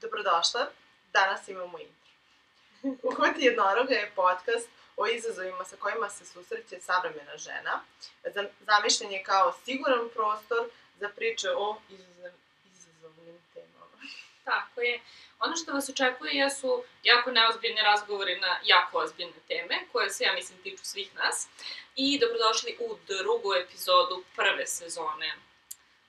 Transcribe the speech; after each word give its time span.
Dobrodošla, 0.00 0.66
danas 1.12 1.48
imamo 1.48 1.78
intro. 1.78 2.08
Uhvati 3.08 3.44
jednoroga 3.44 3.94
je 3.94 4.12
podcast 4.16 4.68
o 4.96 5.06
izazovima 5.06 5.64
sa 5.64 5.76
kojima 5.76 6.10
se 6.10 6.26
susreće 6.26 6.80
savremena 6.80 7.36
žena. 7.36 7.80
Za- 8.34 8.48
Zamišljen 8.60 9.12
je 9.12 9.22
kao 9.22 9.54
siguran 9.64 10.08
prostor 10.14 10.68
za 11.00 11.08
priče 11.08 11.50
o 11.50 11.80
izazov, 11.90 12.30
izazovnim 12.72 13.38
temama. 13.54 13.96
Tako 14.44 14.80
je. 14.80 15.00
Ono 15.40 15.56
što 15.56 15.72
vas 15.72 15.88
očekuje 15.88 16.32
jesu 16.34 16.84
jako 17.02 17.30
neozbiljne 17.30 17.82
razgovori 17.82 18.40
na 18.40 18.60
jako 18.64 18.98
ozbiljne 18.98 19.40
teme, 19.48 19.86
koje 19.92 20.10
se, 20.10 20.24
ja 20.24 20.32
mislim, 20.32 20.62
tiču 20.62 20.84
svih 20.84 21.14
nas. 21.14 21.48
I 21.96 22.18
dobrodošli 22.18 22.76
u 22.80 22.96
drugu 23.08 23.54
epizodu 23.54 24.24
prve 24.36 24.66
sezone 24.66 25.34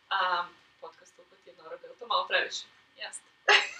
a, 0.09 0.48
podcasta 0.81 1.21
Uput 1.21 1.40
jednoroga. 1.45 1.88
Je 1.88 1.94
to 1.99 2.08
malo 2.08 2.27
previše? 2.27 2.63
Jeste. 2.98 3.23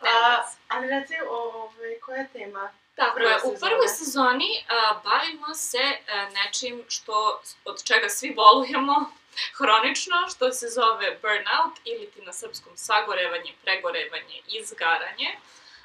A, 0.00 0.42
ali 0.68 0.88
reci, 0.88 1.14
ovaj, 1.30 2.00
koja 2.00 2.18
je 2.18 2.28
tema? 2.32 2.72
Tako 2.94 3.18
je, 3.18 3.36
u 3.44 3.54
prvoj 3.60 3.88
sezoni 3.88 4.64
a, 4.68 5.00
bavimo 5.04 5.54
se 5.54 5.82
a, 5.82 6.28
nečim 6.28 6.84
što, 6.88 7.42
od 7.64 7.84
čega 7.84 8.08
svi 8.08 8.34
bolujemo 8.34 9.12
hronično, 9.58 10.28
što 10.34 10.52
se 10.52 10.68
zove 10.68 11.18
burnout 11.22 11.78
ili 11.84 12.10
ti 12.10 12.22
na 12.22 12.32
srpskom 12.32 12.72
sagorevanje, 12.76 13.52
pregorevanje, 13.62 14.40
izgaranje. 14.46 15.38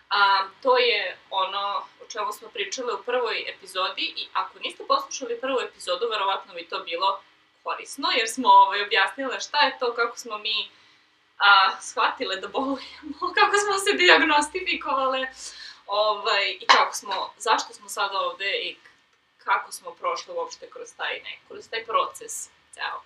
A, 0.10 0.48
to 0.64 0.78
je 0.78 1.18
ono 1.30 1.84
o 2.08 2.10
čemu 2.10 2.32
smo 2.34 2.48
pričali 2.50 2.94
u 2.94 3.04
prvoj 3.04 3.46
epizodi 3.48 4.14
i 4.18 4.28
ako 4.34 4.60
niste 4.60 4.84
poslušali 4.88 5.42
prvu 5.42 5.60
epizodu, 5.60 6.08
verovatno 6.12 6.54
bi 6.54 6.68
to 6.70 6.80
bilo 6.80 7.22
korisno, 7.64 8.08
jer 8.18 8.28
smo 8.30 8.50
ovaj, 8.50 8.82
objasnile 8.82 9.40
šta 9.40 9.66
je 9.66 9.78
to, 9.80 9.94
kako 9.94 10.18
smo 10.18 10.38
mi 10.38 10.70
a, 11.38 11.82
shvatile 11.82 12.36
da 12.36 12.48
bolujemo, 12.48 13.34
kako 13.38 13.58
smo 13.58 13.80
se 13.80 13.94
diagnostifikovale, 13.94 15.28
ovaj, 15.88 16.50
i 16.60 16.66
kako 16.68 16.94
smo, 16.94 17.34
zašto 17.38 17.74
smo 17.74 17.90
sada 17.90 18.20
ovde 18.20 18.52
i 18.62 18.78
kako 19.38 19.72
smo 19.72 19.92
prošle 19.92 20.34
uopšte 20.34 20.70
kroz 20.70 20.88
taj, 20.98 21.14
ne, 21.14 21.40
kroz 21.48 21.70
taj 21.70 21.86
proces 21.86 22.50
ceo. 22.74 23.02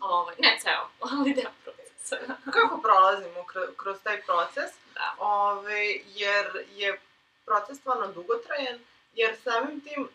Ovaj, 0.00 0.34
ne 0.38 0.58
ceo, 0.62 0.88
ali 1.10 1.34
deo 1.34 1.50
procesa. 1.64 2.16
Kako 2.56 2.78
prolazimo 2.82 3.40
kro- 3.40 3.76
kroz 3.76 3.96
taj 4.02 4.22
proces? 4.22 4.70
Da. 4.94 5.14
Ove, 5.18 6.00
jer 6.06 6.66
je 6.74 7.00
proces 7.44 7.78
stvarno 7.78 8.06
dugotrajan, 8.06 8.78
jer 9.14 9.36
samim 9.44 9.80
tim 9.80 10.08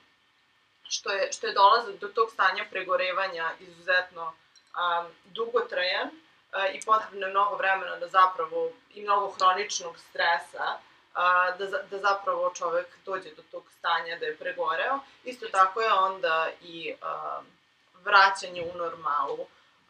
što 0.88 1.12
je, 1.12 1.32
što 1.32 1.48
je 1.48 1.54
dolazak 1.54 1.96
do 1.96 2.08
tog 2.08 2.32
stanja 2.32 2.66
pregorevanja 2.70 3.52
izuzetno 3.60 4.24
um, 4.26 5.12
dugotrajan 5.26 6.10
i 6.74 6.82
potrebno 6.86 7.26
je 7.26 7.32
mnogo 7.32 7.56
vremena 7.56 7.96
da 7.96 8.08
zapravo, 8.08 8.72
i 8.94 9.02
mnogo 9.02 9.30
hroničnog 9.30 9.98
stresa, 9.98 10.78
a, 11.14 11.52
da, 11.52 11.66
da 11.66 11.98
zapravo 11.98 12.52
čovek 12.56 12.88
dođe 13.06 13.30
do 13.36 13.42
tog 13.52 13.64
stanja 13.80 14.18
da 14.20 14.26
je 14.26 14.38
pregoreo. 14.38 15.00
Isto 15.24 15.48
tako 15.52 15.82
je 15.82 15.94
onda 15.94 16.50
i 16.62 16.94
a, 17.02 17.42
vraćanje 18.04 18.72
u 18.74 18.78
normalu 18.78 19.46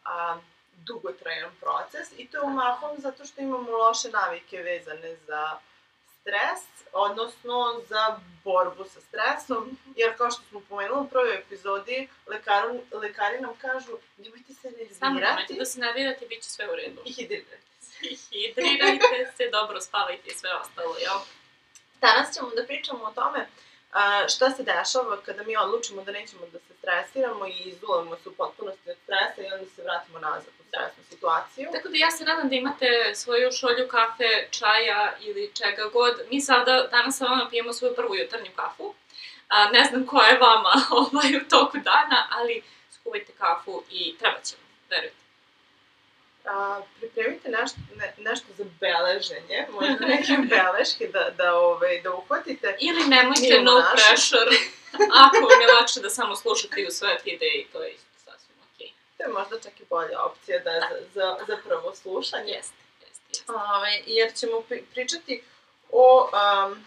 a, 0.06 0.38
dugotrajan 0.76 1.52
proces 1.60 2.08
i 2.18 2.28
to 2.28 2.38
je 2.38 2.44
umahom 2.44 2.98
zato 2.98 3.26
što 3.26 3.42
imamo 3.42 3.72
loše 3.72 4.10
navike 4.10 4.58
vezane 4.58 5.16
za 5.16 5.58
stres, 6.22 6.62
odnosno 6.94 7.82
za 7.90 8.20
borbu 8.44 8.86
sa 8.94 9.02
stresom, 9.02 9.78
jer 9.96 10.18
kao 10.18 10.32
što 10.32 10.42
smo 10.50 10.60
pomenuli 10.70 11.02
u 11.02 11.10
prvoj 11.10 11.36
epizodi, 11.36 12.08
lekaru, 12.28 12.82
lekari 12.92 13.42
nam 13.42 13.56
kažu 13.58 13.98
nemojte 14.18 14.54
se 14.54 14.70
Samo 15.00 15.20
nemojte 15.20 15.28
nervirati 15.28 15.54
da 15.54 15.66
se 15.66 15.80
nervirate, 15.80 16.26
bit 16.26 16.44
će 16.44 16.50
sve 16.50 16.72
u 16.72 16.76
redu. 16.76 17.02
i 17.06 17.12
hidrirajte 17.14 17.58
se. 17.82 18.08
Hidrirajte 18.32 19.32
se, 19.38 19.50
dobro 19.52 19.82
spavajte 19.82 20.30
i 20.30 20.36
sve 20.36 20.50
ostalo, 20.54 20.96
jel? 20.98 21.20
Danas 22.02 22.36
ćemo 22.36 22.50
da 22.50 22.66
pričamo 22.66 23.04
o 23.04 23.12
tome 23.12 23.48
a, 23.92 24.28
šta 24.28 24.50
se 24.52 24.64
dešava 24.64 25.18
kada 25.26 25.44
mi 25.44 25.58
odlučimo 25.58 26.04
da 26.04 26.12
nećemo 26.12 26.42
da 26.54 26.60
se 26.60 26.74
stresiramo 26.78 27.48
i 27.48 27.60
izolujemo 27.66 28.16
se 28.16 28.30
u 28.30 28.34
potpunosti 28.34 28.92
od 28.92 28.98
stresa 29.04 29.42
i 29.42 29.54
onda 29.54 29.70
se 29.76 29.84
vratimo 29.84 30.20
nazad 30.20 30.54
u 30.60 30.64
stresnu 30.68 31.04
situaciju. 31.10 31.70
Tako 31.74 31.88
da 31.90 31.98
ja 31.98 32.12
se 32.12 32.24
nadam 32.24 32.50
da 32.50 32.56
imate 32.56 33.12
svoju 33.16 33.52
šolju 33.52 33.88
kafe, 33.88 34.48
čaja 34.52 35.14
ili 35.20 35.52
čega 35.54 35.84
god. 35.94 36.14
Mi 36.32 36.42
sada, 36.42 36.88
danas 36.92 37.18
sa 37.18 37.26
vama 37.26 37.48
pijemo 37.50 37.74
svoju 37.74 37.96
prvu 37.96 38.16
jutarnju 38.16 38.52
kafu. 38.56 38.94
A, 39.48 39.70
ne 39.70 39.84
znam 39.84 40.06
koja 40.08 40.28
je 40.28 40.40
vama 40.40 40.74
ovaj, 41.02 41.36
u 41.36 41.50
toku 41.50 41.78
dana, 41.78 42.28
ali 42.32 42.64
skuvajte 42.92 43.32
kafu 43.38 43.84
i 43.92 44.16
treba 44.18 44.36
vam, 44.36 44.66
verujte. 44.90 45.29
A, 46.60 46.82
pripremite 47.00 47.50
nešto, 47.50 47.78
ne, 47.96 48.14
nešto 48.18 48.48
za 48.58 48.66
beleženje, 48.80 49.68
možda 49.72 50.06
neke 50.06 50.34
beleške 50.56 51.08
da, 51.08 51.30
da, 51.38 51.56
ovaj, 51.56 52.02
da 52.02 52.14
uhvatite. 52.14 52.76
Ili 52.80 53.08
nemojte 53.08 53.62
no 53.62 53.74
naše. 53.74 53.92
pressure, 53.94 54.56
ako 55.26 55.38
vam 55.38 55.62
je 55.62 55.74
lakše 55.80 56.00
da 56.00 56.10
samo 56.10 56.36
slušate 56.36 56.82
i 56.82 56.88
usvojate 56.88 57.30
ideje, 57.30 57.68
to 57.74 57.84
je 57.84 57.92
isto 57.92 58.10
sasvim 58.26 58.58
okej. 58.74 58.92
To 59.18 59.24
je 59.24 59.30
možda 59.30 59.60
čak 59.60 59.80
i 59.80 59.84
bolja 59.90 60.24
opcija 60.24 60.60
da, 60.60 60.72
za, 60.90 60.98
za, 61.14 61.38
za 61.48 61.58
prvo 61.68 61.96
slušanje. 61.96 62.52
Jeste, 62.52 62.76
jeste, 63.02 63.26
jeste. 63.30 63.52
Ovaj, 63.52 64.02
jer 64.06 64.34
ćemo 64.34 64.62
pri, 64.62 64.84
pričati 64.94 65.44
o 65.92 66.30
um, 66.34 66.86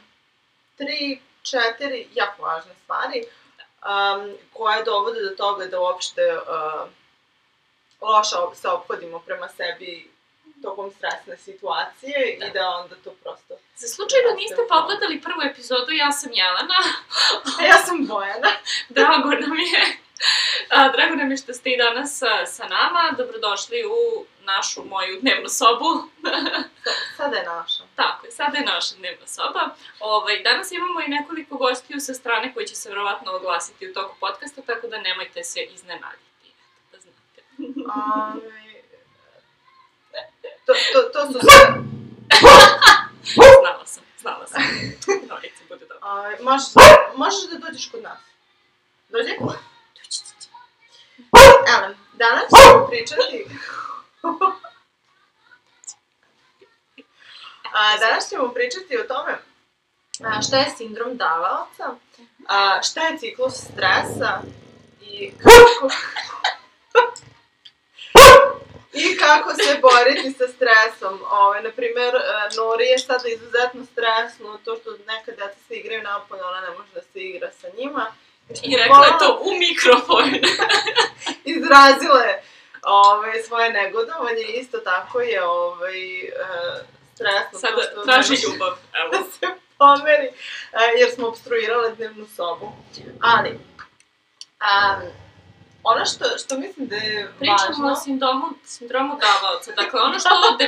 tri, 0.76 1.20
četiri 1.42 2.08
jako 2.14 2.42
važne 2.42 2.72
stvari 2.84 3.24
um, 3.24 4.36
koje 4.52 4.84
dovode 4.84 5.20
do 5.20 5.36
toga 5.36 5.66
da 5.66 5.80
uopšte 5.80 6.22
uh, 6.36 6.88
loše 8.02 8.36
se 8.60 8.68
ophodimo 8.68 9.18
prema 9.18 9.48
sebi 9.48 10.12
tokom 10.62 10.90
stresne 10.90 11.36
situacije 11.36 12.36
Da. 12.40 12.46
i 12.46 12.50
da 12.50 12.68
onda 12.68 12.94
to 13.04 13.10
prosto... 13.22 13.54
Za 13.76 13.88
slučaj 13.88 14.18
da 14.28 14.34
niste 14.34 14.62
pogledali 14.68 15.20
prvu 15.20 15.42
epizodu, 15.50 15.90
ja 15.92 16.12
sam 16.12 16.30
Jelena, 16.32 16.80
Ja 17.68 17.76
sam 17.86 18.06
Bojana. 18.06 18.50
drago 18.96 19.30
nam 19.30 19.58
je. 19.58 19.82
A, 20.70 20.88
drago 20.88 21.14
nam 21.14 21.30
je 21.30 21.36
što 21.36 21.52
ste 21.52 21.70
i 21.70 21.76
danas 21.76 22.18
sa, 22.18 22.46
sa 22.46 22.64
nama. 22.68 23.14
Dobrodošli 23.18 23.84
u 23.86 24.24
našu, 24.44 24.84
moju 24.84 25.20
dnevnu 25.20 25.48
sobu. 25.48 25.90
Sada 27.16 27.36
je 27.36 27.44
naša. 27.44 27.82
Tako 27.96 28.26
je, 28.26 28.32
sada 28.32 28.58
je 28.58 28.64
naša 28.64 28.94
dnevna 28.96 29.26
soba. 29.26 29.74
Ovaj, 30.00 30.42
danas 30.42 30.72
imamo 30.72 31.00
i 31.00 31.08
nekoliko 31.08 31.56
gostiju 31.56 32.00
sa 32.00 32.14
strane 32.14 32.54
koji 32.54 32.66
će 32.66 32.74
se 32.74 32.88
verovatno 32.88 33.32
oglasiti 33.32 33.90
u 33.90 33.94
toku 33.94 34.14
podcasta, 34.20 34.62
tako 34.62 34.86
da 34.86 34.98
nemojte 34.98 35.44
se 35.44 35.60
iznenaditi. 35.62 36.31
Ovaj, 37.96 38.82
to, 40.66 40.72
to, 40.92 41.02
to 41.12 41.26
su 41.26 41.38
sve... 41.40 41.82
Znala 43.34 43.86
sam, 43.86 44.02
znala 44.18 44.46
sam. 44.46 44.62
Norice, 45.28 45.64
bude 45.68 45.86
dobro. 45.86 46.08
Ovaj, 46.08 46.36
možeš, 46.40 46.68
možeš 47.16 47.40
da 47.50 47.66
dođeš 47.66 47.90
kod 47.90 48.02
nas. 48.02 48.18
Dođi? 49.08 49.36
Doći 49.94 50.10
će. 50.10 50.48
Elen, 51.76 51.96
danas 52.12 52.50
ćemo 52.62 52.86
pričati... 52.86 53.46
A, 57.72 57.98
danas 57.98 58.28
ćemo 58.28 58.48
pričati 58.48 58.98
o 58.98 59.04
tome 59.04 59.38
a, 60.24 60.42
šta 60.42 60.58
je 60.58 60.70
sindrom 60.76 61.16
davaoca, 61.16 61.96
a, 62.48 62.82
šta 62.82 63.00
je 63.00 63.18
ciklus 63.18 63.54
stresa 63.54 64.40
i 65.00 65.32
kako... 65.38 65.94
I 68.92 69.16
kako 69.16 69.54
se 69.54 69.78
boriti 69.80 70.38
sa 70.38 70.44
stresom. 70.48 71.20
Ove, 71.30 71.62
naprimer, 71.62 72.14
e, 72.14 72.20
Nori 72.56 72.84
je 72.84 72.98
sada 72.98 73.28
izuzetno 73.28 73.86
stresno, 73.92 74.58
to 74.64 74.76
što 74.76 74.90
neka 75.06 75.30
deca 75.30 75.58
se 75.68 75.74
igraju 75.74 76.02
napolje, 76.02 76.42
ona 76.42 76.60
ne 76.60 76.70
može 76.70 76.90
da 76.94 77.00
se 77.00 77.20
igra 77.20 77.50
sa 77.60 77.68
njima. 77.78 78.06
I 78.62 78.76
rekla 78.76 79.06
je 79.06 79.18
to 79.18 79.40
u 79.42 79.50
mikrofon. 79.58 80.30
izrazile 81.54 82.42
ove, 82.82 83.42
svoje 83.42 83.72
negodovanje, 83.72 84.42
isto 84.42 84.78
tako 84.78 85.20
je 85.20 85.44
ovaj, 85.44 86.20
e, 86.20 86.30
stresno. 87.14 87.50
to 87.52 87.58
Sada 87.58 87.82
što 87.92 88.02
traži 88.02 88.34
ljubav, 88.44 88.72
evo. 89.00 89.10
Da 89.10 89.30
se 89.32 89.54
pomeri, 89.78 90.26
e, 90.26 90.98
jer 90.98 91.10
smo 91.14 91.28
obstruirale 91.28 91.94
dnevnu 91.94 92.26
sobu. 92.36 92.72
Ali, 93.20 93.50
um, 93.50 95.21
ono 95.82 96.04
što, 96.06 96.24
što 96.44 96.58
mislim 96.58 96.86
da 96.88 96.96
je 96.96 97.32
Pričamo 97.38 97.68
važno... 97.68 97.92
o 97.92 97.96
sindromu, 97.96 98.46
sindromu 98.64 99.18
davaoca. 99.20 99.72
Dakle, 99.76 100.00
ono 100.00 100.18
što 100.18 100.28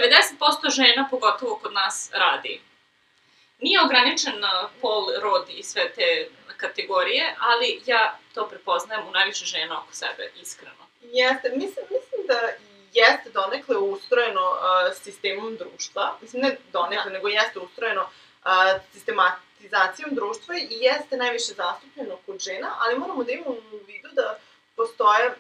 90% 0.71 0.71
žena, 0.71 1.09
pogotovo 1.11 1.57
kod 1.57 1.73
nas, 1.73 2.11
radi. 2.13 2.61
Nije 3.61 3.81
ograničen 3.85 4.41
na 4.41 4.69
pol, 4.81 5.07
rod 5.23 5.45
i 5.49 5.63
sve 5.63 5.93
te 5.93 6.29
kategorije, 6.57 7.35
ali 7.39 7.83
ja 7.87 8.19
to 8.35 8.49
prepoznajem 8.49 9.09
u 9.09 9.11
najviše 9.11 9.45
žena 9.45 9.83
oko 9.83 9.95
sebe, 9.95 10.31
iskreno. 10.43 10.85
Jeste, 11.03 11.49
mislim, 11.49 11.85
mislim 11.91 12.27
da 12.27 12.39
jeste 12.93 13.31
donekle 13.31 13.77
ustrojeno 13.77 14.41
uh, 14.51 14.97
sistemom 15.03 15.57
društva, 15.57 16.17
mislim 16.21 16.43
ne 16.43 16.57
donekle, 16.73 17.05
Da. 17.05 17.11
nego 17.11 17.29
jeste 17.29 17.59
ustrojeno 17.59 18.03
uh, 18.03 18.51
sistematizacijom 18.93 20.15
društva 20.15 20.55
i 20.59 20.67
jeste 20.71 21.17
najviše 21.17 21.53
zastupljeno 21.53 22.17
kod 22.27 22.41
žena, 22.41 22.75
ali 22.79 22.99
moramo 22.99 23.25
da 23.25 23.33
imamo 23.33 23.51
u 23.73 23.79
vidu 23.87 24.09
da 24.13 24.39
postoje 24.77 25.35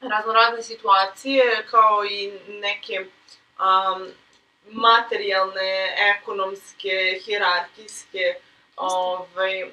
raznorazne 0.00 0.62
situacije 0.62 1.66
kao 1.70 2.04
i 2.04 2.32
neke 2.48 3.00
um, 3.00 4.08
materijalne, 4.64 5.94
ekonomske, 6.18 7.20
hirarkijske 7.24 8.34
ovaj, 8.76 9.70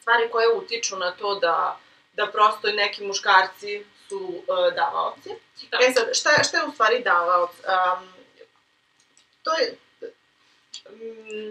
stvari 0.00 0.30
koje 0.32 0.54
utiču 0.54 0.96
na 0.96 1.10
to 1.10 1.34
da, 1.34 1.78
da 2.12 2.26
prosto 2.26 2.68
i 2.68 2.72
neki 2.72 3.04
muškarci 3.04 3.84
su 4.08 4.18
uh, 4.18 4.74
davaoci. 4.74 5.30
Da. 5.70 5.78
E 5.80 5.92
sad, 5.92 6.08
šta, 6.12 6.42
šta 6.42 6.56
je 6.58 6.64
u 6.64 6.72
stvari 6.72 7.02
davaoc? 7.02 7.50
Um, 7.50 8.12
to 9.42 9.52
je... 9.52 9.76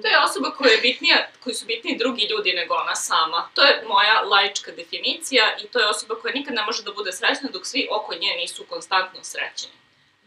To 0.02 0.08
je 0.08 0.24
osoba 0.24 0.52
koja 0.52 0.72
je 0.72 0.78
bitnija, 0.78 1.28
koji 1.44 1.56
su 1.56 1.66
bitniji 1.66 1.98
drugi 1.98 2.26
ljudi 2.26 2.54
nego 2.54 2.74
ona 2.74 2.96
sama. 2.96 3.50
To 3.54 3.62
je 3.62 3.84
moja 3.88 4.22
laička 4.22 4.72
definicija 4.72 5.58
i 5.64 5.68
to 5.68 5.80
je 5.80 5.88
osoba 5.88 6.16
koja 6.16 6.34
nikad 6.34 6.54
ne 6.54 6.66
može 6.66 6.84
da 6.84 6.92
bude 6.92 7.12
srećna 7.12 7.50
dok 7.54 7.66
svi 7.66 7.88
oko 7.92 8.14
nje 8.14 8.36
nisu 8.38 8.66
konstantno 8.70 9.24
srećni. 9.24 9.72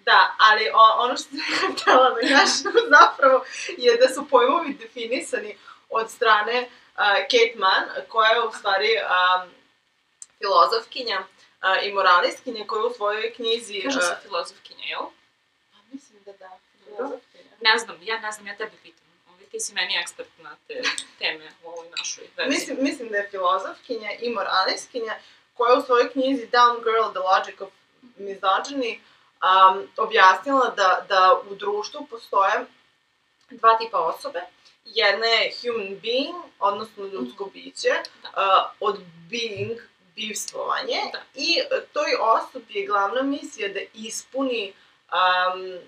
Da, 0.05 0.35
ali 0.39 0.69
o, 0.75 0.97
ono 0.99 1.17
što 1.17 1.29
sam 1.59 1.77
htela 1.77 2.11
da 2.11 2.21
kažem 2.21 2.73
zapravo 2.99 3.45
je 3.79 3.97
da 3.97 4.09
su 4.15 4.29
pojmovi 4.31 4.75
definisani 4.75 5.57
od 5.91 6.11
strane 6.11 6.61
uh, 6.63 7.01
Kate 7.31 7.55
Mann, 7.57 8.09
koja 8.09 8.31
je 8.31 8.43
u 8.43 8.53
stvari 8.53 8.91
um, 8.97 9.51
filozofkinja 10.39 11.21
uh, 11.21 11.87
i 11.87 11.93
moralistkinja 11.93 12.67
koja 12.67 12.85
u 12.85 12.95
svojoj 12.95 13.33
knjizi... 13.33 13.81
Kaže 13.85 13.99
uh, 13.99 14.05
se 14.05 14.17
filozofkinja, 14.23 14.85
jel? 14.85 15.05
pa 15.73 15.79
mislim 15.93 16.23
da 16.25 16.33
da, 16.33 16.59
filozofkinja. 16.85 17.54
Ne 17.67 17.79
znam, 17.79 17.97
ja 18.03 18.17
ne 18.21 18.33
znam, 18.33 18.47
ja 18.47 18.57
tebe 18.57 18.77
pitam. 18.83 19.05
Ovaj, 19.31 19.45
ti 19.51 19.61
si 19.61 19.75
meni 19.75 19.97
ekspert 20.03 20.29
na 20.39 20.57
te 20.69 20.83
teme 21.19 21.49
u 21.65 21.69
ovoj 21.69 21.89
našoj 21.99 22.25
verziji. 22.37 22.55
Mislim, 22.59 22.77
mislim 22.81 23.09
da 23.09 23.17
je 23.17 23.29
filozofkinja 23.31 24.11
i 24.21 24.31
moralistkinja 24.31 25.15
koja 25.55 25.79
u 25.79 25.83
svojoj 25.83 26.13
knjizi 26.13 26.47
Down 26.47 26.77
Girl, 26.85 27.11
The 27.11 27.23
Logic 27.31 27.61
of 27.61 27.71
Misogyny 28.19 28.93
um, 28.99 29.89
objasnila 29.97 30.69
da, 30.77 31.05
da 31.09 31.41
u 31.51 31.55
društvu 31.55 32.07
postoje 32.11 32.67
dva 33.51 33.79
tipa 33.79 33.99
osobe. 33.99 34.41
Jedna 34.85 35.27
je 35.27 35.53
human 35.61 35.99
being, 36.03 36.35
odnosno 36.59 37.05
ljudsko 37.07 37.45
biće, 37.45 37.93
Da. 38.23 38.29
uh, 38.29 38.89
od 38.89 39.01
being, 39.31 39.79
bivstvovanje, 40.17 41.01
Da. 41.13 41.23
i 41.35 41.59
toj 41.93 42.15
osobi 42.21 42.75
je 42.75 42.87
glavna 42.87 43.23
misija 43.23 43.69
da 43.69 43.81
ispuni 43.95 44.73
um, 45.13 45.79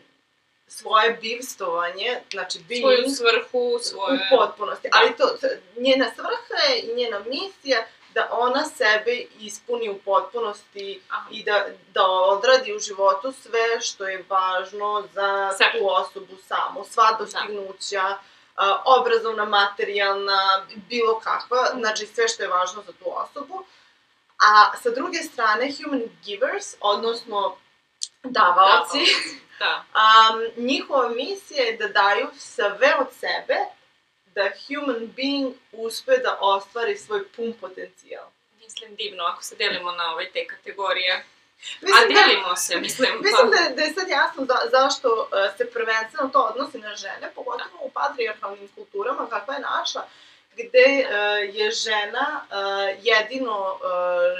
svoje 0.69 1.11
bivstvovanje, 1.13 2.21
znači 2.33 2.59
being, 2.59 2.83
Svoju 2.83 3.05
svrhu, 3.11 3.79
svoje... 3.81 4.15
u 4.15 4.37
potpunosti. 4.37 4.89
Da. 4.89 4.99
Ali 4.99 5.17
to, 5.17 5.27
t- 5.31 5.61
njena 5.77 6.07
svrha 6.15 6.63
je 6.69 6.81
i 6.81 6.95
njena 6.95 7.19
misija 7.21 7.87
da 8.15 8.29
ona 8.33 8.65
sebe 8.67 9.11
ispuni 9.39 9.89
u 9.89 9.99
potpunosti 9.99 11.01
Aha. 11.09 11.29
i 11.31 11.45
da, 11.45 11.65
da 11.89 12.07
odradi 12.07 12.75
u 12.75 12.79
životu 12.79 13.33
sve 13.33 13.81
što 13.81 14.09
je 14.09 14.25
važno 14.29 15.09
za 15.13 15.53
Sebe. 15.53 15.71
tu 15.73 15.89
osobu 15.91 16.37
samu. 16.39 16.85
Sva 16.85 17.13
dostignuća, 17.13 18.17
a, 18.57 18.83
obrazovna, 18.87 19.45
materijalna, 19.45 20.67
bilo 20.77 21.21
kakva, 21.21 21.69
Mhm. 21.71 21.81
znači 21.81 22.07
sve 22.07 22.29
što 22.29 22.43
je 22.43 22.49
važno 22.49 22.83
za 22.83 22.93
tu 22.93 23.05
osobu. 23.07 23.65
A 24.43 24.77
sa 24.77 24.91
druge 24.91 25.19
strane, 25.19 25.73
human 25.75 26.03
givers, 26.25 26.75
odnosno 26.81 27.57
davaoci, 28.25 28.99
Da. 28.99 29.46
Um, 29.65 30.65
njihova 30.65 31.09
misija 31.09 31.65
je 31.65 31.73
da 31.73 31.89
daju 31.89 32.29
sve 32.37 32.95
od 33.01 33.07
sebe 33.13 33.57
da 34.27 34.43
human 34.67 35.07
being 35.07 35.55
uspe 35.73 36.17
da 36.17 36.39
ostvari 36.41 36.97
svoj 36.97 37.29
pun 37.29 37.53
potencijal. 37.53 38.25
Mislim 38.61 38.95
divno 38.95 39.25
ako 39.25 39.43
se 39.43 39.57
delimo 39.57 39.93
na 39.93 40.13
ove 40.13 40.31
te 40.31 40.47
kategorije. 40.47 41.25
Mislim 41.81 42.05
A 42.19 42.27
delimo 42.27 42.57
se, 42.57 42.77
mislim. 42.77 43.09
Mislim 43.23 43.51
pa- 43.51 43.57
da, 43.57 43.63
je- 43.63 43.75
da 43.75 43.83
je 43.83 43.95
sad 43.95 44.09
jasno 44.09 44.45
za, 44.45 44.57
zašto 44.71 45.09
uh, 45.23 45.57
se 45.57 45.71
prvenstveno 45.71 46.29
to 46.29 46.41
odnosi 46.43 46.79
na 46.79 46.95
žene, 46.95 47.31
pogotovo 47.35 47.79
u 47.81 47.91
patrijarhalnim 47.91 48.69
kulturama 48.69 49.29
kakva 49.31 49.55
je 49.55 49.61
naša, 49.61 50.03
gde 50.53 51.07
uh, 51.07 51.55
je 51.55 51.71
žena 51.71 52.41
uh, 52.43 52.57
jedino 53.03 53.59
uh, 53.73 53.81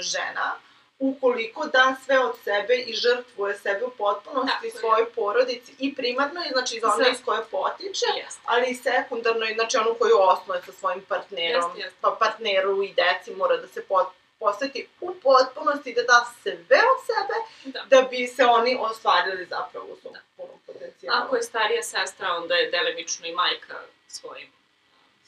žena, 0.01 0.55
ukoliko 0.99 1.65
da 1.65 1.95
sve 2.05 2.19
od 2.19 2.35
sebe 2.43 2.75
i 2.75 2.93
žrtvuje 2.93 3.57
sebe 3.57 3.85
u 3.85 3.89
potpunosti 3.91 4.51
Tako 4.53 4.65
je. 4.65 4.71
svojoj 4.71 5.05
porodici 5.11 5.71
i 5.79 5.95
primarno, 5.95 6.41
znači 6.51 6.77
iz 6.77 6.83
one 6.83 7.09
iz 7.11 7.17
koje 7.25 7.43
potiče, 7.45 8.05
Jeste. 8.17 8.41
ali 8.45 8.67
i 8.67 8.75
sekundarno, 8.75 9.45
znači 9.55 9.77
onu 9.77 9.93
koju 9.93 10.15
osnuje 10.19 10.61
sa 10.65 10.71
svojim 10.71 11.01
partnerom, 11.01 11.63
Jeste, 11.65 11.81
jeste. 11.81 11.97
pa 12.01 12.15
partneru 12.19 12.83
i 12.83 12.93
deci 12.93 13.31
mora 13.31 13.57
da 13.57 13.67
se 13.67 13.83
pot, 13.83 14.07
posveti 14.39 14.87
u 15.01 15.13
potpunosti, 15.13 15.93
da 15.93 16.01
da 16.03 16.25
sve 16.41 16.53
od 16.87 16.99
sebe, 17.05 17.35
Da. 17.65 17.83
da 17.91 18.01
bi 18.01 18.27
se 18.27 18.45
oni 18.45 18.77
ostvarili 18.81 19.45
zapravo 19.45 19.85
u 19.85 19.97
svom 20.01 20.13
Da. 20.13 20.19
punom 20.37 20.59
potencijalu. 20.65 21.17
Ako 21.19 21.35
je 21.35 21.43
starija 21.43 21.83
sestra, 21.83 22.33
onda 22.33 22.55
je 22.55 22.71
delimično 22.71 23.27
i 23.27 23.33
majka 23.33 23.75
svojim 24.07 24.47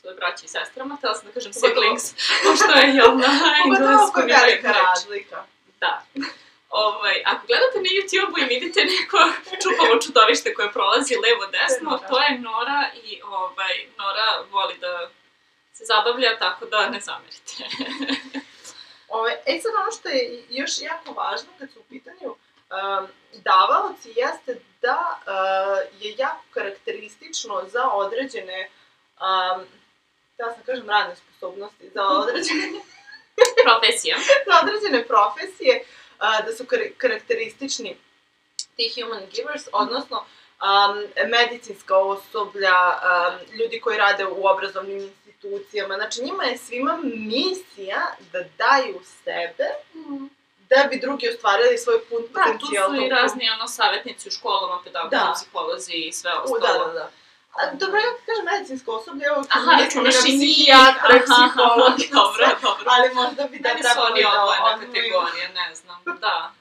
svoje 0.02 0.16
braći 0.16 0.46
i 0.46 0.50
sestrama, 0.50 0.96
htela 0.96 1.16
sam 1.16 1.28
da 1.28 1.34
kažem 1.34 1.54
siblings, 1.54 2.04
pošto 2.44 2.72
je, 2.72 2.96
jel, 2.96 3.18
na 3.18 3.28
engleskom 3.66 4.30
je 4.30 4.34
je 4.34 4.40
velika 4.42 4.72
razlika. 4.72 5.46
Da. 5.80 6.02
Ovaj, 6.70 7.24
ako 7.26 7.48
gledate 7.48 7.78
na 7.78 7.90
YouTube-u 7.96 8.40
i 8.40 8.54
vidite 8.56 8.80
neko 8.84 9.18
čupavo 9.64 10.02
čudovište 10.06 10.54
koje 10.54 10.72
prolazi 10.72 11.16
levo-desno, 11.16 11.90
Nora. 11.90 12.08
to 12.08 12.20
je 12.20 12.40
Nora 12.40 12.82
i 13.04 13.22
ovaj, 13.24 13.76
Nora 13.98 14.28
voli 14.52 14.78
da 14.78 15.10
se 15.74 15.84
zabavlja, 15.86 16.38
tako 16.40 16.66
da 16.66 16.90
ne 16.90 17.00
zamerite. 17.00 17.54
Ove, 19.18 19.32
e 19.46 19.60
sad 19.62 19.72
ono 19.82 19.92
što 19.92 20.10
je 20.10 20.44
još 20.50 20.72
jako 20.82 21.12
važno 21.22 21.50
kad 21.60 21.72
su 21.72 21.80
u 21.80 21.90
pitanju 21.90 22.30
um, 22.30 23.08
davaoci 23.34 24.14
jeste 24.16 24.62
da 24.82 25.20
uh, 25.20 26.02
je 26.02 26.16
jako 26.18 26.44
karakteristično 26.54 27.64
za 27.68 27.90
određene 27.92 28.70
um, 28.70 29.66
da 30.38 30.54
sam 30.54 30.64
kažem 30.66 30.90
radne 30.90 31.16
sposobnosti, 31.16 31.90
za 31.94 32.02
određene, 32.22 32.80
Profesija. 33.64 34.18
za 34.48 34.54
određene 34.64 35.08
profesije, 35.08 35.84
uh, 36.14 36.46
da 36.46 36.54
su 36.54 36.64
kar- 36.64 36.92
karakteristični 36.98 37.98
ti 38.76 38.94
human 38.96 39.24
givers, 39.28 39.64
odnosno 39.72 40.18
um, 40.18 40.96
medicinska 41.30 41.98
osoblja, 41.98 42.76
um, 42.90 43.56
ljudi 43.56 43.80
koji 43.80 43.98
rade 43.98 44.26
u 44.26 44.48
obrazovnim 44.48 44.98
institucijama. 45.26 45.96
Znači, 45.96 46.24
njima 46.24 46.44
je 46.44 46.58
svima 46.58 47.00
misija 47.04 48.02
da 48.32 48.40
daju 48.58 49.00
sebe 49.24 49.68
da 50.70 50.88
bi 50.90 51.00
drugi 51.00 51.30
ostvarili 51.30 51.78
svoj 51.78 52.06
pun 52.06 52.22
Da, 52.24 52.44
tu 52.44 52.50
potencijal. 52.52 52.90
su 52.90 52.96
i 52.96 53.10
razni 53.10 53.50
ono, 53.50 53.68
savjetnici 53.68 54.28
u 54.28 54.32
školama, 54.32 54.82
pedagozi, 54.84 55.10
Da. 55.12 55.34
psiholozi 55.36 55.94
i 55.94 56.12
sve 56.12 56.32
U, 56.34 56.42
ostalo. 56.44 56.80
da, 56.80 56.86
da, 56.86 56.94
da. 56.94 57.12
Добро, 57.60 58.00
ја 58.00 58.12
кажа 58.26 58.44
медицинско 58.44 58.92
особле, 58.92 59.26
ево, 59.28 59.42
аха, 59.50 59.76
речеме 59.84 60.10
психијатр, 60.10 61.24
психолог, 61.26 61.98
добро, 62.12 62.48
добро. 62.62 62.86
Але 62.86 63.14
можда 63.14 63.48
би 63.48 63.60
да 63.60 63.76
треба 63.76 64.06
да 64.16 64.30
одвојна 64.32 64.76
категорија, 64.84 65.48
не 65.54 65.76
знам, 65.76 66.20
да. 66.22 66.52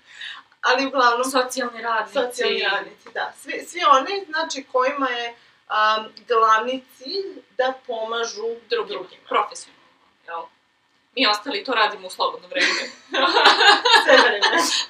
Али 0.63 0.91
главно 0.91 1.25
социјални 1.25 1.83
радници. 1.83 2.19
Социјални 2.19 2.65
радници, 2.71 3.13
да. 3.15 3.31
Сви, 3.43 3.61
сви 3.67 3.85
они, 3.87 4.25
значи, 4.29 4.67
којима 4.75 5.11
е 5.11 5.35
а, 5.69 6.05
главни 6.29 6.83
циљ 6.99 7.43
да 7.59 7.75
помажу 7.87 8.59
другима, 8.71 9.03
другима. 9.03 9.23
професионално, 9.29 9.87
јел? 10.29 10.47
Ми 11.17 11.27
остали 11.27 11.65
то 11.65 11.77
радимо 11.77 12.07
у 12.07 12.11
слободно 12.11 12.49
време. 12.49 12.67
Се 14.05 14.17
време. 14.17 14.41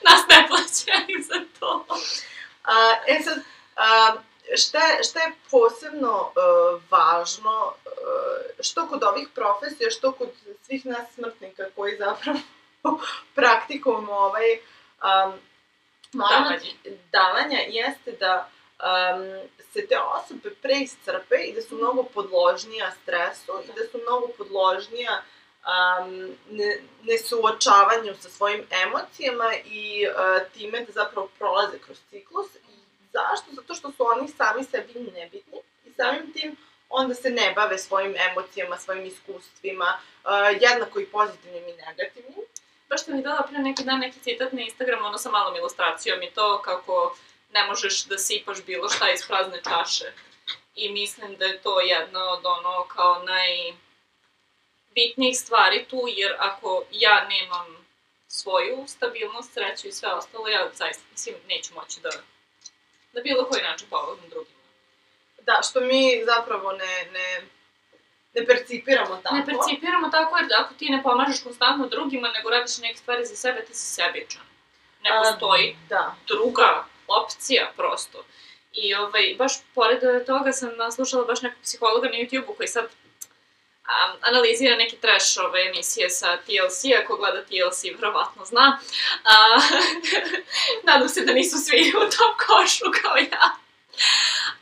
Нас 0.05 0.25
не 0.29 0.41
плаќаја 0.49 1.21
за 1.29 1.45
тоа. 1.61 1.85
А, 2.65 2.97
е 3.07 3.21
sad, 3.23 3.45
а, 3.77 4.17
šta, 4.57 4.79
je, 4.79 5.05
šta 5.05 5.21
je 5.21 5.33
posebno 5.51 6.13
uh, 6.13 6.83
važno, 6.91 7.67
uh, 7.67 8.63
što 8.63 8.87
kod 8.89 9.03
ovih 9.03 9.29
profesija, 9.35 9.91
što 9.91 10.13
kod 10.13 10.29
svih 10.63 10.87
nas 10.87 11.15
smrtnika 11.15 11.65
koji 11.77 11.97
zapravo 11.97 12.39
praktikujemo 13.35 14.13
ovaj 14.13 14.53
um, 14.55 15.33
moment 16.13 16.63
davanja, 17.13 17.59
jeste 17.69 18.13
da 18.13 18.49
um, 18.79 19.49
se 19.73 19.87
te 19.87 19.99
osobe 19.99 20.51
preiscrpe 20.63 21.37
i 21.45 21.55
da 21.55 21.63
su 21.63 21.77
mnogo 21.77 22.03
podložnija 22.03 22.93
stresu 23.03 23.53
i 23.65 23.67
da 23.67 23.85
su 23.93 23.99
mnogo 24.03 24.29
podložnija 24.39 25.23
um, 25.23 26.37
ne, 26.51 26.81
nesuočavanju 27.03 28.15
sa 28.21 28.29
svojim 28.29 28.67
emocijama 28.87 29.53
i 29.65 30.07
uh, 30.07 30.53
time 30.53 30.85
da 30.85 30.93
zapravo 30.93 31.29
prolaze 31.39 31.79
kroz 31.79 31.99
ciklus. 32.11 32.47
Zašto? 33.13 33.53
Zato 33.53 33.75
što 33.75 33.93
su 33.93 34.07
oni 34.07 34.29
sami 34.29 34.65
sebi 34.65 35.11
nebitni 35.15 35.59
i 35.85 35.93
samim 35.93 36.33
tim 36.33 36.57
onda 36.89 37.15
se 37.15 37.31
ne 37.31 37.53
bave 37.57 37.79
svojim 37.79 38.15
emocijama, 38.31 38.79
svojim 38.79 39.07
iskustvima, 39.07 40.01
uh, 40.25 40.31
jednako 40.61 41.01
i 41.01 41.07
pozitivnim 41.07 41.69
i 41.69 41.73
negativnim. 41.73 42.35
Baš 42.89 43.05
sam 43.05 43.17
mi 43.17 43.23
dala 43.23 43.43
pre 43.43 43.59
neki 43.59 43.85
dan 43.85 43.99
neki 43.99 44.21
citat 44.21 44.53
na 44.53 44.63
Instagramu, 44.63 45.07
ono 45.07 45.19
sa 45.19 45.31
malom 45.31 45.57
ilustracijom 45.57 46.23
i 46.23 46.31
to 46.31 46.63
kako 46.63 47.17
ne 47.53 47.67
možeš 47.67 48.05
da 48.05 48.19
sipaš 48.19 48.65
bilo 48.65 48.89
šta 48.89 49.11
iz 49.11 49.27
prazne 49.27 49.61
čaše. 49.63 50.13
I 50.75 50.93
mislim 50.93 51.37
da 51.37 51.45
je 51.45 51.63
to 51.63 51.81
jedna 51.81 52.33
od 52.33 52.47
ono 52.47 52.89
kao 52.89 53.23
najbitnijih 54.95 55.39
stvari 55.39 55.87
tu, 55.91 56.03
jer 56.09 56.35
ako 56.39 56.85
ja 56.91 57.29
nemam 57.29 57.87
svoju 58.29 58.85
stabilnost, 58.89 59.53
sreću 59.53 59.89
i 59.89 59.93
sve 59.93 60.13
ostalo, 60.13 60.49
ja 60.49 60.71
zaista, 60.75 61.05
mislim, 61.11 61.35
neću 61.49 61.75
moći 61.75 62.01
da 62.01 62.11
na 63.19 63.23
bilo 63.23 63.45
koji 63.49 63.63
način 63.63 63.87
pomognem 63.91 64.31
drugima. 64.31 64.59
Da, 65.49 65.61
što 65.69 65.81
mi 65.81 66.23
zapravo 66.25 66.73
ne, 66.73 66.95
ne, 67.13 67.29
ne 68.35 68.47
percipiramo 68.47 69.17
tako. 69.23 69.37
Ne 69.37 69.45
percipiramo 69.47 70.09
tako 70.09 70.37
jer 70.37 70.47
ako 70.61 70.75
ti 70.75 70.87
ne 70.91 71.03
pomažeš 71.03 71.43
konstantno 71.43 71.87
drugima, 71.87 72.29
nego 72.29 72.51
radiš 72.51 72.79
neke 72.79 72.99
stvari 72.99 73.25
za 73.27 73.37
sebe, 73.37 73.65
ti 73.65 73.75
si 73.75 73.87
sebičan. 73.95 74.43
Ne 75.03 75.11
A, 75.11 75.23
postoji 75.23 75.77
Da. 75.89 76.15
druga 76.27 76.85
opcija 77.07 77.73
prosto. 77.77 78.25
I 78.73 78.95
ovaj, 78.95 79.35
baš 79.39 79.53
pored 79.75 80.01
toga 80.27 80.53
sam 80.53 80.71
slušala 80.95 81.25
baš 81.25 81.43
nekog 81.43 81.63
psihologa 81.63 82.09
na 82.09 82.15
YouTube-u 82.15 82.55
koji 82.55 82.69
sad 82.69 82.89
um, 83.89 84.19
analizira 84.21 84.77
neke 84.77 84.97
trash 84.97 85.39
ove 85.39 85.67
emisije 85.67 86.11
sa 86.11 86.37
TLC-a, 86.37 87.07
ko 87.07 87.17
gleda 87.17 87.43
TLC 87.45 87.85
verovatno 88.01 88.45
zna. 88.45 88.81
A, 89.25 89.35
nadam 90.89 91.09
se 91.09 91.25
da 91.25 91.33
nisu 91.33 91.59
svi 91.59 91.93
u 91.97 92.01
tom 92.01 92.33
košu 92.47 92.85
kao 93.03 93.17
ja. 93.17 93.57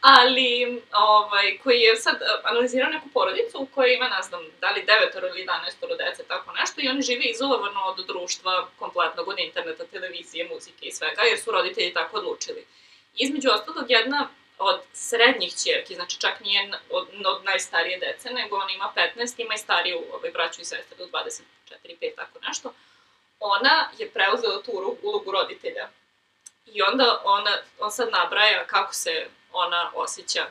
Ali, 0.01 0.83
ovaj, 0.93 1.59
koji 1.63 1.81
je 1.81 1.97
sad 1.97 2.17
analizirao 2.45 2.91
neku 2.91 3.09
porodicu 3.09 3.59
u 3.59 3.67
kojoj 3.67 3.95
ima, 3.95 4.09
ne 4.09 4.23
znam, 4.23 4.41
da 4.61 4.71
li 4.71 4.85
devetoro 4.85 5.29
ili 5.29 5.47
11 5.47 5.99
dece, 5.99 6.23
tako 6.29 6.53
nešto, 6.53 6.81
i 6.81 6.89
oni 6.89 7.03
žive 7.03 7.25
izolovano 7.25 7.81
od 7.81 8.07
društva, 8.07 8.69
kompletnog, 8.79 9.29
od 9.29 9.39
interneta, 9.39 9.85
televizije, 9.85 10.49
muzike 10.53 10.87
i 10.87 10.93
svega, 10.93 11.23
jer 11.23 11.39
su 11.41 11.51
roditelji 11.51 11.95
tako 11.95 12.17
odlučili. 12.17 12.67
Između 13.15 13.49
ostalog, 13.51 13.91
jedna 13.91 14.29
od 14.59 14.81
srednjih 14.93 15.55
čerki, 15.65 15.95
znači 15.95 16.21
čak 16.21 16.41
nije 16.41 16.71
od, 16.91 17.09
od 17.27 17.45
najstarije 17.45 17.99
dece, 17.99 18.31
nego 18.31 18.57
ona 18.57 18.73
ima 18.73 18.93
15, 19.17 19.41
ima 19.41 19.55
i 19.55 19.59
stariju 19.59 19.99
ovaj, 20.13 20.31
braću 20.31 20.61
i 20.61 20.65
sestre 20.65 20.97
do 20.97 21.07
24, 21.07 21.43
5, 22.01 22.15
tako 22.17 22.39
nešto. 22.49 22.73
Ona 23.41 23.91
je 23.99 24.11
preuzela 24.11 24.63
tu 24.63 24.99
ulogu 25.03 25.31
roditelja. 25.31 25.89
I 26.67 26.83
onda 26.83 27.23
ona, 27.25 27.59
on 27.79 27.91
sad 27.93 28.09
nabraja 28.11 28.67
kako 28.67 28.95
se 28.95 29.27
ona 29.53 29.91
osjeća, 29.95 30.47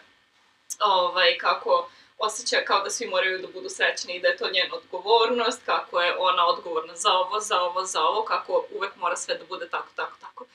ovaj, 0.79 1.37
kako 1.37 1.89
osjeća 2.17 2.57
kao 2.65 2.83
da 2.83 2.89
svi 2.89 3.07
moraju 3.07 3.39
da 3.39 3.47
budu 3.47 3.69
srećni 3.69 4.15
i 4.15 4.21
da 4.21 4.27
je 4.27 4.37
to 4.37 4.49
njena 4.49 4.75
odgovornost, 4.75 5.61
kako 5.65 6.01
je 6.01 6.15
ona 6.17 6.47
odgovorna 6.47 6.95
za 6.95 7.13
ovo, 7.13 7.39
za 7.39 7.61
ovo, 7.61 7.85
za 7.85 8.01
ovo, 8.01 8.23
kako 8.25 8.65
uvek 8.71 8.95
mora 8.95 9.15
sve 9.15 9.37
da 9.37 9.45
bude 9.45 9.69
tako, 9.69 9.89
tako, 9.95 10.17
tako. 10.21 10.45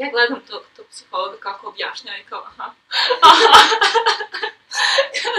Ja 0.00 0.08
gledam 0.10 0.40
tog, 0.50 0.62
tog 0.76 0.86
psihologa 0.90 1.36
kako 1.40 1.68
objašnjava 1.68 2.18
i 2.18 2.24
kao, 2.24 2.42
aha. 2.46 2.74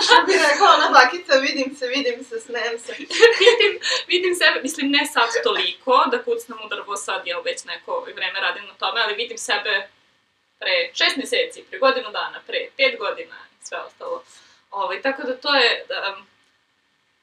Šta 0.03 0.24
bi 0.25 0.34
rekla 0.34 0.68
ona 0.77 0.89
bakica, 0.89 1.34
vidim 1.34 1.75
se, 1.75 1.88
vidim 1.88 2.24
se, 2.24 2.39
snem 2.39 2.80
se. 2.80 2.94
vidim, 3.44 3.80
vidim 4.08 4.36
sebe, 4.36 4.62
mislim 4.62 4.91
ne 4.91 5.06
sad 5.06 5.30
toliko, 5.44 6.06
da 6.12 6.24
kucnem 6.24 6.60
u 6.65 6.70
drvo 6.70 6.98
sad, 6.98 7.27
jel 7.27 7.41
već 7.41 7.63
neko 7.63 8.08
vreme 8.15 8.39
radim 8.39 8.65
na 8.65 8.74
tome, 8.74 9.01
ali 9.01 9.15
vidim 9.15 9.38
sebe 9.38 9.89
pre 10.60 10.91
šest 10.94 11.18
meseci, 11.18 11.63
pre 11.70 11.80
godinu 11.80 12.12
dana, 12.12 12.41
pre 12.48 12.68
pet 12.77 13.00
godina 13.00 13.36
i 13.62 13.65
sve 13.65 13.77
ostalo. 13.77 14.24
Ovaj, 14.72 15.01
tako 15.01 15.24
da 15.24 15.38
to 15.38 15.56
je, 15.56 15.86
da, 15.88 16.18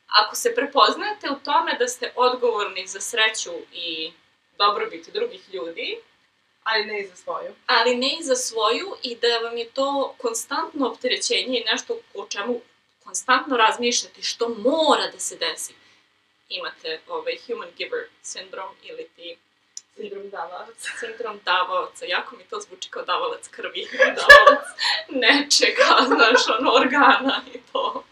ako 0.06 0.36
se 0.36 0.54
prepoznate 0.54 1.30
u 1.30 1.38
tome 1.44 1.76
da 1.78 1.88
ste 1.88 2.12
odgovorni 2.16 2.86
za 2.86 3.00
sreću 3.00 3.52
i 3.72 4.12
dobrobit 4.58 5.08
drugih 5.12 5.54
ljudi, 5.54 5.98
Ali 6.70 6.84
ne 6.84 7.00
i 7.00 7.06
za 7.06 7.16
svoju. 7.16 7.54
ali 7.66 7.96
ne 7.96 8.16
i 8.20 8.22
za 8.22 8.34
svoju 8.34 8.96
i 9.02 9.16
da 9.16 9.38
vam 9.48 9.56
je 9.56 9.70
to 9.70 10.14
konstantno 10.18 10.88
opterećenje 10.88 11.58
i 11.58 11.64
nešto 11.64 11.98
o 12.14 12.26
čemu 12.26 12.60
konstantno 13.04 13.56
razmišljate 13.56 14.22
što 14.22 14.48
mora 14.48 15.06
da 15.12 15.18
se 15.18 15.36
desi. 15.36 15.74
Imate 16.48 17.00
ovaj 17.08 17.36
human 17.46 17.68
giver 17.76 18.04
syndrome 18.22 18.74
ili 18.82 19.08
ti 19.16 19.36
Sindrom 19.98 20.30
davalaca. 20.30 20.90
sindrom 21.00 21.40
davaoca, 21.44 22.04
jako 22.04 22.36
mi 22.36 22.44
to 22.44 22.60
zvuči 22.60 22.90
kao 22.90 23.02
davalac 23.02 23.48
krvi, 23.48 23.88
davalac 24.18 24.66
nečega, 25.08 25.88
znaš, 26.14 26.58
ono, 26.58 26.72
organa 26.72 27.42
i 27.54 27.58
to. 27.72 28.04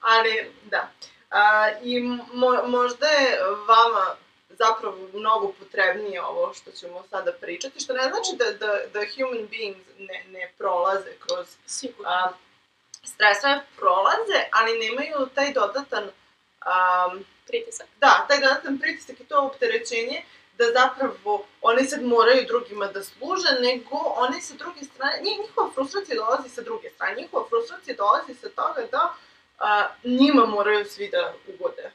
Ali, 0.00 0.50
da. 0.64 0.90
A, 1.30 1.70
I 1.82 2.00
mo, 2.32 2.62
možda 2.66 3.06
je 3.06 3.40
vama 3.66 4.16
zapravo 4.58 4.96
mnogo 5.12 5.52
potrebnije 5.58 6.22
ovo 6.22 6.54
što 6.54 6.70
ćemo 6.70 7.04
sada 7.10 7.32
pričati, 7.32 7.80
što 7.80 7.92
ne 7.92 8.02
znači 8.02 8.36
da, 8.38 8.66
da, 8.66 8.72
da 8.92 9.00
human 9.16 9.46
beings 9.46 9.86
ne, 9.98 10.24
ne 10.28 10.52
prolaze 10.58 11.10
kroz 11.26 11.46
Sigurno. 11.66 12.10
a, 12.10 12.32
stresove, 13.04 13.60
prolaze, 13.76 14.38
ali 14.52 14.78
nemaju 14.78 15.28
taj 15.34 15.52
dodatan, 15.52 16.04
a, 16.60 17.14
Pritisak. 17.46 17.86
da, 18.00 18.24
taj 18.28 18.40
dodatan 18.40 18.78
pritisak 18.78 19.20
i 19.20 19.24
to 19.24 19.40
opterećenje 19.40 20.22
da 20.58 20.64
zapravo 20.72 21.46
oni 21.62 21.84
sad 21.84 22.02
moraju 22.02 22.46
drugima 22.46 22.86
da 22.86 23.02
služe, 23.02 23.48
nego 23.60 23.96
oni 23.96 24.40
sa 24.40 24.54
druge 24.54 24.84
strane, 24.84 25.20
njih, 25.22 25.38
njihova 25.40 25.70
frustracija 25.74 26.16
dolazi 26.16 26.48
sa 26.48 26.62
druge 26.62 26.90
strane, 26.90 27.16
njihova 27.22 27.48
frustracija 27.48 27.96
dolazi 27.96 28.34
sa 28.34 28.48
toga 28.48 28.86
da 28.90 29.14
a, 29.58 29.88
njima 30.04 30.46
moraju 30.46 30.84
svi 30.84 31.08
da 31.08 31.32
ugode. 31.54 31.90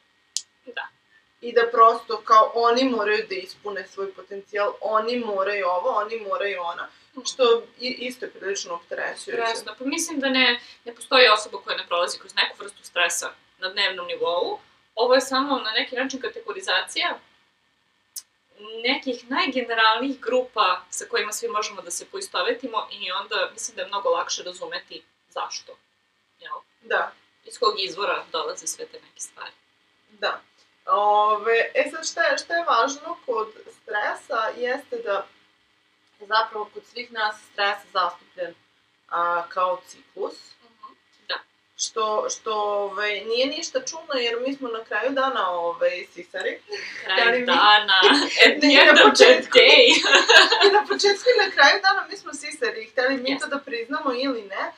I 1.41 1.53
da 1.53 1.61
prosto 1.71 2.21
kao 2.21 2.51
oni 2.55 2.83
moraju 2.83 3.25
da 3.29 3.35
ispune 3.35 3.87
svoj 3.87 4.13
potencijal, 4.13 4.73
oni 4.81 5.19
moraju 5.19 5.67
ovo, 5.67 5.89
oni 5.89 6.19
moraju 6.19 6.61
ono, 6.61 6.83
što 7.25 7.63
i, 7.79 7.87
isto 7.99 8.25
je 8.25 8.31
prilično 8.31 8.73
opterećujuće. 8.73 9.21
Stresno. 9.21 9.75
Pa 9.79 9.85
mislim 9.85 10.19
da 10.19 10.29
ne, 10.29 10.59
ne 10.85 10.95
postoji 10.95 11.27
osoba 11.27 11.57
koja 11.63 11.77
ne 11.77 11.87
prolazi 11.87 12.19
kroz 12.19 12.35
neku 12.35 12.55
vrstu 12.59 12.83
stresa 12.83 13.29
na 13.57 13.69
dnevnom 13.69 14.07
nivou. 14.07 14.59
Ovo 14.95 15.13
je 15.13 15.21
samo 15.21 15.59
na 15.59 15.71
neki 15.71 15.95
način 15.95 16.21
kategorizacija 16.21 17.19
nekih 18.83 19.29
najgeneralnijih 19.29 20.19
grupa 20.19 20.81
sa 20.89 21.05
kojima 21.05 21.31
svi 21.31 21.47
možemo 21.47 21.81
da 21.81 21.91
se 21.91 22.05
poistovetimo 22.05 22.87
i 22.91 23.11
onda 23.11 23.49
mislim 23.53 23.75
da 23.75 23.81
je 23.81 23.87
mnogo 23.87 24.09
lakše 24.09 24.43
razumeti 24.43 25.03
zašto. 25.29 25.77
Jel? 26.39 26.53
Da, 26.81 27.11
Iz 27.45 27.59
kog 27.59 27.73
izvora 27.79 28.25
dolaze 28.31 28.67
sve 28.67 28.85
te 28.85 28.99
neke 29.07 29.19
stvari. 29.19 29.51
da. 30.09 30.41
Ove, 30.91 31.71
e 31.73 31.89
sad 31.91 32.07
šta 32.07 32.23
je, 32.23 32.37
šta 32.37 32.53
je 32.55 32.65
važno 32.65 33.17
kod 33.25 33.47
stresa 33.81 34.47
jeste 34.57 34.97
da 34.97 35.25
je 36.19 36.27
zapravo 36.27 36.69
kod 36.73 36.83
svih 36.85 37.11
nas 37.11 37.35
stres 37.53 37.77
zastupljen 37.93 38.53
a, 39.09 39.43
kao 39.49 39.81
ciklus. 39.87 40.33
Da. 41.27 41.35
Što, 41.77 42.27
što 42.29 42.53
ovaj, 42.53 43.21
nije 43.25 43.47
ništa 43.47 43.79
čudno 43.85 44.13
jer 44.13 44.35
mi 44.47 44.55
smo 44.55 44.67
na 44.69 44.83
kraju 44.83 45.11
dana 45.11 45.49
ovaj, 45.49 46.05
sisari. 46.13 46.61
Da 47.07 47.15
Kraj 47.15 47.39
mi- 47.39 47.45
dana, 47.45 47.99
at 48.45 48.59
the 48.61 48.67
end 48.81 48.99
of 49.05 49.13
the 49.17 49.41
day. 49.59 49.85
I 50.67 50.71
na 50.71 50.85
početku 50.87 51.25
i 51.35 51.45
na 51.45 51.51
kraju 51.51 51.81
dana 51.81 52.05
mi 52.09 52.17
smo 52.17 52.33
sisari, 52.33 52.85
hteli 52.91 53.17
mi 53.17 53.29
Jeste. 53.29 53.43
to 53.49 53.55
da 53.55 53.61
priznamo 53.61 54.13
ili 54.13 54.41
ne. 54.41 54.71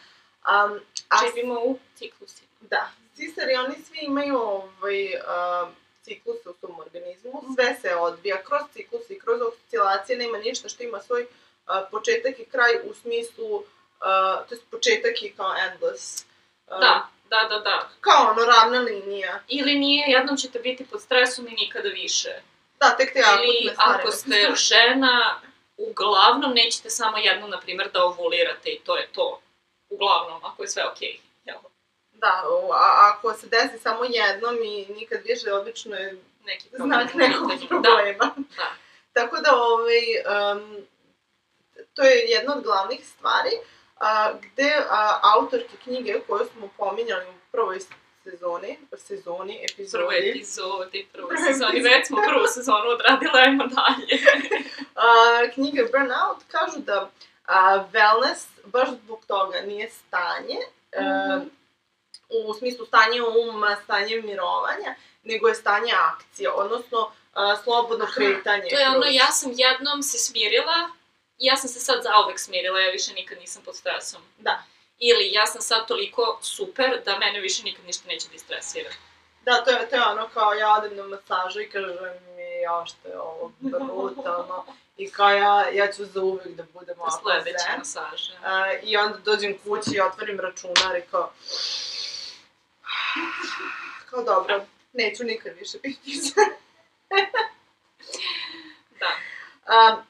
Um, 0.48 0.80
a 1.10 1.18
Živimo 1.26 1.60
u 1.60 1.80
ciklusima. 1.96 2.48
Da, 2.62 2.90
sisari, 3.16 3.56
oni 3.56 3.76
svi 3.88 4.00
imaju 4.02 4.38
ovaj, 4.38 5.06
uh, 5.06 5.70
cikluse 6.12 6.50
u 6.50 6.54
svom 6.60 6.80
organizmu, 6.80 7.44
sve 7.56 7.76
se 7.82 7.96
odvija 7.96 8.44
kroz 8.44 8.62
ciklus 8.74 9.10
i 9.10 9.20
kroz 9.20 9.42
oscilacije, 9.42 10.18
nema 10.18 10.38
ništa 10.38 10.70
što 10.70 10.84
ima 10.84 11.02
svoj 11.02 11.22
uh, 11.24 11.30
početak 11.92 12.40
i 12.40 12.46
kraj 12.46 12.74
u 12.90 12.94
smislu, 12.94 13.56
uh, 13.56 14.48
to 14.50 14.56
je 14.56 14.62
početak 14.72 15.16
i 15.22 15.34
kao 15.38 15.54
endless. 15.66 16.26
Uh, 16.68 16.80
Da, 16.80 17.08
da, 17.30 17.48
da, 17.50 17.60
da. 17.60 17.90
Kao 18.02 18.32
ono 18.32 18.44
ravna 18.46 18.80
linija. 18.80 19.40
Ili 19.48 19.80
nije, 19.80 20.12
jednom 20.12 20.38
ćete 20.38 20.60
biti 20.60 20.86
pod 20.86 21.02
stresom 21.02 21.48
i 21.48 21.52
nikada 21.52 21.90
više. 21.90 22.42
Da, 22.80 22.96
tek 22.98 23.14
te 23.14 23.20
akutne 23.20 23.46
Ili 23.46 23.74
ako 23.78 24.12
ste 24.12 24.54
žena, 24.56 25.42
uglavnom 25.78 26.54
nećete 26.54 26.90
samo 26.90 27.18
jednom, 27.18 27.50
na 27.50 27.60
primjer, 27.60 27.92
da 27.94 28.04
ovulirate 28.04 28.70
i 28.70 28.80
to 28.80 28.98
je 28.98 29.08
to. 29.12 29.42
Uglavnom, 29.90 30.46
ako 30.46 30.64
je 30.64 30.68
sve 30.68 30.84
okej. 30.92 31.20
Jel? 31.46 31.58
Da, 32.22 32.44
a, 32.74 33.12
ako 33.14 33.34
se 33.34 33.48
desi 33.48 33.78
samo 33.80 34.00
jednom 34.10 34.56
i 34.64 34.86
nikad 34.94 35.20
više, 35.24 35.54
obično 35.54 35.96
je 35.96 36.18
Neki 36.46 36.70
problem 36.70 36.90
znak 36.90 37.14
nekog 37.14 37.50
pitanju. 37.52 37.82
Da, 37.82 37.90
problema. 37.90 38.34
da. 38.58 38.68
Tako 39.14 39.38
da, 39.38 39.50
ovaj, 39.56 40.02
um, 40.54 40.78
to 41.94 42.02
je 42.04 42.16
jedna 42.28 42.56
od 42.56 42.64
glavnih 42.64 43.08
stvari, 43.08 43.50
a, 44.00 44.32
gde 44.42 44.72
a, 44.90 45.20
autorke 45.36 45.78
knjige 45.84 46.20
koju 46.28 46.46
smo 46.54 46.70
pominjali 46.78 47.26
u 47.26 47.34
prvoj 47.52 47.80
sezoni, 48.24 48.78
sezoni, 48.98 49.66
epizodi, 49.72 49.92
Prvo 49.98 50.12
epizodi, 50.12 51.08
prvo 51.14 51.28
Prvoj 51.28 51.44
sezoni, 51.54 51.80
već 51.82 52.08
smo 52.08 52.18
prvu 52.28 52.48
sezonu 52.48 52.90
odradile, 52.90 53.42
ajmo 53.42 53.64
dalje. 53.68 54.22
a, 54.96 55.06
knjige 55.54 55.84
Burnout 55.92 56.38
kažu 56.52 56.80
da 56.80 57.10
a, 57.46 57.86
wellness 57.94 58.46
baš 58.66 58.90
zbog 58.90 59.26
toga 59.28 59.62
nije 59.62 59.90
stanje, 59.90 60.58
Mhm. 60.96 61.06
e, 61.06 61.61
u 62.32 62.54
smislu 62.54 62.86
stanje 62.86 63.22
uma, 63.22 63.78
stanje 63.84 64.22
mirovanja, 64.22 64.96
nego 65.24 65.48
je 65.48 65.56
stanje 65.56 65.94
akcije, 65.94 66.52
odnosno 66.52 67.12
a, 67.34 67.58
slobodno 67.64 68.06
Aha, 68.06 68.14
kretanje. 68.14 68.70
To 68.70 68.80
je 68.80 68.90
ono, 68.90 69.06
ja 69.06 69.32
sam 69.32 69.52
jednom 69.56 70.04
se 70.04 70.18
smirila 70.18 70.90
ja 71.42 71.56
sam 71.56 71.70
se 71.70 71.80
sad 71.80 72.04
zauvek 72.04 72.40
smirila, 72.40 72.80
ja 72.80 72.92
više 72.92 73.14
nikad 73.14 73.38
nisam 73.38 73.62
pod 73.66 73.76
stresom. 73.76 74.22
Da. 74.38 74.64
Ili 75.00 75.32
ja 75.32 75.46
sam 75.46 75.62
sad 75.62 75.88
toliko 75.88 76.40
super 76.42 77.02
da 77.06 77.20
mene 77.20 77.40
više 77.40 77.64
nikad 77.64 77.86
ništa 77.86 78.08
neće 78.08 78.28
da 78.28 78.36
istresira. 78.36 78.90
Da, 79.46 79.64
to 79.64 79.72
je, 79.72 79.90
to 79.90 79.96
je 79.96 80.04
ono 80.04 80.30
kao 80.34 80.54
ja 80.54 80.74
odem 80.74 80.98
na 80.98 81.04
masažu 81.04 81.62
i 81.62 81.70
kažem 81.70 81.98
mi, 82.36 82.62
ja 82.64 82.86
što 82.86 83.08
je 83.08 83.20
ovo 83.20 83.52
brutalno. 83.60 84.66
i 84.98 85.12
kao 85.12 85.30
ja, 85.30 85.70
ja 85.70 85.92
ću 85.92 86.06
za 86.06 86.22
uvek 86.22 86.48
da 86.48 86.64
budem 86.74 87.00
ovako 87.00 87.30
zen. 87.44 87.78
masaža. 87.78 88.34
Uh, 88.34 88.90
I 88.90 88.98
onda 88.98 89.18
dođem 89.18 89.58
kući 89.58 89.92
i 89.94 90.02
otvorim 90.02 90.40
računar 90.40 90.96
i 90.98 91.02
kao... 91.12 91.32
Kao 94.10 94.24
dobro, 94.24 94.66
neću 94.94 95.24
nikad 95.24 95.54
više 95.60 95.78
biti 95.84 96.12
zen. 96.20 96.50
Da. 99.00 99.08
Um, 99.94 100.04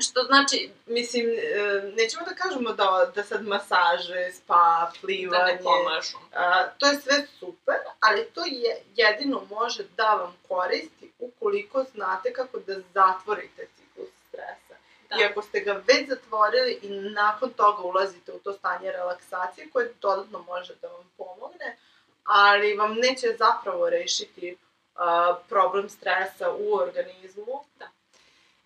što 0.00 0.22
znači, 0.22 0.70
mislim, 0.86 1.26
e, 1.26 1.92
nećemo 1.96 2.24
da 2.24 2.34
kažemo 2.34 2.72
da, 2.72 3.12
da 3.14 3.24
sad 3.24 3.46
masaže, 3.46 4.32
spa, 4.32 4.90
Da 4.92 5.00
plivanje, 5.00 5.52
ne 5.52 5.62
pomažu. 5.62 6.18
a, 6.34 6.68
to 6.78 6.86
je 6.86 7.00
sve 7.00 7.26
super, 7.38 7.76
ali 8.00 8.24
to 8.24 8.44
je, 8.46 8.82
jedino 8.96 9.42
može 9.50 9.82
da 9.96 10.14
vam 10.14 10.36
koristi 10.48 11.12
ukoliko 11.18 11.84
znate 11.94 12.32
kako 12.32 12.58
da 12.58 12.80
zatvorite 12.94 13.66
ciklus 13.76 14.08
stresa. 14.28 14.74
Da. 15.10 15.16
I 15.20 15.24
ako 15.24 15.42
ste 15.42 15.60
ga 15.60 15.72
već 15.72 16.08
zatvorili 16.08 16.78
i 16.82 16.88
nakon 16.90 17.50
toga 17.50 17.82
ulazite 17.82 18.32
u 18.32 18.38
to 18.38 18.52
stanje 18.52 18.92
relaksacije 18.92 19.70
koje 19.70 19.94
dodatno 20.00 20.38
može 20.42 20.74
da 20.82 20.88
vam 20.88 21.10
pomogne, 21.16 21.76
ali 22.28 22.76
vam 22.76 22.94
neće 22.94 23.36
zapravo 23.38 23.90
rešiti 23.90 24.56
a, 24.94 25.38
problem 25.48 25.88
stresa 25.88 26.50
u 26.50 26.74
organizmu. 26.74 27.64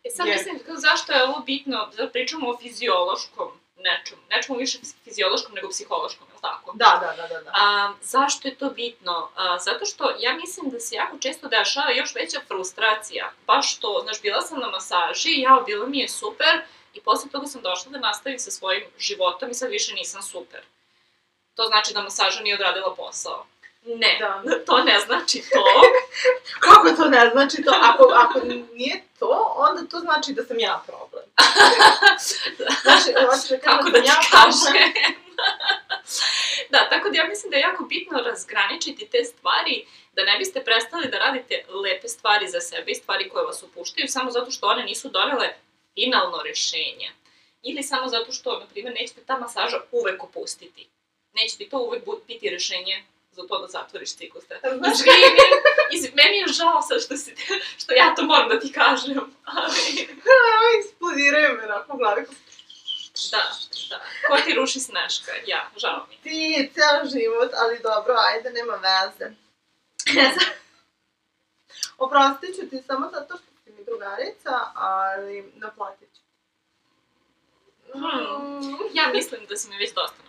E 0.04 0.10
sad 0.10 0.26
Jer- 0.26 0.36
mislim, 0.36 0.58
kao, 0.66 0.76
zašto 0.76 1.12
je 1.12 1.24
ovo 1.24 1.40
bitno, 1.40 1.90
da 1.96 2.08
pričamo 2.08 2.50
o 2.50 2.58
fiziološkom 2.58 3.50
nečemu, 3.76 4.22
nečemu 4.30 4.58
više 4.58 4.78
fiziološkom 5.04 5.54
nego 5.54 5.68
psihološkom, 5.68 6.26
je 6.28 6.34
li 6.34 6.40
tako? 6.40 6.72
Da, 6.74 6.98
da, 7.00 7.22
da, 7.22 7.28
da. 7.28 7.40
da. 7.40 7.50
A, 7.54 7.92
zašto 8.02 8.48
je 8.48 8.54
to 8.54 8.70
bitno? 8.70 9.30
A, 9.36 9.58
zato 9.58 9.84
što 9.84 10.14
ja 10.18 10.34
mislim 10.34 10.70
da 10.70 10.80
se 10.80 10.94
jako 10.94 11.18
često 11.18 11.48
dešava 11.48 11.90
još 11.90 12.14
veća 12.14 12.40
frustracija. 12.48 13.32
Baš 13.46 13.78
to, 13.78 14.00
znaš, 14.02 14.22
bila 14.22 14.40
sam 14.40 14.58
na 14.58 14.70
masaži, 14.70 15.40
ja, 15.40 15.62
bilo 15.66 15.86
mi 15.86 15.98
je 15.98 16.08
super, 16.08 16.62
i 16.94 17.00
posle 17.00 17.30
toga 17.30 17.46
sam 17.46 17.62
došla 17.62 17.92
da 17.92 17.98
nastavim 17.98 18.38
sa 18.38 18.50
svojim 18.50 18.84
životom 18.98 19.50
i 19.50 19.54
sad 19.54 19.70
više 19.70 19.94
nisam 19.94 20.22
super. 20.22 20.60
To 21.54 21.66
znači 21.66 21.94
da 21.94 22.02
masaža 22.02 22.40
nije 22.40 22.54
odradila 22.54 22.94
posao. 22.94 23.46
Ne, 23.84 24.16
Da. 24.20 24.42
to 24.66 24.84
ne 24.84 25.00
znači 25.06 25.42
to. 25.52 25.64
Kako 26.66 26.90
to 26.96 27.08
ne 27.08 27.30
znači 27.32 27.62
to? 27.62 27.70
Ako, 27.82 28.12
ako 28.14 28.40
nije 28.74 29.02
to, 29.18 29.54
onda 29.56 29.90
to 29.90 29.98
znači 29.98 30.32
da 30.32 30.44
sam 30.44 30.58
ja 30.58 30.82
problem. 30.86 31.24
Znači, 32.82 33.14
hoćeš 33.26 33.50
da 33.50 33.58
Kako 33.58 33.84
da 33.84 33.90
da 33.90 34.00
ti 34.00 34.08
ja 34.08 34.14
problem. 34.30 34.42
kažem? 34.42 34.92
da, 36.70 36.88
tako 36.88 37.08
da 37.10 37.18
ja 37.18 37.28
mislim 37.28 37.50
da 37.50 37.56
je 37.56 37.60
jako 37.60 37.84
bitno 37.84 38.18
razgraničiti 38.18 39.06
te 39.06 39.24
stvari, 39.24 39.86
da 40.12 40.24
ne 40.24 40.38
biste 40.38 40.64
prestali 40.64 41.08
da 41.08 41.18
radite 41.18 41.64
lepe 41.68 42.08
stvari 42.08 42.48
za 42.48 42.60
sebe 42.60 42.90
i 42.90 42.94
stvari 42.94 43.28
koje 43.28 43.44
vas 43.46 43.62
upuštaju 43.62 44.08
samo 44.08 44.30
zato 44.30 44.50
što 44.50 44.66
one 44.66 44.84
nisu 44.84 45.08
donele 45.08 45.48
finalno 45.94 46.42
rešenje. 46.42 47.10
Ili 47.62 47.82
samo 47.82 48.08
zato 48.08 48.32
što, 48.32 48.58
na 48.58 48.66
primjer, 48.66 48.94
nećete 48.94 49.20
ta 49.20 49.38
masaža 49.38 49.80
uvek 49.92 50.24
opustiti. 50.24 50.88
Neće 51.32 51.56
ti 51.56 51.68
to 51.68 51.78
uvek 51.78 52.02
biti 52.26 52.50
rešenje 52.50 53.04
za 53.32 53.42
to 53.48 53.58
da 53.58 53.66
zatvoriš 53.66 54.16
ciklus. 54.16 54.44
Znaš 54.78 54.94
Izvini, 54.94 55.42
iz, 55.92 56.14
meni 56.14 56.36
je 56.38 56.46
žao 56.46 56.82
sad 56.82 57.02
što, 57.02 57.16
si, 57.16 57.34
što 57.78 57.92
ja 57.92 58.14
to 58.14 58.22
moram 58.22 58.48
da 58.48 58.60
ti 58.60 58.72
kažem, 58.72 59.34
ali... 59.44 60.08
Eksplodiraju 60.78 61.56
me 61.56 61.64
u 61.88 61.96
glavi. 61.96 62.26
Da, 63.30 63.42
da. 63.90 64.00
Ko 64.28 64.36
ti 64.44 64.54
ruši 64.54 64.80
sneška? 64.80 65.32
Ja, 65.46 65.70
žao 65.76 66.06
mi. 66.08 66.16
Ti, 66.16 66.70
ceo 66.74 67.10
život, 67.10 67.50
ali 67.56 67.82
dobro, 67.82 68.14
ajde, 68.18 68.50
nema 68.50 68.74
veze. 68.74 69.34
Oprostit 71.98 72.56
ću 72.56 72.70
ti 72.70 72.82
samo 72.86 73.10
zato 73.12 73.36
što 73.36 73.46
si 73.64 73.70
mi 73.70 73.84
drugarica, 73.84 74.60
ali 74.74 75.52
naplatit 75.54 76.08
ću. 76.14 76.22
Hmm. 77.92 78.78
Ja 78.92 79.08
mislim 79.14 79.46
da 79.46 79.56
si 79.56 79.68
mi 79.68 79.78
već 79.78 79.94
dosta 79.94 80.22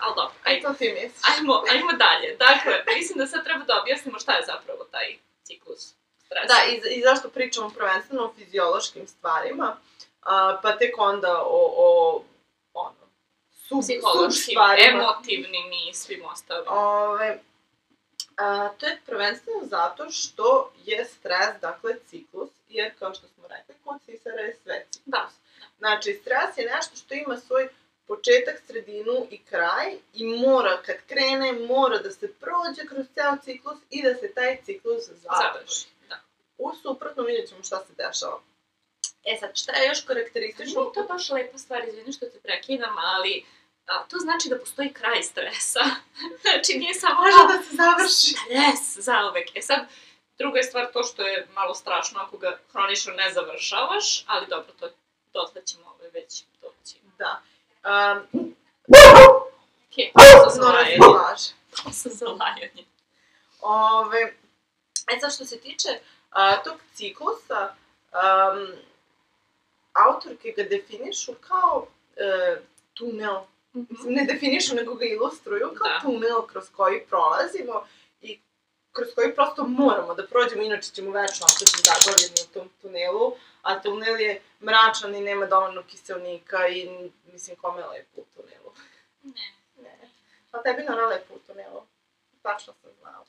ali 0.00 0.14
dobro, 0.16 0.34
Aj, 0.44 0.52
ajde. 0.52 0.66
to 0.66 0.72
ti 0.72 0.92
misliš. 0.92 1.22
Ajmo, 1.30 1.62
ajmo 1.70 1.92
dalje. 1.92 2.36
Dakle, 2.36 2.94
mislim 2.96 3.18
da 3.18 3.26
sad 3.26 3.44
treba 3.44 3.64
da 3.64 3.80
objasnimo 3.82 4.18
šta 4.18 4.32
je 4.32 4.44
zapravo 4.46 4.84
taj 4.84 5.18
ciklus 5.44 5.94
stresa. 6.24 6.46
Da, 6.46 6.58
i, 6.72 6.98
i 6.98 7.02
zašto 7.02 7.28
pričamo 7.28 7.70
prvenstveno 7.70 8.24
o 8.24 8.32
fiziološkim 8.36 9.06
stvarima, 9.06 9.76
a, 10.22 10.58
pa 10.62 10.76
tek 10.76 10.94
onda 10.98 11.42
o, 11.42 11.74
o 11.76 12.22
ono, 12.74 13.06
sub, 13.50 13.80
Psihološkim, 13.80 14.58
emotivnim 14.88 15.72
i 15.72 15.94
svim 15.94 16.24
ostalim. 16.24 16.64
Ove, 16.68 17.38
a, 18.36 18.68
to 18.68 18.86
je 18.86 19.00
prvenstveno 19.06 19.60
zato 19.62 20.10
što 20.10 20.72
je 20.84 21.04
stres, 21.04 21.60
dakle, 21.60 21.94
ciklus, 22.06 22.50
jer 22.68 22.92
kao 22.98 23.14
što 23.14 23.26
smo 23.26 23.48
rekli, 23.48 23.74
kod 23.84 24.00
sisara 24.06 24.40
je 24.40 24.56
sve 24.62 24.86
ciklus. 24.90 25.06
Da. 25.06 25.30
Znači, 25.78 26.18
stres 26.22 26.58
je 26.58 26.64
nešto 26.64 26.96
što 26.96 27.14
ima 27.14 27.36
svoj 27.36 27.68
početak, 28.14 28.56
sredinu 28.66 29.26
i 29.30 29.38
kraj 29.44 29.96
i 30.14 30.24
mora, 30.24 30.82
kad 30.86 30.96
krene, 31.08 31.52
mora 31.52 31.98
da 31.98 32.10
se 32.10 32.32
prođe 32.32 32.82
kroz 32.88 33.06
ceo 33.14 33.36
ciklus 33.44 33.78
i 33.90 34.02
da 34.02 34.14
se 34.14 34.32
taj 34.34 34.62
ciklus 34.64 35.04
završi. 35.08 35.86
Da. 36.08 36.16
U 36.58 36.72
suprotnom 36.82 37.26
vidjet 37.26 37.48
ćemo 37.48 37.62
šta 37.62 37.78
se 37.86 37.92
dešava. 38.02 38.40
E 39.24 39.36
sad, 39.40 39.50
šta 39.54 39.72
je 39.76 39.88
još 39.88 40.00
karakteristično? 40.00 40.80
Nije 40.82 40.94
to 40.94 41.02
baš 41.02 41.30
lepa 41.30 41.58
stvar, 41.58 41.88
izvini 41.88 42.12
što 42.12 42.26
te 42.26 42.38
prekidam, 42.38 42.94
ali 42.98 43.44
a, 43.86 44.04
to 44.08 44.16
znači 44.18 44.48
da 44.48 44.58
postoji 44.58 44.92
kraj 44.92 45.22
stresa. 45.22 45.84
znači 46.42 46.78
nije 46.78 46.94
samo 46.94 47.20
Može 47.22 47.36
kao 47.36 47.46
da 47.46 47.62
se 47.62 47.76
završi. 47.76 48.34
stres 48.44 49.04
zauvek. 49.04 49.56
E 49.56 49.62
sad, 49.62 49.80
druga 50.38 50.58
je 50.58 50.64
stvar 50.64 50.92
to 50.92 51.02
što 51.02 51.22
je 51.22 51.46
malo 51.54 51.74
strašno 51.74 52.20
ako 52.20 52.38
ga 52.38 52.58
hronično 52.72 53.12
ne 53.12 53.32
završavaš, 53.32 54.24
ali 54.26 54.46
dobro, 54.46 54.72
to 54.80 54.88
dotle 55.32 55.62
ćemo 55.66 55.84
ovaj 55.94 56.10
već 56.10 56.44
doći. 56.60 56.96
Da. 57.18 57.42
Um, 57.84 58.54
Okej, 59.90 60.12
okay, 60.14 60.30
sa 60.30 60.44
no, 60.44 60.50
zalajanje. 60.50 60.96
raspolaže. 60.96 61.52
Sa 61.92 62.08
zalajanje. 62.08 62.84
Ove, 63.60 64.34
e 65.16 65.20
sad 65.20 65.34
što 65.34 65.44
se 65.44 65.60
tiče 65.60 65.88
a, 66.30 66.62
tog 66.62 66.74
ciklusa, 66.94 67.74
um, 68.12 68.72
autorke 69.92 70.52
ga 70.56 70.62
definišu 70.62 71.32
kao 71.40 71.86
e, 72.16 72.56
tunel. 72.94 73.40
Mislim, 73.72 74.14
ne 74.14 74.24
definišu, 74.24 74.74
nego 74.74 74.94
ga 74.94 75.04
ilustruju 75.04 75.70
kao 75.74 75.88
Da. 75.92 76.00
tunel 76.02 76.42
kroz 76.46 76.64
koji 76.76 77.00
prolazimo 77.06 77.86
kroz 78.92 79.08
koji 79.14 79.34
prosto 79.34 79.64
moramo 79.64 80.14
da 80.14 80.26
prođemo, 80.26 80.62
inače 80.62 80.90
ćemo 80.90 81.10
večno 81.10 81.46
ostati 81.46 81.82
zaglavljeni 81.88 82.40
u 82.44 82.54
tom 82.54 82.68
tunelu, 82.82 83.36
a 83.62 83.82
tunel 83.82 84.20
je 84.20 84.42
mračan 84.60 85.14
i 85.14 85.20
nema 85.20 85.46
dovoljno 85.46 85.82
kiselnika 85.82 86.68
i, 86.68 87.10
mislim, 87.32 87.56
kome 87.56 87.80
je 87.80 87.86
lepo 87.86 88.20
u 88.20 88.24
tunelu? 88.34 88.72
Ne. 89.22 89.52
Ne. 89.82 90.10
A 90.52 90.62
tebi 90.62 90.82
na 90.82 91.06
lepo 91.06 91.34
u 91.34 91.38
tunelu. 91.38 91.82
Tačno 92.42 92.74
sam 92.82 92.90
znala. 93.00 93.24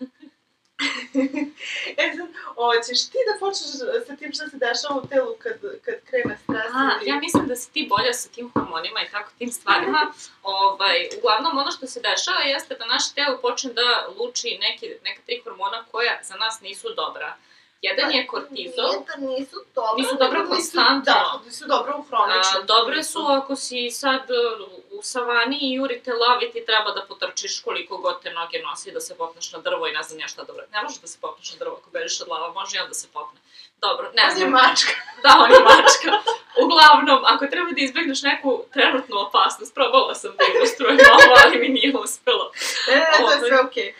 e 2.02 2.04
sad, 2.16 2.28
hoćeš 2.54 3.08
ti 3.10 3.18
da 3.28 3.38
počneš 3.40 3.70
sa 4.06 4.16
tim 4.16 4.32
što 4.32 4.48
se 4.48 4.56
dešava 4.56 5.00
u 5.02 5.06
telu 5.06 5.34
kad, 5.38 5.56
kad 5.84 5.94
krene 6.08 6.38
stres? 6.42 6.70
A, 6.74 6.90
ili- 7.00 7.10
ja 7.10 7.16
mislim 7.16 7.46
da 7.46 7.56
si 7.56 7.72
ti 7.72 7.86
bolja 7.88 8.12
sa 8.12 8.28
tim 8.28 8.50
hormonima 8.54 9.00
i 9.02 9.10
tako 9.10 9.30
tim 9.38 9.52
stvarima. 9.52 10.12
ovaj, 10.42 11.08
uglavnom, 11.18 11.58
ono 11.58 11.70
što 11.70 11.86
se 11.86 12.00
dešava 12.00 12.40
jeste 12.40 12.74
da 12.74 12.86
naše 12.86 13.14
telo 13.14 13.38
počne 13.42 13.72
da 13.72 14.08
luči 14.18 14.58
neke, 14.60 14.98
neka 15.04 15.20
tri 15.26 15.40
hormona 15.44 15.84
koja 15.90 16.18
za 16.22 16.34
nas 16.34 16.60
nisu 16.60 16.88
dobra. 16.94 17.36
Jedan 17.82 18.10
je 18.12 18.26
kortizol, 18.26 18.90
Nije 18.90 19.04
da 19.06 19.16
nisu 19.16 19.56
dobro. 19.74 19.96
Nisu 19.96 20.16
dobro 20.18 20.46
konstantno. 20.48 21.02
Da, 21.04 21.40
nisu 21.44 21.64
dobro 21.66 21.94
u 21.98 22.02
hroničnom. 22.02 22.66
Dobre 22.66 23.02
su 23.02 23.18
ako 23.28 23.56
si 23.56 23.90
sad 23.90 24.22
uh, 24.30 24.68
u 24.98 25.02
savani 25.02 25.58
i 25.60 25.72
jurite 25.72 26.12
lav 26.12 26.42
i 26.42 26.50
ti 26.52 26.64
treba 26.66 26.90
da 26.90 27.04
potrčiš 27.08 27.60
koliko 27.60 27.96
god 27.96 28.22
te 28.22 28.30
noge 28.32 28.58
nosi 28.62 28.92
da 28.92 29.00
se 29.00 29.16
popneš 29.16 29.52
na 29.52 29.58
drvo 29.58 29.86
i 29.86 29.92
ne 29.92 30.02
znam 30.02 30.20
ja 30.20 30.28
šta 30.28 30.44
dobro. 30.44 30.64
Ne 30.72 30.82
može 30.82 31.00
da 31.00 31.06
se 31.06 31.18
popneš 31.20 31.52
na 31.52 31.58
drvo 31.58 31.76
ako 31.80 31.90
bežiš 31.90 32.20
od 32.20 32.28
lava, 32.28 32.52
može 32.52 32.76
i 32.76 32.80
on 32.80 32.88
da 32.88 32.94
se 32.94 33.08
popne. 33.12 33.40
Dobro, 33.80 34.10
ne 34.14 34.22
On 34.22 34.30
je 34.30 34.36
znam. 34.36 34.50
mačka. 34.50 34.92
Da, 35.22 35.30
on 35.44 35.50
je 35.50 35.60
mačka. 35.60 36.10
Uglavnom, 36.64 37.24
ako 37.24 37.46
treba 37.46 37.70
da 37.70 37.80
izbegneš 37.80 38.22
neku 38.22 38.64
trenutnu 38.72 39.16
opasnost, 39.26 39.74
probala 39.74 40.14
sam 40.14 40.36
da 40.38 40.44
ilustrujem 40.54 40.98
ovo, 41.12 41.34
ali 41.44 41.58
mi 41.58 41.68
nije 41.68 41.92
uspelo. 41.98 42.52
Ne, 42.88 42.94
ne, 42.94 43.00
ne, 43.00 43.06
to 43.16 43.30
je 43.30 43.36
Ovaj. 43.36 43.48
sve 43.48 43.60
okej. 43.60 43.94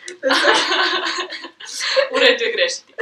U 2.13 2.19
redu 2.19 2.43
je 2.43 2.51
grešiti. 2.51 2.93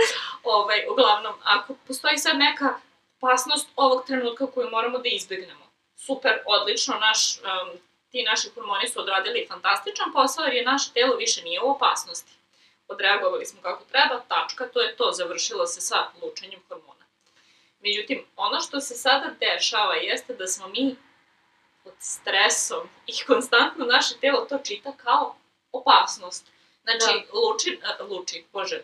Ovaj, 0.43 0.85
uglavnom, 0.91 1.33
ako 1.43 1.73
postoji 1.87 2.17
sad 2.17 2.37
neka 2.37 2.79
opasnost 3.17 3.67
ovog 3.75 4.05
trenutka 4.07 4.47
koju 4.47 4.69
moramo 4.69 4.97
da 4.97 5.09
izbegnemo, 5.09 5.65
super, 5.95 6.39
odlično, 6.45 6.95
naš, 6.99 7.37
um, 7.37 7.79
ti 8.11 8.23
naši 8.23 8.49
hormoni 8.55 8.87
su 8.87 8.99
odradili 8.99 9.47
fantastičan 9.47 10.13
posao 10.13 10.45
jer 10.45 10.53
je 10.53 10.65
naše 10.65 10.93
telo 10.93 11.15
više 11.15 11.41
nije 11.43 11.61
u 11.61 11.69
opasnosti. 11.69 12.31
Odreagovali 12.87 13.45
smo 13.45 13.61
kako 13.61 13.83
treba, 13.83 14.19
tačka, 14.27 14.67
to 14.67 14.81
je 14.81 14.95
to, 14.95 15.11
završilo 15.11 15.67
se 15.67 15.81
sa 15.81 15.95
lučenjem 16.21 16.59
hormona. 16.67 16.94
Međutim, 17.85 18.25
ono 18.35 18.61
što 18.61 18.79
se 18.79 18.93
sada 18.93 19.29
dešava 19.39 19.93
jeste 19.93 20.33
da 20.33 20.47
smo 20.47 20.67
mi 20.67 20.95
pod 21.83 21.93
stresom 21.99 22.89
i 23.07 23.13
konstantno 23.27 23.85
naše 23.85 24.13
telo 24.21 24.45
to 24.49 24.57
čita 24.63 24.91
kao 25.03 25.35
opasnost. 25.71 26.45
Znači, 26.83 27.27
luči, 27.33 27.79
uh, 28.01 28.09
luči, 28.09 28.45
bože, 28.53 28.81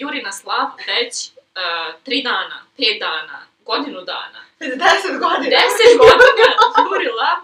juri 0.00 0.22
na 0.22 0.32
slav 0.32 0.66
već 0.86 1.30
uh, 1.30 2.02
tri 2.04 2.22
dana, 2.22 2.64
pet 2.76 3.00
dana, 3.00 3.46
godinu 3.64 4.00
dana. 4.00 4.40
10 4.60 5.18
godina. 5.18 5.56
10 5.56 5.98
godina 5.98 6.48
juri 6.78 7.08
lav. 7.08 7.38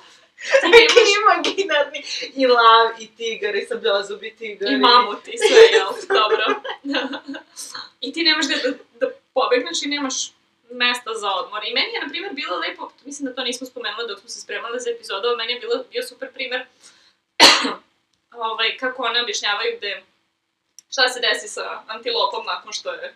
Neki 0.63 1.01
imaginarni 1.21 2.05
i 2.35 2.47
lav 2.47 2.87
i 2.99 3.17
tigar 3.17 3.57
i 3.57 3.67
sabljozubi 3.67 4.37
tigar. 4.39 4.73
i 4.73 4.77
mamut 4.77 5.29
i 5.29 5.39
sve, 5.39 5.63
jel? 5.73 5.89
Dobro. 6.21 6.45
I 8.07 8.13
ti 8.13 8.23
nemaš 8.23 8.47
gde 8.47 8.57
da, 8.57 8.77
da 9.01 9.13
pobegneš 9.35 9.83
i 9.83 9.89
nemaš 9.89 10.36
mesta 10.71 11.15
za 11.15 11.31
odmor. 11.35 11.63
I 11.65 11.75
meni 11.75 11.93
je, 11.95 12.01
na 12.01 12.09
primjer, 12.09 12.33
bilo 12.35 12.57
lepo, 12.57 12.91
mislim 13.05 13.27
da 13.29 13.35
to 13.35 13.45
nismo 13.45 13.67
spomenuli 13.67 14.09
dok 14.09 14.21
smo 14.21 14.29
se 14.29 14.41
spremali 14.41 14.81
za 14.81 14.91
epizodu, 14.91 15.29
ali 15.29 15.37
meni 15.37 15.53
je 15.53 15.61
bilo, 15.61 15.85
bio 15.91 16.03
super 16.03 16.33
primer 16.33 16.67
ovaj, 18.49 18.77
kako 18.77 19.03
one 19.03 19.23
objašnjavaju 19.23 19.77
gde, 19.77 20.03
šta 20.91 21.09
se 21.09 21.21
desi 21.21 21.49
sa 21.49 21.83
antilopom 21.87 22.47
nakon 22.47 22.73
što 22.73 22.93
je, 22.93 23.15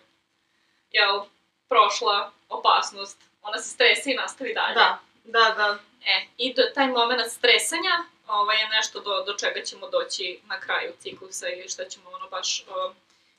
jel, 0.91 1.21
prošla 1.69 2.31
opasnost. 2.49 3.17
Ona 3.41 3.57
se 3.57 3.69
stresa 3.69 4.09
i 4.09 4.13
nastavi 4.13 4.53
dalje. 4.53 4.73
Da, 4.73 4.99
da, 5.23 5.53
da. 5.57 5.77
E, 6.05 6.25
i 6.37 6.53
do, 6.53 6.63
taj 6.75 6.87
moment 6.87 7.31
stresanja 7.31 8.03
ovaj, 8.27 8.57
je 8.61 8.69
nešto 8.69 8.99
do, 8.99 9.23
do 9.25 9.33
čega 9.33 9.61
ćemo 9.61 9.89
doći 9.89 10.39
na 10.45 10.59
kraju 10.59 10.93
ciklusa 10.99 11.47
ili 11.49 11.69
šta 11.69 11.85
ćemo 11.85 12.09
ono 12.09 12.29
baš 12.29 12.65
o, 12.69 12.93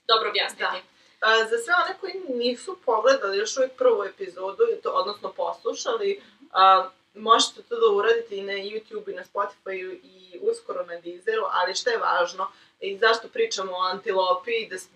dobro 0.08 0.28
objasniti. 0.30 0.62
Da. 0.62 0.91
Za 1.22 1.58
sve 1.64 1.74
one 1.84 1.98
koji 2.00 2.36
nisu 2.38 2.78
pogledali 2.84 3.38
još 3.38 3.56
uvijek 3.56 3.72
prvu 3.72 4.04
epizodu, 4.04 4.64
to, 4.82 4.90
odnosno 4.90 5.32
poslušali, 5.32 6.22
a, 6.52 6.88
možete 7.14 7.62
to 7.62 7.80
da 7.80 7.96
uradite 7.96 8.36
i 8.36 8.42
na 8.42 8.52
YouTube 8.52 9.12
i 9.12 9.14
na 9.14 9.24
Spotify 9.24 10.00
i 10.02 10.38
uskoro 10.42 10.84
na 10.84 11.00
Deezeru, 11.00 11.44
ali 11.50 11.74
šta 11.74 11.90
je 11.90 11.98
važno? 11.98 12.48
I 12.80 12.98
zašto 12.98 13.28
pričamo 13.28 13.72
o 13.72 13.82
antilopi 13.82 14.50
i 14.50 14.68
des, 14.68 14.88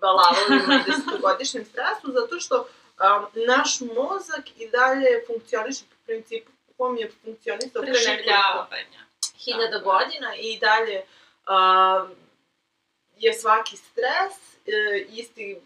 balavovima 0.00 0.74
i 0.74 0.90
desetogodišnjem 0.90 1.64
stresu, 1.64 2.12
zato 2.12 2.40
što 2.40 2.66
a, 2.98 3.26
naš 3.46 3.80
mozak 3.80 4.44
i 4.56 4.68
dalje 4.68 5.24
funkcioniše 5.26 5.84
po 5.90 5.96
principu 6.06 6.50
kom 6.76 6.96
je 6.96 7.10
funkcionisao 7.24 7.82
pre 7.82 7.92
nekoliko 7.92 8.66
hiljada 9.44 9.78
godina 9.78 10.34
i 10.36 10.58
dalje 10.58 11.02
a, 11.46 12.06
je 13.16 13.34
svaki 13.34 13.76
stres 13.76 14.49
isti 15.08 15.60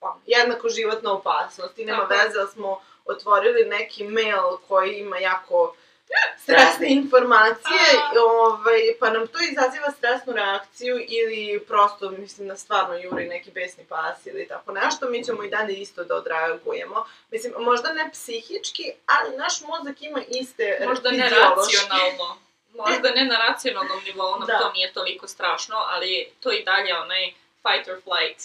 on, 0.00 0.20
jednako 0.26 0.68
životna 0.68 1.12
opasnost 1.12 1.78
i 1.78 1.84
nema 1.84 2.02
veze 2.02 2.38
da 2.38 2.46
smo 2.46 2.80
otvorili 3.04 3.64
neki 3.64 4.04
mail 4.04 4.56
koji 4.68 4.94
ima 4.94 5.18
jako 5.18 5.74
stresne 6.42 6.88
informacije, 6.88 7.88
A. 7.96 8.12
ovaj, 8.20 8.80
pa 9.00 9.10
nam 9.10 9.26
to 9.26 9.38
izaziva 9.50 9.90
stresnu 9.90 10.32
reakciju 10.32 10.96
ili 11.08 11.64
prosto, 11.68 12.10
mislim, 12.10 12.48
da 12.48 12.56
stvarno 12.56 12.94
juri 12.94 13.28
neki 13.28 13.50
besni 13.50 13.84
pas 13.84 14.26
ili 14.26 14.48
tako 14.48 14.72
nešto, 14.72 15.08
mi 15.08 15.24
ćemo 15.24 15.44
i 15.44 15.50
dalje 15.50 15.74
isto 15.74 16.04
da 16.04 16.16
odreagujemo. 16.16 17.04
Mislim, 17.30 17.52
možda 17.58 17.92
ne 17.92 18.10
psihički, 18.12 18.92
ali 19.06 19.36
naš 19.36 19.60
mozak 19.60 20.02
ima 20.02 20.20
iste 20.28 20.84
Možda 20.88 21.10
ne 21.10 21.30
racionalno. 21.30 22.36
Možda 22.86 23.10
ne 23.10 23.24
na 23.24 23.36
racionalnom 23.48 24.00
nivou, 24.04 24.38
nam 24.38 24.46
Da. 24.46 24.58
to 24.58 24.72
nije 24.72 24.92
toliko 24.92 25.28
strašno, 25.28 25.76
ali 25.76 26.32
to 26.40 26.52
i 26.52 26.64
dalje 26.64 26.98
onaj 26.98 27.32
fight 27.62 27.88
or 27.88 28.02
flight. 28.02 28.42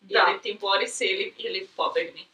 Da. 0.00 0.26
Ili 0.28 0.42
ti 0.42 0.58
bori 0.60 0.86
se 0.88 1.04
ili, 1.06 1.34
ili 1.38 1.68
pobegni. 1.76 2.26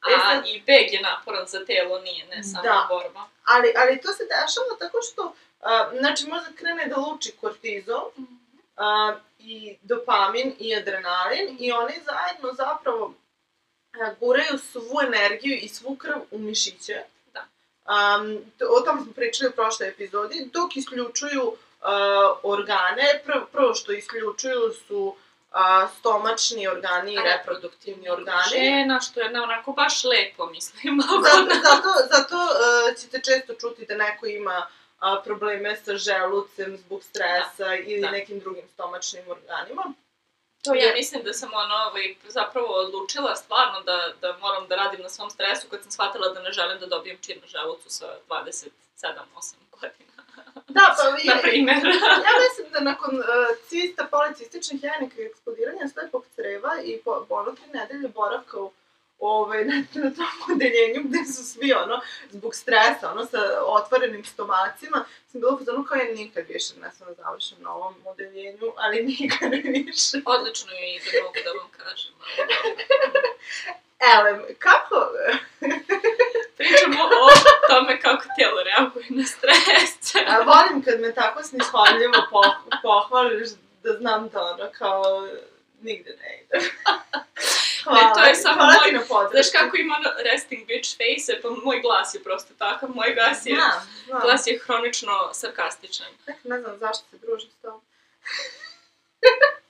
A 0.00 0.10
E 0.10 0.18
sad- 0.18 0.46
i 0.46 0.60
beg 0.60 0.92
je 0.92 1.00
naporan 1.02 1.46
za 1.46 1.64
telo, 1.64 2.00
nije, 2.00 2.26
ne 2.26 2.42
samo 2.44 2.62
Da. 2.62 2.86
borba. 2.88 3.20
Ali, 3.44 3.72
ali 3.76 4.00
to 4.00 4.12
se 4.12 4.22
dešava 4.24 4.78
tako 4.78 4.98
što, 5.02 5.34
a, 5.60 5.90
znači, 5.98 6.26
mozak 6.26 6.54
krene 6.54 6.86
da 6.86 6.96
luči 6.96 7.32
kortizol, 7.40 8.10
a, 8.76 9.16
i 9.38 9.76
dopamin 9.82 10.54
i 10.58 10.76
adrenalin 10.76 11.56
i 11.60 11.72
oni 11.72 11.92
zajedno 12.04 12.52
zapravo 12.52 13.14
a, 13.92 14.14
guraju 14.20 14.58
svu 14.58 15.00
energiju 15.02 15.56
i 15.56 15.68
svu 15.68 15.96
krv 15.96 16.18
u 16.30 16.38
mišiće. 16.38 17.02
Da. 17.32 17.44
Um, 17.86 18.44
to, 18.58 18.64
o 18.70 18.80
tom 18.80 19.02
smo 19.04 19.12
pričali 19.12 19.48
u 19.50 19.56
prošloj 19.56 19.88
epizodi, 19.88 20.50
dok 20.52 20.76
isključuju 20.76 21.56
a, 21.82 22.34
organe, 22.42 23.22
prvo, 23.24 23.46
prvo 23.52 23.74
što 23.74 23.92
isključuju 23.92 24.72
su 24.88 25.16
a, 25.54 25.88
stomačni 25.98 26.68
organi 26.68 27.12
i 27.14 27.18
reproduktivni 27.22 28.08
organi. 28.10 28.50
Žena, 28.50 29.00
što 29.00 29.20
je 29.20 29.30
na 29.30 29.42
onako 29.42 29.72
baš 29.72 30.04
lepo, 30.04 30.46
mislim. 30.46 31.00
Zato, 31.24 31.54
zato, 31.62 31.90
zato 32.10 32.36
uh, 32.36 32.96
ćete 33.00 33.20
često 33.20 33.54
čuti 33.54 33.86
da 33.86 33.94
neko 33.94 34.26
ima 34.26 34.66
a, 34.98 35.20
probleme 35.24 35.76
sa 35.76 35.96
želucem 35.96 36.76
zbog 36.76 37.02
stresa 37.02 37.74
ili 37.74 38.00
da. 38.00 38.10
nekim 38.10 38.40
drugim 38.40 38.68
stomačnim 38.74 39.24
organima. 39.28 39.92
To 40.64 40.74
ja 40.74 40.94
mislim 40.94 41.22
da 41.24 41.32
sam 41.32 41.50
ono, 41.54 41.74
ovaj, 41.74 42.14
zapravo 42.28 42.66
odlučila 42.66 43.36
stvarno 43.36 43.80
da, 43.80 44.12
da 44.20 44.38
moram 44.38 44.68
da 44.68 44.76
radim 44.76 45.00
na 45.00 45.08
svom 45.08 45.30
stresu 45.30 45.68
kad 45.70 45.82
sam 45.82 45.92
shvatila 45.92 46.28
da 46.28 46.42
ne 46.42 46.52
želim 46.52 46.78
da 46.80 46.86
dobijem 46.86 47.18
čir 47.20 47.36
na 47.42 47.46
želucu 47.46 47.90
sa 47.90 48.06
27-8 48.28 48.70
godina. 49.02 49.63
Da, 50.68 50.94
pa 50.96 51.08
vi, 51.16 51.28
Na 51.28 51.36
primjer. 51.42 51.76
ja 52.26 52.32
mislim 52.48 52.72
da 52.72 52.80
nakon 52.80 53.18
uh, 53.18 53.24
cista, 53.68 54.08
policističnih 54.10 54.82
jajnika 54.84 55.22
i 55.22 55.26
eksplodiranja 55.26 55.88
slepog 55.88 56.26
creva 56.34 56.72
i 56.84 56.98
po, 57.04 57.26
ono 57.28 57.52
tri 57.52 57.64
nedelje 57.72 58.08
boravka 58.08 58.60
u 58.60 58.72
ovaj, 59.18 59.64
na, 59.64 59.74
na 59.74 60.10
tom 60.14 60.54
odeljenju 60.54 61.02
gde 61.04 61.18
su 61.24 61.44
svi 61.44 61.72
ono, 61.72 62.00
zbog 62.30 62.54
stresa, 62.54 63.12
ono, 63.12 63.26
sa 63.26 63.38
otvorenim 63.66 64.24
stomacima, 64.24 65.04
sam 65.32 65.40
bila 65.40 65.58
fazonu 65.58 65.84
kao 65.84 65.96
ja 65.98 66.14
nikad 66.14 66.44
više 66.48 66.74
ne 66.80 66.90
sam 66.92 67.06
da 67.06 67.14
završim 67.14 67.58
na 67.60 67.74
ovom 67.74 67.94
odeljenju, 68.04 68.72
ali 68.76 69.02
nikad 69.02 69.50
više. 69.52 70.16
Odlično 70.24 70.72
je 70.72 70.94
ide, 70.96 71.22
mogu 71.22 71.38
da 71.44 71.50
vam 71.50 71.70
kažem. 71.70 72.12
Elem, 74.14 74.42
kako... 74.58 75.08
Pričamo 76.56 77.04
o 77.04 77.28
tome 77.68 78.00
kako 78.00 78.24
tijelo 78.36 78.62
reaguje 78.62 79.06
na 79.08 79.24
stres. 79.24 80.14
A, 80.26 80.38
volim 80.40 80.82
kad 80.84 81.00
me 81.00 81.14
tako 81.14 81.42
snishodljivo 81.42 82.14
po, 82.30 82.42
pohvališ 82.82 83.48
da 83.82 83.92
znam 83.92 84.28
da 84.28 84.42
ono 84.42 84.70
kao 84.78 85.28
nigde 85.82 86.16
ne 86.22 86.40
ide. 86.42 86.66
Hvala, 87.84 88.14
to 88.14 88.20
je 88.20 88.34
samo 88.34 88.54
hvala 88.54 88.72
moj- 88.72 88.84
ti 88.88 88.92
na. 88.92 89.28
Znaš 89.30 89.46
kako 89.52 89.76
ima 89.76 89.96
ono 89.98 90.10
resting 90.32 90.66
bitch 90.66 90.90
face, 90.96 91.42
pa 91.42 91.48
moj 91.64 91.80
glas 91.80 92.14
je 92.14 92.22
prosto 92.22 92.54
takav, 92.58 92.90
moj 92.94 93.14
glas 93.14 93.46
je, 93.46 93.54
Znam, 93.54 93.70
znam. 94.06 94.20
glas 94.22 94.46
je 94.46 94.58
hronično 94.58 95.30
sarkastičan. 95.34 96.06
Ne 96.44 96.60
znam 96.60 96.78
zašto 96.78 97.04
se 97.10 97.16
družim 97.18 97.50
s 97.50 97.62
tobom. 97.62 97.80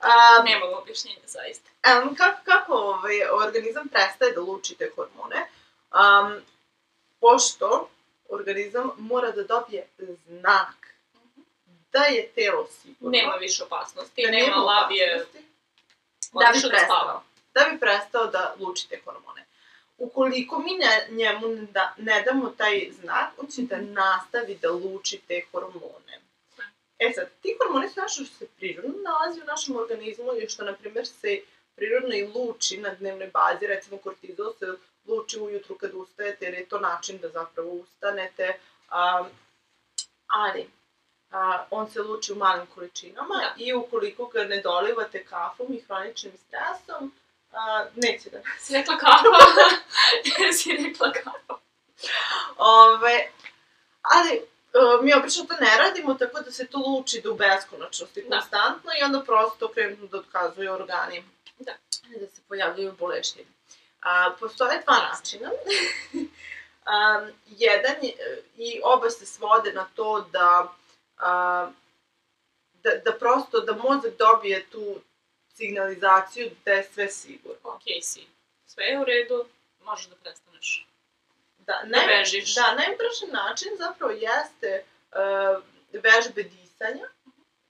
A, 0.00 0.42
Nemam 0.44 0.68
objašnjenja 0.74 1.26
zaista. 1.26 1.70
um, 2.02 2.14
kako, 2.14 2.40
kako 2.44 2.72
ovaj, 2.74 3.20
organizam 3.44 3.88
prestaje 3.88 4.32
da 4.32 4.40
luči 4.40 4.74
te 4.74 4.90
hormone? 4.96 5.46
Um, 5.90 6.42
pošto 7.20 7.88
organizam 8.28 8.90
mora 8.98 9.30
da 9.30 9.42
dobije 9.42 9.86
znak 9.98 10.74
da 11.92 12.02
je 12.04 12.28
telo 12.28 12.66
sigurno. 12.82 13.18
Nema 13.18 13.34
više 13.34 13.64
opasnosti, 13.64 14.22
da 14.24 14.30
nema 14.30 14.56
opasnosti, 14.56 15.44
da 16.32 16.50
bi 16.52 16.60
da 16.60 16.68
prestao. 16.68 17.22
Da 17.54 17.64
bi 17.70 17.80
prestao 17.80 18.26
da 18.26 18.54
luči 18.58 18.88
te 18.88 19.00
hormone. 19.04 19.44
Ukoliko 19.98 20.58
mi 20.58 20.74
ne, 20.74 21.06
njemu 21.10 21.48
ne, 21.48 21.62
da, 21.62 21.94
ne 21.98 22.22
damo 22.22 22.50
taj 22.50 22.90
znak, 23.00 23.28
on 23.38 23.46
će 23.46 23.62
da 23.62 23.76
nastavi 23.80 24.54
da 24.54 24.70
luči 24.70 25.20
te 25.28 25.42
hormone. 25.52 26.20
E 27.00 27.12
sad, 27.14 27.28
ti 27.42 27.56
hormoni 27.58 27.88
su 27.88 28.00
nešto 28.00 28.24
što 28.24 28.34
se 28.34 28.46
prirodno 28.56 28.94
nalazi 29.02 29.40
u 29.40 29.44
našem 29.44 29.76
organizmu 29.76 30.32
i 30.42 30.48
što, 30.48 30.64
na 30.64 30.72
primjer, 30.72 31.06
se 31.06 31.40
prirodno 31.76 32.14
i 32.14 32.26
luči 32.26 32.78
na 32.78 32.94
dnevnoj 32.94 33.30
bazi, 33.34 33.66
recimo 33.66 33.98
kortizol 33.98 34.52
se 34.58 34.66
luči 35.06 35.40
ujutru 35.40 35.78
kad 35.78 35.90
ustajete 35.94 36.44
jer 36.44 36.54
je 36.54 36.68
to 36.68 36.80
način 36.80 37.18
da 37.18 37.28
zapravo 37.28 37.70
ustanete, 37.70 38.58
a, 38.88 39.24
ali 40.26 40.70
a, 41.30 41.66
on 41.70 41.90
se 41.90 42.02
luči 42.02 42.32
u 42.32 42.36
malim 42.36 42.66
količinama 42.74 43.34
Da. 43.34 43.54
i 43.56 43.74
ukoliko 43.74 44.26
ga 44.26 44.44
ne 44.44 44.60
dolivate 44.60 45.24
kafom 45.24 45.66
i 45.74 45.80
hroničnim 45.80 46.32
stresom, 46.46 47.12
a, 47.52 47.86
neće 47.96 48.30
da 48.30 48.42
Si 48.58 48.72
rekla 48.72 48.98
kafa? 48.98 49.22
si 50.58 50.72
rekla 50.72 51.12
kafa? 51.12 51.54
Ove, 52.56 53.30
ali 54.02 54.49
e, 54.74 55.02
mi 55.02 55.14
obično 55.14 55.44
to 55.44 55.54
ne 55.60 55.76
radimo, 55.78 56.14
tako 56.14 56.40
da 56.40 56.52
se 56.52 56.66
to 56.66 56.78
luči 56.78 57.20
do 57.20 57.34
beskonačnosti 57.34 58.22
Da. 58.22 58.36
konstantno 58.36 58.90
i 59.00 59.04
onda 59.04 59.22
prosto 59.22 59.68
krenu 59.68 60.06
da 60.06 60.18
otkazuju 60.18 60.72
organi. 60.72 61.24
Da. 61.58 61.72
Da 62.20 62.26
se 62.26 62.40
pojavljaju 62.48 62.92
boleština. 62.98 63.50
A, 64.02 64.32
postoje 64.40 64.82
dva 64.84 64.96
načina. 65.12 65.50
a, 66.86 67.26
jedan 67.46 67.96
je, 68.02 68.42
i 68.56 68.80
oba 68.84 69.10
se 69.10 69.26
svode 69.26 69.72
na 69.72 69.88
to 69.94 70.28
da, 70.32 70.74
a, 71.18 71.70
da, 72.72 72.90
da 73.04 73.12
prosto, 73.12 73.60
da 73.60 73.74
mozak 73.74 74.12
dobije 74.18 74.66
tu 74.70 75.00
signalizaciju 75.54 76.50
da 76.64 76.72
je 76.72 76.88
sve 76.94 77.08
sigurno. 77.08 77.58
Ok 77.62 77.82
si. 78.02 78.26
Sve 78.66 78.84
je 78.84 79.00
u 79.00 79.04
redu, 79.04 79.44
možeš 79.84 80.06
da 80.06 80.16
prestaneš. 80.16 80.86
Da, 81.70 81.88
Da 81.88 82.06
bežiš. 82.06 82.54
Da, 82.54 82.74
najbrži 82.74 83.26
način 83.32 83.68
zapravo 83.78 84.12
jeste 84.12 84.84
uh, 84.84 85.62
vežbe 85.92 86.42
disanja 86.42 87.06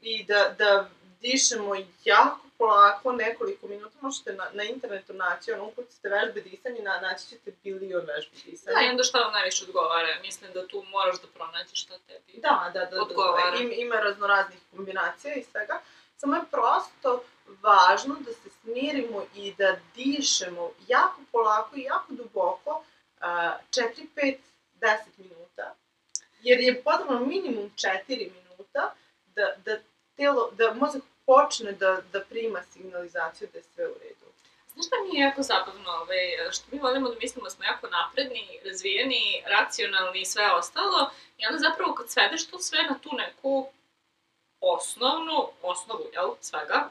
i 0.00 0.24
da, 0.24 0.54
da 0.58 0.88
dišemo 1.20 1.74
jako 2.04 2.40
polako 2.58 3.12
nekoliko 3.12 3.66
minuta 3.66 3.98
možete 4.00 4.32
na, 4.32 4.46
na 4.52 4.62
internetu 4.62 5.12
naći, 5.12 5.52
ono, 5.52 5.64
ukucite 5.64 6.08
vežbe 6.08 6.40
disanja, 6.40 6.82
na, 6.82 7.00
naći 7.00 7.26
ćete 7.26 7.52
bilion 7.64 8.06
vežbi 8.06 8.36
disanja. 8.50 8.74
Da, 8.74 8.86
i 8.86 8.88
onda 8.88 9.02
šta 9.02 9.18
vam 9.18 9.32
najviše 9.32 9.64
odgovara? 9.64 10.08
Mislim 10.22 10.52
da 10.52 10.66
tu 10.66 10.84
moraš 10.90 11.20
da 11.20 11.28
pronađeš 11.34 11.82
šta 11.82 11.94
tebi 12.06 12.32
Da, 12.40 12.70
da, 12.74 12.80
da, 12.84 12.96
da, 12.96 13.02
odgovara. 13.02 13.50
da, 13.50 13.56
ima, 13.62 13.74
ima 13.74 13.96
raznoraznih 13.96 14.58
kombinacija 14.70 15.34
i 15.34 15.42
svega. 15.42 15.80
Samo 16.16 16.36
je 16.36 16.42
prosto 16.50 17.24
važno 17.62 18.16
da 18.20 18.32
se 18.32 18.48
smirimo 18.62 19.24
i 19.34 19.54
da 19.58 19.76
dišemo 19.94 20.70
jako 20.88 21.20
polako 21.32 21.76
i 21.76 21.82
jako 21.82 22.12
duboko, 22.12 22.84
4, 23.20 24.06
5, 24.16 24.36
10 24.80 24.96
minuta. 25.18 25.74
Jer 26.42 26.60
je 26.60 26.82
potrebno 26.82 27.26
minimum 27.26 27.70
4 27.76 27.98
minuta 28.08 28.94
da, 29.26 29.54
da, 29.64 29.78
telo, 30.16 30.50
da 30.50 30.74
mozak 30.74 31.02
počne 31.26 31.72
da, 31.72 32.00
da 32.12 32.20
prima 32.20 32.62
signalizaciju 32.72 33.48
da 33.52 33.58
je 33.58 33.64
sve 33.74 33.86
u 33.86 33.94
redu. 34.02 34.26
Znaš 34.72 34.86
šta 34.86 34.96
mi 35.02 35.18
je 35.18 35.24
jako 35.26 35.42
zabavno, 35.42 35.90
ovaj, 35.90 36.50
što 36.50 36.64
mi 36.70 36.78
volimo 36.78 37.08
da 37.08 37.16
mislimo 37.22 37.44
da 37.44 37.50
smo 37.50 37.64
jako 37.64 37.86
napredni, 37.86 38.58
razvijeni, 38.64 39.42
racionalni 39.46 40.20
i 40.20 40.24
sve 40.24 40.52
ostalo, 40.52 41.10
i 41.38 41.46
onda 41.46 41.58
zapravo 41.58 41.94
kad 41.94 42.10
svedeš 42.10 42.46
to 42.46 42.58
sve 42.58 42.82
na 42.82 42.98
tu 42.98 43.10
neku 43.12 43.66
osnovnu, 44.60 45.48
osnovu, 45.62 46.04
jel, 46.12 46.34
svega, 46.40 46.88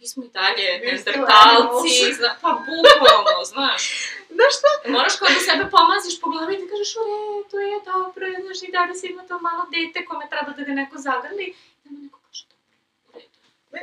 ми 0.00 0.06
сме 0.06 0.24
и 0.24 0.28
дале 0.28 0.80
неандерталци, 0.84 2.14
зна, 2.14 2.36
па 2.42 2.50
буквално, 2.52 3.44
знаеш. 3.44 4.12
Да 4.30 4.44
што? 4.50 4.68
Мораш 4.88 5.16
кога 5.18 5.40
себе 5.40 5.70
помазиш 5.70 6.20
по 6.20 6.30
глави 6.30 6.54
и 6.54 6.58
да 6.58 6.68
кажеш, 6.68 6.96
оре, 6.96 7.44
тоа 7.50 7.62
е 7.62 7.80
добро, 7.86 8.26
знаеш, 8.42 8.62
и 8.62 8.72
дали 8.72 8.94
си 8.94 9.06
има 9.06 9.26
тоа 9.28 9.38
мало 9.42 9.62
дете 9.72 10.04
коме 10.04 10.28
треба 10.30 10.52
да 10.52 10.64
го 10.64 10.72
некој 10.80 10.96
загрли, 10.96 11.54
да 11.84 11.90
му 11.92 12.15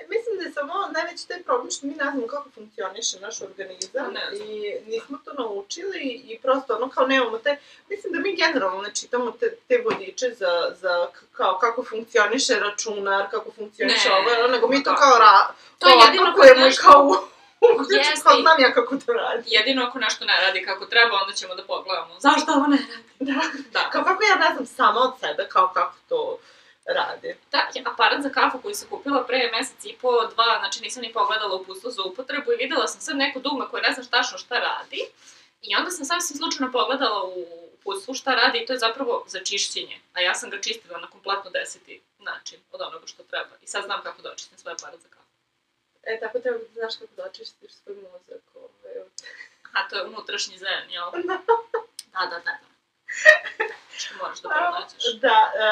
Мислам 0.10 0.38
дека 0.40 0.52
само 0.56 0.86
највеќе 0.94 1.26
тој 1.30 1.42
проблем 1.48 1.72
што 1.76 1.88
ми 1.88 1.94
не 1.94 1.98
знаеме 2.00 2.28
како 2.28 2.50
функционише 2.56 3.20
наш 3.22 3.42
организам 3.46 4.14
не, 4.14 4.24
и 4.38 5.02
тоа 5.26 5.36
научили 5.40 6.14
и 6.30 6.40
просто 6.44 6.78
оно 6.78 6.90
као 6.90 7.08
немаме 7.08 7.40
те 7.44 7.60
мислам 7.90 8.14
да 8.14 8.20
ми 8.20 8.36
генерално 8.36 8.82
не 8.82 8.94
читамо 8.94 9.32
те, 9.32 9.54
те 9.68 9.82
водиче 9.82 10.32
за 10.32 10.54
за 10.82 11.10
као 11.34 11.60
како 11.60 11.84
функционише 11.84 12.60
рачунар, 12.60 13.30
како 13.30 13.52
функционише 13.52 14.10
ова, 14.10 14.48
него 14.48 14.68
ми 14.68 14.84
тоа 14.84 14.96
па, 14.96 15.02
како 15.02 15.20
ра 15.20 15.32
тоа 15.80 15.94
е 16.00 16.10
едно 16.10 16.34
кое 16.34 16.50
е 16.52 16.58
мој 16.64 17.30
Јесте. 17.64 18.24
Као 18.24 18.42
знам 18.42 18.58
ја 18.60 18.74
како 18.76 18.98
тоа 19.00 19.16
ради. 19.16 19.54
Једино 19.56 19.88
ако 19.88 20.00
нешто 20.00 20.26
не 20.26 20.40
ради 20.42 20.64
како 20.66 20.86
треба, 20.86 21.22
онда 21.22 21.34
ќемо 21.38 21.56
да 21.56 21.64
погледаме. 21.64 22.20
Зашто 22.20 22.58
ово 22.58 22.68
не 22.68 22.80
ради? 22.82 23.04
Да. 23.20 23.40
да. 23.72 23.86
Како, 23.94 24.04
како 24.10 24.24
ја 24.24 24.40
не 24.40 24.50
знам 24.56 24.66
само 24.68 25.06
од 25.08 25.22
себе, 25.22 25.48
како 25.48 25.72
како 25.74 25.96
тоа 26.10 26.38
Da. 26.86 27.18
Da. 27.52 27.70
Ja 27.76 27.84
aparat 27.86 28.24
za 28.24 28.30
kafu 28.30 28.62
koji 28.62 28.76
sam 28.76 28.90
kupila 28.90 29.24
pre 29.24 29.52
mesec 29.52 29.86
i 29.86 29.98
po, 30.02 30.12
dva, 30.34 30.58
znači 30.60 30.82
nisam 30.82 31.02
ni 31.02 31.14
pogledala 31.14 31.56
uputstvo 31.56 31.92
za 31.92 32.04
upotrebu 32.04 32.52
i 32.52 32.56
videla 32.56 32.88
sam 32.88 33.02
sad 33.02 33.18
neko 33.18 33.40
dugme 33.40 33.66
koje 33.72 33.82
ne 33.84 33.92
znam 33.94 34.06
tačno 34.06 34.38
šta 34.38 34.56
radi. 34.60 35.02
I 35.62 35.76
onda 35.76 35.92
sam 35.92 36.06
sasvim 36.06 36.38
slučajno 36.38 36.72
pogledala 36.72 37.24
u 37.24 37.46
uputstvu 37.74 38.14
šta 38.14 38.36
radi 38.36 38.60
i 38.60 38.66
to 38.66 38.74
je 38.74 38.80
zapravo 38.80 39.24
za 39.28 39.40
čišćenje. 39.40 40.00
A 40.14 40.22
ja 40.22 40.34
sam 40.36 40.50
ga 40.50 40.62
čistila 40.62 41.00
na 41.00 41.08
kompletno 41.08 41.50
deseti 41.52 42.02
način 42.20 42.60
od 42.72 42.82
onoga 42.82 43.08
što 43.08 43.24
treba. 43.24 43.56
I 43.62 43.68
sad 43.68 43.84
znam 43.84 44.02
kako 44.04 44.22
da 44.22 44.32
očistim 44.32 44.58
svoj 44.58 44.74
aparat 44.74 45.00
za 45.00 45.08
kafu. 45.10 45.30
E, 46.04 46.20
tako 46.20 46.40
treba 46.40 46.58
da 46.58 46.74
znaš 46.74 46.96
kako 46.96 47.16
da 47.16 47.24
očistiš 47.24 47.72
svoj 47.72 47.96
mozak. 47.96 48.44
Ovaj, 48.56 48.96
A 49.74 49.88
to 49.88 49.96
je 49.96 50.06
unutrašnji 50.06 50.58
zen, 50.58 50.90
jel? 50.90 51.12
Da. 52.14 52.20
Da, 52.20 52.26
da, 52.26 52.40
da. 52.40 52.52
da. 52.62 52.73
Što 53.98 54.16
moraš 54.18 54.42
da 54.42 54.50
pronađeš. 54.50 55.14
Da, 55.22 55.52
e, 55.56 55.66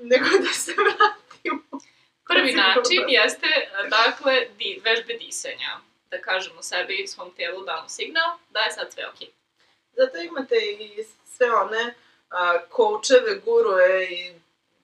nego 0.00 0.24
da 0.24 0.52
se 0.52 0.72
vratimo. 0.72 1.62
Prvi 2.28 2.52
način 2.52 3.04
jeste, 3.08 3.48
dakle, 3.90 4.46
di, 4.58 4.80
vežbe 4.84 5.14
disanja. 5.14 5.78
Da 6.10 6.20
kažemo 6.20 6.62
sebi, 6.62 7.06
svom 7.06 7.34
telu 7.34 7.64
damo 7.64 7.88
signal 7.88 8.38
da 8.50 8.60
je 8.60 8.72
sad 8.72 8.92
sve 8.92 9.08
okej. 9.08 9.28
Zato 9.92 10.18
imate 10.18 10.56
i 10.56 11.04
sve 11.24 11.54
one 11.54 11.94
a, 12.30 12.58
koučeve, 12.68 13.40
gurue 13.44 14.04
i 14.10 14.32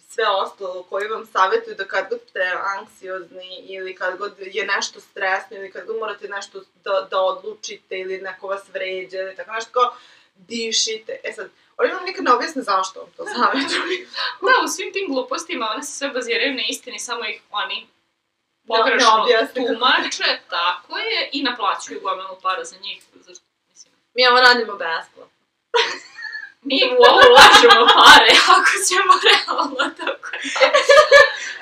sve 0.08 0.24
ostalo 0.28 0.82
koji 0.82 1.08
vam 1.08 1.26
savjetuju 1.26 1.74
da 1.76 1.84
kad 1.84 2.08
god 2.10 2.20
ste 2.30 2.52
anksiozni 2.78 3.56
ili 3.68 3.94
kad 3.94 4.18
god 4.18 4.32
je 4.38 4.66
nešto 4.66 5.00
stresno 5.00 5.56
ili 5.56 5.72
kad 5.72 5.86
god 5.86 5.98
morate 5.98 6.28
nešto 6.28 6.60
da, 6.84 7.08
da 7.10 7.20
odlučite 7.20 7.98
ili 7.98 8.20
neko 8.20 8.46
vas 8.46 8.68
vređa 8.72 9.18
ili 9.18 9.36
tako 9.36 9.52
nešto 9.52 9.72
kao 9.72 9.94
dišite. 10.36 11.20
E 11.24 11.32
sad, 11.32 11.50
oni 11.78 11.92
vam 11.92 12.04
nikad 12.04 12.24
ne 12.24 12.32
objasne 12.32 12.62
zašto 12.62 13.08
to 13.16 13.24
savjetuju. 13.26 14.06
Da, 14.42 14.64
u 14.64 14.68
svim 14.68 14.92
tim 14.92 15.06
glupostima 15.08 15.70
one 15.70 15.82
se 15.82 15.92
sve 15.92 16.08
baziraju 16.08 16.54
na 16.54 16.62
istini, 16.68 16.98
samo 16.98 17.24
ih 17.24 17.42
oni 17.50 17.74
Ne- 17.74 17.86
ne 18.68 18.78
pogrešno 18.78 19.26
tumače, 19.54 20.40
tako 20.50 20.98
je, 20.98 21.30
i 21.32 21.42
naplaćuju 21.42 22.00
gomilu 22.00 22.36
para 22.42 22.64
za 22.64 22.76
njih. 22.76 23.02
Zašto, 23.14 23.44
mislim, 23.68 23.92
Mi 24.14 24.26
ovo 24.26 24.40
radimo 24.40 24.72
besplatno. 24.72 25.28
mi 26.62 26.80
u 26.90 27.02
ovo 27.02 27.20
ulažemo 27.30 27.86
pare, 27.94 28.30
ako 28.56 28.70
ćemo 28.88 29.12
realno 29.24 29.94
tako 29.96 30.28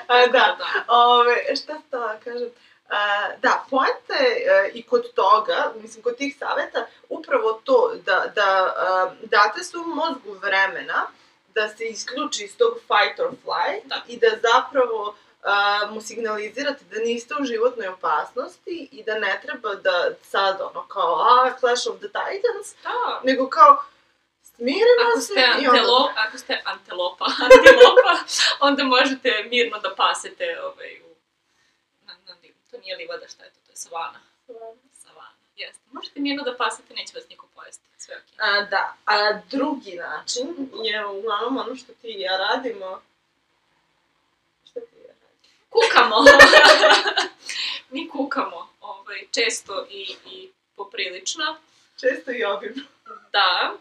A, 0.07 0.27
da, 0.35 0.55
da. 0.59 0.83
Ove, 0.87 1.55
šta 1.55 1.73
to 1.91 1.99
da 1.99 2.19
kažem? 2.23 2.49
A, 2.89 3.29
da, 3.41 3.65
poenta 3.69 4.13
je 4.13 4.45
e, 4.45 4.71
i 4.73 4.83
kod 4.83 5.13
toga, 5.13 5.73
mislim, 5.81 6.03
kod 6.03 6.17
tih 6.17 6.35
saveta, 6.39 6.85
upravo 7.09 7.53
to 7.63 7.93
da, 8.05 8.31
da 8.35 8.73
a, 8.77 9.11
date 9.21 9.63
svom 9.63 9.89
mozgu 9.89 10.33
vremena 10.33 11.07
da 11.55 11.69
se 11.69 11.85
isključi 11.85 12.43
iz 12.43 12.57
tog 12.57 12.73
fight 12.73 13.19
or 13.19 13.29
flight 13.29 13.85
Da. 13.85 14.01
i 14.07 14.17
da 14.19 14.27
zapravo 14.51 15.15
a, 15.43 15.79
mu 15.91 16.01
signalizirate 16.01 16.83
da 16.91 16.99
niste 16.99 17.33
u 17.41 17.45
životnoj 17.45 17.87
opasnosti 17.87 18.89
i 18.91 19.03
da 19.03 19.19
ne 19.19 19.39
treba 19.43 19.75
da 19.75 20.09
sad 20.23 20.61
ono 20.61 20.87
kao, 20.87 21.15
a, 21.15 21.51
Clash 21.59 21.87
of 21.89 21.97
the 21.97 22.07
Titans, 22.07 22.83
Da. 22.83 23.21
nego 23.23 23.49
kao, 23.49 23.83
smirimo 24.55 25.03
Ako 25.11 25.19
se 25.19 25.25
ste, 25.25 25.41
i 25.61 25.67
onda... 25.67 25.79
antelo, 25.79 26.11
ako 26.27 26.37
ste 26.37 26.61
antelopa, 26.65 27.25
antilopa, 27.45 28.13
onda 28.59 28.83
možete 28.83 29.47
mirno 29.49 29.79
da 29.79 29.95
pasete 29.95 30.57
ovaj, 30.63 31.01
u... 31.01 31.06
To 32.77 32.81
nije 32.81 32.97
livada, 32.97 33.27
šta 33.27 33.43
je 33.43 33.49
to? 33.49 33.59
To 33.65 33.71
je 33.71 33.75
savana. 33.75 34.19
Savana, 34.93 35.35
jeste. 35.55 35.81
Možete 35.91 36.19
mirno 36.19 36.43
da 36.43 36.57
pasete, 36.57 36.93
neće 36.93 37.11
vas 37.15 37.29
niko 37.29 37.47
pojesti. 37.55 37.85
Sve 37.97 38.15
okej. 38.17 38.35
A, 38.37 38.61
da, 38.61 38.95
a 39.05 39.33
drugi 39.33 39.95
način 39.95 40.47
je 40.83 41.05
uglavnom 41.05 41.57
ono 41.57 41.75
što 41.75 41.93
ti 41.93 42.07
i 42.07 42.21
ja 42.21 42.37
radimo. 42.37 43.01
Šta 44.69 44.79
ti 44.79 44.95
i 44.95 45.01
ja 45.01 45.13
radimo? 45.21 45.49
Kukamo! 45.69 46.15
Mi 47.93 48.09
kukamo, 48.09 48.69
ovaj, 48.81 49.27
često 49.31 49.87
i, 49.89 50.15
i 50.25 50.49
poprilično. 50.75 51.57
Često 51.99 52.31
i 52.31 52.43
obimno. 52.43 52.83
Da, 53.31 53.73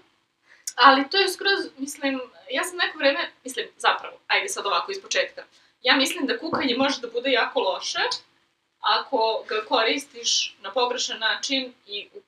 ali 0.75 1.11
to 1.11 1.17
je 1.17 1.29
skroz, 1.29 1.61
mislim, 1.79 2.21
ja 2.51 2.65
sam 2.65 2.77
neko 2.77 2.99
vreme, 2.99 3.31
mislim, 3.45 3.67
zapravo, 3.79 4.17
ajde 4.27 4.49
sad 4.49 4.67
ovako 4.67 4.93
iz 4.93 5.03
početka. 5.03 5.45
Ja 5.83 5.97
mislim 5.97 6.27
da 6.27 6.39
kukanje 6.39 6.77
može 6.77 7.01
da 7.01 7.09
bude 7.09 7.31
jako 7.31 7.61
loše 7.61 8.01
ako 8.87 9.45
ga 9.49 9.65
koristiš 9.69 10.55
na 10.61 10.73
pogrešan 10.73 11.19
način 11.19 11.73
i 11.87 12.09
u 12.15 12.23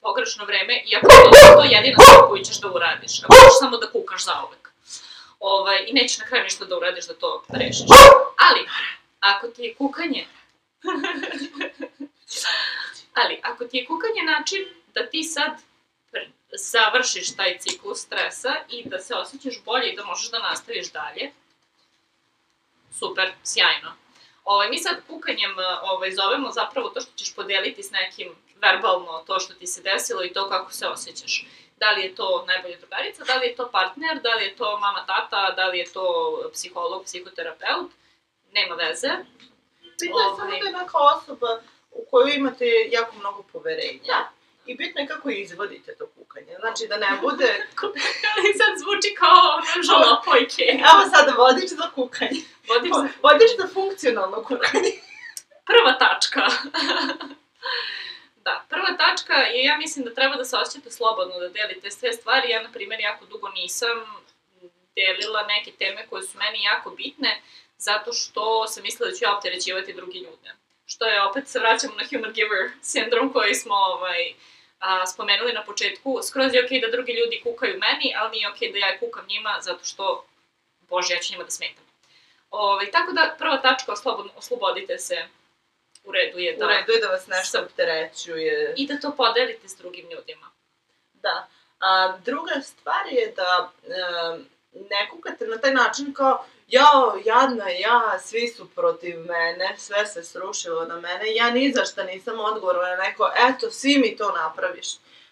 pogrešno 0.00 0.44
vreme, 0.44 0.82
iako 0.86 1.12
je 1.12 1.54
to 1.56 1.62
jedina 1.62 2.02
stvar 2.02 2.28
koju 2.28 2.44
ćeš 2.44 2.60
da 2.60 2.68
uradiš. 2.68 3.22
Ako 3.22 3.34
ćeš 3.34 3.58
samo 3.60 3.76
da 3.76 3.90
kukaš 3.90 4.24
zauvek. 4.24 4.72
Ovaj, 5.40 5.84
I 5.86 5.92
nećeš 5.92 6.18
na 6.18 6.26
kraju 6.26 6.44
ništa 6.44 6.64
da 6.64 6.76
uradiš 6.76 7.06
da 7.06 7.14
to 7.14 7.44
rešiš. 7.48 7.86
Ali, 8.48 8.68
ako 9.20 9.48
ti 9.48 9.62
je 9.62 9.74
kukanje... 9.74 10.26
Ali, 13.20 13.40
ako 13.42 13.64
ti 13.64 13.76
je 13.76 13.86
kukanje 13.86 14.22
način 14.22 14.64
da 14.94 15.06
ti 15.06 15.22
sad 15.22 15.52
završiš 16.52 17.36
taj 17.36 17.58
ciklus 17.58 18.00
stresa 18.00 18.54
i 18.68 18.88
da 18.88 18.98
se 18.98 19.14
osjećaš 19.14 19.54
bolje 19.64 19.92
i 19.92 19.96
da 19.96 20.04
možeš 20.04 20.30
da 20.30 20.38
nastaviš 20.38 20.92
dalje, 20.92 21.32
super, 22.98 23.32
sjajno. 23.44 24.05
Ovaj, 24.46 24.68
mi 24.70 24.78
sad 24.78 24.96
kukanjem 25.06 25.54
ovaj, 25.82 26.10
zovemo 26.10 26.50
zapravo 26.50 26.88
to 26.88 27.00
što 27.00 27.12
ćeš 27.16 27.34
podeliti 27.34 27.82
s 27.82 27.90
nekim 27.90 28.28
verbalno 28.62 29.24
to 29.26 29.40
što 29.40 29.54
ti 29.54 29.66
se 29.66 29.82
desilo 29.82 30.24
i 30.24 30.32
to 30.32 30.48
kako 30.48 30.72
se 30.72 30.88
osjećaš. 30.88 31.46
Da 31.76 31.90
li 31.90 32.02
je 32.02 32.14
to 32.14 32.44
najbolja 32.46 32.76
drugarica, 32.78 33.24
da 33.24 33.34
li 33.34 33.46
je 33.46 33.56
to 33.56 33.70
partner, 33.70 34.22
da 34.22 34.34
li 34.34 34.44
je 34.44 34.56
to 34.56 34.78
mama, 34.78 35.06
tata, 35.06 35.50
da 35.56 35.66
li 35.66 35.78
je 35.78 35.92
to 35.92 36.06
psiholog, 36.52 37.04
psihoterapeut, 37.04 37.90
nema 38.52 38.74
veze. 38.74 39.08
Bitno 40.00 40.20
je 40.20 40.36
samo 40.36 40.48
Ovaj. 40.48 40.60
da 40.60 40.66
je 40.66 40.72
neka 40.72 40.98
osoba 41.16 41.60
u 41.90 42.04
koju 42.10 42.28
imate 42.28 42.66
jako 42.90 43.16
mnogo 43.16 43.42
poverenja. 43.52 44.00
Da. 44.06 44.35
I 44.66 44.74
bitno 44.76 45.00
je 45.00 45.06
kako 45.06 45.30
izvodite 45.30 45.94
to 45.94 46.06
kukanje. 46.06 46.56
Znači 46.60 46.86
da 46.88 46.96
ne 46.96 47.18
bude, 47.22 47.66
Ali 48.30 48.54
sad 48.60 48.72
zvuči 48.82 49.14
kao 49.18 49.38
ono 49.56 49.82
žalopojke. 49.82 50.62
evo 50.90 51.02
sada 51.14 51.32
vodič 51.32 51.68
za 51.70 51.90
kukanje. 51.94 52.40
Vodiš 52.68 52.92
za 52.94 53.08
Vodič 53.22 53.50
za 53.58 53.66
funkcionalno 53.74 54.42
kukanje. 54.42 54.92
prva 55.66 55.92
tačka. 55.98 56.42
da, 58.46 58.64
prva 58.68 58.96
tačka 58.96 59.34
je, 59.34 59.64
ja 59.64 59.76
mislim 59.78 60.04
da 60.04 60.14
treba 60.14 60.36
da 60.36 60.44
se 60.44 60.56
osjećate 60.56 60.90
slobodno 60.90 61.38
da 61.38 61.48
delite 61.48 61.90
sve 61.90 62.12
stvari. 62.12 62.50
Ja, 62.50 62.62
na 62.62 62.72
primjer, 62.72 63.00
jako 63.00 63.24
dugo 63.26 63.48
nisam 63.48 63.96
delila 64.96 65.42
neke 65.42 65.72
teme 65.72 66.06
koje 66.10 66.22
su 66.22 66.38
meni 66.38 66.62
jako 66.62 66.90
bitne, 66.90 67.42
zato 67.78 68.12
što 68.12 68.66
sam 68.66 68.82
mislila 68.82 69.10
da 69.10 69.16
ću 69.16 69.24
ja 69.24 69.36
opterećivati 69.36 69.92
drugi 69.92 70.18
ljude. 70.18 70.50
Što 70.86 71.04
je, 71.04 71.22
opet 71.22 71.48
se 71.48 71.58
vraćamo 71.58 71.94
na 71.94 72.04
human 72.10 72.32
giver 72.32 72.70
sindrom 72.82 73.32
koji 73.32 73.54
smo 73.54 73.74
ovaj, 73.74 74.34
a, 74.78 75.06
spomenuli 75.06 75.52
na 75.52 75.64
početku. 75.64 76.20
Skroz 76.22 76.54
je 76.54 76.64
okej 76.64 76.78
okay 76.78 76.84
da 76.84 76.90
drugi 76.90 77.12
ljudi 77.12 77.40
kukaju 77.42 77.78
meni, 77.78 78.14
ali 78.16 78.30
nije 78.30 78.50
okej 78.50 78.68
okay 78.68 78.72
da 78.72 78.78
ja 78.78 78.98
kukam 78.98 79.26
njima, 79.28 79.58
zato 79.60 79.84
što, 79.84 80.26
bože, 80.88 81.14
ja 81.14 81.20
ću 81.20 81.32
njima 81.32 81.44
da 81.44 81.50
smetam. 81.50 81.84
Ove, 82.50 82.90
tako 82.90 83.12
da, 83.12 83.34
prva 83.38 83.56
tačka, 83.56 83.92
oslobodno, 83.92 84.32
oslobodite 84.36 84.98
se 84.98 85.28
u 86.04 86.12
redu 86.12 86.38
je 86.38 86.56
da... 86.56 86.66
U 86.66 86.68
redu 86.68 86.92
je 86.92 87.00
da 87.00 87.08
vas 87.08 87.26
nešto 87.26 87.60
opterećuje. 87.60 88.74
I 88.76 88.86
da 88.86 89.00
to 89.00 89.16
podelite 89.16 89.68
s 89.68 89.76
drugim 89.76 90.10
ljudima. 90.10 90.50
Da. 91.12 91.48
A, 91.80 92.18
druga 92.24 92.60
stvar 92.62 93.06
je 93.10 93.32
da 93.36 93.72
e, 93.82 93.88
ne 94.90 95.08
kukate 95.10 95.46
na 95.46 95.58
taj 95.58 95.74
način 95.74 96.14
kao 96.14 96.44
jao, 96.66 97.18
jadna 97.24 97.68
ja, 97.68 98.18
svi 98.18 98.48
su 98.48 98.68
protiv 98.74 99.20
mene, 99.20 99.74
sve 99.78 100.06
se 100.06 100.24
srušilo 100.24 100.84
na 100.84 101.00
mene, 101.00 101.34
ja 101.34 101.50
ni 101.50 101.72
za 101.72 101.84
šta 101.84 102.02
nisam 102.02 102.40
odgovorna 102.40 102.82
na 102.82 102.96
neko, 102.96 103.30
eto, 103.48 103.70
svi 103.70 103.98
mi 103.98 104.16
to 104.16 104.32
napraviš. 104.32 104.88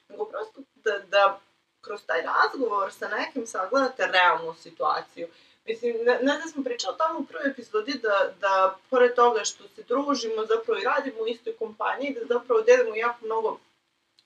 Nego 0.09 0.25
prosto 0.25 0.61
da, 0.75 0.99
da 0.99 1.41
kroz 1.81 2.01
taj 2.07 2.23
razgovor 2.23 2.93
sa 2.93 3.09
nekim 3.09 3.47
sagledate 3.47 4.07
realnu 4.07 4.55
situaciju. 4.55 5.29
Mislim, 5.65 5.97
ne, 6.05 6.19
ne 6.23 6.39
da 6.39 6.49
smo 6.53 6.65
pričali 6.65 6.95
o 6.95 6.97
tome 6.99 7.19
u 7.19 7.27
prvoj 7.27 7.51
epizodi 7.51 7.93
da, 8.03 8.33
da 8.41 8.79
pored 8.91 9.15
toga 9.15 9.45
što 9.45 9.65
se 9.69 9.83
družimo, 9.83 10.47
zapravo 10.47 10.81
i 10.81 10.85
radimo 10.85 11.23
u 11.23 11.27
istoj 11.27 11.57
kompaniji, 11.57 12.17
da 12.21 12.35
zapravo 12.35 12.61
delimo 12.61 12.97
jako 12.97 13.25
mnogo 13.25 13.59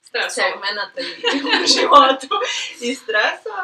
Stresova. 0.03 0.31
segmenata 0.31 1.01
i 1.01 1.39
u 1.63 1.67
životu 1.67 2.35
i 2.81 2.95
stresa. 2.95 3.57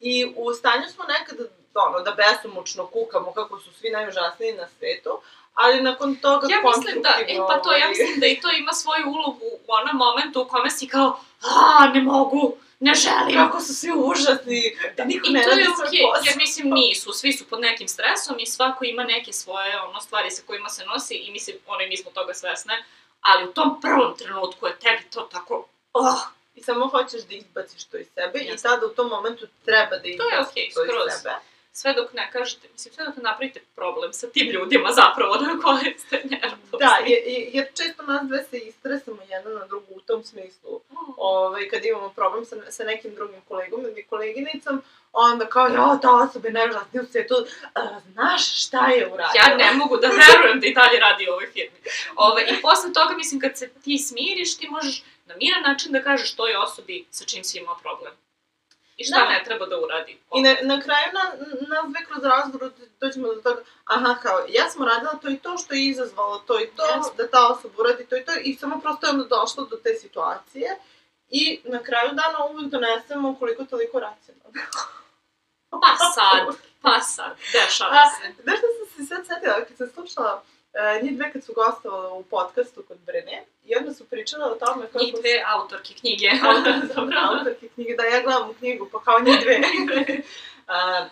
I 0.00 0.32
u 0.36 0.54
stanju 0.54 0.88
smo 0.88 1.04
nekada, 1.04 1.44
ono, 1.74 2.00
da 2.00 2.10
besomučno 2.10 2.86
kukamo 2.86 3.32
kako 3.32 3.58
su 3.58 3.72
svi 3.72 3.90
najužasniji 3.90 4.52
na 4.52 4.68
svetu, 4.78 5.20
ali 5.54 5.82
nakon 5.82 6.16
toga 6.16 6.46
ja 6.50 6.58
mislim 6.76 7.02
da, 7.02 7.18
e, 7.28 7.36
pa 7.48 7.58
to, 7.62 7.72
ja 7.72 7.88
mislim 7.88 8.20
da 8.20 8.26
i 8.26 8.40
to 8.40 8.48
ima 8.50 8.72
svoju 8.72 9.06
ulogu 9.06 9.46
u 9.66 9.72
onom 9.72 9.96
momentu 9.96 10.42
u 10.42 10.44
kome 10.44 10.70
si 10.70 10.88
kao, 10.88 11.20
a, 11.42 11.88
ne 11.94 12.00
mogu, 12.00 12.56
ne 12.80 12.94
želim. 12.94 13.36
Kako 13.36 13.60
su 13.60 13.74
svi 13.74 13.92
užasni, 13.96 14.76
da 14.96 15.04
niko 15.04 15.28
ne 15.30 15.42
to 15.42 15.48
radi 15.48 15.60
je 15.60 15.66
svoj 15.76 15.88
okej, 15.88 16.02
posao. 16.02 16.24
jer 16.26 16.36
mislim 16.36 16.70
nisu, 16.70 17.12
svi 17.12 17.32
su 17.32 17.44
pod 17.48 17.60
nekim 17.60 17.88
stresom 17.88 18.36
i 18.38 18.46
svako 18.46 18.84
ima 18.84 19.04
neke 19.04 19.32
svoje 19.32 19.80
ono, 19.80 20.00
stvari 20.00 20.30
sa 20.30 20.42
kojima 20.46 20.68
se 20.68 20.84
nosi 20.84 21.14
i 21.14 21.30
mislim, 21.30 21.56
ono 21.66 21.80
i 21.80 21.88
mi 21.88 21.96
smo 21.96 22.10
toga 22.10 22.34
svesne, 22.34 22.84
ali 23.20 23.48
u 23.48 23.52
tom 23.52 23.80
prvom 23.80 24.16
trenutku 24.16 24.66
je 24.66 24.78
tebi 24.78 25.02
to 25.10 25.20
tako, 25.20 25.66
oh, 25.92 26.22
I 26.54 26.62
samo 26.62 26.86
hoćeš 26.88 27.22
da 27.22 27.34
izbaciš 27.34 27.84
to 27.84 27.96
iz 27.96 28.06
sebe 28.14 28.38
Jasne. 28.38 28.54
i 28.54 28.62
tada 28.62 28.86
u 28.86 28.88
tom 28.88 29.08
momentu 29.08 29.46
treba 29.64 29.96
da 29.96 30.08
izbaciš 30.08 30.50
okej, 30.50 30.70
to 30.74 30.84
iz 30.84 30.90
skroz. 30.90 31.12
sebe. 31.22 31.34
Sve 31.72 31.92
dok 31.92 32.12
ne 32.12 32.30
kažete, 32.32 32.68
mislim, 32.72 32.94
sve 32.94 33.04
dok 33.04 33.16
ne 33.16 33.22
napravite 33.22 33.60
problem 33.74 34.12
sa 34.12 34.26
tim 34.30 34.50
ljudima 34.50 34.88
zapravo 34.92 35.34
na 35.34 35.60
koje 35.62 35.98
ste 35.98 36.16
nervozni. 36.24 36.78
Da, 36.78 36.96
jer, 37.06 37.22
jer 37.52 37.66
često 37.74 38.02
nas 38.02 38.26
dve 38.26 38.44
se 38.44 38.58
istresamo 38.58 39.22
jedna 39.28 39.50
na 39.50 39.66
drugu 39.66 39.86
u 39.94 40.00
tom 40.00 40.24
smislu. 40.24 40.80
Oh. 40.90 41.14
Ovaj, 41.16 41.68
kad 41.68 41.84
imamo 41.84 42.08
problem 42.08 42.44
sa, 42.44 42.56
sa 42.70 42.84
nekim 42.84 43.14
drugim 43.14 43.40
kolegom 43.48 43.80
ili 43.80 44.06
koleginicom, 44.06 44.82
onda 45.12 45.46
kao, 45.46 45.66
ja, 45.66 45.98
ta 46.02 46.14
osoba 46.14 46.48
je 46.48 46.52
najžasnija 46.52 47.02
u 47.02 47.06
svijetu, 47.06 47.34
a, 47.74 48.00
znaš 48.12 48.66
šta 48.66 48.86
je 48.86 49.06
uradila? 49.06 49.44
Ja 49.44 49.56
ne 49.56 49.72
mogu 49.72 49.96
da 49.96 50.08
verujem 50.08 50.60
da 50.60 50.66
i 50.66 50.74
dalje 50.74 50.98
radi 51.00 51.28
u 51.28 51.32
ovoj 51.32 51.46
firmi. 51.52 51.78
Ove, 52.16 52.42
I 52.42 52.62
posle 52.62 52.92
toga, 52.92 53.14
mislim, 53.16 53.40
kad 53.40 53.58
se 53.58 53.70
ti 53.84 53.98
smiriš, 53.98 54.56
ti 54.56 54.68
možeš 54.68 55.02
na 55.26 55.34
miran 55.36 55.62
način 55.62 55.92
da 55.92 56.02
kažeš 56.02 56.34
toj 56.34 56.56
osobi 56.56 57.04
sa 57.10 57.24
čim 57.24 57.44
si 57.44 57.58
imao 57.58 57.78
problem. 57.82 58.12
и 58.96 59.04
што 59.04 59.18
да. 59.18 59.28
не 59.30 59.42
треба 59.44 59.66
да 59.66 59.78
уради. 59.80 60.18
И 60.34 60.42
на, 60.42 60.52
на 60.62 60.78
крај 60.82 61.12
на, 61.12 61.24
на 61.68 61.82
век 61.94 62.08
кроз 62.08 62.24
разговор 62.24 62.72
дојдеме 63.00 63.34
до 63.34 63.40
тоа, 63.42 63.64
аха, 63.86 64.14
као, 64.22 64.46
јас 64.52 64.76
сум 64.76 64.86
радила 64.88 65.14
тој 65.22 65.40
тоа 65.42 65.58
што 65.58 65.74
е 65.74 65.88
изазвало 65.90 66.42
тој 66.48 66.70
тоа, 66.76 66.98
yes. 67.00 67.12
да 67.16 67.28
таа 67.28 67.52
особа 67.54 67.84
уради 67.84 68.06
тој 68.10 68.24
тоа, 68.26 68.40
и 68.40 68.54
само 68.60 68.80
просто 68.80 69.08
е 69.08 69.28
дошло 69.32 69.66
до 69.66 69.76
те 69.76 69.96
ситуација. 69.96 70.76
И 71.30 71.62
на 71.64 71.80
крајот 71.80 72.14
дана 72.14 72.46
увек 72.50 72.68
донесемо 72.68 73.36
колико 73.38 73.64
толико 73.64 74.00
рационално. 74.00 74.66
Па 75.70 75.96
сад, 76.12 76.56
па 76.82 77.00
сад, 77.00 77.36
дешава 77.52 78.04
се. 78.16 78.34
Дешава 78.42 78.72
се, 78.78 78.96
се 78.96 79.06
сад 79.06 79.26
сетила, 79.26 79.64
кога 79.64 79.76
се 79.76 79.92
слушала 79.94 80.42
uh, 80.74 81.02
njih 81.02 81.16
dve 81.16 81.32
kad 81.32 81.44
su 81.44 81.52
gostovale 81.52 82.08
u 82.08 82.22
podcastu 82.22 82.82
kod 82.88 82.98
Brene, 82.98 83.44
i 83.64 83.76
onda 83.76 83.94
su 83.94 84.04
pričale 84.04 84.44
o 84.44 84.54
tome 84.54 84.86
kako... 84.86 84.98
Njih 84.98 85.14
dve 85.14 85.42
autorke 85.46 85.94
knjige. 85.94 86.26
Autor- 86.48 86.94
Dobro. 86.94 87.16
autorke 87.30 87.68
knjige, 87.68 87.94
da 87.94 88.02
ja 88.04 88.22
gledam 88.22 88.50
u 88.50 88.54
knjigu, 88.54 88.88
pa 88.92 89.00
kao 89.00 89.20
njih 89.20 89.40
dve. 89.40 89.58
uh, 89.58 91.06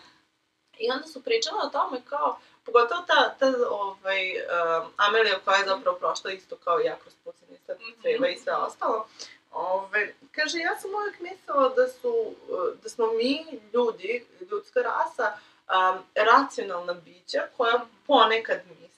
I 0.79 0.91
onda 0.91 1.07
su 1.07 1.23
pričale 1.23 1.61
o 1.63 1.69
tome 1.69 2.01
kao, 2.09 2.39
pogotovo 2.65 3.01
ta, 3.03 3.35
ta 3.39 3.47
ovaj, 3.71 4.31
uh, 4.31 4.87
Amelija 4.97 5.39
koja 5.45 5.57
je 5.57 5.65
zapravo 5.65 5.97
prošla 5.99 6.31
isto 6.33 6.57
kao 6.57 6.79
ja 6.79 6.97
kroz 7.03 7.15
pucanje 7.25 7.51
Mhm. 7.71 8.01
creva 8.03 8.29
i 8.29 8.37
sve 8.39 8.53
ostalo. 8.55 9.07
Ove, 9.53 10.15
kaže, 10.33 10.59
ja 10.59 10.77
sam 10.79 10.91
uvijek 10.95 11.21
mislila 11.21 11.69
da 11.69 11.89
su, 11.89 12.35
da 12.83 12.89
smo 12.89 13.07
mi, 13.07 13.47
ljudi, 13.73 14.27
ljudska 14.51 14.81
rasa, 14.81 15.33
um, 15.69 15.99
racionalna 16.15 16.95
bića 16.95 17.43
koja 17.57 17.81
ponekad 18.07 18.61
misle, 18.69 18.90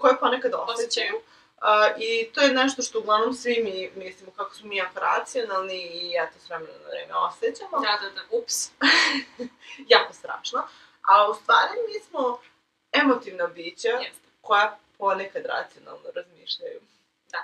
koja 0.00 0.14
ponekad 0.14 0.52
osjećaju. 0.54 1.14
Uh, 1.16 2.02
I 2.02 2.30
to 2.32 2.40
je 2.40 2.54
nešto 2.54 2.82
što 2.82 2.98
uglavnom 2.98 3.34
svi 3.34 3.62
mi 3.64 4.04
mislimo 4.04 4.32
kako 4.36 4.54
smo 4.54 4.68
mi 4.68 4.76
jako 4.76 5.00
racionalni 5.00 5.74
i 5.74 6.12
eto 6.22 6.38
s 6.38 6.48
vremena 6.48 6.72
na 6.82 6.88
vreme 6.88 7.14
osjećamo. 7.14 7.80
Da, 7.80 7.98
da, 8.02 8.10
da, 8.10 8.38
ups. 8.38 8.70
Jako 9.94 10.12
strašno. 10.12 10.62
A 11.08 11.30
u 11.30 11.34
stvari 11.34 11.72
mi 11.88 12.00
smo 12.00 12.40
emotivna 12.92 13.46
bića 13.46 13.88
Jeste. 13.88 14.28
koja 14.40 14.78
ponekad 14.98 15.42
racionalno 15.46 16.08
razmišljaju. 16.14 16.80
Da. 17.32 17.38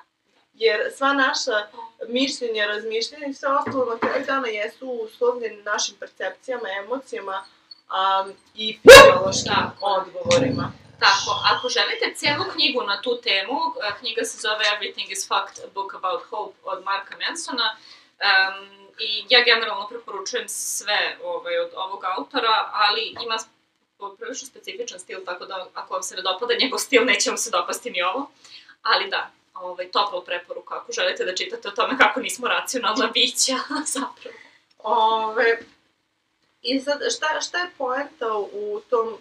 Jer 0.55 0.93
sva 0.97 1.13
naša 1.13 1.67
mišljenja, 2.09 2.67
razmišljenja 2.67 3.27
i 3.27 3.35
sve 3.35 3.49
ostalo 3.49 3.85
na 3.85 3.99
kraju 3.99 4.27
dana 4.27 4.49
jesu 4.49 4.91
uslovljeni 4.91 5.63
našim 5.63 5.97
percepcijama, 6.01 6.69
emocijama 6.85 7.45
um, 7.45 8.33
i 8.55 8.79
fiziološkim 8.83 9.53
Tako. 9.55 9.87
odgovorima. 9.87 10.73
Tako, 11.01 11.31
ako 11.53 11.69
želite 11.69 12.15
cijelu 12.15 12.45
knjigu 12.55 12.83
na 12.83 13.03
tu 13.03 13.21
temu, 13.23 13.55
eh, 13.55 13.95
knjiga 13.99 14.25
se 14.25 14.39
zove 14.39 14.65
Everything 14.65 15.13
is 15.13 15.29
Fucked, 15.29 15.65
A 15.65 15.69
Book 15.75 15.95
About 15.95 16.23
Hope 16.31 16.59
od 16.63 16.85
Marka 16.85 17.17
Mansona, 17.17 17.77
um, 17.77 18.85
i 18.99 19.25
ja 19.29 19.45
generalno 19.45 19.89
preporučujem 19.89 20.49
sve 20.49 21.19
ovaj, 21.25 21.59
od 21.59 21.71
ovog 21.77 22.05
autora, 22.17 22.71
ali 22.73 23.17
ima 23.25 23.37
prilično 24.19 24.49
specifičan 24.49 24.99
stil, 24.99 25.25
tako 25.25 25.47
da 25.47 25.67
ako 25.75 25.95
vam 25.95 26.03
se 26.03 26.17
ne 26.17 26.23
dopada 26.23 26.55
njegov 26.61 26.79
stil, 26.79 27.05
neće 27.05 27.31
vam 27.31 27.39
se 27.39 27.51
dopasti 27.51 27.91
ni 27.91 28.03
ovo. 28.03 28.31
Ali 28.83 29.11
da, 29.11 29.31
ovaj, 29.55 29.91
topla 29.91 30.25
preporuka 30.25 30.75
ako 30.75 30.93
želite 30.93 31.25
da 31.25 31.35
čitate 31.35 31.69
o 31.69 31.71
tome 31.71 31.99
kako 31.99 32.21
nismo 32.21 32.49
racionalna 32.49 33.07
bića, 33.07 33.57
zapravo. 33.95 34.37
Ove, 34.79 35.59
I 36.63 36.81
sad, 36.81 36.99
šta, 37.17 37.41
šta 37.41 37.59
je 37.59 37.71
poenta 37.79 38.37
u 38.37 38.81
tom 38.91 39.19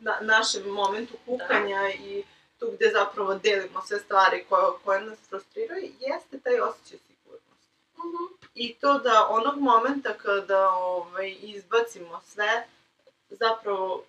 na, 0.00 0.18
našem 0.20 0.62
momentu 0.68 1.14
kukanja 1.26 1.90
i 1.90 2.24
tu 2.58 2.70
gde 2.74 2.90
zapravo 2.92 3.34
delimo 3.34 3.82
sve 3.86 3.98
stvari 3.98 4.44
koje, 4.48 4.72
koje 4.84 5.00
nas 5.00 5.18
frustriraju, 5.28 5.92
jeste 6.00 6.40
taj 6.44 6.60
osjećaj 6.60 6.98
sigurnosti. 7.06 7.68
I 8.54 8.74
to 8.74 8.98
da 8.98 9.26
onog 9.30 9.60
momenta 9.60 10.14
kada 10.14 10.70
ovaj, 10.70 11.36
izbacimo 11.42 12.20
sve, 12.26 12.66
zapravo 13.30 14.04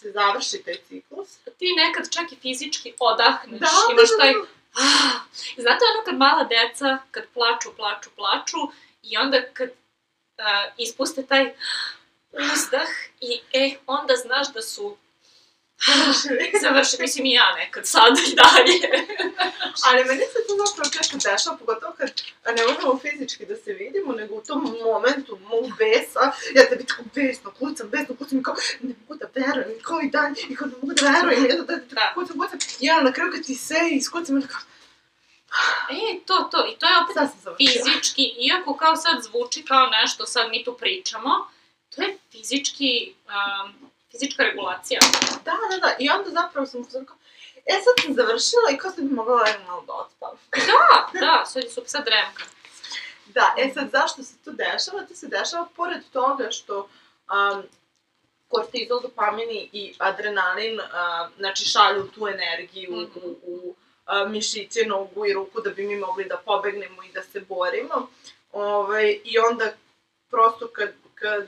se 0.00 0.10
završi 0.10 0.62
taj 0.62 0.76
ciklus. 0.88 1.38
Ti 1.58 1.66
nekad 1.76 2.10
čak 2.10 2.32
i 2.32 2.36
fizički 2.36 2.94
odahneš, 2.98 3.60
Da, 3.60 3.68
imaš 3.92 4.10
da, 4.10 4.16
da, 4.16 4.22
taj 4.22 4.32
da. 4.32 4.40
Ah, 4.74 5.20
znate 5.56 5.84
ono 5.94 6.04
kad 6.04 6.16
mala 6.16 6.44
deca, 6.44 6.98
kad 7.10 7.24
plaču, 7.34 7.68
plaču, 7.76 8.10
plaču 8.16 8.58
i 9.02 9.16
onda 9.16 9.42
kad 9.52 9.68
uh, 9.68 10.72
ispuste 10.76 11.26
taj 11.26 11.54
uzdah 12.32 12.88
i 13.20 13.40
e, 13.52 13.76
onda 13.86 14.14
znaš 14.16 14.52
da 14.52 14.62
su 14.62 14.96
završili, 16.62 17.00
mislim 17.00 17.26
i 17.26 17.32
ja 17.32 17.54
nekad 17.54 17.86
sad 17.86 18.18
i 18.18 18.34
dalje. 18.34 19.04
Ali 19.86 20.04
meni 20.04 20.20
se 20.20 20.38
to 20.46 20.52
zapravo 20.66 20.90
često 20.96 21.16
dešava, 21.16 21.56
pogotovo 21.56 21.92
kad 21.98 22.10
ne 22.56 22.62
možemo 22.66 22.98
fizički 22.98 23.46
da 23.46 23.56
se 23.56 23.72
vidimo, 23.72 24.12
nego 24.12 24.34
u 24.34 24.40
tom 24.40 24.76
momentu 24.84 25.38
mog 25.50 25.64
besa, 25.78 26.32
ja 26.54 26.68
tebi 26.68 26.86
tako 26.86 27.02
besno 27.14 27.50
kucam, 27.58 27.88
besno 27.88 28.14
kucam 28.18 28.38
i 28.38 28.42
kao, 28.42 28.54
ne 28.80 28.94
mogu 29.00 29.14
da 29.20 29.26
verujem, 29.34 29.82
koji 29.84 30.10
dan, 30.10 30.34
i 30.48 30.56
kao 30.56 30.66
ne 30.68 30.74
mogu 30.82 30.92
da 30.92 31.10
verujem, 31.10 31.46
i 31.46 31.52
onda 31.52 31.62
da, 31.62 31.76
da, 31.76 31.94
Da. 31.94 32.12
kucam, 32.14 32.38
kucam, 32.38 32.58
i 32.80 32.86
ja 32.86 33.00
na 33.02 33.12
kraju 33.12 33.32
kad 33.32 33.42
ti 33.46 33.54
se 33.54 33.78
iskucam, 33.90 34.34
onda 34.34 34.46
kao, 34.46 34.60
E, 35.90 36.20
to, 36.26 36.48
to, 36.50 36.66
i 36.66 36.78
to 36.78 36.86
je 36.86 36.92
opet 37.02 37.16
fizički, 37.58 38.22
iako 38.22 38.76
kao 38.76 38.96
sad 38.96 39.22
zvuči 39.22 39.64
kao 39.64 39.86
nešto, 39.86 40.26
sad 40.26 40.50
mi 40.50 40.64
tu 40.64 40.76
pričamo, 40.80 41.30
to 41.94 42.02
je 42.02 42.18
fizički, 42.32 43.14
um, 43.26 43.89
fizička 44.10 44.42
regulacija. 44.42 45.00
Da, 45.44 45.52
da, 45.70 45.76
da, 45.86 45.96
i 45.98 46.10
onda 46.10 46.30
zapravo 46.30 46.66
sam 46.66 46.80
uzela 46.80 47.04
kao, 47.04 47.16
e 47.66 47.72
sad 47.84 48.04
sam 48.04 48.14
završila 48.14 48.70
i 48.72 48.78
kao 48.78 48.90
sad 48.90 49.04
bi 49.04 49.14
mogla 49.14 49.34
lagano 49.34 49.64
malo 49.64 49.82
da 49.86 49.92
odspavam. 49.92 50.38
Da, 50.50 51.20
da, 51.20 51.44
sad 51.46 51.62
je 51.64 51.70
sad 51.70 52.04
dremka. 52.04 52.44
Da, 53.26 53.54
e 53.58 53.70
sad 53.74 53.90
zašto 53.90 54.22
se 54.22 54.34
to 54.44 54.50
dešava? 54.52 55.06
To 55.08 55.14
se 55.14 55.26
dešava 55.28 55.68
pored 55.76 56.02
toga 56.12 56.50
što 56.50 56.78
um, 56.78 57.62
kortizol, 58.48 59.00
dopamini 59.00 59.68
i 59.72 59.94
adrenalin, 59.98 60.80
a, 60.80 61.28
znači 61.38 61.64
šalju 61.64 62.08
tu 62.14 62.28
energiju 62.28 62.90
Mhm. 62.92 63.18
u, 63.24 63.36
u 63.42 63.74
a, 64.06 64.24
mišiće, 64.24 64.86
nogu 64.86 65.26
i 65.26 65.32
ruku 65.32 65.60
da 65.60 65.70
bi 65.70 65.82
mi 65.82 65.96
mogli 65.96 66.24
da 66.24 66.36
pobegnemo 66.36 67.02
i 67.02 67.12
da 67.12 67.22
se 67.22 67.40
borimo. 67.40 68.08
Ovaj, 68.52 69.20
I 69.24 69.38
onda 69.38 69.72
prosto 70.30 70.68
kad, 70.68 70.90
kad 71.14 71.46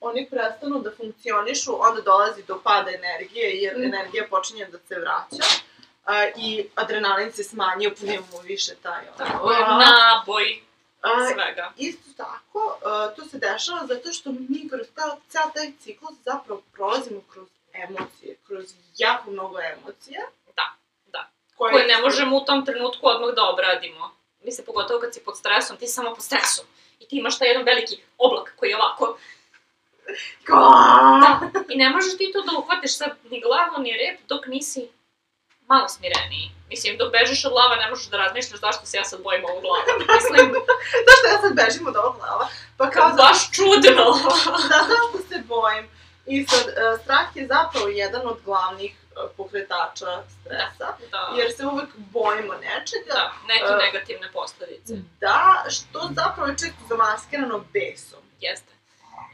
oni 0.00 0.28
prestanu 0.30 0.78
da 0.78 0.90
funkcionišu, 0.92 1.76
onda 1.80 2.00
dolazi 2.00 2.42
do 2.42 2.60
pada 2.64 2.90
energije, 2.92 3.50
jer 3.52 3.74
Mhm. 3.74 3.84
energija 3.84 4.26
počinje 4.30 4.64
da 4.64 4.78
se 4.78 4.94
vraća. 4.94 5.44
A, 6.04 6.26
I 6.36 6.68
adrenalin 6.74 7.32
se 7.32 7.44
smanjio, 7.44 7.92
nemamo 8.00 8.40
više 8.40 8.74
taj 8.74 9.00
ono. 9.00 9.16
Tako 9.18 9.52
je, 9.52 9.58
a, 9.58 9.78
naboj 9.78 10.62
a, 11.02 11.08
svega. 11.26 11.72
Isto 11.76 12.10
tako, 12.16 12.78
uh, 12.78 13.16
to 13.16 13.24
se 13.24 13.38
dešava 13.38 13.86
zato 13.86 14.12
što 14.12 14.30
mi 14.32 14.68
kroz 14.68 14.86
ta, 14.94 15.16
ceo 15.28 15.50
taj 15.54 15.72
ciklus 15.80 16.12
zapravo 16.24 16.62
prolazimo 16.72 17.20
kroz 17.32 17.48
emocije, 17.74 18.36
kroz 18.46 18.64
jako 18.96 19.30
mnogo 19.30 19.58
emocija. 19.60 20.20
Da, 20.56 20.66
da. 21.06 21.28
Koje, 21.56 21.72
Koje 21.72 21.86
ne 21.86 22.00
možemo 22.02 22.36
u 22.36 22.44
tom 22.44 22.66
trenutku 22.66 23.06
odmah 23.06 23.34
da 23.34 23.44
obradimo. 23.44 24.10
Mislim, 24.42 24.66
pogotovo 24.66 25.00
kad 25.00 25.14
si 25.14 25.20
pod 25.20 25.36
stresom, 25.38 25.76
ti 25.76 25.86
si 25.86 25.92
samo 25.92 26.14
pod 26.14 26.24
stresom. 26.24 26.64
I 27.00 27.08
ti 27.08 27.16
imaš 27.16 27.38
taj 27.38 27.48
jedan 27.48 27.64
veliki 27.64 27.96
oblak 28.18 28.54
koji 28.56 28.70
je 28.70 28.76
ovako. 28.76 29.18
Da. 30.48 31.40
I 31.68 31.76
ne 31.76 31.88
možeš 31.90 32.16
ti 32.18 32.30
to 32.32 32.42
da 32.42 32.58
uhvatiš 32.58 32.96
sad 32.96 33.10
ni 33.30 33.40
glavu, 33.40 33.82
ni 33.82 33.92
rep, 33.92 34.20
dok 34.28 34.46
nisi 34.46 34.88
malo 35.66 35.88
smireniji. 35.88 36.50
Mislim, 36.68 36.96
dok 36.98 37.12
bežiš 37.12 37.44
od 37.44 37.52
lava 37.52 37.76
ne 37.76 37.90
možeš 37.90 38.06
da 38.06 38.16
razmišljaš 38.16 38.60
zašto 38.60 38.86
se 38.86 38.96
ja 38.96 39.04
sad 39.04 39.22
bojim 39.22 39.44
ovu 39.44 39.60
glavu. 39.60 39.82
Mislim, 40.14 40.52
Zašto 41.08 41.24
ja 41.32 41.38
sad 41.40 41.52
bežim 41.54 41.86
od 41.86 41.96
ovog 41.96 42.16
glava? 42.16 42.48
Pa 42.76 42.90
kao 42.90 43.08
da, 43.08 43.16
baš 43.16 43.50
čudno. 43.52 44.04
da, 44.70 44.78
zašto 44.92 45.18
se 45.28 45.42
bojim? 45.46 45.88
I 46.26 46.46
sad, 46.46 46.66
uh, 46.66 47.00
strah 47.02 47.36
je 47.36 47.46
zapravo 47.46 47.88
jedan 47.88 48.26
od 48.26 48.38
glavnih 48.44 48.94
pokretača 49.36 50.22
stresa, 50.40 50.96
da, 51.10 51.34
jer 51.36 51.52
se 51.52 51.66
uvek 51.66 51.88
bojimo 51.96 52.54
nečega. 52.54 53.14
da, 53.14 53.32
neke 53.48 53.84
negativne 53.84 54.32
posledice. 54.32 54.94
Da, 55.20 55.64
što 55.70 56.10
zapravo 56.14 56.48
je 56.48 56.58
često 56.58 56.82
zamaskirano 56.88 57.64
besom. 57.72 58.20
Jeste. 58.40 58.77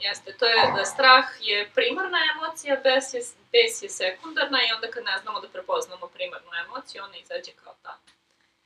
Jeste, 0.01 0.33
to 0.39 0.47
je 0.47 0.73
da 0.77 0.85
strah 0.85 1.25
je 1.41 1.71
primarna 1.75 2.19
emocija, 2.37 2.81
bes 2.85 3.15
je, 3.15 3.21
bes 3.53 3.83
je 3.83 3.89
sekundarna 3.89 4.59
i 4.63 4.73
onda 4.75 4.91
kad 4.91 5.05
ne 5.05 5.19
znamo 5.23 5.41
da 5.41 5.49
prepoznamo 5.49 6.07
primarnu 6.09 6.51
emociju, 6.67 7.03
ona 7.05 7.17
izađe 7.17 7.53
kao 7.65 7.75
ta 7.83 7.99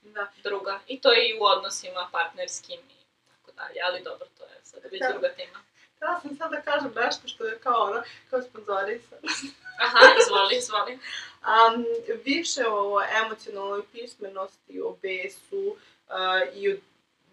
Da. 0.03 0.27
druga. 0.43 0.81
I 0.87 1.01
to 1.01 1.13
je 1.13 1.29
i 1.29 1.39
u 1.41 1.45
odnosima 1.45 2.09
partnerskim 2.13 2.81
i 2.81 3.05
tako 3.29 3.53
dalje, 3.57 3.81
ali 3.85 4.03
dobro, 4.05 4.27
to 4.39 4.45
je 4.45 4.61
sad 4.63 4.83
već 4.93 5.01
Da. 5.01 5.09
druga 5.13 5.29
tema. 5.29 5.59
Ja 6.03 6.21
sam 6.21 6.37
sad 6.37 6.51
da 6.51 6.61
kažem 6.63 6.93
nešto 6.97 7.29
što 7.29 7.45
je 7.45 7.59
kao 7.59 7.83
ono, 7.85 8.03
kao 8.31 8.43
sponzorisano. 8.43 9.21
Aha, 9.85 9.99
izvoli, 10.23 10.57
izvoli. 10.57 10.93
Um, 10.95 11.85
više 12.25 12.63
o 12.69 13.01
emocionalnoj 13.25 13.83
pismenosti, 13.93 14.81
o 14.85 14.97
besu 15.03 15.77
uh, 16.09 16.55
i 16.55 16.73
o 16.73 16.77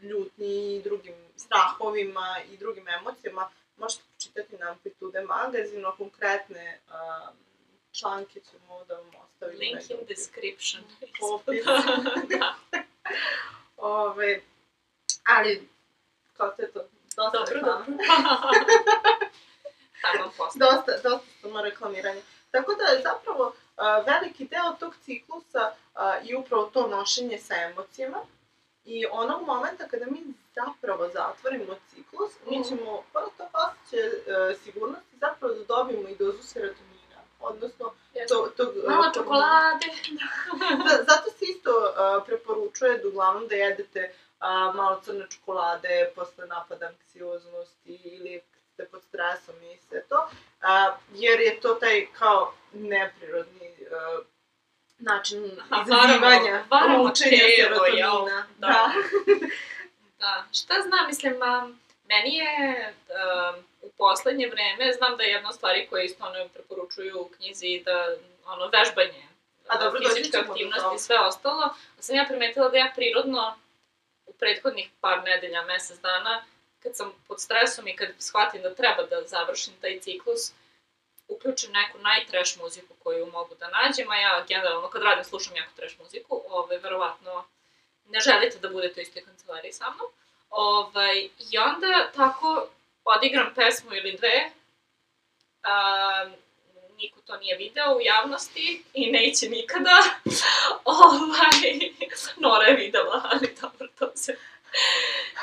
ljutnji 0.01 0.75
i 0.75 0.81
drugim 0.83 1.15
strahovima 1.37 2.37
i 2.51 2.57
drugim 2.57 2.87
emocijama 2.87 3.49
možete 3.77 4.03
počitati 4.13 4.57
na 4.57 4.71
Amplitude 4.71 5.21
magazinu, 5.21 5.91
konkretne 5.97 6.79
um, 6.87 7.37
članke 7.91 8.39
ćemo 8.39 8.83
da 8.83 8.95
vam 8.95 9.11
ostavimo. 9.23 9.59
Link 9.59 9.89
in 9.89 9.97
description. 10.07 10.83
Popis. 11.19 11.65
da, 12.31 12.55
Ove, 13.77 14.41
ali, 15.23 15.69
kako 16.33 16.61
je 16.61 16.71
to? 16.71 16.79
Dosta 17.15 17.37
dobro, 17.37 17.53
reklama. 17.53 17.85
dobro. 17.85 18.05
Tamo 20.01 20.31
dosta, 20.55 20.91
dosta 21.09 21.19
samo 21.41 21.61
reklamiranje. 21.61 22.21
Tako 22.51 22.75
da 22.75 22.83
je 22.83 23.01
zapravo 23.01 23.45
uh, 23.47 24.05
veliki 24.05 24.45
deo 24.45 24.75
tog 24.79 24.95
ciklusa 25.05 25.71
uh, 25.71 26.29
i 26.29 26.35
upravo 26.35 26.65
to 26.65 26.87
nošenje 26.87 27.37
sa 27.37 27.55
emocijama. 27.55 28.17
I 28.85 29.05
onog 29.11 29.41
momenta 29.45 29.87
kada 29.87 30.05
mi 30.05 30.21
zapravo 30.55 31.09
zatvorimo 31.13 31.75
ciklus, 31.89 32.31
mi 32.49 32.59
Mhm. 32.59 32.67
ćemo, 32.69 33.03
pored 33.13 33.29
tog 33.37 33.47
osjećaja 33.53 34.07
uh, 34.07 34.57
sigurnosti, 34.63 35.17
zapravo 35.19 35.53
da 35.53 35.63
dobijemo 35.63 36.09
i 36.09 36.15
dozu 36.15 36.43
serotonina. 36.43 36.95
Odnosno, 37.39 37.93
to, 38.29 38.51
tog, 38.57 38.67
uh, 38.77 38.89
Malo 38.89 39.11
čokolade. 39.13 39.85
Da, 40.85 41.03
zato 41.13 41.29
se 41.29 41.45
isto 41.45 41.71
uh, 41.71 42.23
preporučuje 42.25 42.97
da 42.97 43.07
uglavnom 43.07 43.47
da 43.47 43.55
jedete 43.55 44.11
uh, 44.11 44.75
malo 44.75 45.01
crne 45.03 45.25
čokolade 45.29 46.11
posle 46.15 46.47
napada 46.47 46.85
anksioznosti 46.87 47.93
ili 48.03 48.41
ste 48.73 48.85
pod 48.85 49.01
stresom 49.03 49.55
i 49.63 49.77
sve 49.77 50.01
to, 50.09 50.15
uh, 50.15 50.97
jer 51.13 51.39
je 51.39 51.59
to 51.59 51.73
taj 51.73 52.07
kao 52.19 52.53
neprirodni 52.73 53.69
uh, 53.81 54.25
način 54.97 55.45
izazivanja, 55.85 56.63
telo, 56.69 57.15
serotonina. 57.15 58.47
Da. 58.57 58.67
Da. 58.67 58.91
Da, 60.19 60.45
šta 60.53 60.73
znam, 60.81 61.07
mislim, 61.07 61.33
um, 61.33 61.79
meni 62.07 62.35
je 62.35 62.93
um, 63.09 63.63
u 63.81 63.89
poslednje 63.97 64.47
vreme, 64.47 64.93
znam 64.93 65.17
da 65.17 65.23
je 65.23 65.29
jedna 65.29 65.49
od 65.49 65.55
stvari 65.55 65.87
koje 65.89 66.05
isto 66.05 66.25
ono 66.25 66.47
preporučuju 66.47 67.21
u 67.21 67.29
knjizi 67.37 67.81
da 67.85 68.15
ono 68.45 68.67
vežbanje, 68.67 69.27
A 69.67 69.77
dobro, 69.77 69.99
fizička 70.09 70.39
aktivnost 70.39 70.85
i 70.95 70.99
sve 70.99 71.19
ostalo, 71.19 71.63
a 71.99 72.01
sam 72.01 72.15
ja 72.15 72.25
primetila 72.27 72.69
da 72.69 72.77
ja 72.77 72.91
prirodno 72.95 73.55
u 74.25 74.33
prethodnih 74.33 74.89
par 75.01 75.23
nedelja, 75.23 75.63
mesec 75.63 75.99
dana, 75.99 76.43
kad 76.83 76.95
sam 76.95 77.13
pod 77.27 77.41
stresom 77.41 77.87
i 77.87 77.95
kad 77.95 78.09
shvatim 78.19 78.61
da 78.61 78.75
treba 78.75 79.03
da 79.03 79.27
završim 79.27 79.73
taj 79.81 79.99
ciklus, 79.99 80.51
uključim 81.27 81.71
neku 81.71 81.97
najtrash 81.97 82.57
muziku 82.57 82.93
koju 83.03 83.25
mogu 83.31 83.55
da 83.55 83.69
nađem, 83.69 84.11
a 84.11 84.15
ja 84.15 84.45
generalno 84.47 84.89
kad 84.89 85.03
radim 85.03 85.23
slušam 85.23 85.55
jako 85.55 85.71
trash 85.75 85.99
muziku, 85.99 86.41
ovaj, 86.49 86.77
verovatno 86.77 87.45
ne 88.09 88.19
želite 88.19 88.59
da 88.59 88.69
budete 88.69 88.99
u 88.99 89.03
istoj 89.03 89.23
kancelariji 89.23 89.73
sa 89.73 89.85
mnom. 89.89 90.07
Ovaj, 90.49 91.29
I 91.51 91.57
onda 91.57 92.11
tako 92.15 92.67
odigram 93.05 93.53
pesmu 93.55 93.93
ili 93.93 94.17
dve, 94.17 94.51
a, 95.63 96.29
niko 96.97 97.21
to 97.21 97.37
nije 97.37 97.57
video 97.57 97.95
u 97.95 98.01
javnosti 98.01 98.83
i 98.93 99.11
neće 99.11 99.49
nikada. 99.49 100.03
ovaj, 100.85 101.91
Nora 102.37 102.65
je 102.65 102.75
videla, 102.75 103.29
ali 103.31 103.55
dobro, 103.61 103.87
to 103.99 104.11
se... 104.15 104.37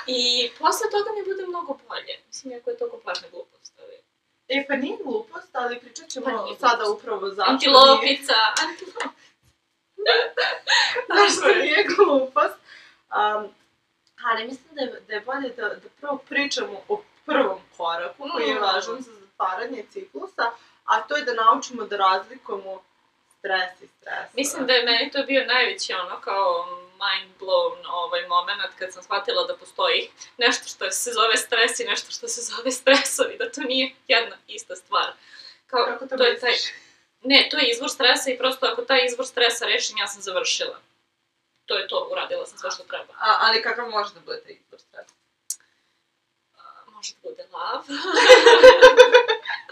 I 0.07 0.51
posle 0.59 0.91
toga 0.91 1.11
mi 1.17 1.25
bude 1.25 1.47
mnogo 1.47 1.79
bolje. 1.89 2.19
Mislim, 2.27 2.53
jako 2.53 2.71
je 2.71 2.79
to 2.79 2.91
kompletna 2.91 3.29
glupost. 3.29 3.73
Ali... 3.83 3.99
E, 4.49 4.65
pa 4.69 4.77
nije 4.77 4.97
glupost, 5.05 5.49
ali 5.53 5.81
pričat 5.81 6.09
ćemo 6.09 6.27
Pa 6.27 6.69
sada 6.69 6.91
upravo 6.91 7.29
zašto 7.29 7.51
Antilopica, 7.51 8.35
antilopica. 8.63 9.09
zašto 11.09 11.55
nije 11.55 11.85
glupost. 11.87 12.55
Um, 13.11 13.51
ali 14.25 14.45
mislim 14.45 14.75
da 14.75 14.81
je, 14.81 15.01
da 15.09 15.15
je 15.15 15.21
bolje 15.21 15.49
da, 15.49 15.69
da 15.69 15.89
prvo 16.01 16.17
pričamo 16.19 16.81
o 16.89 17.03
prvom 17.27 17.59
koraku 17.77 18.29
koji 18.33 18.45
je 18.45 18.55
Mm. 18.55 18.63
važan 18.63 19.01
za 19.01 19.13
zatvaranje 19.13 19.85
ciklusa, 19.91 20.51
a 20.85 21.01
to 21.01 21.17
je 21.17 21.25
da 21.25 21.35
naučimo 21.35 21.85
da 21.85 21.97
razlikujemo 21.97 22.83
stres 23.43 23.83
i 23.83 23.87
stres. 23.97 24.27
Mislim 24.35 24.67
da 24.67 24.73
je 24.73 24.85
meni 24.85 25.11
to 25.11 25.23
bio 25.23 25.45
najveći 25.45 25.93
ono 25.95 26.21
kao 26.21 26.67
mind 27.05 27.31
blown 27.41 27.79
ovaj 27.91 28.29
moment 28.29 28.75
kad 28.79 28.93
sam 28.93 29.03
shvatila 29.03 29.45
da 29.45 29.57
postoji 29.57 30.11
nešto 30.39 30.69
što 30.69 30.91
se 30.91 31.13
zove 31.13 31.37
stres 31.37 31.81
i 31.81 31.85
nešto 31.85 32.11
što 32.13 32.29
se 32.29 32.41
zove 32.41 32.71
stresovi, 32.71 33.37
da 33.39 33.51
to 33.51 33.61
nije 33.61 33.95
jedna 34.09 34.37
ista 34.47 34.77
stvar. 34.77 35.13
Kao, 35.67 35.87
Kako 35.87 36.07
to, 36.07 36.17
to 36.17 36.25
je 36.25 36.41
taj, 36.41 36.57
ne, 37.23 37.49
to 37.51 37.57
je 37.59 37.71
izvor 37.71 37.91
stresa 37.91 38.31
i 38.31 38.39
prosto 38.39 38.67
ako 38.67 38.83
taj 38.83 39.07
izvor 39.07 39.27
stresa 39.27 39.67
rešim, 39.67 39.99
ja 39.99 40.07
sam 40.07 40.23
završila. 40.23 40.81
To 41.67 41.79
je 41.79 41.89
to, 41.89 42.09
uradila 42.13 42.47
sam 42.47 42.59
sve 42.59 42.71
što 42.71 42.83
treba. 42.83 43.13
A, 43.19 43.37
ali 43.41 43.63
kakav 43.63 43.91
može 43.91 44.15
da 44.15 44.21
bude 44.21 44.41
taj 44.41 44.53
izbor 44.53 44.81
stresa? 44.81 45.15
Može 46.87 47.13
da 47.15 47.29
bude 47.29 47.45
lav. 47.53 47.85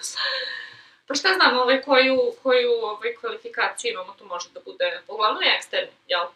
pa 1.11 1.15
šta 1.15 1.29
znam, 1.35 1.59
ovaj, 1.59 1.83
koju, 1.83 2.19
koju 2.43 2.73
ovaj, 2.73 3.15
kvalifikaciju 3.21 3.93
imamo, 3.93 4.15
to 4.19 4.25
može 4.25 4.49
da 4.55 4.61
bude, 4.65 5.01
uglavnom 5.09 5.43
je 5.43 5.55
eksterni, 5.57 5.93
jel? 6.07 6.27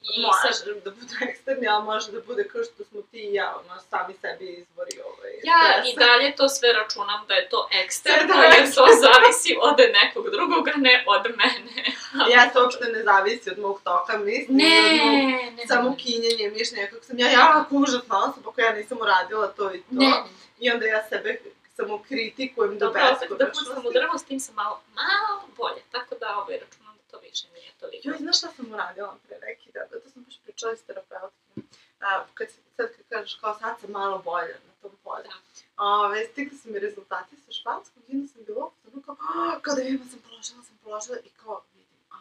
I 0.00 0.22
može 0.22 0.52
sad, 0.52 0.82
da 0.84 0.90
bude 0.90 1.14
eksterni, 1.30 1.68
ali 1.68 1.84
može 1.84 2.12
da 2.12 2.20
bude 2.20 2.48
kao 2.48 2.62
što 2.64 2.84
smo 2.84 3.00
ti 3.10 3.18
i 3.18 3.34
ja, 3.34 3.56
ono, 3.60 3.80
sami 3.90 4.14
sebi 4.20 4.46
izvori 4.46 4.94
ovaj 5.10 5.32
ja 5.44 5.62
stresa. 5.72 5.88
i 5.88 5.96
dalje 6.04 6.36
to 6.36 6.48
sve 6.48 6.72
računam 6.72 7.26
da 7.28 7.34
je 7.34 7.48
to 7.48 7.68
eksterno, 7.84 8.34
da 8.34 8.42
jer 8.42 8.74
to 8.74 8.86
zavisi 9.06 9.56
od 9.60 9.76
nekog 10.00 10.30
drugog, 10.30 10.68
a 10.68 10.76
ne 10.76 11.04
od 11.06 11.24
mene. 11.36 11.84
Ja 12.34 12.50
to 12.52 12.62
uopšte 12.62 12.84
ne 12.84 13.02
zavisi 13.02 13.50
od 13.50 13.58
mog 13.58 13.80
toka 13.84 14.18
misli, 14.18 14.54
Ne, 14.54 14.78
od 14.92 15.06
mog 15.06 15.14
ne, 15.14 15.50
ne. 15.56 15.66
samo 15.66 15.96
kinjenje 15.96 16.50
mišljenja, 16.50 16.86
kako 16.90 17.04
sam 17.04 17.18
ja 17.18 17.28
jako 17.30 17.74
užasna 17.76 18.24
osoba 18.24 18.52
koja 18.52 18.66
ja 18.66 18.72
nisam 18.72 18.98
uradila 19.00 19.46
to 19.46 19.74
i 19.74 19.78
to. 19.78 19.86
Ne, 19.90 20.12
I 20.60 20.70
onda 20.70 20.86
ja 20.86 21.08
sebe 21.08 21.40
samo 21.78 22.02
kritikujem 22.02 22.72
do 22.72 22.86
Dobro, 22.86 23.00
opet 23.06 23.28
da 23.28 23.34
beskonačnosti. 23.36 23.64
pucam 23.66 23.86
u 23.86 23.92
drvo, 23.92 24.18
s 24.18 24.24
tim 24.24 24.40
sam 24.40 24.54
malo, 24.54 24.76
malo 24.94 25.42
bolje, 25.56 25.82
tako 25.90 26.14
da 26.14 26.36
ovaj, 26.36 26.58
računam 26.58 26.94
da 26.96 27.04
to 27.10 27.18
više 27.18 27.46
nije 27.50 27.72
toliko. 27.80 28.02
Joj, 28.04 28.16
znaš 28.18 28.38
šta 28.38 28.48
sam 28.48 28.72
uradila 28.72 29.16
pre 29.26 29.36
neki 29.38 29.72
dan? 29.72 29.86
To 29.92 30.10
sam 30.10 30.22
baš 30.24 30.38
pričala 30.38 30.76
s 30.76 30.82
terapeutkom. 30.82 31.62
A, 32.00 32.24
kad, 32.34 32.48
sad 32.76 32.86
kad 32.88 33.04
kažeš 33.08 33.34
kao 33.34 33.54
sad 33.54 33.80
sam 33.80 33.90
malo 33.92 34.18
bolja 34.20 34.56
na 34.66 34.72
tom 34.82 34.92
polju. 35.04 35.24
Da. 35.24 35.36
Ove, 35.84 36.24
stigli 36.26 36.58
su 36.58 36.70
mi 36.70 36.78
rezultati 36.78 37.36
sa 37.36 37.52
španskog 37.52 38.02
i 38.08 38.12
onda 38.12 38.28
sam 38.28 38.44
bila 38.44 38.64
ono 38.86 39.02
kao, 39.02 39.16
"Ah, 39.30 39.58
kao 39.62 39.74
da 39.74 39.82
ima 39.82 40.04
sam 40.04 40.18
položila, 40.20 40.62
sam 40.62 40.78
položila 40.78 41.18
i 41.18 41.30
kao 41.30 41.62
vidim, 41.74 41.98
a, 42.10 42.16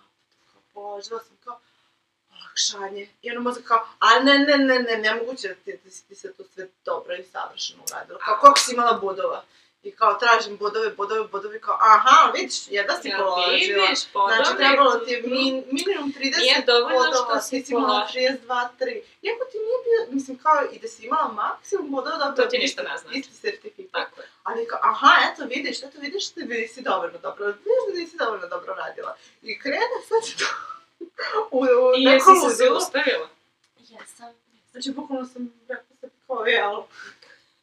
kao 0.48 0.62
položila 0.74 1.20
sam 1.20 1.38
kao, 1.38 1.60
olakšanje. 2.48 3.08
I 3.22 3.32
ono 3.32 3.42
mozak 3.42 3.64
kao, 3.64 3.88
a 4.00 4.20
ne, 4.20 4.40
ne, 4.40 4.58
ne, 4.58 4.80
ne, 4.80 4.98
nemoguće 4.98 5.48
da 5.48 5.54
ti, 5.54 5.80
da 5.84 5.92
si 5.92 6.08
ti 6.08 6.16
se 6.16 6.34
to 6.34 6.44
sve 6.54 6.68
dobro 6.86 7.16
i 7.16 7.24
savršeno 7.24 7.84
uradila. 7.92 8.20
Kao, 8.20 8.38
koliko 8.42 8.60
si 8.60 8.74
imala 8.74 8.94
bodova? 8.94 9.44
I 9.84 9.92
kao, 9.92 10.14
tražim 10.14 10.58
bodove, 10.58 10.90
bodove, 10.90 11.28
bodove, 11.28 11.60
kao, 11.60 11.78
aha, 11.82 12.32
vidiš, 12.36 12.56
jedna 12.68 12.96
si 13.02 13.08
Ja, 13.08 13.18
položila. 13.18 13.84
vidiš, 13.84 14.00
podobne. 14.14 14.36
Znači, 14.36 14.58
trebalo 14.58 14.96
ti 14.96 15.12
je 15.14 15.22
min, 15.22 15.64
minimum 15.72 16.14
30 16.20 16.38
Nije 16.40 16.64
dovoljno 16.66 16.98
bodova, 16.98 17.16
što 17.16 17.42
si 17.42 17.50
ti 17.60 17.66
si 17.66 17.74
imala 17.74 18.00
položila. 18.00 18.70
32, 18.80 18.86
3. 18.86 19.02
Iako 19.22 19.44
ti 19.52 19.58
nije 19.66 19.78
bio, 19.88 20.00
mislim, 20.16 20.38
kao 20.38 20.58
i 20.74 20.80
da 20.80 20.88
si 20.88 21.06
imala 21.06 21.28
maksimum 21.32 21.92
bodova, 21.92 22.18
dobro, 22.18 22.44
To 22.44 22.50
ti 22.50 22.58
ništa 22.58 22.82
ne 22.84 22.98
znači. 22.98 23.20
Isti 23.20 23.34
sertifikat. 23.34 23.92
Tako 23.92 24.22
je. 24.22 24.28
Ali 24.44 24.68
kao, 24.68 24.80
aha, 24.84 25.14
eto 25.28 25.46
vidiš, 25.46 25.84
eto 25.84 25.98
vidiš 26.00 26.34
da 26.34 26.46
nisi 26.46 26.82
dovoljno 26.82 27.18
dobro, 27.18 27.46
vidiš 27.46 27.84
da 27.88 28.00
nisi 28.00 28.18
dovoljno 28.18 28.48
dobro 28.48 28.74
radila. 28.74 29.16
I 29.42 29.60
krene 29.60 29.98
sad 30.10 30.22
to 30.40 30.77
u, 31.52 31.60
u 31.60 31.94
I 31.98 32.04
jesi 32.04 32.26
se 32.26 32.56
zaustavila? 32.56 33.30
Jesam. 33.80 34.34
Znači, 34.72 34.92
bukvalno 34.92 35.26
sam 35.26 35.54
rekla 35.68 35.96
sebi 36.02 36.14
kao, 36.28 36.46
jel, 36.46 36.84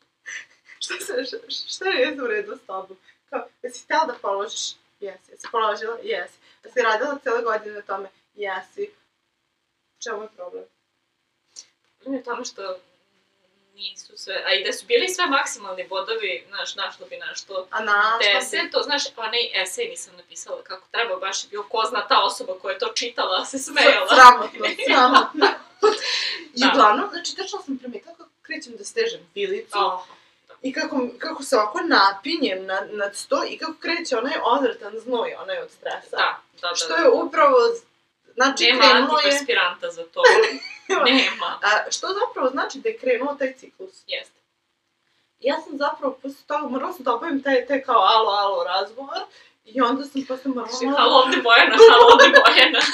šta 0.85 0.95
se, 1.01 1.25
šta, 1.25 1.37
šta 1.49 1.89
je 1.89 2.23
u 2.23 2.27
redu 2.27 2.57
s 2.57 2.67
tobom? 2.67 2.97
Kao, 3.31 3.47
jesi 3.63 3.85
htjela 3.85 4.07
da 4.07 4.15
položiš? 4.23 4.73
Jesi. 5.01 5.31
Jesi 5.31 5.47
položila? 5.53 5.99
Jesi. 6.03 6.39
Jesi 6.65 6.83
radila 6.83 7.19
cijele 7.23 7.43
godine 7.43 7.75
na 7.75 7.83
tome? 7.83 8.09
Jesi. 8.35 8.91
Čemu 9.99 10.23
je 10.23 10.29
problem? 10.29 10.65
Ne, 12.07 12.23
tamo 12.23 12.45
što 12.45 12.79
nisu 13.75 14.13
sve, 14.17 14.43
a 14.47 14.55
i 14.55 14.65
da 14.65 14.73
su 14.73 14.87
bili 14.87 15.09
sve 15.09 15.27
maksimalni 15.27 15.87
bodovi, 15.89 16.45
znaš, 16.49 16.75
našlo 16.75 17.07
bi 17.07 17.17
nešto 17.17 17.67
A 17.71 17.81
na 17.85 18.19
deset, 18.21 18.73
to 18.73 18.83
znaš, 18.83 19.03
onaj 19.17 19.63
esej 19.63 19.89
nisam 19.89 20.17
napisala 20.17 20.63
kako 20.63 20.87
treba, 20.91 21.17
baš 21.17 21.45
je 21.45 21.49
bio 21.49 21.63
ko 21.63 21.85
zna 21.89 22.09
ta 22.09 22.23
osoba 22.23 22.55
koja 22.63 22.73
je 22.73 22.79
to 22.79 22.93
čitala, 22.95 23.45
se 23.45 23.59
smejala. 23.59 24.09
Sramotno, 24.15 24.67
sramotno. 24.87 25.47
I 26.55 26.61
Da. 26.61 26.71
uglavnom, 26.73 27.09
znači, 27.13 27.37
tačno 27.37 27.63
sam 27.63 27.79
primetila 27.79 28.15
kako 28.15 28.31
krećem 28.43 28.77
da 28.77 28.85
stežem 28.85 29.21
vilicu. 29.35 29.79
Oh, 29.79 30.01
I 30.63 30.73
kako, 30.73 31.09
kako 31.19 31.43
se 31.43 31.57
ovako 31.57 31.81
napinjem 31.81 32.67
nad, 32.67 32.89
nad 32.93 33.17
sto 33.17 33.45
i 33.49 33.59
kako 33.59 33.75
kreće 33.81 34.19
onaj 34.19 34.33
odvratan 34.45 34.99
znoj, 34.99 35.35
onaj 35.43 35.59
od 35.59 35.71
stresa. 35.71 36.17
da, 36.17 36.41
da, 36.61 36.69
da. 36.69 36.75
Što 36.75 36.97
je 36.97 37.09
upravo, 37.09 37.57
znači 38.35 38.65
Nema 38.65 38.83
krenulo 38.83 39.19
je, 39.19 39.25
antiperspiranta 39.25 39.91
za 39.91 40.05
to. 40.05 40.23
Nema. 41.11 41.59
a, 41.63 41.91
što 41.91 42.07
zapravo 42.07 42.51
znači 42.51 42.79
da 42.79 42.89
je 42.89 42.99
krenuo 42.99 43.35
taj 43.35 43.55
ciklus. 43.55 44.03
Jeste. 44.07 44.41
Ja 45.41 45.61
sam 45.61 45.79
zapravo 45.79 46.19
posle 46.23 46.47
toga 46.47 46.69
morala 46.69 46.93
sam 46.93 47.05
da 47.05 47.15
obavim 47.15 47.43
taj, 47.43 47.67
taj 47.67 47.83
kao 47.83 48.01
alo, 48.01 48.31
alo 48.31 48.65
razgovor 48.65 49.21
i 49.65 49.81
onda 49.81 50.05
sam 50.05 50.25
posle 50.29 50.51
morala... 50.51 50.73
Znači, 50.73 50.97
halo 50.97 51.17
ovde 51.17 51.37
Bojana, 51.37 51.77
halo 51.91 52.13
ovde 52.13 52.41
Bojana. 52.41 52.81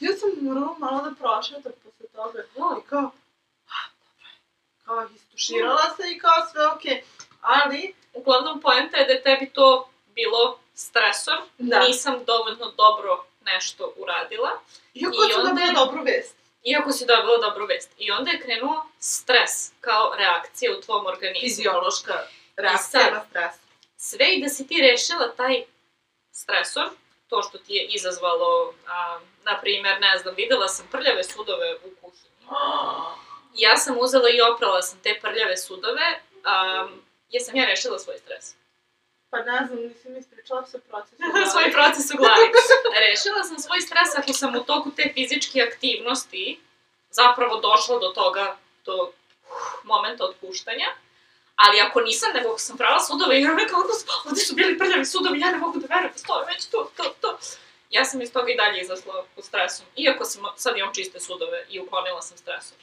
Ja 0.00 0.12
sam 0.16 0.30
morala 0.40 0.74
malo 0.78 1.02
da 1.02 1.10
prošetam 1.18 1.72
posle 1.84 2.06
toga 2.14 2.42
i 2.78 2.88
kao, 2.88 3.10
ah, 3.68 3.86
dobro 4.00 4.28
je. 4.28 4.38
Kao 4.84 5.06
istuširala 5.16 5.82
se 5.96 6.02
i 6.10 6.18
kao 6.18 6.46
sve 6.52 6.66
okej. 6.66 7.02
Ali, 7.40 7.94
Uglavnom, 8.14 8.60
poenta 8.60 8.96
je 8.96 9.06
da 9.06 9.12
je 9.12 9.22
tebi 9.22 9.50
to 9.50 9.88
bilo 10.14 10.58
stresor, 10.82 11.38
Da. 11.58 11.78
nisam 11.80 12.24
dovoljno 12.24 12.70
dobro 12.72 13.12
nešto 13.42 13.92
uradila, 13.96 14.50
iako 14.94 15.16
I 15.16 15.32
onda 15.32 15.48
dobila 15.48 15.66
je- 15.66 15.72
dobru 15.74 16.02
vest. 16.04 16.36
iako 16.64 16.92
si 16.92 17.06
dobila 17.06 17.38
dobru 17.38 17.66
vest. 17.66 17.90
I 17.98 18.10
onda 18.10 18.30
je 18.30 18.40
krenuo 18.40 18.86
stres 19.00 19.50
kao 19.80 20.14
reakcija 20.14 20.72
u 20.72 20.80
tvom 20.80 21.06
organizmu. 21.06 21.40
Fiziološka 21.40 22.14
reakcija 22.56 23.02
sad- 23.02 23.12
na 23.12 23.24
stres. 23.24 23.54
Sve 23.98 24.26
i 24.26 24.42
da 24.42 24.48
si 24.48 24.66
ti 24.66 24.76
rešila 24.82 25.32
taj 25.32 25.64
stresor, 26.32 26.88
to 27.28 27.42
što 27.42 27.58
ti 27.58 27.74
je 27.74 27.84
izazvalo, 27.86 28.74
a, 28.88 29.18
na 29.44 29.60
primer, 29.60 30.00
ne 30.00 30.18
znam, 30.18 30.34
videla 30.34 30.68
sam 30.68 30.86
prljave 30.90 31.24
sudove 31.24 31.74
u 31.76 31.90
kuhinji. 32.00 32.22
Ja 33.56 33.76
sam 33.76 33.96
uzela 33.98 34.28
i 34.30 34.40
oprala 34.42 34.82
sam 34.82 34.98
te 34.98 35.18
prljave 35.22 35.56
sudove, 35.56 36.06
a, 36.44 36.86
jer 37.28 37.42
sam 37.42 37.56
ja 37.56 37.64
rešila 37.64 37.98
svoj 37.98 38.18
stres. 38.18 38.54
Pa 39.32 39.38
ne 39.38 39.66
znam, 39.66 39.78
nisam 39.82 40.16
ispričala 40.16 40.66
sve 40.66 40.80
proces. 40.80 41.14
svoj 41.52 41.72
proces 41.72 42.06
u 42.14 42.16
glavi. 42.16 42.46
Rešila 43.06 43.42
sam 43.44 43.58
svoj 43.58 43.80
stres 43.80 44.10
ako 44.16 44.32
sam 44.32 44.56
u 44.56 44.64
toku 44.64 44.90
te 44.96 45.04
fizičke 45.14 45.58
aktivnosti 45.60 46.60
zapravo 47.10 47.60
došla 47.60 47.98
do 47.98 48.08
toga, 48.08 48.56
do 48.84 48.96
uh, 49.02 49.12
momenta 49.84 50.24
otpuštanja. 50.24 50.88
Ali 51.56 51.80
ako 51.80 52.00
nisam, 52.00 52.30
nego 52.34 52.48
ako 52.48 52.58
sam 52.58 52.76
prala 52.76 53.00
sudove 53.00 53.40
i 53.40 53.46
ono 53.46 53.66
kako 53.70 53.92
su, 53.92 54.06
ovde 54.26 54.40
su 54.40 54.54
bili 54.54 54.78
prljavi 54.78 55.04
sudovi, 55.04 55.40
ja 55.40 55.50
ne 55.50 55.58
mogu 55.58 55.78
da 55.78 55.86
verujem, 55.94 56.14
to 56.26 56.40
je 56.40 56.46
već 56.46 56.66
to, 56.66 56.90
to, 56.96 57.04
to. 57.20 57.38
Ja 57.90 58.04
sam 58.04 58.22
iz 58.22 58.32
toga 58.32 58.52
i 58.52 58.56
dalje 58.56 58.80
izasla 58.80 59.24
u 59.36 59.42
stresu. 59.42 59.82
Iako 59.96 60.24
sam, 60.24 60.42
sad 60.56 60.76
imam 60.76 60.94
čiste 60.94 61.20
sudove 61.20 61.66
i 61.70 61.80
uklonila 61.80 62.22
sam 62.22 62.36
stresor. 62.38 62.78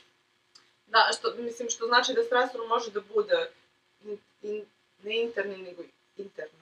Da, 0.88 1.12
što, 1.18 1.34
mislim, 1.38 1.70
što 1.70 1.86
znači 1.86 2.14
da 2.14 2.24
stresor 2.24 2.68
može 2.68 2.91
da 2.91 3.02
bude 3.02 3.52
in, 4.04 4.18
in, 4.41 4.66
ne 5.04 5.22
interni, 5.22 5.58
nego 5.58 5.84
interno. 6.22 6.59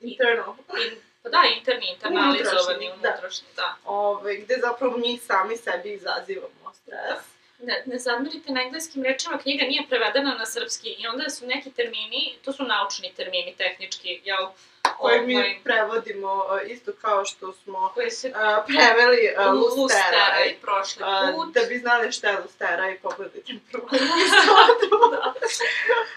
Internal. 0.00 0.54
I, 0.78 0.96
pa 1.22 1.28
da, 1.28 1.42
interni, 1.58 1.92
internalizovani, 1.92 2.90
Unutrašnji, 2.90 3.48
da. 3.56 3.62
da. 3.62 3.76
Ove, 3.84 4.36
gde 4.36 4.58
zapravo 4.60 4.96
mi 4.98 5.18
sami 5.18 5.56
sebi 5.56 5.92
izazivamo 5.92 6.72
stres. 6.74 7.35
Ne, 7.58 7.82
ne 7.86 7.98
zamerite 7.98 8.52
na 8.52 8.62
engleskim 8.62 9.02
rečima, 9.04 9.38
knjiga 9.38 9.64
nije 9.64 9.86
prevedena 9.88 10.34
na 10.34 10.46
srpski 10.46 10.88
i 10.88 11.06
onda 11.06 11.30
su 11.30 11.46
neki 11.46 11.70
termini, 11.70 12.38
to 12.44 12.52
su 12.52 12.62
naučni 12.64 13.12
termini, 13.16 13.54
tehnički, 13.58 14.20
jel? 14.24 14.46
Koje 14.98 15.14
Ovaj, 15.14 15.26
mi 15.26 15.60
prevodimo 15.64 16.44
e, 16.62 16.66
isto 16.68 16.92
kao 17.00 17.24
što 17.24 17.52
smo 17.52 17.92
se 18.10 18.28
e, 18.28 18.32
preveli 18.66 19.26
e, 19.26 19.50
lusteraj. 19.50 19.76
lusteraj 19.76 20.56
prošli 20.62 21.02
A, 21.06 21.32
put. 21.34 21.54
da 21.54 21.60
bi 21.68 21.78
znali 21.78 22.12
šta 22.12 22.28
je 22.30 22.38
lusteraj, 22.40 22.98
pogledajte 22.98 23.52
prvo. 23.72 23.88
Da. 25.10 25.34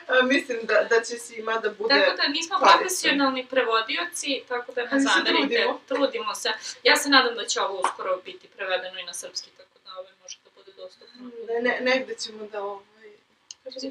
A, 0.07 0.21
Mislim 0.23 0.59
da, 0.63 0.83
da 0.89 1.01
će 1.03 1.17
svima 1.17 1.53
da 1.57 1.69
bude... 1.69 1.93
Tako 2.05 2.17
da 2.17 2.27
nismo 2.27 2.57
korisno. 2.59 2.77
profesionalni 2.79 3.45
prevodioci, 3.45 4.43
tako 4.47 4.71
da 4.71 4.81
ne 4.83 4.99
zamerite, 4.99 5.39
trudimo. 5.55 5.79
trudimo 5.87 6.35
se. 6.35 6.49
Ja 6.83 6.95
se 6.95 7.09
nadam 7.09 7.35
da 7.35 7.45
će 7.45 7.61
ovo 7.61 7.79
uskoro 7.79 8.17
biti 8.25 8.47
prevedeno 8.47 8.99
i 8.99 9.03
na 9.03 9.13
srpski, 9.13 9.49
tako 9.57 9.79
da 9.85 9.91
ovo 9.99 10.07
može 10.21 10.37
da 10.43 10.49
bude 10.55 10.68
dostupno. 10.79 11.31
Ne, 11.47 11.61
ne, 11.61 11.79
negde 11.81 12.15
ćemo 12.15 12.47
da 12.47 12.63
ovaj... 12.63 13.09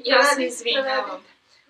Ja 0.03 0.23
se 0.23 0.45
izvinjavam. 0.45 1.23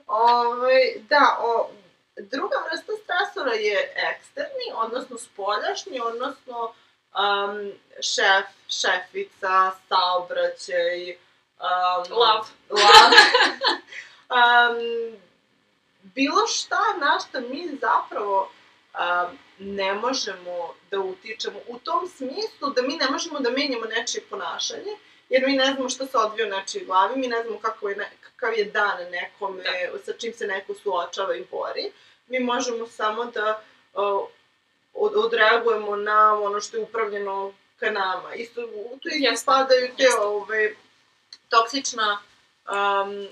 Ovaj, 0.07 0.93
da, 1.09 1.37
o, 1.41 1.69
druga 2.17 2.55
vrsta 2.71 2.91
stresora 3.03 3.53
je 3.53 3.93
eksterni, 3.95 4.67
odnosno 4.75 5.17
spoljašnji, 5.17 5.99
odnosno 6.01 6.73
um, 7.13 7.71
šef, 8.01 8.45
šefica, 8.67 9.71
saobraćaj, 9.89 11.11
um, 11.11 12.17
Love. 12.17 12.49
Love. 12.69 13.17
um, 14.29 15.17
bilo 16.15 16.47
šta 16.47 16.79
na 16.99 17.19
što 17.19 17.41
mi 17.41 17.69
zapravo 17.81 18.51
um, 18.93 19.37
ne 19.59 19.93
možemo 19.93 20.73
da 20.91 20.99
utičemo 20.99 21.59
u 21.67 21.79
tom 21.79 22.07
smislu 22.07 22.69
da 22.75 22.81
mi 22.81 22.97
ne 22.97 23.09
možemo 23.09 23.39
da 23.39 23.49
menjamo 23.49 23.85
nečije 23.85 24.23
ponašanje, 24.29 24.91
jer 25.29 25.43
mi 25.47 25.53
ne 25.53 25.65
znamo 25.65 25.89
šta 25.89 26.05
se 26.05 26.17
odvija 26.17 26.47
u 26.47 26.49
nečijoj 26.49 26.85
glavi, 26.85 27.19
mi 27.19 27.27
ne 27.27 27.41
znamo 27.43 27.59
kako 27.59 27.89
je 27.89 27.95
ne, 27.95 28.11
kakav 28.21 28.53
je 28.53 28.65
dan 28.65 28.97
nekome, 29.11 29.63
sa 30.05 30.13
čim 30.13 30.33
se 30.33 30.47
neko 30.47 30.73
suočava 30.73 31.35
i 31.35 31.45
bori. 31.51 31.91
Mi 32.27 32.39
možemo 32.39 32.87
samo 32.87 33.25
da 33.25 33.61
uh, 33.93 34.27
od, 34.93 35.15
odreagujemo 35.15 35.95
na 35.95 36.39
ono 36.41 36.61
što 36.61 36.77
je 36.77 36.83
upravljeno 36.83 37.53
ka 37.79 37.91
nama. 37.91 38.33
Isto, 38.35 38.61
u 38.61 38.99
to 39.01 39.09
isto 39.09 39.29
Jeste, 39.29 39.43
spadaju 39.43 39.87
te 39.97 40.03
jeste. 40.03 40.19
ove, 40.21 40.75
toksična 41.49 42.19
um, 42.69 43.27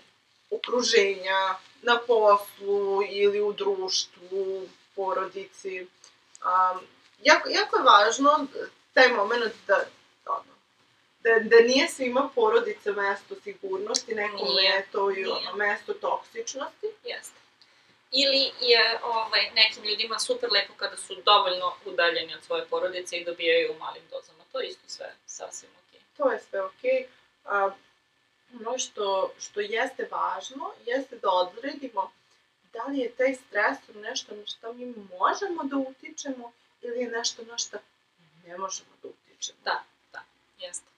okruženja 0.52 1.56
na 1.82 2.00
poslu 2.08 3.02
ili 3.10 3.42
u 3.42 3.54
društvu, 3.54 4.68
porodici. 4.96 5.82
Um, 5.82 6.82
jako, 7.24 7.50
jako 7.50 7.78
je 7.78 7.84
važno 7.84 8.48
taj 8.94 9.12
moment 9.14 9.54
da, 9.68 9.84
da, 11.20 11.40
da 11.40 11.56
nije 11.56 11.88
svima 11.88 12.30
porodica 12.36 12.92
mesto 12.92 13.36
sigurnosti, 13.44 14.16
nekome 14.16 14.50
Nije, 14.50 14.72
je 14.72 14.88
to 14.92 15.12
i 15.12 15.26
ono, 15.26 15.56
mesto 15.56 15.94
toksičnosti. 15.94 16.88
Jeste. 17.04 17.40
Ili 18.12 18.52
je 18.62 19.00
ovaj, 19.04 19.52
nekim 19.56 19.84
ljudima 19.84 20.20
super 20.20 20.50
lepo 20.52 20.74
kada 20.78 20.98
su 20.98 21.16
dovoljno 21.26 21.74
udaljeni 21.86 22.36
od 22.36 22.44
svoje 22.44 22.66
porodice 22.66 23.18
i 23.18 23.26
dobijaju 23.26 23.72
u 23.72 23.80
malim 23.80 24.04
dozama. 24.12 24.44
To 24.52 24.60
je 24.60 24.68
isto 24.68 24.84
sve 24.88 25.16
sasvim 25.26 25.72
okej. 25.88 26.00
To 26.18 26.32
je 26.32 26.40
sve 26.50 26.62
okej. 26.62 27.08
A, 27.46 27.72
ono 28.60 28.78
što, 28.78 29.34
što 29.40 29.60
jeste 29.60 30.08
važno, 30.12 30.74
jeste 30.86 31.16
da 31.16 31.30
odredimo 31.30 32.12
da 32.74 32.84
li 32.84 33.00
je 33.00 33.12
taj 33.12 33.36
stresor 33.36 33.96
nešto 33.96 34.36
na 34.36 34.46
što 34.46 34.74
mi 34.74 34.94
možemo 35.20 35.64
da 35.64 35.78
utičemo 35.78 36.52
ili 36.82 37.00
je 37.00 37.10
nešto 37.10 37.44
na 37.44 37.58
što 37.58 37.78
ne 38.46 38.58
možemo 38.58 38.90
da 39.02 39.08
utičemo. 39.08 39.58
Da. 39.64 39.84
Jeste. 40.60 40.97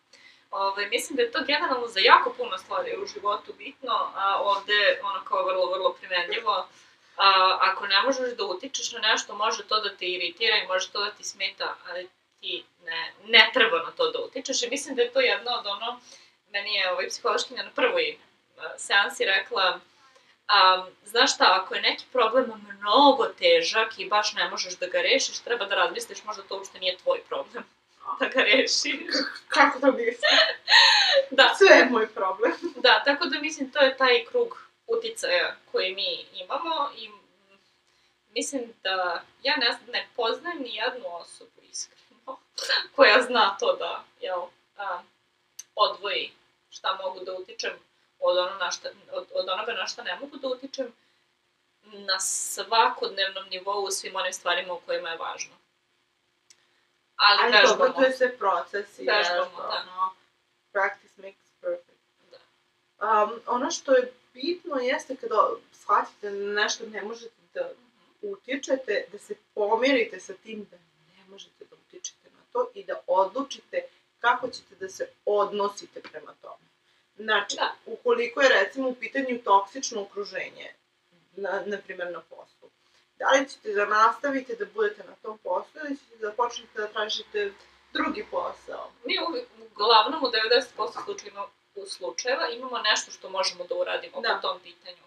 Ovaj, 0.51 0.89
mislim 0.89 1.15
da 1.15 1.21
je 1.21 1.31
to 1.31 1.43
generalno 1.47 1.87
za 1.87 1.99
jako 1.99 2.33
puno 2.37 2.57
stvari 2.57 2.97
u 3.03 3.07
životu 3.07 3.53
bitno, 3.57 4.11
a 4.15 4.41
ovde 4.41 4.99
ono 5.03 5.25
kao 5.25 5.45
vrlo, 5.45 5.71
vrlo 5.71 5.93
primenljivo. 5.93 6.67
A, 7.17 7.57
ako 7.61 7.87
ne 7.87 8.01
možeš 8.01 8.37
da 8.37 8.45
utičeš 8.45 8.91
na 8.91 8.99
nešto, 8.99 9.35
može 9.35 9.63
to 9.67 9.81
da 9.81 9.95
te 9.95 10.05
iritira 10.05 10.57
i 10.57 10.67
može 10.67 10.91
to 10.91 11.03
da 11.03 11.11
ti 11.11 11.23
smeta, 11.23 11.75
ali 11.89 12.09
ti 12.39 12.65
ne, 12.85 13.13
ne 13.25 13.49
treba 13.53 13.77
na 13.77 13.91
to 13.91 14.11
da 14.11 14.19
utičeš. 14.19 14.63
I 14.63 14.69
mislim 14.69 14.95
da 14.95 15.01
je 15.01 15.13
to 15.13 15.19
jedno 15.19 15.51
od 15.51 15.67
ono, 15.67 15.99
meni 16.51 16.73
je 16.73 16.91
ovaj 16.91 17.07
psihološkinja 17.09 17.63
na 17.63 17.71
prvoj 17.75 18.17
seansi 18.77 19.25
rekla, 19.25 19.79
um, 19.79 20.85
znaš 21.03 21.35
šta, 21.35 21.59
ako 21.61 21.75
je 21.75 21.81
neki 21.81 22.05
problem 22.11 22.51
mnogo 22.79 23.25
težak 23.25 23.99
i 23.99 24.09
baš 24.09 24.33
ne 24.33 24.49
možeš 24.49 24.77
da 24.77 24.87
ga 24.87 25.01
rešiš, 25.01 25.39
treba 25.39 25.65
da 25.65 25.75
razmisliš, 25.75 26.23
možda 26.23 26.43
to 26.43 26.55
uopšte 26.55 26.79
nije 26.79 26.97
tvoj 26.97 27.21
problem 27.29 27.63
da 28.19 28.27
ga 28.27 28.41
rešiš. 28.41 28.99
Kako 29.47 29.79
to 29.79 29.91
bi 29.91 30.17
da. 31.37 31.55
Sve 31.57 31.77
je 31.77 31.85
moj 31.85 32.07
problem. 32.07 32.53
Da, 32.85 33.03
tako 33.05 33.25
da 33.25 33.39
mislim 33.39 33.71
to 33.71 33.79
je 33.79 33.97
taj 33.97 34.25
krug 34.25 34.57
uticaja 34.87 35.55
koji 35.71 35.95
mi 35.95 36.25
imamo 36.33 36.91
i 36.97 37.09
mislim 38.35 38.73
da 38.83 39.23
ja 39.43 39.55
ne, 39.57 39.77
ne 39.91 40.07
poznajem 40.15 40.61
ni 40.61 40.75
jednu 40.75 41.15
osobu 41.15 41.61
iskreno 41.71 42.37
koja 42.95 43.21
zna 43.21 43.57
to 43.59 43.75
da, 43.75 44.03
jel, 44.21 44.41
a, 44.77 45.01
odvoji 45.75 46.31
šta 46.69 46.99
mogu 47.03 47.25
da 47.25 47.33
utičem 47.33 47.73
od, 48.19 48.37
ono 48.37 48.55
na 48.57 48.71
šta, 48.71 48.89
od, 49.11 49.25
od 49.33 49.49
onoga 49.49 49.73
na 49.73 49.87
šta 49.87 50.03
ne 50.03 50.17
mogu 50.21 50.37
da 50.37 50.47
utičem 50.47 50.93
na 51.83 52.19
svakodnevnom 52.19 53.45
nivou 53.49 53.83
u 53.83 53.91
svim 53.91 54.15
onim 54.15 54.33
stvarima 54.33 54.73
u 54.73 54.79
kojima 54.79 55.09
je 55.09 55.17
važno. 55.17 55.53
Ali, 57.19 57.39
Ali 57.43 57.51
vežbamo. 57.53 57.77
dobro, 57.77 57.93
to 57.93 58.01
je 58.01 58.13
sve 58.13 58.37
proces 58.37 58.99
i 58.99 59.05
Vežbamo, 59.07 59.43
vežba, 59.43 59.63
da. 59.63 59.83
ono, 59.83 60.13
practice 60.71 61.13
makes 61.17 61.47
perfect. 61.61 61.99
Da. 62.31 62.39
Um, 63.23 63.39
ono 63.47 63.71
što 63.71 63.91
je 63.93 64.03
bitno 64.33 64.75
jeste 64.75 65.15
kada 65.15 65.49
shvatite 65.73 66.29
da 66.29 66.37
nešto 66.53 66.85
ne 66.85 67.01
možete 67.03 67.35
da 67.53 67.69
utičete, 68.23 69.05
da 69.11 69.17
se 69.17 69.35
pomirite 69.53 70.19
sa 70.19 70.33
tim 70.33 70.67
da 70.71 70.77
ne 70.77 71.23
možete 71.29 71.65
da 71.65 71.75
utičete 71.77 72.29
na 72.29 72.41
to 72.51 72.71
i 72.73 72.83
da 72.83 73.01
odlučite 73.07 73.81
kako 74.19 74.47
ćete 74.47 74.75
da 74.75 74.89
se 74.89 75.07
odnosite 75.25 76.01
prema 76.01 76.33
tome. 76.41 76.65
Znači, 77.15 77.55
Da. 77.55 77.75
ukoliko 77.85 78.41
je 78.41 78.49
recimo 78.49 78.89
u 78.89 78.95
pitanju 78.95 79.41
toksično 79.43 80.01
okruženje, 80.01 80.73
na, 81.33 81.63
na 81.65 81.77
primjer 81.77 82.11
na 82.11 82.21
poslu, 82.21 82.58
da 83.19 83.29
li 83.29 83.49
ćete 83.49 83.73
da 83.73 83.85
nastavite 83.85 84.55
da 84.55 84.65
budete 84.65 85.03
na 85.03 85.15
tom 85.21 85.37
poslu 85.37 85.81
ili 85.85 85.97
ćete 85.97 86.17
da 86.17 86.31
počnete 86.31 86.81
da 86.81 86.87
tražite 86.87 87.53
drugi 87.93 88.25
posao? 88.31 88.91
Mi 89.05 89.15
uglavnom 89.71 90.23
u 90.23 90.27
90% 90.77 91.03
slučajeva, 91.05 91.47
u 91.75 91.85
slučajeva 91.85 92.49
imamo 92.49 92.77
nešto 92.79 93.11
što 93.11 93.29
možemo 93.29 93.63
da 93.63 93.75
uradimo 93.75 94.21
Da. 94.21 94.39
po 94.41 94.47
tom 94.47 94.59
pitanju. 94.59 95.03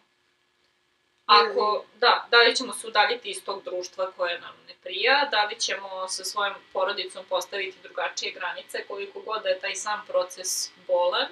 Ako, 1.27 1.85
da, 1.95 2.27
da 2.31 2.39
li 2.43 2.57
ćemo 2.57 2.73
se 2.73 2.87
udaljiti 2.87 3.31
iz 3.31 3.45
tog 3.45 3.63
društva 3.65 4.13
koje 4.17 4.41
nam 4.41 4.55
ne 4.69 4.75
prija, 4.83 5.29
da 5.31 5.45
li 5.45 5.61
ćemo 5.61 6.09
sa 6.09 6.25
svojom 6.25 6.55
porodicom 6.73 7.25
postaviti 7.29 7.79
drugačije 7.83 8.33
granice, 8.33 8.85
koliko 8.89 9.21
god 9.21 9.43
da 9.43 9.49
je 9.49 9.61
taj 9.61 9.75
sam 9.75 10.03
proces 10.07 10.71
bolan, 10.87 11.29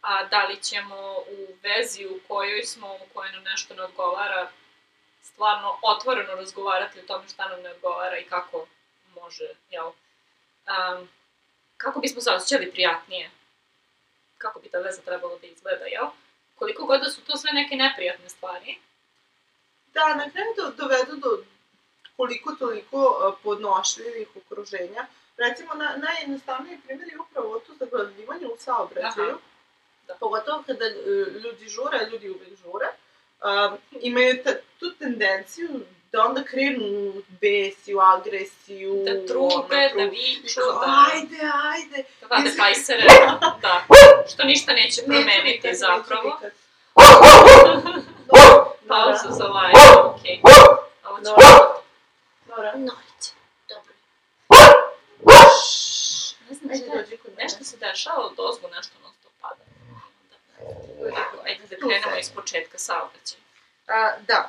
a 0.00 0.24
da 0.24 0.44
li 0.44 0.56
ćemo 0.62 1.16
u 1.18 1.54
vezi 1.62 2.06
u 2.06 2.18
kojoj 2.28 2.62
smo, 2.64 2.94
u 2.94 3.14
kojoj 3.14 3.32
nam 3.32 3.42
nešto 3.42 3.74
ne 3.74 3.82
odgovara, 3.82 4.50
stvarno 5.32 5.78
otvoreno 5.82 6.34
razgovarati 6.34 7.00
o 7.00 7.06
tome 7.06 7.28
šta 7.28 7.48
nam 7.48 7.60
ne 7.62 7.70
odgovara 7.70 8.18
i 8.18 8.24
kako 8.24 8.66
može, 9.14 9.48
jel, 9.70 9.86
um, 9.86 11.08
kako 11.76 12.00
bismo 12.00 12.20
se 12.20 12.30
osjećali 12.30 12.72
prijatnije, 12.72 13.30
kako 14.38 14.60
bi 14.60 14.68
ta 14.68 14.78
veza 14.78 15.02
trebalo 15.02 15.38
da 15.38 15.46
izgleda, 15.46 15.84
jel? 15.84 16.06
Koliko 16.54 16.86
god 16.86 17.00
da 17.00 17.10
su 17.10 17.24
to 17.24 17.36
sve 17.36 17.52
neke 17.52 17.76
neprijatne 17.76 18.28
stvari, 18.28 18.78
Da, 19.96 20.14
na 20.14 20.30
kraju 20.30 20.52
do, 20.56 20.64
dovedu 20.70 21.16
do 21.16 21.44
koliko 22.16 22.52
toliko 22.52 23.00
podnošljivih 23.42 24.28
okruženja. 24.36 25.06
Recimo, 25.36 25.74
na, 25.74 25.96
najjednostavniji 25.96 26.80
primjer 26.86 27.08
je 27.08 27.20
upravo 27.20 27.58
to 27.58 27.72
zaglavljivanje 27.74 28.46
u 28.46 28.56
saobraćaju. 28.58 29.28
Aha. 29.28 29.38
Da. 30.06 30.14
Pogotovo 30.14 30.62
kada 30.66 30.84
uh, 30.84 31.42
ljudi 31.42 31.68
žure, 31.68 31.98
ljudi 32.10 32.30
uvek 32.30 32.56
žure, 32.62 32.86
um, 33.44 33.78
imaju 34.00 34.42
ta, 34.44 34.50
tu 34.80 34.94
tendenciju 34.98 35.68
da 36.12 36.24
onda 36.24 36.44
krenu 36.44 36.84
u 36.84 37.22
bes 37.40 37.88
i 37.88 37.94
u 37.94 38.00
agresiju. 38.00 39.04
da 39.04 39.26
trube, 39.26 39.90
ono, 39.94 40.04
da 40.04 40.10
viču, 40.10 40.60
da, 40.60 41.06
Ajde, 41.12 41.36
ajde. 41.64 42.04
da 42.20 42.26
vade 42.26 42.50
pajsere, 42.58 43.04
da, 43.62 43.84
što 44.32 44.44
ništa 44.44 44.72
neće 44.72 45.02
promeniti 45.02 45.68
nikad, 45.68 45.74
zapravo. 45.74 46.40
Pauza 48.88 49.30
za 49.30 49.44
live, 49.44 50.00
okej. 50.04 50.40
Ovo 51.04 51.18
ću... 51.18 51.24
Dobro. 51.24 51.82
Dobro. 52.46 52.72
Ne 56.48 56.54
znam 56.54 56.70
Ajde, 56.70 56.84
šta 56.84 56.98
je, 56.98 57.18
nešto 57.38 57.64
se 57.64 57.76
dešava 57.76 58.26
od 58.26 58.34
ozgo, 58.38 58.68
nešto. 58.68 59.05
Ајде 61.46 61.68
да 61.70 61.76
кренеме 61.76 62.20
из 62.20 62.30
почетка 62.34 62.78
саобраќај. 62.78 63.38
Да. 64.28 64.40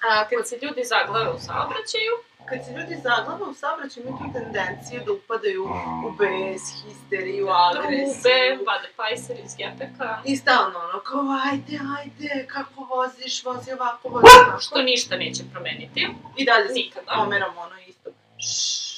А, 0.00 0.24
кога 0.28 0.44
се 0.44 0.58
луѓе 0.60 0.84
заглава 0.88 1.32
у 1.36 1.38
саобраќају, 1.40 2.16
кога 2.40 2.58
се 2.64 2.74
луѓе 2.76 3.00
заглава 3.04 3.48
у 3.48 3.54
саобраќај 3.60 4.04
имаат 4.04 4.34
тенденција 4.36 5.04
да 5.06 5.12
упадају 5.14 5.64
у 6.08 6.12
бес, 6.20 6.68
хистерију, 6.80 7.48
агресија. 7.56 8.12
Трубе, 8.20 8.64
ваде 8.64 8.64
па 8.68 8.76
да 8.84 8.92
пајсер 9.00 9.44
из 9.44 9.56
гепека. 9.56 10.10
И 10.24 10.36
стално 10.36 10.84
оно, 10.86 11.00
као, 11.10 11.24
ајде, 11.50 11.80
ајде, 11.96 12.44
како 12.52 12.88
возиш, 12.92 13.42
вози 13.44 13.76
овако, 13.76 14.14
вози 14.16 14.36
овако. 14.36 14.60
Што 14.68 14.84
ништа 14.84 15.20
неќе 15.20 15.48
променити. 15.52 16.08
И 16.36 16.48
дали 16.48 16.72
никада. 16.72 17.08
Померам 17.14 17.58
оно 17.58 17.80
исто. 17.88 18.16
Шш. 18.40 18.90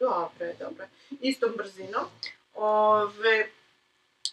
Добре, 0.00 0.54
Исто 1.20 1.48
брзино. 1.56 2.08
Ове, 2.54 3.50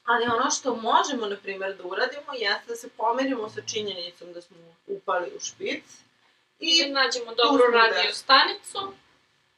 ali 0.08 0.26
ono 0.26 0.52
što 0.52 0.76
možemo, 0.76 1.26
na 1.28 1.36
primjer, 1.36 1.76
da 1.78 1.84
uradimo 1.84 2.34
jeste 2.34 2.66
da 2.68 2.76
se 2.76 2.90
pomerimo 2.90 3.50
sa 3.50 3.62
činjenicom 3.62 4.34
da 4.34 4.42
smo 4.42 4.58
upali 4.88 5.32
u 5.36 5.40
špic 5.40 5.84
I 6.60 6.84
i 6.86 6.90
nađemo 6.90 7.36
dobru 7.36 7.64
smo 7.64 7.78
radio 7.78 8.14
stanicu, 8.14 8.94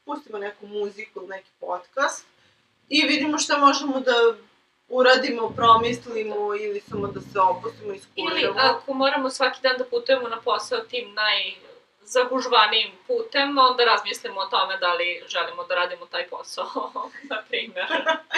pustimo 0.06 0.38
neku 0.38 0.68
muziku, 0.68 1.28
neki 1.28 1.50
podcast 1.60 2.26
i 2.89 3.08
vidimo 3.08 3.38
šta 3.38 3.58
možemo 3.58 4.00
da 4.00 4.14
uradimo, 4.89 5.50
promislimo 5.50 6.56
ili 6.56 6.82
samo 6.89 7.08
da 7.08 7.22
se 7.22 7.39
opustimo 7.39 7.93
i 7.93 8.00
ili 8.16 8.41
skuramo. 8.41 8.60
ako 8.60 8.93
moramo 8.93 9.30
svaki 9.30 9.62
dan 9.62 9.78
da 9.78 9.86
putujemo 9.86 10.30
na 10.30 10.41
posao 10.41 10.80
tim 10.80 11.14
najzagužvanijim 12.14 12.91
putem, 13.07 13.57
onda 13.57 13.86
razmislimo 13.86 14.39
o 14.41 14.45
tome 14.45 14.78
da 14.78 14.93
li 14.93 15.24
želimo 15.28 15.64
da 15.64 15.76
radimo 15.76 16.05
taj 16.05 16.28
posao, 16.28 16.91
na 17.30 17.43
primjer. 17.49 17.88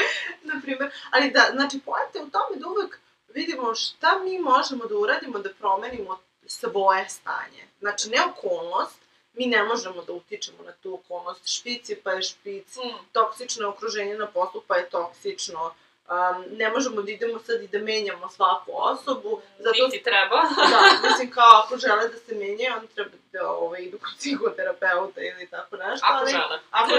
na 0.54 0.62
primjer. 0.64 0.92
Ali 1.12 1.32
da, 1.32 1.48
znači, 1.52 1.80
poenta 1.86 2.20
je 2.20 2.26
u 2.26 2.30
tome 2.30 2.56
da 2.56 2.68
uvek 2.68 3.00
vidimo 3.34 3.76
šta 3.76 4.20
mi 4.24 4.40
možemo 4.40 4.86
da 4.86 4.96
uradimo 4.96 5.40
da 5.40 5.50
promenimo 5.54 6.20
svoje 6.48 7.10
stanje. 7.10 7.68
Znači, 7.80 8.10
ne 8.10 8.18
okolnost, 8.26 9.00
mi 9.34 9.46
ne 9.46 9.64
možemo 9.64 10.02
da 10.02 10.14
utičemo 10.14 10.64
na 10.64 10.72
tu 10.72 10.94
okolnost. 10.94 11.48
Špic 11.58 11.90
je 11.90 12.02
pa 12.04 12.12
je 12.12 12.22
špic, 12.22 12.76
Mm. 12.78 13.06
toksično 13.12 13.70
okruženje 13.70 14.18
na 14.18 14.28
poslu 14.28 14.62
pa 14.68 14.76
je 14.76 14.90
toksično. 14.90 15.74
Um, 16.12 16.46
ne 16.58 16.70
možemo 16.70 17.02
da 17.02 17.12
idemo 17.12 17.40
sad 17.40 17.62
i 17.62 17.68
da 17.68 17.80
menjamo 17.80 18.30
svaku 18.30 18.72
osobu, 18.76 19.42
zato 19.58 19.86
Niti 19.86 20.04
treba. 20.04 20.42
da, 20.72 21.08
mislim 21.10 21.32
kao 21.32 21.62
ako 21.64 21.78
žele 21.78 22.08
da 22.08 22.18
se 22.18 22.36
menjaju, 22.36 22.74
on 22.78 22.88
treba 22.88 23.10
da 23.32 23.50
ovaj, 23.50 23.82
idu 23.82 24.00
kod 24.00 24.10
psihoterapeuta 24.18 25.22
ili 25.22 25.48
tako 25.50 25.78
nešto. 25.78 26.08
Ako 26.10 26.20
ali, 26.20 26.32
žele. 26.32 26.60
Ako 26.72 26.94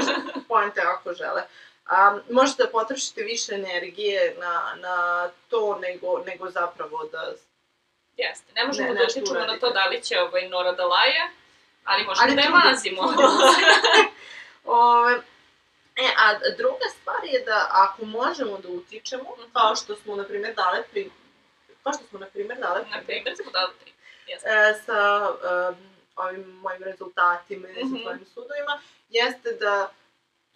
je 0.80 0.86
ako 0.86 1.14
žele. 1.14 1.42
Um, 1.42 2.20
možete 2.30 2.62
da 2.62 2.68
potrošite 2.68 3.22
više 3.22 3.54
energije 3.54 4.36
na, 4.38 4.74
na 4.80 5.28
to 5.48 5.78
nego, 5.82 6.22
nego 6.26 6.50
zapravo 6.50 7.04
da... 7.12 7.32
Jeste, 8.16 8.52
ne 8.54 8.66
možemo 8.66 8.88
Ne, 8.88 8.94
da 8.94 9.02
utičemo 9.02 9.40
na 9.40 9.58
to 9.58 9.70
da 9.70 9.84
li 9.84 10.02
će 10.02 10.20
ovaj 10.20 10.48
Nora 10.48 10.72
da 10.72 10.86
laje, 10.86 11.30
ali 11.84 12.04
možemo 12.04 12.26
Ali 12.26 12.36
da 12.36 12.42
je 12.42 12.50
mazimo. 12.50 13.02
Ove, 14.64 15.20
e, 15.97 16.07
a 16.18 16.26
druga 16.51 16.86
stvar 16.90 17.24
je 17.24 17.40
da 17.40 17.68
ako 17.72 18.05
možemo 18.05 18.59
da 18.59 18.68
utičemo, 18.70 19.22
Mhm. 19.38 19.53
kao 19.53 19.76
što 19.76 19.97
smo, 19.97 20.16
na 20.16 20.24
primjer, 20.24 20.55
dale 20.55 20.82
pri... 20.82 21.11
Kao 21.82 21.93
što 21.93 22.05
smo, 22.05 22.18
na 22.18 22.26
primjer, 22.26 22.59
dale 22.59 22.80
na 22.90 23.01
primjer, 23.07 23.36
smo 23.36 23.51
dali 23.51 23.72
tri. 23.80 23.93
Jeste. 24.26 24.49
e, 24.49 24.74
sa 24.86 25.30
um, 25.30 25.76
ovim 26.16 26.40
mojim 26.43 26.82
rezultatima 26.82 27.68
ili 27.68 27.84
Mhm. 27.84 27.97
sa 27.97 28.03
svojim 28.03 28.26
sudovima, 28.26 28.80
jeste 29.11 29.53
da 29.53 29.90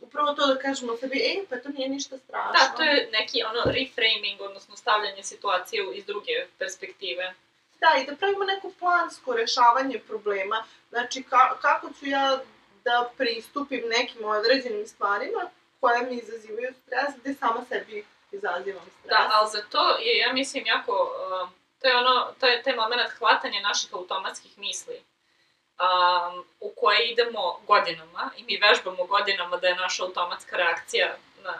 upravo 0.00 0.34
to 0.34 0.46
da 0.46 0.58
kažemo 0.58 0.96
sebi, 0.96 1.18
ej, 1.20 1.46
pa 1.50 1.56
to 1.56 1.68
nije 1.68 1.88
ništa 1.88 2.18
strašno. 2.18 2.52
Da, 2.52 2.76
to 2.76 2.82
je 2.82 3.08
neki 3.12 3.42
ono 3.44 3.62
reframing, 3.66 4.40
odnosno 4.40 4.76
stavljanje 4.76 5.22
situacije 5.22 5.84
iz 5.94 6.04
druge 6.06 6.32
perspektive. 6.58 7.34
Da, 7.74 8.00
i 8.02 8.06
da 8.06 8.16
pravimo 8.16 8.44
neko 8.44 8.72
plansko 8.78 9.34
rešavanje 9.34 9.98
problema. 9.98 10.64
Znači, 10.88 11.22
ka, 11.22 11.56
kako 11.60 11.88
ću 11.90 12.06
ja 12.06 12.40
da 12.86 13.10
pristupim 13.16 13.82
nekim 13.96 14.24
određenim 14.24 14.86
stvarima 14.86 15.42
koje 15.80 16.02
mi 16.02 16.14
izazivaju 16.16 16.74
stres, 16.86 17.10
gde 17.20 17.34
sama 17.34 17.64
sebi 17.68 18.04
izazivam 18.32 18.86
stres. 18.98 19.10
Da, 19.10 19.30
ali 19.32 19.50
za 19.50 19.62
to 19.70 19.98
je, 19.98 20.18
ja 20.18 20.32
mislim, 20.32 20.66
jako, 20.66 20.92
uh, 20.92 21.48
to 21.80 21.88
je 21.88 21.96
ono, 21.96 22.32
to 22.40 22.46
je 22.46 22.62
taj 22.62 22.76
moment 22.76 23.10
hvatanja 23.18 23.60
naših 23.60 23.94
automatskih 23.94 24.58
misli, 24.58 24.96
um, 24.96 26.44
u 26.60 26.72
koje 26.76 27.08
idemo 27.12 27.60
godinama 27.66 28.30
i 28.36 28.44
mi 28.44 28.60
vežbamo 28.68 29.04
godinama 29.04 29.56
da 29.56 29.66
je 29.66 29.74
naša 29.74 30.04
automatska 30.04 30.56
reakcija 30.56 31.16
na 31.44 31.54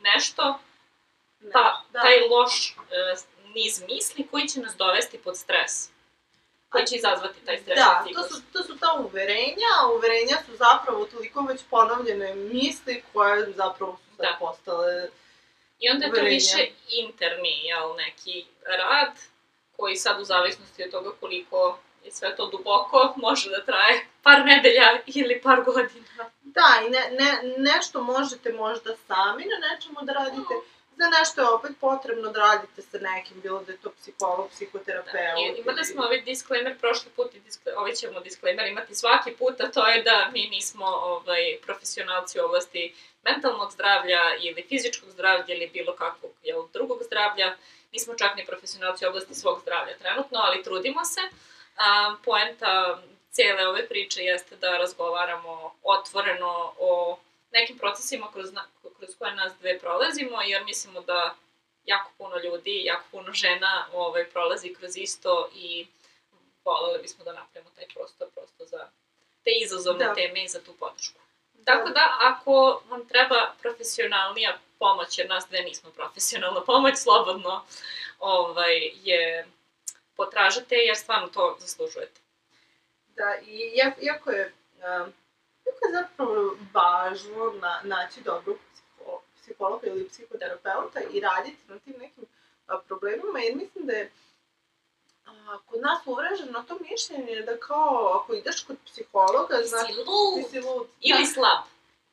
nešto, 0.00 0.58
Ne, 1.40 1.50
ta, 1.52 1.82
da. 1.90 2.00
taj 2.00 2.20
loš 2.30 2.76
uh, 2.76 2.84
niz 3.54 3.82
misli 3.88 4.26
koji 4.30 4.48
će 4.48 4.60
nas 4.60 4.76
dovesti 4.76 5.18
pod 5.18 5.36
stres. 5.38 5.93
Koji 6.74 6.86
će 6.86 6.96
izazvati 6.96 7.40
taj 7.46 7.58
stres. 7.58 7.76
Da, 7.78 8.04
to 8.14 8.22
su, 8.22 8.42
to 8.52 8.62
su 8.62 8.78
ta 8.78 8.92
uverenja, 8.92 9.70
a 9.80 9.92
uverenja 9.96 10.36
su 10.46 10.56
zapravo 10.56 11.04
toliko 11.04 11.40
već 11.40 11.60
ponovljene 11.70 12.34
misli 12.34 13.02
koje 13.12 13.52
zapravo 13.52 13.92
su 13.92 14.22
Da. 14.22 14.36
postale... 14.40 15.08
I 15.78 15.90
onda 15.90 16.06
je 16.06 16.12
to 16.12 16.20
više 16.20 16.68
interni, 16.88 17.60
jel, 17.64 17.96
neki 17.96 18.46
rad, 18.66 19.12
koji 19.76 19.96
sad 19.96 20.20
u 20.20 20.24
zavisnosti 20.24 20.84
od 20.84 20.90
toga 20.90 21.10
koliko 21.20 21.78
je 22.04 22.12
sve 22.12 22.36
to 22.36 22.46
duboko, 22.46 23.14
može 23.16 23.50
da 23.50 23.64
traje 23.64 24.06
par 24.22 24.44
nedelja 24.44 24.98
ili 25.06 25.40
par 25.42 25.62
godina. 25.64 26.30
Da, 26.42 26.80
i 26.86 26.90
ne, 26.90 27.10
ne, 27.10 27.54
nešto 27.58 28.02
možete 28.02 28.52
možda 28.52 28.96
sami 28.96 29.44
na 29.44 29.68
nečemu 29.68 29.98
da 30.02 30.12
radite, 30.12 30.54
za 30.96 31.06
nešto 31.18 31.40
je 31.40 31.48
opet 31.48 31.70
potrebno 31.80 32.30
da 32.32 32.40
radite 32.40 32.82
sa 32.82 32.98
nekim, 32.98 33.40
bilo 33.40 33.62
da 33.62 33.72
je 33.72 33.78
to 33.78 33.90
psiholog, 33.90 34.50
psihoterapeut. 34.50 35.56
I, 35.56 35.60
imali 35.60 35.84
smo 35.84 36.02
ovaj 36.02 36.20
disclaimer 36.20 36.78
prošli 36.78 37.10
put 37.16 37.34
i 37.34 37.40
diskle, 37.40 37.72
ovaj 37.76 37.92
ćemo 37.92 38.20
disclaimer 38.20 38.66
imati 38.66 38.94
svaki 38.94 39.30
put, 39.32 39.60
a 39.60 39.70
to 39.70 39.86
je 39.86 40.02
da 40.02 40.30
mi 40.32 40.48
nismo 40.48 40.86
ovaj, 40.86 41.58
profesionalci 41.62 42.40
u 42.40 42.44
oblasti 42.44 42.94
mentalnog 43.24 43.72
zdravlja 43.72 44.20
ili 44.40 44.66
fizičkog 44.68 45.10
zdravlja 45.10 45.54
ili 45.54 45.70
bilo 45.72 45.96
kakvog 45.96 46.32
jel, 46.42 46.62
drugog 46.72 47.02
zdravlja. 47.02 47.56
Nismo 47.92 48.14
čak 48.14 48.36
ni 48.36 48.46
profesionalci 48.46 49.06
u 49.06 49.08
oblasti 49.08 49.34
svog 49.34 49.60
zdravlja 49.62 49.98
trenutno, 49.98 50.38
ali 50.38 50.62
trudimo 50.62 51.04
se. 51.04 51.20
A, 51.76 52.14
poenta 52.24 53.02
cele 53.30 53.68
ove 53.68 53.88
priče 53.88 54.22
jeste 54.22 54.56
da 54.56 54.78
razgovaramo 54.78 55.74
otvoreno 55.82 56.72
o 56.78 57.18
nekim 57.54 57.78
procesima 57.78 58.32
kroz, 58.32 58.52
na, 58.52 58.64
kroz 58.98 59.10
koje 59.18 59.34
nas 59.34 59.52
dve 59.60 59.78
prolazimo, 59.78 60.42
jer 60.42 60.64
mislimo 60.64 61.00
da 61.00 61.34
jako 61.84 62.10
puno 62.18 62.36
ljudi, 62.44 62.82
jako 62.84 63.04
puno 63.10 63.32
žena 63.32 63.86
ovaj, 63.92 64.24
prolazi 64.30 64.74
kroz 64.74 64.96
isto 64.96 65.50
i 65.54 65.86
voljeli 66.64 67.02
bismo 67.02 67.24
da 67.24 67.32
napravimo 67.32 67.70
taj 67.76 67.86
prostor 67.94 68.28
prosto 68.34 68.64
za 68.64 68.88
te 69.44 69.50
izazovne 69.62 70.04
Da. 70.04 70.14
teme 70.14 70.44
i 70.44 70.48
za 70.48 70.60
tu 70.60 70.72
podršku. 70.72 71.18
Tako 71.64 71.88
da, 71.88 72.16
ako 72.20 72.82
vam 72.88 73.08
treba 73.08 73.54
profesionalnija 73.62 74.58
pomoć, 74.78 75.18
jer 75.18 75.28
nas 75.28 75.44
dve 75.48 75.60
nismo 75.62 75.90
profesionalna 75.90 76.64
pomoć, 76.70 76.94
slobodno 76.96 77.64
ovaj, 78.18 78.90
je 79.02 79.46
potražite, 80.16 80.74
jer 80.74 80.96
stvarno 80.96 81.28
to 81.28 81.56
zaslužujete. 81.60 82.20
Da, 83.16 83.36
i 83.46 83.72
jako 84.00 84.30
je, 84.30 84.52
um, 85.02 85.12
jako 85.66 85.86
je 85.86 85.92
zapravo 85.92 86.34
važno 86.74 87.52
na, 87.60 87.80
naći 87.84 88.20
dobrog 88.20 88.56
psiho, 88.72 89.12
psihologa 89.36 89.86
ili 89.86 90.08
psihoterapeuta 90.08 91.00
i 91.02 91.20
raditi 91.20 91.56
na 91.68 91.78
tim 91.78 91.94
nekim 91.98 92.24
a, 92.66 92.78
problemima, 92.78 93.38
jer 93.38 93.56
mislim 93.56 93.86
da 93.86 93.92
je 93.92 94.10
a, 95.26 95.58
kod 95.66 95.80
nas 95.80 95.98
uvreženo 96.06 96.62
to 96.62 96.78
mišljenje 96.90 97.40
da 97.42 97.58
kao 97.58 98.20
ako 98.22 98.34
ideš 98.34 98.64
kod 98.64 98.76
psihologa, 98.84 99.56
Ti 99.58 99.68
znači 99.68 99.92
si 99.92 99.98
lud 99.98 100.44
ti 100.44 100.50
si 100.50 100.60
lud. 100.60 100.86
ili 101.00 101.18
Da. 101.20 101.26
slab, 101.26 101.64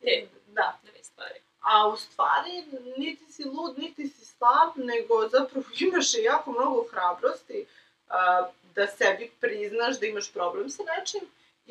te 0.01 0.27
Da, 0.47 0.77
dve 0.83 1.03
stvari. 1.03 1.39
a 1.61 1.87
u 1.87 1.97
stvari 1.97 2.63
niti 2.97 3.33
si 3.33 3.43
lud, 3.45 3.77
niti 3.77 4.07
si 4.07 4.25
slab, 4.25 4.69
nego 4.75 5.27
zapravo 5.29 5.65
imaš 5.81 6.13
i 6.13 6.23
jako 6.23 6.51
mnogo 6.51 6.85
hrabrosti 6.91 7.65
a, 8.07 8.47
da 8.75 8.87
sebi 8.87 9.31
priznaš 9.41 9.99
da 9.99 10.05
imaš 10.05 10.31
problem 10.31 10.69
sa 10.69 10.83
nečim 10.97 11.21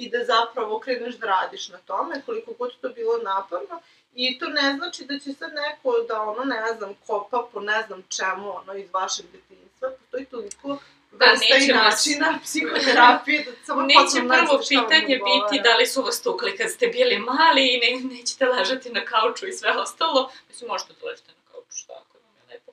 i 0.01 0.11
da 0.11 0.25
zapravo 0.25 0.79
kreneš 0.79 1.15
da 1.15 1.27
radiš 1.27 1.69
na 1.69 1.79
tome, 1.79 2.23
koliko 2.27 2.53
god 2.59 2.71
to 2.81 2.89
bilo 2.89 3.19
naporno. 3.19 3.81
I 4.15 4.39
to 4.39 4.49
ne 4.49 4.75
znači 4.77 5.05
da 5.05 5.19
će 5.19 5.33
sad 5.33 5.51
neko 5.55 5.93
da 6.09 6.21
ono, 6.23 6.45
ne 6.45 6.75
znam, 6.79 6.95
kopa 7.07 7.49
po 7.53 7.61
ne 7.61 7.83
znam 7.87 8.03
čemu, 8.17 8.57
ono, 8.57 8.75
iz 8.75 8.89
vašeg 8.93 9.27
detinjstva. 9.33 9.89
Postoji 9.99 10.25
toliko 10.25 10.79
Da, 11.13 11.27
vrsta 11.27 11.47
i 11.47 11.61
neće 11.61 11.73
vas- 11.73 11.85
načina 12.07 12.39
psihoterapije 12.43 13.45
da 13.45 13.51
samo 13.67 13.83
Neće 13.83 14.19
prvo 14.29 14.61
pitanje 14.69 15.17
biti 15.31 15.63
da 15.65 15.77
li 15.77 15.87
su 15.87 16.03
vas 16.03 16.23
tukli 16.23 16.57
kad 16.57 16.71
ste 16.71 16.87
bili 16.87 17.19
mali 17.19 17.63
i 17.75 17.79
ne, 17.83 18.17
nećete 18.17 18.47
ležati 18.47 18.91
na 18.91 19.05
kauču 19.05 19.47
i 19.47 19.53
sve 19.53 19.71
ostalo. 19.79 20.31
Mislim, 20.49 20.69
možete 20.69 20.93
da 21.01 21.07
ležete 21.07 21.29
na 21.33 21.53
kauču, 21.53 21.77
šta 21.77 21.93
ako 21.93 22.19
vam 22.19 22.35
je 22.37 22.55
lepo. 22.55 22.73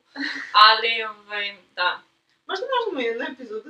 Ali, 0.67 1.03
ovaj, 1.03 1.57
da. 1.75 1.99
Možda 2.47 2.65
možemo 2.75 3.01
jednu 3.07 3.25
epizodu 3.33 3.69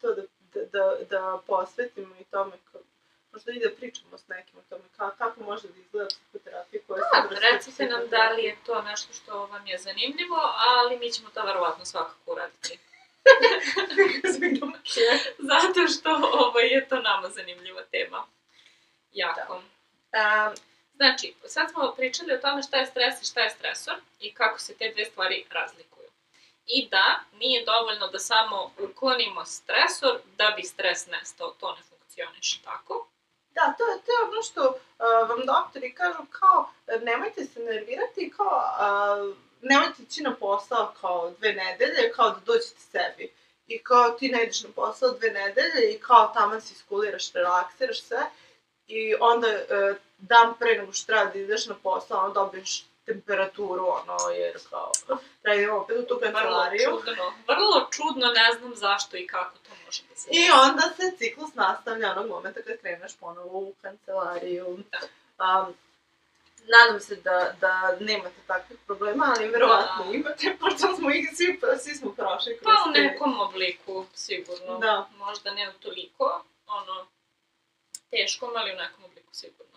to 0.00 0.14
da, 0.14 0.22
da, 0.54 0.60
da, 0.72 0.96
da 1.10 1.42
posvetimo 1.46 2.14
i 2.20 2.24
tome, 2.24 2.52
kao, 2.72 2.80
možda 3.32 3.52
i 3.52 3.58
da 3.58 3.70
pričamo 3.70 4.18
s 4.18 4.28
nekim 4.28 4.58
o 4.58 4.62
tome 4.70 4.84
ka, 4.96 5.10
kako 5.10 5.42
može 5.42 5.68
da 5.68 5.80
izgleda 5.80 6.08
psihoterapija 6.08 6.82
koja 6.86 6.98
Da, 6.98 7.22
se 7.22 7.28
vrsti 7.28 7.46
recite 7.52 7.86
nam 7.86 8.08
da 8.08 8.30
li 8.30 8.42
je 8.42 8.56
to 8.66 8.82
nešto 8.82 9.12
što 9.12 9.46
vam 9.46 9.66
je 9.66 9.78
zanimljivo, 9.78 10.38
ali 10.56 10.98
mi 10.98 11.10
ćemo 11.10 11.28
to 11.34 11.46
verovatno 11.46 11.84
svakako 11.84 12.32
uraditi. 12.32 12.78
Zato 15.52 15.88
što 15.88 16.10
ovaj, 16.32 16.66
je 16.66 16.88
to 16.88 17.00
nama 17.00 17.28
zanimljiva 17.28 17.82
tema. 17.82 18.26
Jako. 19.12 19.54
Um, 19.54 20.54
Znači, 21.02 21.34
sad 21.46 21.70
smo 21.70 21.94
pričali 21.96 22.32
o 22.32 22.38
tome 22.38 22.62
šta 22.62 22.76
je 22.76 22.86
stres 22.86 23.22
i 23.22 23.24
šta 23.24 23.40
je 23.40 23.50
stresor 23.50 23.94
i 24.20 24.34
kako 24.34 24.58
se 24.58 24.74
te 24.74 24.92
dve 24.94 25.04
stvari 25.04 25.44
razlikuju. 25.50 26.01
I 26.66 26.88
da, 26.88 27.20
nije 27.32 27.64
dovoljno 27.64 28.06
da 28.06 28.18
samo 28.18 28.70
uklonimo 28.78 29.44
stresor 29.44 30.18
da 30.36 30.52
bi 30.56 30.62
stres 30.62 31.06
nestao, 31.06 31.50
to 31.50 31.74
ne 31.74 31.82
funkcioniše 31.82 32.62
tako. 32.64 33.06
da, 33.54 33.74
to 33.78 33.84
je, 33.84 33.98
to 34.06 34.12
je 34.12 34.28
ono 34.28 34.42
što 34.42 34.68
uh, 34.68 35.28
vam 35.28 35.46
doktori 35.46 35.94
kažu 35.94 36.22
kao, 36.30 36.70
nemojte 37.02 37.44
se 37.44 37.60
nervirati, 37.60 38.32
kao, 38.36 38.62
uh, 39.28 39.36
nemojte 39.62 40.02
ići 40.02 40.22
na 40.22 40.34
posao 40.34 40.94
kao 41.00 41.30
dve 41.38 41.52
nedelje, 41.52 42.12
kao 42.12 42.30
da 42.30 42.40
dođete 42.46 42.80
sebi. 42.80 43.32
I 43.66 43.82
kao 43.82 44.10
ti 44.10 44.28
ne 44.28 44.42
ideš 44.42 44.62
na 44.62 44.70
posao 44.74 45.10
dve 45.10 45.30
nedelje 45.30 45.92
i 45.92 45.98
kao 45.98 46.30
tamo 46.34 46.60
se 46.60 46.72
iskuliraš, 46.72 47.32
relaksiraš 47.32 48.02
sve. 48.02 48.26
I 48.86 49.14
onda 49.20 49.48
uh, 49.48 49.96
dan 50.18 50.54
pre 50.58 50.76
nego 50.78 50.92
što 50.92 51.06
treba 51.06 51.24
da 51.24 51.38
ideš 51.38 51.66
na 51.66 51.74
posao, 51.82 52.24
ono 52.24 52.34
dobiješ 52.34 52.84
temperaturu, 53.06 53.86
ono, 53.86 54.30
jer 54.30 54.58
kao, 54.70 54.92
treba 55.42 55.56
idemo 55.58 55.76
opet 55.78 55.96
u 55.98 56.02
tu 56.02 56.18
Vrlo 56.20 56.32
kancelariju. 56.32 56.90
čudno, 56.90 57.32
vrlo 57.48 57.88
čudno, 57.90 58.26
ne 58.26 58.58
znam 58.58 58.76
zašto 58.76 59.16
i 59.16 59.26
kako 59.26 59.58
to 59.58 59.70
može 59.84 60.02
da 60.10 60.16
se 60.16 60.28
I 60.32 60.50
onda 60.50 60.82
se 60.96 61.16
ciklus 61.18 61.54
nastavlja 61.54 62.10
onog 62.10 62.28
momenta 62.28 62.62
kad 62.62 62.80
kreneš 62.80 63.16
ponovo 63.16 63.58
u 63.58 63.74
kancelariju. 63.82 64.78
Da. 65.38 65.66
Um, 65.68 65.74
nadam 66.68 67.00
se 67.00 67.16
da, 67.16 67.54
da 67.60 67.96
nemate 68.00 68.40
takvih 68.46 68.78
problema, 68.86 69.34
ali 69.36 69.48
verovatno 69.48 70.04
Da. 70.04 70.12
imate, 70.12 70.56
pošto 70.60 70.96
smo 70.96 71.10
ih 71.10 71.28
svi, 71.34 71.60
svi 71.78 71.94
smo 71.94 72.12
prošli 72.12 72.58
kroz 72.58 72.74
Pa 72.74 72.88
u 72.88 72.92
nekom 72.92 73.40
obliku, 73.40 74.06
sigurno. 74.14 74.78
Da. 74.78 75.08
Možda 75.18 75.54
ne 75.54 75.72
toliko, 75.80 76.44
ono, 76.66 77.06
teškom, 78.10 78.50
ali 78.56 78.72
u 78.72 78.76
nekom 78.76 79.04
obliku 79.04 79.34
sigurno. 79.34 79.71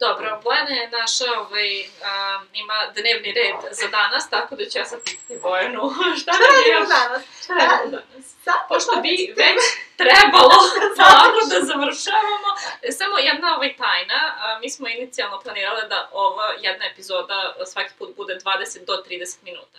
Dobro, 0.00 0.40
Bojana 0.44 0.70
je 0.70 0.90
naša, 0.90 1.24
ovaj, 1.40 1.70
a, 2.04 2.40
ima 2.52 2.78
dnevni 2.94 3.32
red 3.32 3.56
za 3.70 3.86
danas, 3.88 4.30
tako 4.30 4.56
da 4.56 4.64
ću 4.64 4.78
ja 4.78 4.84
sad 4.84 5.00
pitati 5.04 5.40
Bojanu 5.42 5.82
šta 6.20 6.30
je 6.32 6.38
radimo 6.38 6.88
danas? 6.96 7.22
šta 7.44 7.54
radimo 7.54 7.90
danas. 7.90 8.26
Sad 8.44 8.54
Pošto 8.68 9.00
bi 9.02 9.34
već 9.36 9.60
trebalo 9.96 10.56
polako 10.98 11.40
da 11.52 11.58
završavamo, 11.60 12.50
e, 12.82 12.92
samo 12.92 13.18
jedna 13.18 13.56
ovaj 13.56 13.76
tajna, 13.76 14.20
a, 14.38 14.58
mi 14.62 14.70
smo 14.70 14.88
inicijalno 14.88 15.40
planirale 15.40 15.88
da 15.88 16.08
ova 16.12 16.48
jedna 16.60 16.84
epizoda 16.86 17.54
svaki 17.66 17.92
put 17.98 18.16
bude 18.16 18.38
20 18.44 18.84
do 18.86 18.92
30 19.08 19.36
minuta. 19.42 19.78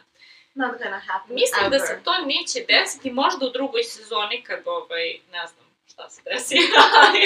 Not 0.53 0.71
gonna 0.83 1.01
happen 1.07 1.35
Mislim 1.35 1.69
da 1.69 1.75
ever. 1.75 1.87
se 1.87 2.01
to 2.03 2.13
neće 2.25 2.65
desiti 2.67 3.11
možda 3.11 3.45
u 3.45 3.49
drugoj 3.49 3.83
sezoni 3.83 4.43
kad 4.43 4.59
ovaj, 4.65 5.19
ne 5.31 5.47
znam 5.47 5.66
šta 5.97 6.09
se 6.09 6.21
desi, 6.25 6.55
ali 7.03 7.21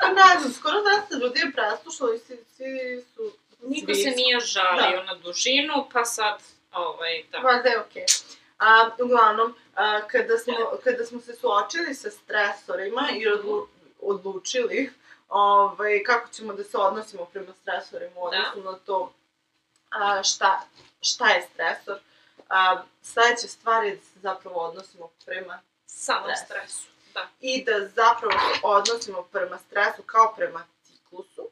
Pa 0.00 0.08
ne 0.08 0.40
znam, 0.40 0.52
skoro 0.52 0.82
da 0.82 1.06
se 1.08 1.14
ljudi 1.24 1.40
je 1.40 1.52
preslušalo 1.52 2.14
i 2.14 2.18
svi, 2.18 2.44
svi 2.56 3.04
su... 3.14 3.32
niko 3.62 3.94
svi 3.94 3.94
se 3.94 4.10
nije 4.10 4.40
žalio 4.40 5.02
na 5.02 5.14
dužinu, 5.14 5.88
pa 5.92 6.04
sad, 6.04 6.38
ovaj, 6.72 7.24
da. 7.32 7.38
Valjda 7.38 7.68
je 7.68 7.80
okej. 7.80 8.04
A, 8.58 8.90
uglavnom, 9.04 9.54
a, 9.74 10.00
kada, 10.08 10.38
smo, 10.38 10.54
kada 10.84 11.04
smo 11.04 11.20
se 11.20 11.36
suočili 11.36 11.94
sa 11.94 12.10
stresorima 12.10 13.08
i 13.16 13.28
odlu, 13.28 13.68
odlučili 14.00 14.92
ovaj, 15.28 16.02
kako 16.02 16.28
ćemo 16.28 16.52
da 16.52 16.64
se 16.64 16.76
odnosimo 16.76 17.24
prema 17.24 17.52
stresorima 17.62 18.20
u 18.20 18.30
Da. 18.30 18.70
na 18.70 18.78
to 18.86 19.12
a, 19.90 20.22
šta, 20.22 20.60
šta 21.00 21.28
je 21.28 21.48
stresor, 21.52 21.98
a, 22.48 22.82
sledeća 23.02 23.48
stvar 23.48 23.84
je 23.84 23.96
da 23.96 24.02
se 24.02 24.20
zapravo 24.20 24.60
odnosimo 24.60 25.10
prema 25.24 25.60
Samom 25.86 26.30
Stres. 26.36 26.40
stresu, 26.44 26.93
da. 27.14 27.28
i 27.40 27.64
da 27.64 27.88
zapravo 27.88 28.32
se 28.32 28.60
odnosimo 28.62 29.22
prema 29.22 29.58
stresu 29.58 30.02
kao 30.02 30.34
prema 30.36 30.66
ciklusu, 30.86 31.48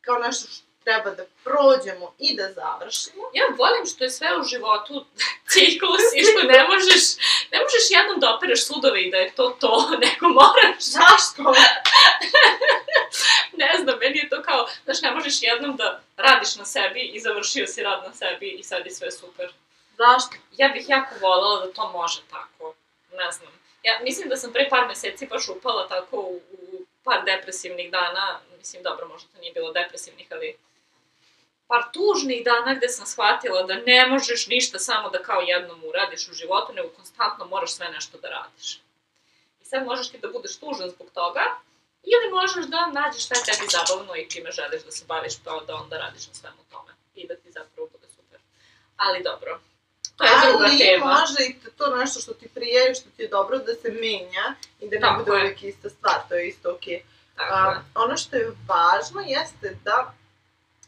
kao 0.00 0.18
nešto 0.18 0.48
što 0.48 0.70
treba 0.84 1.10
da 1.10 1.24
prođemo 1.44 2.14
i 2.18 2.36
da 2.36 2.52
završimo. 2.52 3.22
Ja 3.34 3.44
volim 3.58 3.86
što 3.86 4.04
je 4.04 4.10
sve 4.10 4.28
u 4.40 4.44
životu 4.44 5.04
ciklus 5.52 6.04
i 6.16 6.22
što 6.24 6.40
ne 6.42 6.68
možeš, 6.68 7.04
ne 7.52 7.58
možeš 7.64 7.84
jednom 7.90 8.20
da 8.20 8.34
opereš 8.34 8.66
sudove 8.66 9.02
i 9.02 9.10
da 9.10 9.16
je 9.16 9.34
to 9.34 9.56
to, 9.60 9.88
nego 10.04 10.28
moraš... 10.28 10.80
Zašto? 10.98 11.42
ne 13.62 13.72
znam, 13.82 13.98
meni 13.98 14.18
je 14.18 14.28
to 14.28 14.42
kao, 14.42 14.68
znaš, 14.84 15.02
ne 15.02 15.10
možeš 15.10 15.42
jednom 15.42 15.76
da 15.76 16.00
radiš 16.16 16.56
na 16.56 16.64
sebi 16.64 17.00
i 17.00 17.20
završio 17.20 17.66
si 17.66 17.82
rad 17.82 18.02
na 18.06 18.14
sebi 18.14 18.48
i 18.50 18.62
sad 18.62 18.86
je 18.86 18.92
sve 18.92 19.10
super. 19.10 19.52
Zašto? 19.98 20.36
Ja 20.56 20.68
bih 20.68 20.88
jako 20.88 21.14
volela 21.20 21.66
da 21.66 21.72
to 21.72 21.92
može 21.92 22.20
tako, 22.30 22.74
ne 23.12 23.32
znam. 23.32 23.59
Ja 23.82 24.00
mislim 24.02 24.28
da 24.28 24.36
sam 24.36 24.52
pre 24.52 24.68
par 24.68 24.86
meseci 24.88 25.26
baš 25.26 25.48
upala 25.48 25.88
tako 25.88 26.16
u, 26.16 26.40
u 26.52 26.84
par 27.04 27.24
depresivnih 27.24 27.90
dana, 27.90 28.40
mislim, 28.58 28.82
dobro, 28.82 29.08
možda 29.08 29.28
to 29.34 29.40
nije 29.40 29.52
bilo 29.52 29.72
depresivnih, 29.72 30.26
ali 30.30 30.56
par 31.66 31.82
tužnih 31.92 32.44
dana 32.44 32.74
gde 32.74 32.88
sam 32.88 33.06
shvatila 33.06 33.62
da 33.62 33.74
ne 33.74 34.06
možeš 34.06 34.46
ništa 34.46 34.78
samo 34.78 35.10
da 35.10 35.22
kao 35.22 35.40
jednom 35.40 35.84
uradiš 35.84 36.28
u 36.28 36.32
životu, 36.32 36.72
nego 36.72 36.88
konstantno 36.88 37.44
moraš 37.46 37.72
sve 37.72 37.88
nešto 37.88 38.18
da 38.18 38.28
radiš. 38.28 38.80
I 39.62 39.64
sad 39.64 39.86
možeš 39.86 40.10
ti 40.10 40.18
da 40.18 40.28
budeš 40.28 40.58
tužan 40.58 40.90
zbog 40.90 41.08
toga, 41.14 41.44
ili 42.02 42.30
možeš 42.30 42.64
da 42.66 42.86
nađeš 42.86 43.24
šta 43.24 43.34
je 43.34 43.44
tebi 43.44 43.66
zabavno 43.76 44.16
i 44.16 44.30
čime 44.30 44.50
želiš 44.50 44.82
da 44.82 44.90
se 44.90 45.04
baviš, 45.08 45.34
pa 45.44 45.60
da 45.66 45.74
onda 45.74 45.98
radiš 45.98 46.26
na 46.26 46.34
svemu 46.34 46.62
tome. 46.70 46.92
I 47.14 47.26
da 47.26 47.34
ti 47.34 47.52
zapravo 47.52 47.88
bude 47.92 48.06
super. 48.16 48.40
Ali 48.96 49.22
dobro, 49.22 49.60
to 50.20 50.24
je 50.26 50.50
druga 50.50 50.64
Ali 50.64 50.78
tema. 50.78 51.06
može 51.06 51.42
i 51.42 51.56
to 51.70 51.96
nešto 51.96 52.20
što 52.20 52.32
ti 52.34 52.48
prije, 52.48 52.94
što 52.94 53.10
ti 53.10 53.22
je 53.22 53.28
dobro 53.28 53.58
da 53.58 53.74
se 53.74 53.88
menja 53.90 54.44
i 54.80 54.88
da 54.88 54.94
ne 54.94 55.00
Tako 55.00 55.18
bude 55.18 55.30
je. 55.30 55.36
uvijek 55.36 55.62
ista 55.62 55.88
stvar, 55.90 56.14
to 56.28 56.34
je 56.34 56.48
isto 56.48 56.72
okej. 56.72 57.02
Tako 57.36 57.54
A, 57.54 57.70
je. 57.70 57.76
ono 57.96 58.16
što 58.16 58.36
je 58.36 58.52
važno 58.68 59.20
jeste 59.22 59.76
da 59.84 60.14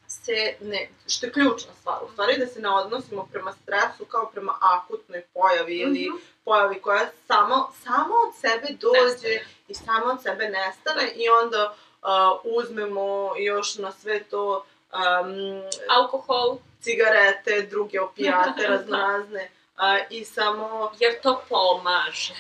se 0.09 0.33
ne, 0.61 0.89
što 1.07 1.27
je 1.27 1.33
ključna 1.33 1.73
stvar, 1.75 1.97
u 2.03 2.13
stvari 2.13 2.39
da 2.39 2.47
se 2.47 2.61
ne 2.61 2.69
odnosimo 2.71 3.29
prema 3.33 3.53
stresu 3.55 4.05
kao 4.05 4.27
prema 4.27 4.55
akutnoj 4.63 5.23
pojavi 5.25 5.77
ili 5.77 6.09
Mhm. 6.09 6.17
pojavi 6.45 6.81
koja 6.81 7.07
samo, 7.27 7.73
samo 7.85 8.15
od 8.27 8.35
sebe 8.37 8.67
dođe 8.71 9.03
Nestane. 9.29 9.45
i 9.69 9.75
samo 9.77 10.07
od 10.07 10.23
sebe 10.23 10.45
nestane 10.47 11.03
Da. 11.03 11.13
i 11.15 11.29
onda 11.43 11.75
uh, 12.03 12.09
uzmemo 12.57 13.07
još 13.39 13.75
na 13.77 13.93
sve 13.93 14.23
to 14.23 14.65
um, 14.93 15.63
Alkohol, 15.91 16.59
cigarete, 16.83 17.63
druge 17.63 18.01
opijate 18.01 18.63
Da. 18.63 18.69
raznorazne 18.69 19.51
a, 19.77 19.99
i 20.11 20.25
samo, 20.25 20.93
jer 21.01 21.21
to 21.21 21.43
pomaže. 21.49 22.35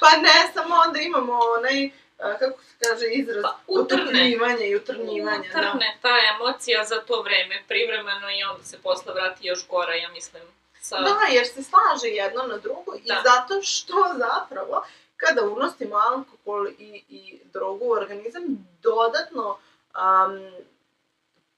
pa 0.00 0.10
ne, 0.16 0.52
samo 0.54 0.74
onda 0.76 1.00
imamo 1.00 1.32
onaj, 1.58 1.90
a, 2.18 2.38
kako 2.38 2.62
se 2.62 2.74
kaže 2.80 3.06
izraz, 3.06 3.42
Pa, 3.42 3.58
utrne. 3.66 4.02
utopljivanje 4.02 4.66
i 4.66 4.76
utrnjivanje. 4.76 5.48
Da. 5.48 5.58
Utrne 5.60 5.98
ta 6.02 6.08
emocija 6.34 6.84
za 6.84 7.00
to 7.00 7.22
vreme, 7.22 7.62
privremeno 7.68 8.30
i 8.30 8.42
onda 8.44 8.64
se 8.64 8.78
posle 8.78 9.14
vrati 9.14 9.46
još 9.46 9.68
gora, 9.68 9.94
ja 9.94 10.08
mislim. 10.08 10.42
Sa... 10.80 10.98
Da, 10.98 11.16
jer 11.30 11.46
se 11.46 11.62
slaže 11.62 12.08
jedno 12.08 12.42
na 12.42 12.56
drugo 12.56 12.94
i 12.94 13.08
Da. 13.08 13.22
zato 13.24 13.62
što 13.62 13.94
zapravo 14.18 14.84
kada 15.16 15.42
unosimo 15.42 15.96
alkohol 15.96 16.68
i, 16.68 17.02
i 17.08 17.38
drogu 17.44 17.84
u 17.84 17.90
organizam, 17.92 18.42
dodatno 18.82 19.58
um, 19.94 20.50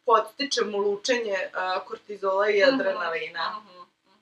podstičemo 0.07 0.78
lučenje 0.78 1.38
uh, 1.55 1.86
kortizola 1.86 2.48
i 2.50 2.62
adrenalina. 2.64 3.50
Mhm, 3.50 3.78
mhm. 3.78 4.18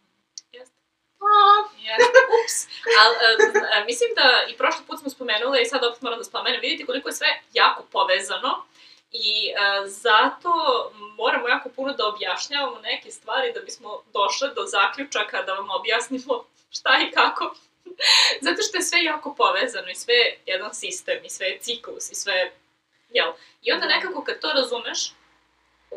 Jeste. 0.52 0.74
A, 1.20 1.68
Jeste, 1.78 2.18
ups. 2.36 2.56
Ali, 3.00 3.14
uh, 3.60 3.86
mislim 3.86 4.10
da 4.14 4.52
i 4.52 4.56
prošli 4.56 4.84
put 4.86 5.00
smo 5.00 5.10
spomenule 5.10 5.62
i 5.62 5.66
sad 5.66 5.84
opet 5.84 6.02
moram 6.02 6.18
da 6.18 6.24
spomenem, 6.24 6.60
vidite 6.60 6.86
koliko 6.86 7.08
je 7.08 7.12
sve 7.12 7.40
jako 7.52 7.82
povezano 7.92 8.66
i 9.12 9.52
uh, 9.52 9.88
zato 9.88 10.50
moramo 11.16 11.48
jako 11.48 11.68
puno 11.68 11.92
da 11.92 12.06
objašnjavamo 12.06 12.78
neke 12.80 13.10
stvari 13.10 13.52
da 13.52 13.60
bismo 13.60 14.02
došle 14.12 14.48
do 14.48 14.62
zaključaka 14.66 15.42
da 15.42 15.52
vam 15.54 15.70
objasnimo 15.70 16.44
šta 16.70 16.98
i 17.08 17.10
kako. 17.10 17.54
Zato 18.46 18.62
što 18.62 18.76
je 18.78 18.82
sve 18.82 19.02
jako 19.02 19.34
povezano 19.34 19.88
i 19.90 19.94
sve 19.94 20.14
je 20.14 20.38
jedan 20.46 20.74
sistem 20.74 21.24
i 21.24 21.28
sve 21.30 21.46
je 21.46 21.58
ciklus 21.58 22.10
i 22.10 22.14
sve 22.14 22.34
je, 22.34 22.52
jel? 23.10 23.32
I 23.62 23.72
onda 23.72 23.86
Da. 23.86 23.94
nekako 23.94 24.24
kad 24.24 24.40
to 24.40 24.52
razumeš, 24.52 25.12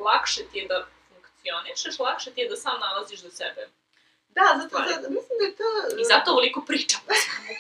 lakše 0.02 0.42
ti 0.52 0.58
je 0.58 0.68
da 0.68 0.86
funkcionišeš, 1.10 2.00
lakše 2.00 2.32
ti 2.32 2.42
je 2.42 2.50
da 2.50 2.56
sam 2.56 2.80
nalaziš 2.80 3.22
za 3.22 3.32
sebe. 3.32 3.68
Da, 4.30 4.42
zato, 4.58 4.68
Stvari. 4.68 4.90
zato, 4.90 5.10
mislim 5.10 5.38
da 5.40 5.46
je 5.46 5.56
to... 5.56 6.02
I 6.02 6.04
zato 6.06 6.32
ovoliko 6.32 6.62
pričam. 6.62 7.02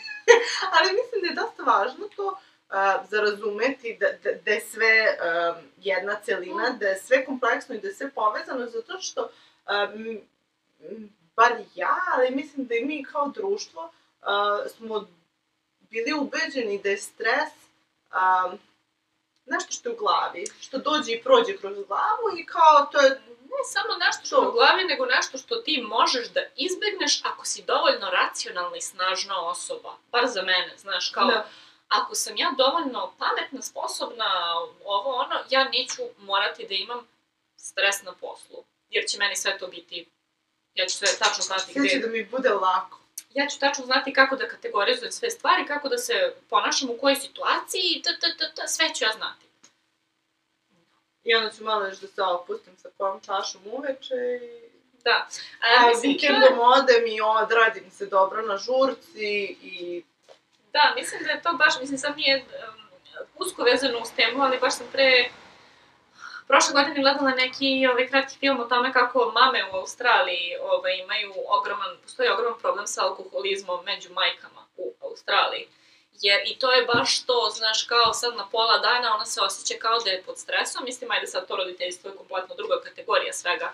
Ali 0.75 0.97
mislim 0.99 1.21
da 1.21 1.27
je 1.27 1.45
dosta 1.45 1.63
važno 1.63 2.07
to 2.15 2.27
uh, 2.27 3.09
za 3.09 3.21
razumeti 3.21 3.97
da, 3.99 4.07
da, 4.23 4.38
da 4.45 4.51
je 4.51 4.61
sve 4.61 5.17
um, 5.17 5.63
jedna 5.77 6.15
celina, 6.15 6.69
da 6.79 6.88
je 6.88 6.99
sve 6.99 7.25
kompleksno 7.25 7.75
i 7.75 7.79
da 7.79 7.88
je 7.88 7.93
sve 7.93 8.11
povezano, 8.11 8.65
zato 8.67 8.99
što 9.01 9.21
um, 9.21 10.21
bar 11.36 11.51
ja, 11.75 11.95
ali 12.13 12.36
mislim 12.36 12.67
da 12.67 12.75
i 12.75 12.86
mi 12.86 13.03
kao 13.03 13.27
društvo 13.27 13.91
uh, 14.21 14.71
smo 14.71 15.07
bili 15.79 16.13
ubeđeni 16.13 16.81
da 16.84 16.89
je 16.89 16.97
stres 16.97 17.53
um, 18.11 18.59
nešto 19.45 19.71
što 19.71 19.89
je 19.89 19.93
u 19.93 19.97
glavi, 19.97 20.45
što 20.61 20.77
dođe 20.77 21.11
i 21.11 21.23
prođe 21.23 21.57
kroz 21.57 21.73
glavu 21.87 22.37
i 22.37 22.45
kao 22.45 22.87
to 22.91 22.99
je 22.99 23.21
Ne 23.53 23.63
samo 23.65 23.93
nešto 24.05 24.25
što 24.25 24.41
je 24.41 24.47
u 24.47 24.51
glavi, 24.51 24.83
nego 24.83 25.05
nešto 25.05 25.37
što 25.37 25.55
ti 25.55 25.81
možeš 25.81 26.29
da 26.29 26.41
izbegneš 26.55 27.21
ako 27.23 27.45
si 27.45 27.63
dovoljno 27.63 28.09
racionalna 28.09 28.77
i 28.77 28.81
snažna 28.81 29.47
osoba. 29.47 29.97
Bar 30.11 30.27
za 30.27 30.41
mene, 30.41 30.73
znaš, 30.77 31.09
kao... 31.09 31.27
Da. 31.27 31.47
Ako 31.87 32.15
sam 32.15 32.37
ja 32.37 32.53
dovoljno 32.57 33.13
pametna, 33.17 33.61
sposobna, 33.61 34.25
ovo 34.85 35.09
ono, 35.15 35.35
ja 35.49 35.63
neću 35.63 36.01
morati 36.17 36.67
da 36.67 36.73
imam 36.73 37.07
stres 37.57 38.03
na 38.03 38.11
poslu. 38.11 38.63
Jer 38.89 39.05
će 39.09 39.17
meni 39.17 39.35
sve 39.35 39.57
to 39.57 39.67
biti... 39.67 40.09
Ja 40.73 40.85
ću 40.85 40.97
sve 40.97 41.07
tačno 41.19 41.43
znati 41.43 41.73
sve 41.73 41.89
će 41.89 41.97
gde... 41.97 42.07
da 42.07 42.13
mi 42.13 42.25
bude 42.25 42.49
lako. 42.49 43.03
Ja 43.34 43.47
ću 43.47 43.59
tačno 43.59 43.86
znati 43.86 44.13
kako 44.13 44.36
da 44.36 44.47
kategorizujem 44.47 45.11
sve 45.11 45.29
stvari, 45.29 45.65
kako 45.67 45.89
da 45.89 45.97
se 45.97 46.13
ponašam 46.49 46.89
u 46.89 46.97
kojoj 46.97 47.15
situaciji, 47.15 48.01
t, 48.03 48.09
t, 48.21 48.38
t, 48.38 48.51
t, 48.55 48.67
sve 48.67 48.93
ću 48.93 49.03
ja 49.03 49.11
znati. 49.11 49.45
I 51.23 51.36
onda 51.36 51.51
ću 51.51 51.63
malo 51.63 51.86
još 51.86 51.97
da 51.99 52.07
se 52.07 52.21
opustim 52.21 52.77
sa 52.77 52.89
kojom 52.97 53.19
čašom 53.21 53.61
uveče 53.65 54.15
i... 54.41 54.63
Da. 55.03 55.27
A, 55.61 55.86
A, 55.86 55.88
mislim, 55.88 56.01
to 56.01 56.25
je- 56.25 56.31
vikendom 56.31 56.59
odem 56.59 57.07
i 57.07 57.21
odradim 57.21 57.91
se 57.91 58.05
dobro 58.05 58.41
na 58.41 58.57
žurci 58.57 59.57
i... 59.61 60.03
Da, 60.73 60.93
mislim 60.95 61.23
da 61.23 61.31
je 61.31 61.41
to 61.41 61.53
baš, 61.53 61.79
mislim 61.79 61.97
sad 61.97 62.17
nije 62.17 62.38
um, 62.38 62.84
usko 63.36 63.63
vezano 63.63 63.99
uz 63.99 64.09
temu, 64.15 64.43
ali 64.43 64.59
baš 64.59 64.77
sam 64.77 64.88
pre 64.91 65.29
prošle 66.47 66.73
godine 66.73 67.01
gledala 67.01 67.31
neki 67.31 67.87
ovaj, 67.91 68.07
kratki 68.07 68.37
film 68.37 68.59
o 68.59 68.65
tome 68.65 68.93
kako 68.93 69.31
mame 69.35 69.65
u 69.71 69.75
Australiji 69.75 70.55
ovaj, 70.61 70.97
imaju 70.97 71.33
ogroman, 71.47 71.97
postoji 72.03 72.29
ogroman 72.29 72.59
problem 72.59 72.87
sa 72.87 73.03
alkoholizmom 73.03 73.85
među 73.85 74.09
majkama 74.13 74.61
u 74.77 74.93
Australiji. 75.01 75.67
Jer 76.21 76.41
i 76.45 76.59
to 76.59 76.71
je 76.71 76.85
baš 76.85 77.25
to, 77.25 77.49
znaš, 77.55 77.83
kao 77.83 78.13
sad 78.13 78.35
na 78.35 78.45
pola 78.51 78.77
dana 78.77 79.15
ona 79.15 79.25
se 79.25 79.41
osjeća 79.41 79.73
kao 79.81 79.99
da 79.99 80.09
je 80.09 80.23
pod 80.23 80.37
stresom, 80.37 80.83
mislim, 80.83 81.11
ajde 81.11 81.27
sad 81.27 81.47
to 81.47 81.55
roditeljstvo 81.55 82.09
je 82.09 82.17
kompletno 82.17 82.55
druga 82.55 82.81
kategorija 82.83 83.33
svega, 83.33 83.73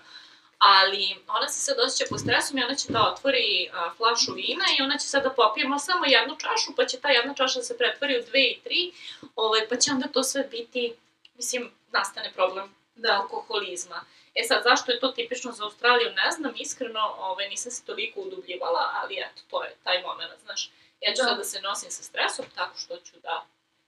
ali 0.58 1.16
ona 1.28 1.48
se 1.48 1.60
sad 1.60 1.76
osjeća 1.78 2.04
pod 2.10 2.20
stresom 2.20 2.58
i 2.58 2.64
ona 2.64 2.74
će 2.74 2.92
da 2.92 3.12
otvori 3.12 3.70
a, 3.72 3.90
flašu 3.96 4.32
vina 4.32 4.64
i 4.78 4.82
ona 4.82 4.98
će 4.98 5.06
sad 5.06 5.22
da 5.22 5.30
popije 5.30 5.68
ma 5.68 5.78
samo 5.78 6.04
jednu 6.06 6.36
čašu, 6.36 6.76
pa 6.76 6.84
će 6.86 7.00
ta 7.00 7.08
jedna 7.08 7.34
čaša 7.34 7.58
da 7.58 7.64
se 7.64 7.78
pretvori 7.78 8.18
u 8.18 8.22
dve 8.22 8.42
i 8.42 8.60
tri, 8.64 8.92
ovaj, 9.36 9.68
pa 9.68 9.76
će 9.76 9.90
onda 9.92 10.08
to 10.08 10.22
sve 10.22 10.42
biti, 10.44 10.94
mislim, 11.36 11.70
nastane 11.92 12.32
problem 12.32 12.74
Da. 12.94 13.12
alkoholizma. 13.22 14.04
E 14.34 14.42
sad, 14.48 14.62
zašto 14.64 14.92
je 14.92 15.00
to 15.00 15.08
tipično 15.08 15.52
za 15.52 15.64
Australiju, 15.64 16.10
ne 16.24 16.30
znam, 16.30 16.52
iskreno, 16.56 17.14
ovaj, 17.18 17.48
nisam 17.48 17.72
se 17.72 17.84
toliko 17.84 18.20
udubljivala, 18.20 18.90
ali 18.94 19.14
eto, 19.18 19.42
to 19.50 19.64
je 19.64 19.76
taj 19.84 20.02
moment, 20.02 20.32
znaš. 20.44 20.70
Ja 21.00 21.14
ću 21.14 21.22
Da. 21.22 21.28
sad 21.28 21.36
da 21.38 21.44
se 21.44 21.60
nosim 21.60 21.90
sa 21.90 22.02
stresom 22.02 22.44
tako 22.54 22.78
što 22.78 22.96
ću 22.96 23.12
da 23.22 23.46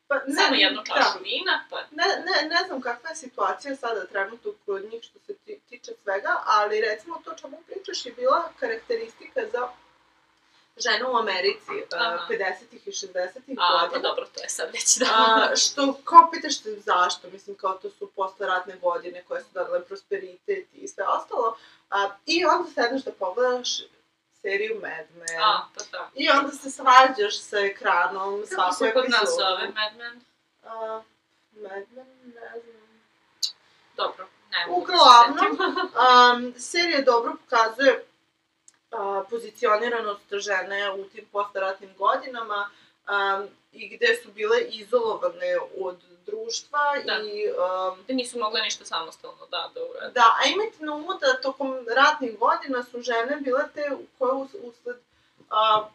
Pa, 0.08 0.20
samo 0.36 0.54
jednu 0.54 0.82
čašu 0.84 1.18
Da. 1.18 1.22
vina, 1.22 1.64
pa 1.70 1.80
Ne, 1.90 2.04
ne, 2.26 2.48
ne 2.48 2.64
znam 2.66 2.80
kakva 2.80 3.10
je 3.10 3.16
situacija 3.16 3.76
sada 3.76 4.06
trenutno 4.06 4.52
kod 4.66 4.84
njih 4.92 5.02
što 5.02 5.18
se 5.26 5.34
ti, 5.44 5.60
tiče 5.68 5.92
svega, 6.02 6.42
ali 6.46 6.80
recimo 6.80 7.22
to 7.24 7.34
čemu 7.34 7.58
pričaš 7.66 8.06
je 8.06 8.12
bila 8.12 8.52
karakteristika 8.60 9.40
za 9.52 9.68
žene 10.76 11.04
u 11.04 11.16
Americi 11.16 11.70
Aha. 11.94 12.14
uh, 12.14 12.28
50-ih 12.30 12.86
i 12.86 12.90
60-ih 12.90 13.58
A, 13.60 13.78
pa 13.80 13.86
godina. 13.86 14.08
dobro, 14.08 14.26
to 14.34 14.42
je 14.42 14.48
sad 14.48 14.70
već 14.72 14.96
da... 14.98 15.06
A, 15.06 15.56
što, 15.62 15.94
kao 16.04 16.30
pitaš 16.30 16.62
se 16.62 16.76
zašto, 16.80 17.28
mislim 17.32 17.56
kao 17.56 17.72
to 17.72 17.90
su 17.90 18.10
posle 18.16 18.46
ratne 18.46 18.76
godine 18.76 19.24
koje 19.28 19.42
su 19.42 19.48
donale 19.54 19.84
prosperitet 19.84 20.68
i 20.72 20.88
sve 20.88 21.04
ostalo. 21.08 21.56
A, 21.90 22.10
I 22.26 22.44
onda 22.44 22.70
sedneš 22.70 23.02
da 23.02 23.12
pogledaš 23.12 23.78
seriju 24.42 24.74
Mad 24.74 25.06
Men. 25.16 25.40
A, 25.42 25.66
pa 25.74 25.84
da. 25.92 26.10
I 26.14 26.30
onda 26.30 26.52
se 26.52 26.70
svađaš 26.70 27.40
sa 27.40 27.58
ekranom 27.58 28.40
Kako 28.40 28.54
svaku 28.54 28.74
se 28.74 28.92
kod 28.92 29.04
nas 29.10 29.20
epizodu. 29.22 29.36
zove 29.42 29.68
Mad 29.68 29.96
Men? 29.96 30.20
A, 30.64 31.02
Mad 31.52 31.84
Men, 31.90 32.06
ne 32.24 32.60
znam. 32.60 33.02
Dobro, 33.96 34.28
ne 34.50 34.66
mogu 34.66 34.86
da 34.86 34.92
Uglavnom, 34.92 35.58
um, 36.46 36.54
serija 36.60 37.00
dobro 37.02 37.32
pokazuje 37.44 38.04
uh, 38.92 39.26
pozicioniranost 39.30 40.32
žene 40.32 40.90
u 40.92 41.04
tim 41.04 41.24
postaratnim 41.32 41.90
godinama, 41.98 42.70
um, 43.08 43.48
i 43.72 43.96
gde 43.96 44.16
su 44.22 44.32
bile 44.32 44.60
izolovane 44.60 45.56
od 45.80 45.96
društva 46.26 46.78
Da. 47.06 47.12
i 47.18 47.48
um, 47.50 48.04
Da 48.08 48.14
nisu 48.14 48.38
mogle 48.38 48.60
ništa 48.60 48.84
samostalno, 48.84 49.46
da, 49.50 49.70
da 49.74 49.80
urade. 49.90 50.12
Da, 50.14 50.36
a 50.40 50.48
imajte 50.48 50.84
na 50.84 50.94
umu 50.94 51.14
da 51.20 51.40
tokom 51.40 51.86
ratnih 51.96 52.38
godina 52.38 52.82
su 52.84 53.02
žene 53.02 53.36
bile 53.40 53.64
te 53.74 53.90
koje 54.18 54.32
us- 54.32 54.56
usled 54.62 54.96
a, 55.50 55.88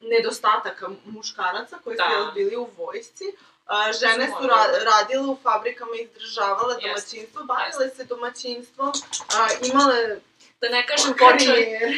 nedostataka 0.00 0.88
muškaraca 1.04 1.76
koji 1.84 1.96
Da. 1.96 2.04
su 2.28 2.34
bili 2.34 2.56
u 2.56 2.68
vojsci, 2.76 3.24
a, 3.66 3.92
žene 3.92 4.26
Su 4.40 4.46
ra 4.46 4.66
radile 4.84 5.26
u 5.26 5.38
fabrikama 5.42 5.90
izdržavale 5.96 6.76
domaćinstvo, 6.82 7.44
bavile 7.44 7.90
se 7.96 8.04
domaćinstvom, 8.04 8.92
a, 9.38 9.46
imale 9.72 10.16
Da 10.64 10.68
ne 10.76 10.86
kažem 10.86 11.14
počeo, 11.18 11.54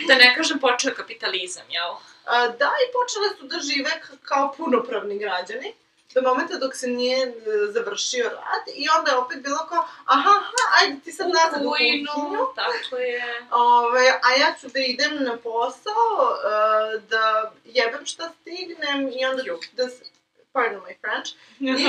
da 0.09 0.15
ne 0.15 0.35
kažem 0.37 0.59
počeo 0.59 0.95
kapitalizam, 0.95 1.67
jel? 1.69 1.91
A, 2.25 2.49
da, 2.49 2.71
i 2.85 2.87
počele 2.97 3.29
su 3.39 3.47
da 3.47 3.59
žive 3.59 3.91
kao 4.23 4.55
punopravni 4.57 5.19
građani 5.19 5.75
do 6.17 6.23
momenta 6.23 6.59
dok 6.59 6.77
se 6.77 6.87
nije 6.87 7.27
e, 7.27 7.33
završio 7.71 8.25
rat 8.25 8.65
i 8.75 8.87
onda 8.99 9.11
je 9.11 9.17
opet 9.17 9.43
bilo 9.43 9.67
kao, 9.69 9.89
aha, 10.05 10.31
aha, 10.31 10.63
ajde 10.81 11.01
ti 11.05 11.13
sad 11.13 11.27
nazad 11.27 11.67
u 11.67 11.71
kuhinju, 11.71 12.07
Kuinu, 12.15 12.47
tako 12.55 12.97
je. 12.97 13.47
Ove, 13.51 14.07
a 14.23 14.29
ja 14.41 14.55
ću 14.61 14.67
da 14.69 14.81
idem 14.81 15.25
na 15.25 15.37
posao, 15.37 16.11
uh, 16.21 17.03
da 17.03 17.53
jebem 17.65 18.07
šta 18.07 18.33
stignem 18.41 19.09
i 19.09 19.25
onda 19.25 19.43
ću 19.43 19.51
da 19.73 19.89
se, 19.89 20.05
pardon 20.53 20.81
my 20.81 20.95
French, 21.01 21.31
i 21.61 21.87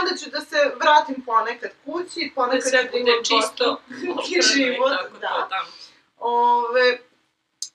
onda 0.00 0.16
ću 0.20 0.30
da 0.30 0.40
se 0.40 0.56
vratim 0.80 1.24
ponekad 1.26 1.70
kući, 1.84 2.20
da 2.28 2.34
ponekad 2.34 2.70
sve 2.70 2.84
ću 2.84 2.92
da 2.92 2.98
imam 2.98 3.24
čisto, 3.24 3.80
život, 4.54 4.92
tako 4.98 5.18
da. 5.20 5.28
to 5.28 5.46
tamo. 5.50 5.70
Ove, 6.18 6.98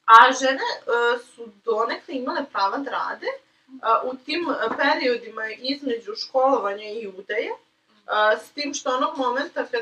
a 0.05 0.33
žene 0.33 0.69
uh, 0.79 1.21
su 1.35 1.51
donekle 1.65 2.15
imale 2.15 2.45
prava 2.51 2.77
da 2.77 2.91
rade 2.91 3.27
uh, 3.27 4.11
u 4.11 4.15
tim 4.25 4.47
periodima 4.77 5.43
između 5.59 6.15
školovanja 6.15 6.85
i 6.85 7.07
udaje, 7.07 7.51
uh, 7.51 8.41
s 8.41 8.51
tim 8.51 8.73
što 8.73 8.95
onog 8.95 9.17
momenta 9.17 9.65
kad 9.65 9.81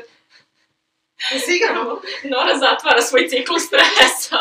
se 1.44 1.52
igramo, 1.56 2.00
Nora 2.24 2.58
zatvara 2.58 3.02
svoj 3.02 3.28
ciklus 3.28 3.62
stresa. 3.62 4.38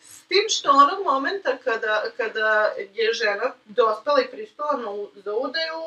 S 0.00 0.26
tim 0.28 0.44
što 0.48 0.70
onog 0.70 1.04
momenta 1.04 1.56
kada, 1.64 2.04
kada 2.16 2.72
je 2.94 3.12
žena 3.12 3.52
dospela 3.64 4.20
i 4.20 4.30
pristala 4.30 4.72
na, 4.72 4.88
za 5.14 5.34
udaju, 5.34 5.80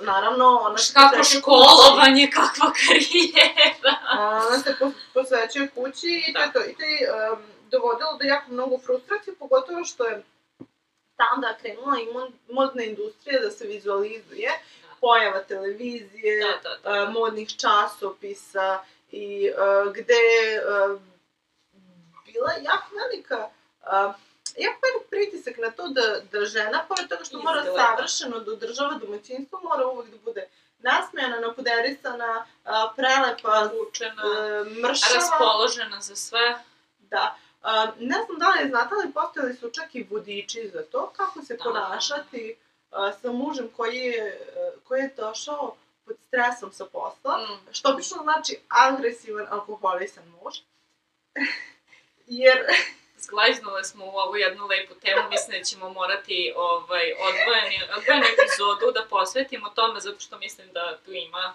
naravno 0.00 0.58
ona 0.62 0.78
se 0.78 0.94
Kako 0.94 1.24
školovanje, 1.24 2.30
kakva 2.30 2.72
karijera. 2.78 3.94
Ona 4.46 4.58
se 4.58 4.76
po- 4.78 4.92
posvećuje 5.14 5.68
kući 5.68 6.24
i 6.28 6.32
to 6.32 6.40
je 6.40 6.52
to. 6.52 6.60
I 6.60 6.74
to 6.74 6.82
je 6.84 6.98
um, 7.32 7.38
dovodilo 7.70 8.16
do 8.16 8.24
jako 8.24 8.52
mnogo 8.52 8.78
frustracije, 8.78 9.34
pogotovo 9.34 9.84
što 9.84 10.04
je 10.04 10.22
tada 11.16 11.56
krenula 11.60 11.98
i 12.00 12.12
mod- 12.12 12.32
modna 12.50 12.82
industrija 12.82 13.40
da 13.40 13.50
se 13.50 13.66
vizualizuje, 13.66 14.50
pojava 15.00 15.40
televizije, 15.40 16.44
Da, 16.44 16.70
da, 16.70 16.94
da. 16.94 17.02
uh, 17.02 17.10
modnih 17.10 17.48
časopisa 17.50 18.78
i 19.10 19.50
uh, 19.50 19.92
gde 19.92 20.14
uh, 20.92 21.00
bila 22.26 22.52
jako 22.52 22.86
velika 22.94 23.48
uh, 24.08 24.14
jako 24.58 24.78
velik 24.82 25.08
pritisak 25.10 25.58
na 25.58 25.70
to 25.70 25.88
da, 25.88 26.02
da 26.32 26.44
žena, 26.44 26.84
pored 26.88 27.08
toga 27.08 27.24
što 27.24 27.38
mora 27.38 27.64
savršeno 27.66 28.38
da 28.40 28.52
održava 28.52 28.94
domaćinstvo, 28.94 29.60
mora 29.62 29.86
uvek 29.86 30.10
da 30.10 30.16
bude 30.18 30.48
nasmejana, 30.78 31.40
napoderisana, 31.40 32.32
uh, 32.64 32.70
prelepa, 32.96 33.70
Učena, 33.82 34.22
uh, 34.22 34.66
mršava. 34.66 35.14
raspoložena 35.14 36.00
za 36.00 36.16
sve. 36.16 36.58
Da. 37.00 37.36
Ne 37.98 38.16
znam 38.24 38.38
da 38.38 38.48
li 38.48 38.60
je 38.60 38.68
znate, 38.68 38.94
ali 38.94 39.12
postojali 39.12 39.54
su 39.54 39.70
čak 39.70 39.94
i 39.94 40.06
vodiči 40.10 40.70
za 40.74 40.82
to, 40.82 41.12
kako 41.16 41.42
se 41.42 41.56
Da. 41.56 41.64
ponašati 41.64 42.56
sa 43.22 43.32
mužem 43.32 43.68
koji 43.76 43.96
je, 43.96 44.40
uh, 44.72 44.82
koji 44.82 45.00
je 45.00 45.14
došao 45.16 45.76
pod 46.04 46.16
stresom 46.26 46.72
sa 46.72 46.84
posla, 46.84 47.38
Mm. 47.38 47.72
što 47.72 47.90
obično 47.90 48.22
znači 48.22 48.58
agresivan, 48.68 49.46
alkoholisan 49.50 50.24
muž. 50.28 50.54
Jer, 52.26 52.58
Zglajznule 53.18 53.84
smo 53.84 54.04
u 54.06 54.16
ovu 54.16 54.36
jednu 54.36 54.66
lepu 54.66 54.94
temu, 54.94 55.22
mislim 55.30 55.58
da 55.58 55.64
ćemo 55.64 55.90
morati 55.90 56.52
ovaj, 56.56 57.12
odvojeni, 57.28 57.78
odvojenu 57.96 58.26
epizodu 58.34 58.92
da 58.94 59.06
posvetimo 59.10 59.68
tome, 59.68 60.00
zato 60.00 60.20
što 60.20 60.38
mislim 60.38 60.72
da 60.72 60.98
tu 61.04 61.12
ima 61.12 61.54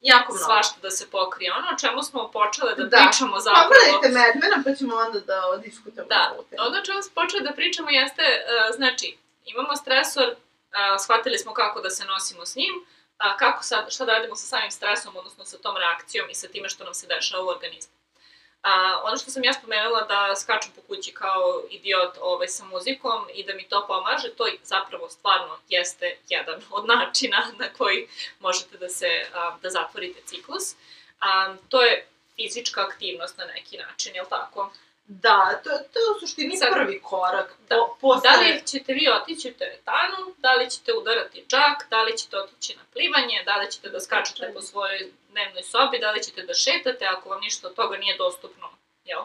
jako 0.00 0.32
mnogo. 0.32 0.44
svašta 0.44 0.76
da 0.82 0.90
se 0.90 1.10
pokrije. 1.10 1.52
Ono 1.52 1.68
o 1.74 1.78
čemu 1.78 2.02
smo 2.02 2.30
počele 2.30 2.74
da, 2.74 2.84
Da. 2.84 2.96
pričamo 2.96 3.40
zapravo... 3.40 3.68
Pogledajte 3.68 4.08
Medmena, 4.08 4.62
pa 4.64 4.74
ćemo 4.74 4.96
onda 4.96 5.20
da 5.20 5.42
diskutamo 5.64 6.08
Da, 6.08 6.34
ono 6.58 6.78
o 6.78 6.84
čemu 6.84 7.02
smo 7.02 7.14
počeli 7.14 7.42
da 7.42 7.52
pričamo 7.52 7.90
jeste, 7.90 8.22
uh, 8.22 8.76
znači, 8.76 9.18
imamo 9.44 9.76
stresor, 9.76 10.28
uh, 10.28 10.36
shvatili 11.04 11.38
smo 11.38 11.54
kako 11.54 11.80
da 11.80 11.90
se 11.90 12.04
nosimo 12.04 12.46
s 12.46 12.56
njim, 12.56 12.74
a 13.18 13.36
kako 13.36 13.62
sad, 13.62 13.92
šta 13.92 14.04
da 14.04 14.12
radimo 14.12 14.36
sa 14.36 14.46
samim 14.46 14.70
stresom, 14.70 15.16
odnosno 15.16 15.44
sa 15.44 15.58
tom 15.58 15.76
reakcijom 15.76 16.30
i 16.30 16.34
sa 16.34 16.48
time 16.48 16.68
što 16.68 16.84
nam 16.84 16.94
se 16.94 17.06
dešava 17.06 17.44
u 17.44 17.48
organizmu. 17.48 17.99
A, 18.62 19.00
ono 19.04 19.16
što 19.16 19.30
sam 19.30 19.44
ja 19.44 19.52
spomenula 19.52 20.02
da 20.02 20.36
skačem 20.36 20.72
po 20.76 20.80
kući 20.80 21.12
kao 21.12 21.62
idiot 21.70 22.16
ovaj, 22.20 22.48
sa 22.48 22.64
muzikom 22.64 23.26
i 23.34 23.44
da 23.44 23.54
mi 23.54 23.68
to 23.68 23.86
pomaže, 23.86 24.28
to 24.28 24.46
zapravo 24.62 25.08
stvarno 25.08 25.58
jeste 25.68 26.16
jedan 26.28 26.62
od 26.76 26.86
načina 26.86 27.46
na 27.58 27.68
koji 27.78 28.08
možete 28.40 28.78
da 28.78 28.88
se, 28.88 29.26
a, 29.34 29.56
da 29.62 29.70
zatvorite 29.70 30.20
ciklus. 30.26 30.74
A, 31.20 31.54
to 31.68 31.82
je 31.82 32.06
fizička 32.36 32.80
aktivnost 32.82 33.38
na 33.38 33.44
neki 33.44 33.78
način, 33.78 34.14
je 34.14 34.22
li 34.22 34.28
tako? 34.28 34.70
Da, 35.12 35.60
to, 35.64 35.70
to 35.70 35.98
je 35.98 36.10
u 36.16 36.20
suštini 36.20 36.56
Sad- 36.56 36.72
prvi 36.72 37.00
korak. 37.02 37.56
Da. 37.68 37.76
Po, 37.76 37.96
posle... 38.00 38.30
Da 38.30 38.40
li 38.40 38.62
ćete 38.66 38.92
vi 38.92 39.08
otići 39.08 39.50
u 39.50 39.54
teretanu, 39.54 40.34
da 40.38 40.54
li 40.54 40.70
ćete 40.70 40.92
udarati 40.92 41.44
džak, 41.48 41.86
da 41.90 42.02
li 42.02 42.18
ćete 42.18 42.38
otići 42.38 42.76
na 42.76 42.82
plivanje, 42.92 43.42
da 43.44 43.56
li 43.56 43.70
ćete 43.70 43.88
da 43.88 44.00
skačete 44.00 44.52
po 44.54 44.60
svojoj 44.60 45.10
dnevnoj 45.30 45.62
sobi, 45.62 45.98
da 45.98 46.10
li 46.10 46.22
ćete 46.22 46.42
da 46.42 46.54
šetate 46.54 47.04
ako 47.06 47.28
vam 47.28 47.40
ništa 47.40 47.68
od 47.68 47.74
toga 47.74 47.96
nije 47.96 48.16
dostupno, 48.16 48.68
jel? 49.04 49.22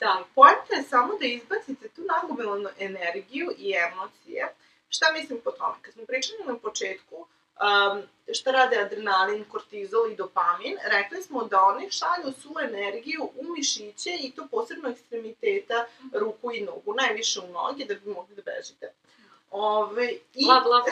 Da, 0.00 0.24
poenta 0.34 0.74
je 0.76 0.82
samo 0.82 1.18
da 1.20 1.26
izbacite 1.26 1.88
tu 1.88 2.02
nagomilanu 2.02 2.68
energiju 2.78 3.54
i 3.58 3.74
emocije. 3.74 4.54
Šta 4.88 5.12
mislim 5.12 5.40
po 5.44 5.50
tome? 5.50 5.74
Kad 5.82 5.94
smo 5.94 6.04
pričali 6.06 6.38
na 6.46 6.58
početku 6.58 7.26
um, 7.60 8.02
šta 8.32 8.50
rade 8.50 8.76
adrenalin, 8.76 9.44
kortizol 9.44 10.10
i 10.10 10.16
dopamin, 10.16 10.76
rekli 10.84 11.22
smo 11.22 11.44
da 11.44 11.60
oni 11.60 11.90
šalju 11.90 12.34
svu 12.42 12.54
energiju 12.60 13.30
u 13.36 13.44
mišiće 13.56 14.10
i 14.20 14.30
to 14.30 14.46
posebno 14.50 14.88
ekstremiteta 14.88 15.86
ruku 16.12 16.52
i 16.52 16.60
nogu, 16.60 16.94
najviše 16.94 17.40
u 17.40 17.52
noge 17.52 17.84
da 17.84 17.94
bi 17.94 18.10
mogli 18.10 18.36
da 18.36 18.42
bežite. 18.42 18.92
Ove, 19.50 20.12
i, 20.34 20.44
Bla, 20.44 20.60
bla. 20.60 20.84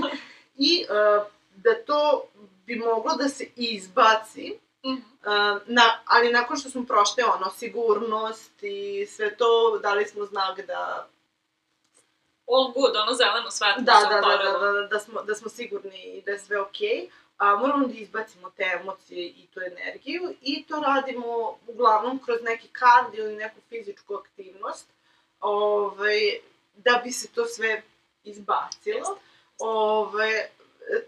I 0.70 0.84
uh, 0.84 1.26
da 1.56 1.74
to 1.86 2.24
bi 2.66 2.76
moglo 2.76 3.16
da 3.16 3.28
se 3.28 3.46
izbaci 3.56 4.58
Mhm. 4.84 4.94
Uh, 4.94 5.60
na, 5.66 5.82
ali 6.04 6.32
nakon 6.32 6.56
što 6.56 6.70
smo 6.70 6.84
prošli 6.84 7.22
ono, 7.22 7.50
sigurnost 7.50 8.62
i 8.62 9.06
sve 9.06 9.36
to, 9.36 9.78
dali 9.82 10.06
smo 10.06 10.24
znak 10.24 10.66
da, 10.66 11.08
All 12.54 12.72
good, 12.72 12.96
ono 12.96 13.12
zeleno 13.14 13.50
svetlo 13.50 13.82
da, 13.82 13.92
da, 13.92 14.00
da, 14.00 14.14
da, 14.14 14.18
upalilo. 14.18 14.72
da, 14.72 14.86
da, 14.86 14.98
smo, 14.98 15.22
da 15.22 15.34
smo 15.34 15.48
sigurni 15.48 16.02
i 16.04 16.22
da 16.22 16.32
je 16.32 16.38
sve 16.38 16.60
okej. 16.60 17.08
A 17.38 17.56
moramo 17.56 17.86
da 17.86 17.94
izbacimo 17.94 18.50
te 18.50 18.78
emocije 18.80 19.26
i 19.26 19.46
tu 19.54 19.60
energiju 19.60 20.34
i 20.42 20.64
to 20.68 20.82
radimo 20.86 21.58
uglavnom 21.66 22.18
kroz 22.24 22.38
neki 22.42 22.68
kardio 22.68 23.24
ili 23.24 23.36
neku 23.36 23.60
fizičku 23.68 24.14
aktivnost 24.14 24.86
ovaj, 25.40 26.38
da 26.74 27.00
bi 27.04 27.12
se 27.12 27.28
to 27.28 27.46
sve 27.46 27.82
izbacilo. 28.24 28.96
Jeste. 28.96 29.14
Ove, 29.58 30.50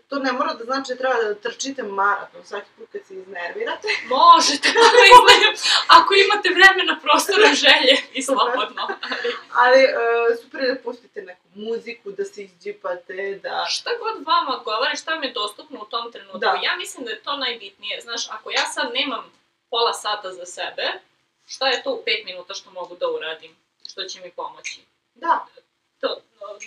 to 0.08 0.18
ne 0.18 0.32
mora 0.32 0.54
da 0.54 0.64
znači 0.64 0.92
da 0.92 0.98
treba 0.98 1.14
da 1.14 1.34
trčite 1.34 1.82
maraton 1.82 2.44
svaki 2.44 2.66
put 2.78 2.88
kad 2.92 3.04
se 3.04 3.14
iznervirate. 3.14 3.88
Možete, 4.16 4.68
ako 5.88 6.14
imate 6.14 6.48
vremena, 6.48 7.00
prostora, 7.02 7.48
želje 7.54 7.96
i 8.12 8.22
slobodno. 8.22 8.82
Ali 9.62 9.84
uh, 9.84 10.38
super 10.42 10.60
da 10.68 10.82
pustite 10.84 11.22
neku 11.22 11.46
muziku, 11.54 12.10
da 12.10 12.24
se 12.24 12.42
izđipate, 12.42 13.40
da... 13.42 13.64
šta 13.68 13.90
god 13.98 14.26
vama 14.26 14.56
odgovara 14.58 14.96
šta 14.96 15.16
mi 15.16 15.26
je 15.26 15.32
dostupno 15.32 15.82
u 15.82 15.84
tom 15.84 16.12
trenutku. 16.12 16.38
Da. 16.38 16.60
Ja 16.62 16.76
mislim 16.76 17.04
da 17.04 17.10
je 17.10 17.22
to 17.22 17.36
najbitnije. 17.36 18.00
Znaš, 18.00 18.30
ako 18.30 18.50
ja 18.50 18.66
sad 18.66 18.92
nemam 18.94 19.32
pola 19.70 19.92
sata 19.92 20.32
za 20.32 20.46
sebe, 20.46 20.86
šta 21.46 21.68
je 21.68 21.82
to 21.82 21.90
u 21.90 22.02
pet 22.04 22.24
minuta 22.24 22.54
što 22.54 22.70
mogu 22.70 22.96
da 22.96 23.08
uradim? 23.08 23.56
Što 23.88 24.02
će 24.04 24.20
mi 24.20 24.30
pomoći? 24.30 24.80
Da, 25.14 25.46
To, 26.04 26.20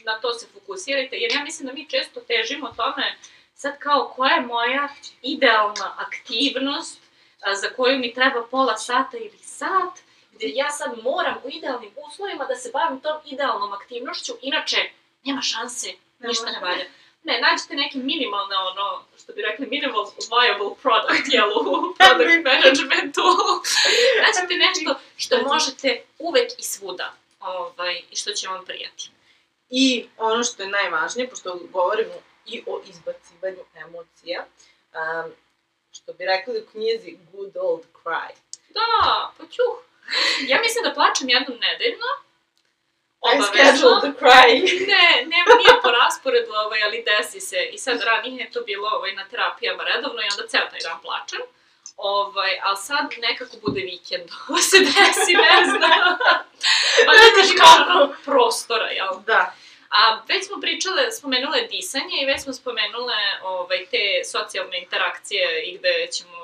na 0.05 0.19
to 0.21 0.33
se 0.33 0.47
fokusirajte, 0.53 1.15
jer 1.15 1.31
ja 1.31 1.43
mislim 1.43 1.67
da 1.67 1.73
mi 1.73 1.89
često 1.89 2.19
težimo 2.19 2.73
tome 2.77 3.15
sad 3.55 3.79
kao 3.79 4.13
koja 4.15 4.33
je 4.33 4.41
moja 4.41 4.89
idealna 5.21 5.95
aktivnost 5.97 6.99
a, 7.41 7.55
za 7.55 7.69
koju 7.75 7.99
mi 7.99 8.13
treba 8.13 8.47
pola 8.51 8.77
sata 8.77 9.17
ili 9.17 9.37
sat, 9.37 9.93
gde 10.31 10.47
ja 10.47 10.69
sad 10.69 10.91
moram 11.03 11.35
u 11.43 11.49
idealnim 11.49 11.91
uslovima 12.07 12.45
da 12.45 12.55
se 12.55 12.71
bavim 12.73 12.99
tom 12.99 13.17
idealnom 13.25 13.73
aktivnošću, 13.73 14.33
inače 14.41 14.77
nema 15.23 15.41
šanse, 15.41 15.87
ništa 16.19 16.51
ne 16.51 16.59
valja. 16.59 16.85
Ne, 17.23 17.41
nađite 17.41 17.75
neki 17.75 17.97
minimalne, 17.97 18.55
ono, 18.57 19.03
što 19.23 19.33
bi 19.33 19.41
rekli, 19.41 19.67
minimal 19.67 20.05
viable 20.33 20.71
product, 20.81 21.27
jel, 21.35 21.49
u 21.59 21.95
product 21.97 22.43
managementu. 22.43 23.21
nađite 24.25 24.55
nešto 24.65 24.95
što 25.17 25.35
možete 25.43 26.03
uvek 26.19 26.49
i 26.59 26.63
svuda, 26.63 27.13
ovaj, 27.39 28.01
i 28.11 28.15
što 28.15 28.31
će 28.31 28.47
vam 28.47 28.65
prijati. 28.65 29.09
I 29.69 30.09
ono 30.17 30.43
što 30.43 30.63
je 30.63 30.69
najvažnije, 30.69 31.29
pošto 31.29 31.59
govorimo 31.71 32.13
i 32.45 32.63
o 32.67 32.81
izbacivanju 32.89 33.63
emocija, 33.75 34.45
um, 34.45 35.31
što 35.91 36.13
bi 36.13 36.25
rekli 36.25 36.59
u 36.59 36.65
knjizi 36.71 37.17
Good 37.31 37.57
Old 37.57 37.85
Cry. 38.03 38.29
Da, 38.69 39.31
pa 39.37 39.43
ćuh. 39.45 39.75
Ja 40.47 40.61
mislim 40.61 40.83
da 40.83 40.93
plačem 40.93 41.29
jednom 41.29 41.57
nedeljno. 41.59 42.09
I 43.35 43.41
scheduled 43.41 44.01
the 44.03 44.13
cry. 44.21 44.49
Ne, 44.93 45.05
ne, 45.31 45.37
nije 45.61 45.81
po 45.83 45.89
rasporedu, 45.91 46.51
ovaj, 46.65 46.83
ali 46.83 47.05
desi 47.07 47.39
se. 47.39 47.69
I 47.71 47.77
sad 47.77 48.01
ranije 48.01 48.43
je 48.43 48.51
to 48.51 48.61
bilo 48.61 48.89
ovaj, 48.89 49.13
na 49.15 49.25
terapijama 49.29 49.83
redovno 49.83 50.21
i 50.21 50.31
onda 50.31 50.47
ceo 50.47 50.65
taj 50.71 50.79
dan 50.79 50.99
plačem. 51.01 51.39
Ovaj, 51.97 52.59
ali 52.63 52.77
sad 52.77 53.05
nekako 53.17 53.57
bude 53.65 53.81
vikend, 53.81 54.29
ovo 54.49 54.57
se 54.69 54.77
desi, 54.79 55.33
ne 55.33 55.65
znam. 55.65 56.17
Pa 57.05 57.11
Ne 57.11 57.43
znaš 57.43 57.57
kako. 57.57 58.13
prostora, 58.25 58.89
jel? 58.89 59.19
Da. 59.25 59.53
A 59.89 60.21
već 60.27 60.47
smo 60.47 60.61
pričale, 60.61 61.11
spomenule 61.11 61.61
disanje 61.61 62.21
i 62.21 62.25
već 62.25 62.41
smo 62.41 62.53
spomenule 62.53 63.15
ovaj, 63.43 63.85
te 63.91 64.23
socijalne 64.25 64.79
interakcije 64.79 65.63
i 65.63 65.77
gde 65.77 66.07
ćemo 66.11 66.37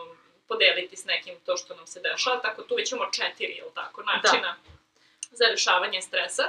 podeliti 0.47 0.97
s 0.97 1.06
nekim 1.06 1.36
to 1.45 1.58
što 1.58 1.76
nam 1.76 1.88
se 1.88 1.99
dešava, 1.99 2.41
tako 2.41 2.62
tu 2.62 2.76
već 2.76 2.91
imamo 2.91 3.12
četiri, 3.12 3.54
jel 3.54 3.68
tako, 3.76 4.04
načina 4.04 4.56
za 5.32 5.45
rešavanje 5.45 6.01
stresa. 6.01 6.43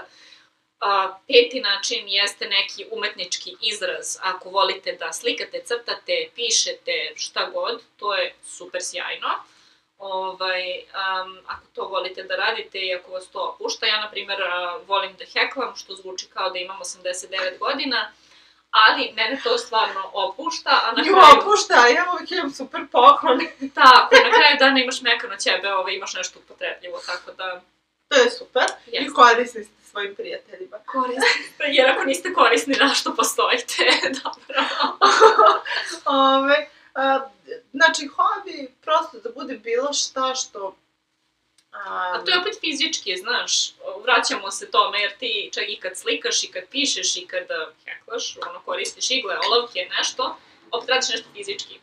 A, 0.84 1.18
peti 1.28 1.60
način 1.60 2.08
jeste 2.08 2.46
neki 2.48 2.86
umetnički 2.90 3.56
izraz. 3.60 4.16
Ako 4.22 4.50
volite 4.50 4.92
da 4.92 5.12
slikate, 5.12 5.62
crtate, 5.64 6.28
pišete, 6.34 7.12
šta 7.16 7.50
god, 7.50 7.82
to 7.96 8.14
je 8.14 8.34
super 8.44 8.80
sjajno. 8.82 9.28
Ovaj, 9.98 10.62
um, 10.78 11.38
ako 11.46 11.66
to 11.74 11.88
volite 11.88 12.22
da 12.22 12.36
radite 12.36 12.78
i 12.78 12.94
ako 12.94 13.12
vas 13.12 13.28
to 13.28 13.40
opušta, 13.40 13.86
ja, 13.86 14.00
na 14.00 14.10
primjer, 14.10 14.42
a, 14.42 14.76
volim 14.86 15.16
da 15.16 15.24
heklam, 15.24 15.76
što 15.76 15.94
zvuči 15.94 16.26
kao 16.34 16.50
da 16.50 16.58
imam 16.58 16.78
89 16.80 17.58
godina, 17.58 18.12
ali 18.70 19.12
mene 19.16 19.40
to 19.44 19.58
stvarno 19.58 20.10
opušta, 20.12 20.80
a 20.84 20.92
na 20.92 21.02
kraju... 21.02 21.16
opušta, 21.40 21.86
ja 21.86 22.04
uvijek 22.14 22.30
imam 22.30 22.50
super 22.50 22.80
poklon. 22.92 23.40
Tako, 23.74 24.14
na 24.14 24.30
kraju 24.36 24.56
dana 24.58 24.80
imaš 24.80 25.00
mekano 25.00 25.36
ćebe, 25.36 25.74
ovaj, 25.74 25.94
imaš 25.94 26.14
nešto 26.14 26.38
upotrebljivo, 26.38 26.98
tako 27.06 27.32
da... 27.32 27.60
To 28.08 28.16
je 28.16 28.30
super. 28.30 28.62
I 28.86 28.90
Jeste. 28.96 29.14
korisni 29.14 29.64
ste 29.64 29.84
svojim 29.90 30.14
prijateljima. 30.14 30.76
Korisni. 30.86 31.22
Jer 31.68 31.90
ako 31.90 32.04
niste 32.04 32.32
korisni, 32.32 32.74
na 32.80 32.94
što 32.94 33.14
postojite? 33.14 33.84
Dobro. 34.24 34.64
Ove, 36.36 36.68
a, 36.94 37.20
znači, 37.72 38.06
hobi 38.06 38.74
prosto 38.82 39.18
da 39.18 39.30
bude 39.30 39.56
bilo 39.56 39.92
šta 39.92 40.34
što... 40.34 40.76
A, 41.72 42.22
to 42.24 42.30
je 42.30 42.38
opet 42.38 42.54
fizički, 42.60 43.16
znaš, 43.16 43.72
vraćamo 44.04 44.50
se 44.50 44.70
tome, 44.70 45.00
jer 45.00 45.16
ti 45.18 45.50
čak 45.54 45.64
i 45.68 45.80
kad 45.80 45.96
slikaš, 45.96 46.44
i 46.44 46.52
kad 46.52 46.62
pišeš, 46.70 47.16
i 47.16 47.26
kad 47.26 47.42
uh, 47.42 47.74
heklaš, 47.84 48.36
ono, 48.50 48.60
koristiš 48.64 49.10
igle, 49.10 49.36
olovke, 49.50 49.88
nešto, 49.98 50.36
opet 50.70 50.88
radiš 50.88 51.08
nešto 51.08 51.28
fizički. 51.34 51.80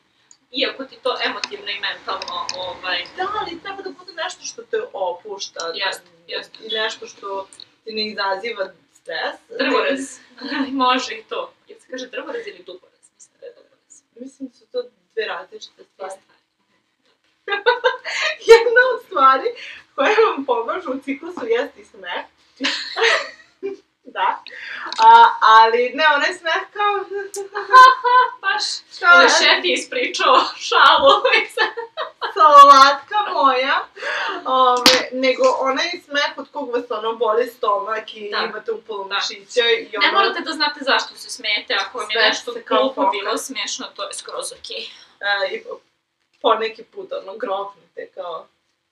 Iako 0.51 0.83
ti 0.83 0.97
to 1.03 1.17
emotivno 1.25 1.69
i 1.71 1.79
mentalno, 1.79 2.47
ovaj, 2.57 3.03
Da, 3.17 3.27
ali 3.39 3.61
treba 3.63 3.81
da 3.81 3.89
bude 3.89 4.13
nešto 4.23 4.43
što 4.45 4.61
te 4.63 4.77
opušta. 4.93 5.71
Jeste, 5.75 6.03
da- 6.05 6.10
jeste. 6.37 6.57
I 6.65 6.69
nešto 6.69 7.07
što 7.07 7.47
ti 7.83 7.93
ne 7.93 8.07
izaziva 8.07 8.71
stres. 8.93 9.35
drvorez. 9.59 10.19
Može 10.85 11.13
i 11.15 11.23
to. 11.23 11.53
Jel 11.67 11.79
se 11.79 11.87
kaže 11.91 12.07
drvorez 12.07 12.47
ili 12.47 12.63
duborez? 12.65 13.05
Mislim 13.15 13.39
da 13.39 13.45
je 13.45 13.53
drvorez. 13.53 14.03
Mislim 14.15 14.49
da 14.49 14.55
su 14.55 14.65
to 14.71 14.83
dve 15.13 15.25
različite 15.25 15.83
stvari. 15.83 16.21
Jedna 18.53 18.81
od 18.93 19.05
stvari 19.05 19.49
koje 19.95 20.15
vam 20.27 20.45
pomažu 20.45 20.91
u 20.91 20.99
ciklusu 20.99 21.45
jeste 21.45 21.81
i 21.81 21.85
smeh. 21.85 22.25
da. 24.15 24.43
A, 24.99 25.25
ali 25.41 25.91
ne, 25.93 26.05
onaj 26.15 26.33
smeh 26.33 26.63
kao... 26.73 27.05
Baš. 28.41 28.63
kao 28.99 29.15
Ovaj 29.15 29.27
šef 29.27 29.63
je 29.63 29.73
ispričao 29.73 30.35
šalu. 30.57 31.11
Salatka 32.33 33.31
moja. 33.33 33.87
Ove, 34.45 34.90
nego 35.31 35.57
onaj 35.59 35.89
smeh 36.05 36.37
od 36.37 36.47
kog 36.51 36.69
vas 36.71 36.85
ono 36.89 37.15
boli 37.15 37.47
stomak 37.47 38.13
i 38.15 38.29
Da. 38.31 38.37
imate 38.39 38.71
upolu 38.71 39.03
Da. 39.03 39.15
mišića 39.15 39.61
i 39.69 39.97
ono... 39.97 40.05
Ne 40.05 40.11
morate 40.11 40.39
da 40.41 40.51
znate 40.51 40.79
zašto 40.81 41.15
se 41.15 41.29
smijete, 41.29 41.73
ako 41.79 41.97
vam 41.97 42.07
je 42.11 42.21
nešto 42.21 42.53
glupo 42.67 43.09
bilo 43.09 43.37
smiješno, 43.37 43.85
to 43.95 44.03
je 44.03 44.13
skroz 44.13 44.51
okej. 44.53 44.83
E, 45.19 45.55
I 45.55 45.63
po- 45.63 45.79
poneki 46.41 46.83
put 46.83 47.11
ono 47.13 47.37
groknete 47.37 48.07
kao 48.15 48.47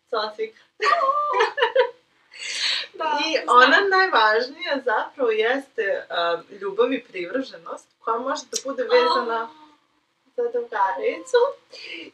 cacik. 0.09 0.53
Da, 2.93 3.19
I 3.25 3.43
znam. 3.43 3.57
ona 3.57 3.77
najvažnija 3.89 4.79
zapravo 4.85 5.29
jeste 5.31 6.05
um, 6.09 6.57
ljubav 6.57 6.93
i 6.93 7.03
privrženost 7.03 7.87
koja 7.99 8.17
može 8.17 8.41
da 8.51 8.57
bude 8.65 8.83
vezana 8.83 9.49
za 10.43 10.49
drugaricu 10.51 11.41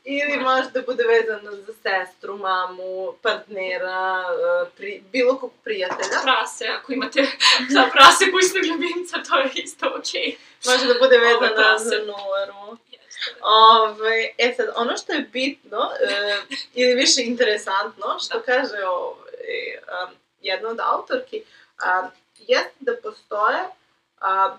ili 0.03 0.38
Može. 0.38 0.69
da 0.73 0.82
bude 0.82 1.03
vezana 1.03 1.51
za 1.51 1.73
sestru, 1.84 2.38
mamu, 2.38 3.13
partnera, 3.21 4.23
uh, 4.30 4.67
pri, 4.78 5.03
bilo 5.11 5.38
kog 5.39 5.51
prijatelja. 5.63 6.19
prase, 6.23 6.65
ako 6.67 6.93
imate 6.93 7.21
za 7.73 7.84
prase 7.93 8.26
kućnog 8.32 8.65
ljubimca, 8.65 9.17
to 9.30 9.39
je 9.39 9.49
isto 9.55 9.86
okej. 9.99 10.38
Može 10.65 10.88
da 10.88 10.93
bude 10.99 11.17
prase. 11.55 11.84
za. 11.86 12.78
Jeste. 12.91 13.36
Ove, 13.41 14.30
e 14.38 14.53
sad, 14.57 14.67
ono 14.76 14.97
što 14.97 15.13
je 15.13 15.19
bitno, 15.19 15.89
e, 16.09 16.36
ili 16.73 16.93
više 16.93 17.21
interesantno, 17.23 18.19
što 18.26 18.38
Da. 18.38 18.43
kaže 18.43 18.84
ove, 18.86 19.21
um, 20.07 20.15
jedna 20.41 20.69
od 20.69 20.80
autorki, 20.80 21.43
a, 21.80 22.09
jeste 22.38 22.76
da 22.80 22.91
postoje 23.03 23.59
a, 24.21 24.57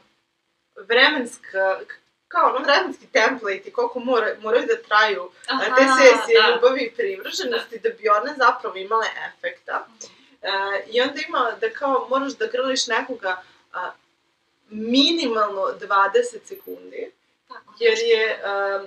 vremenska, 0.76 1.80
kao 2.28 2.48
ono 2.48 2.58
vremenski 2.58 3.06
template 3.06 3.62
i 3.64 3.72
koliko 3.72 4.00
mora, 4.00 4.36
moraju 4.42 4.66
da 4.66 4.82
traju 4.88 5.30
a, 5.48 5.76
te 5.76 5.82
sesije 5.98 6.42
da. 6.42 6.54
ljubavi 6.54 6.82
i 6.82 6.90
privrženosti 6.90 7.78
da. 7.78 7.88
bi 7.90 8.08
one 8.08 8.34
zapravo 8.36 8.76
imale 8.76 9.06
efekta. 9.28 9.86
E, 10.42 10.50
I 10.90 11.00
onda 11.00 11.20
ima 11.28 11.52
da 11.60 11.70
kao 11.70 12.06
moraš 12.10 12.32
da 12.32 12.46
grliš 12.46 12.86
nekoga 12.86 13.42
a, 13.72 13.90
minimalno 14.70 15.62
20 15.62 16.38
sekundi, 16.44 17.10
Tako, 17.48 17.74
jer 17.78 17.98
je 17.98 18.40
um, 18.44 18.86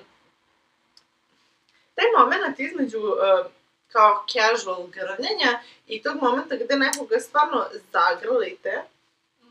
taj 1.95 2.05
moment 2.17 2.59
između 2.59 2.99
um, 2.99 3.51
kao 3.91 4.25
casual 4.31 4.87
grljenja 4.87 5.59
i 5.87 6.01
tog 6.01 6.15
momenta 6.21 6.55
gde 6.55 6.75
nekoga 6.75 7.19
stvarno 7.19 7.65
zagrlite 7.91 8.83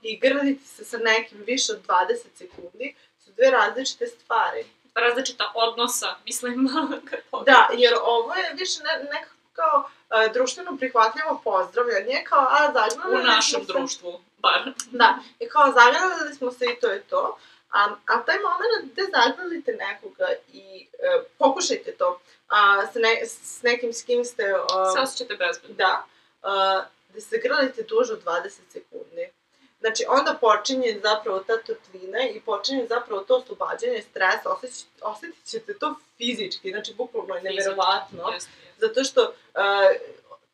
i 0.03 0.18
grlite 0.18 0.64
se 0.64 0.84
sa 0.84 0.99
nekim 0.99 1.39
više 1.47 1.72
od 1.72 1.86
20 1.86 2.16
sekundi 2.34 2.95
dve 3.39 3.51
različite 3.51 4.07
stvari. 4.07 4.66
različita 4.95 5.53
odnosa, 5.55 6.14
mislim. 6.24 6.68
Da, 7.47 7.68
jer 7.72 7.95
ovo 8.03 8.34
je 8.34 8.53
više 8.55 8.80
ne, 8.82 9.05
nekako 9.12 9.34
kao 9.53 9.76
uh, 10.26 10.32
društveno 10.32 10.76
prihvatljivo 10.76 11.41
pozdravljanje, 11.45 12.24
kao 12.28 12.47
a 12.51 12.72
zagrlili 12.72 13.20
U 13.20 13.24
našem 13.24 13.64
smo 13.64 13.66
se- 13.66 13.72
društvu, 13.72 14.21
bar. 14.38 14.72
Da, 14.91 15.18
i 15.41 15.49
kao 15.49 15.72
zagrlili 15.72 16.34
smo 16.34 16.50
se 16.53 16.64
i 16.64 16.80
to 16.80 16.87
je 16.87 17.00
to. 17.03 17.38
A, 17.72 17.84
a 18.07 18.22
taj 18.22 18.37
moment 18.38 18.92
gde 18.92 19.03
zagrlite 19.03 19.72
nekoga 19.72 20.26
i 20.53 20.87
e, 20.92 21.22
pokušajte 21.38 21.92
to 21.92 22.21
a, 22.49 22.87
s, 22.87 22.95
ne, 22.95 23.26
s 23.26 23.63
nekim 23.63 23.92
s 23.92 24.03
kim 24.03 24.25
ste... 24.25 24.45
A, 24.75 24.92
Se 24.92 25.00
osjećate 25.00 25.34
bezbedno. 25.34 25.76
da, 25.76 26.04
a, 26.42 26.83
da 27.14 27.21
se 27.21 27.38
grlite 27.38 27.83
duže 27.83 28.13
od 28.13 28.25
20 28.25 28.50
sekundi. 28.68 28.88
Znači, 29.80 30.05
onda 30.09 30.38
počinje 30.41 31.00
zapravo 31.03 31.38
ta 31.38 31.57
toplina 31.57 32.18
i 32.34 32.41
počinje 32.41 32.87
zapravo 32.88 33.21
to 33.21 33.37
oslobađanje 33.37 34.03
stresa, 34.03 34.50
osjetit, 34.50 34.87
osjetit 35.03 35.45
ćete 35.45 35.79
to 35.79 35.95
fizički, 36.17 36.71
znači 36.71 36.95
bukvalno 36.95 37.34
je 37.34 37.42
neverovatno. 37.42 38.33
Zato 38.79 39.05
što 39.05 39.22
uh, 39.22 39.33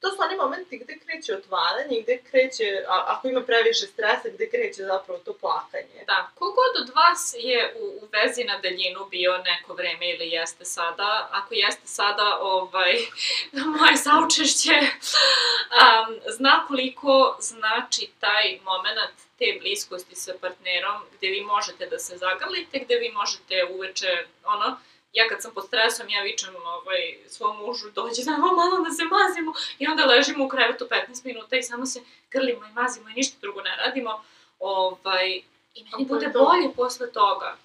to 0.05 0.11
su 0.11 0.23
oni 0.23 0.37
momenti 0.37 0.79
gde 0.79 0.99
kreće 0.99 1.35
otvaranje, 1.37 2.03
gde 2.03 2.23
kreće, 2.31 2.85
a, 2.89 3.05
ako 3.07 3.29
ima 3.29 3.41
previše 3.41 3.87
stresa, 3.87 4.29
gde 4.35 4.51
kreće 4.51 4.83
zapravo 4.83 5.19
to 5.25 5.33
plakanje. 5.33 6.01
Da, 6.07 6.31
kogod 6.35 6.73
od 6.83 6.89
vas 6.95 7.35
je 7.39 7.75
u, 7.81 7.85
u 7.85 8.09
vezi 8.13 8.45
na 8.45 8.59
daljinu 8.59 9.07
bio 9.11 9.39
neko 9.39 9.75
vreme 9.75 10.11
ili 10.11 10.29
jeste 10.29 10.65
sada, 10.65 11.29
ako 11.33 11.55
jeste 11.55 11.87
sada, 11.87 12.39
ovaj, 12.41 12.95
moje 13.79 13.97
saučešće 13.97 14.77
um, 14.81 16.21
zna 16.27 16.65
koliko 16.69 17.37
znači 17.41 18.11
taj 18.21 18.59
moment 18.65 19.17
te 19.39 19.59
bliskosti 19.61 20.15
sa 20.15 20.33
partnerom, 20.41 21.03
gde 21.17 21.29
vi 21.29 21.41
možete 21.41 21.87
da 21.87 21.99
se 21.99 22.17
zagrlite, 22.17 22.79
gde 22.79 22.95
vi 22.95 23.11
možete 23.11 23.65
uveče, 23.75 24.27
ono, 24.45 24.77
ja 25.15 25.29
kad 25.29 25.43
sam 25.43 25.55
pod 25.55 25.67
stresom, 25.67 26.09
ja 26.09 26.23
vičem 26.23 26.57
ovaj, 26.57 27.19
svom 27.29 27.57
mužu, 27.57 27.91
dođi 27.91 28.23
znamo 28.23 28.53
malo 28.53 28.85
da 28.85 28.91
se 28.91 29.05
mazimo, 29.05 29.53
i 29.79 29.87
onda 29.87 30.05
ležimo 30.05 30.45
u 30.45 30.49
krevetu 30.49 30.89
15 30.91 31.25
minuta 31.25 31.57
i 31.57 31.63
samo 31.63 31.87
se 31.87 32.01
grlimo 32.31 32.67
i 32.67 32.73
mazimo 32.73 33.09
i 33.09 33.15
ništa 33.15 33.37
drugo 33.41 33.61
ne 33.63 33.77
radimo, 33.77 34.25
ovaj, 34.59 35.43
i 35.75 35.85
meni 35.85 36.05
bude 36.05 36.29
bolje 36.29 36.75
posle 36.77 37.13
toga. 37.13 37.57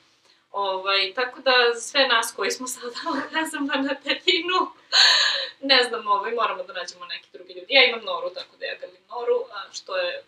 Ovaj, 0.51 1.13
tako 1.15 1.41
da 1.41 1.79
sve 1.79 2.07
nas 2.07 2.33
koji 2.35 2.51
smo 2.51 2.67
sada, 2.67 2.95
ne 3.35 3.45
znam, 3.45 3.65
na 3.65 3.75
daljinu, 3.77 4.59
ne 5.61 5.83
znam, 5.83 6.07
ovaj, 6.07 6.31
moramo 6.31 6.63
da 6.63 6.73
nađemo 6.73 7.05
neki 7.05 7.27
drugi 7.33 7.53
ljudi. 7.53 7.73
Ja 7.73 7.85
imam 7.85 8.05
noru, 8.05 8.29
tako 8.29 8.57
da 8.59 8.65
ja 8.65 8.77
grlim 8.79 9.01
noru, 9.09 9.45
što 9.71 9.97
je 9.97 10.23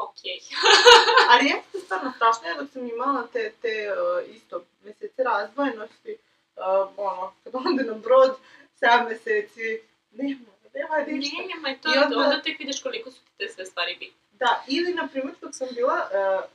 okej. 0.00 0.38
ali 1.30 1.44
jeste 1.46 1.78
stvarno 1.78 2.12
strašno, 2.16 2.48
ja 2.48 2.54
dok 2.54 2.70
sam 2.72 2.86
imala 2.88 3.26
te, 3.26 3.52
te 3.62 3.88
uh, 3.92 4.36
isto 4.36 4.54
mesece 4.84 5.22
razdvojenosti, 5.24 6.16
uh, 6.56 6.62
ono, 6.98 7.32
kad 7.44 7.54
onda 7.56 7.82
na 7.84 7.94
brod, 7.94 8.36
7 8.80 9.08
meseci, 9.08 9.80
nema, 10.12 10.40
nema 10.74 10.96
ništa. 11.08 11.36
Nema, 11.48 11.70
i 11.70 11.76
to, 11.76 11.88
I 11.88 11.98
onda- 11.98 12.16
onda... 12.18 12.42
tek 12.42 12.58
vidiš 12.58 12.82
koliko 12.82 13.10
su 13.10 13.18
ti 13.18 13.30
te 13.38 13.48
sve 13.48 13.66
stvari 13.66 13.96
bitne. 13.96 14.20
Da, 14.32 14.64
ili, 14.68 14.94
na 14.94 15.08
primjer, 15.08 15.34
dok 15.40 15.54
sam 15.54 15.68
bila 15.70 16.08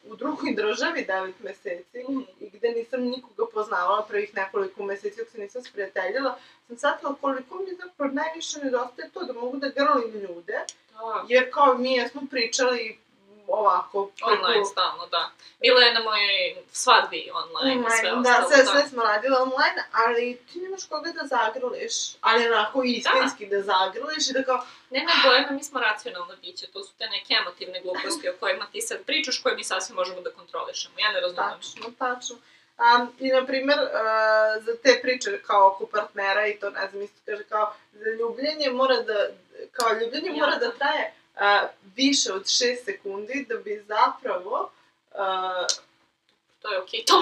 uh, 0.04 0.12
u 0.12 0.16
drugoj 0.16 0.54
državi 0.54 1.06
9 1.06 1.32
meseci, 1.40 2.04
Mhm. 2.04 2.20
i 2.40 2.50
gde 2.50 2.70
nisam 2.70 3.02
nikoga 3.02 3.46
poznavala 3.48 4.06
prvih 4.06 4.36
nekoliko 4.36 4.84
meseci 4.84 5.18
dok 5.18 5.30
se 5.30 5.38
nisam 5.38 5.64
sprijateljila, 5.64 6.38
sam 6.68 6.78
shvatila 6.78 7.16
koliko 7.16 7.56
mi 7.58 7.76
zapravo 7.76 8.14
najviše 8.14 8.60
nedostaje 8.60 9.10
to 9.10 9.24
da 9.24 9.34
mogu 9.34 9.58
da 9.58 9.70
grlim 9.70 10.14
ljude, 10.14 10.60
Da. 10.92 11.26
jer 11.30 11.52
kao 11.54 11.74
mi 11.74 11.94
jesmo 11.94 12.22
pričali 12.32 12.98
ovako, 13.48 14.12
Online 14.22 14.66
stalno, 14.66 15.06
da. 15.08 15.32
Bila 15.62 15.82
je 15.82 15.94
na 15.94 16.00
mojoj 16.00 16.56
svadbi 16.72 17.32
online, 17.34 17.82
i 17.88 18.00
sve 18.00 18.12
online, 18.12 18.32
ostalo. 18.38 18.50
da, 18.50 18.56
sve, 18.56 18.66
sve 18.66 18.90
smo 18.90 19.04
radile 19.04 19.38
online, 19.38 19.84
ali 19.92 20.42
ti 20.54 20.60
nemaš 20.60 20.86
koga 20.86 21.12
da 21.12 21.28
zagrliš, 21.28 21.94
ali 22.22 22.48
onako 22.48 22.84
istinski 22.84 23.46
da, 23.46 23.62
zagrliš 23.62 24.30
i 24.30 24.34
da 24.34 24.44
kao, 24.44 24.66
Ne, 24.90 25.00
ne, 25.00 25.52
mi 25.52 25.64
smo 25.64 25.80
racionalno 25.80 26.36
biće, 26.42 26.68
to 26.68 26.84
su 26.84 26.94
te 26.98 27.08
neke 27.10 27.34
emotivne 27.42 27.82
gluposti 27.82 28.30
o 28.30 28.34
kojima 28.40 28.66
ti 28.72 28.82
sad 28.82 28.98
pričaš, 29.06 29.40
koje 29.44 29.56
mi 29.56 29.64
sasvim 29.64 29.96
možemo 29.96 30.22
da 30.22 30.32
kontrolišemo. 30.32 30.96
Ja 31.00 31.12
ne 31.12 31.22
razumem. 31.22 31.50
tačno, 31.50 31.92
tačno. 32.00 32.36
Um, 32.78 33.14
I, 33.20 33.28
na 33.30 33.46
primer, 33.46 33.78
uh, 33.80 34.64
za 34.66 34.78
te 34.84 35.00
priče 35.02 35.42
kao 35.42 35.68
oko 35.68 35.86
partnera 35.86 36.48
i 36.48 36.60
to, 36.60 36.70
ne 36.70 36.88
znam, 36.90 37.02
isto 37.02 37.22
kaže 37.26 37.44
kao, 37.44 37.74
za 37.92 38.10
ljubljenje 38.20 38.70
mora 38.70 39.02
da, 39.02 39.28
kao 39.72 39.94
ljubljenje 39.94 40.30
Ja, 40.30 40.36
mora 40.36 40.52
da 40.52 40.68
da. 40.68 40.72
traje 40.72 41.14
uh, 41.36 41.70
više 41.96 42.34
od 42.34 42.44
6 42.44 42.86
sekundi 42.86 43.46
da 43.50 43.56
bi 43.56 43.86
zapravo 43.88 44.72
uh, 45.12 45.68
To 46.66 46.72
je 46.72 46.82
okej, 46.82 47.06
to 47.06 47.20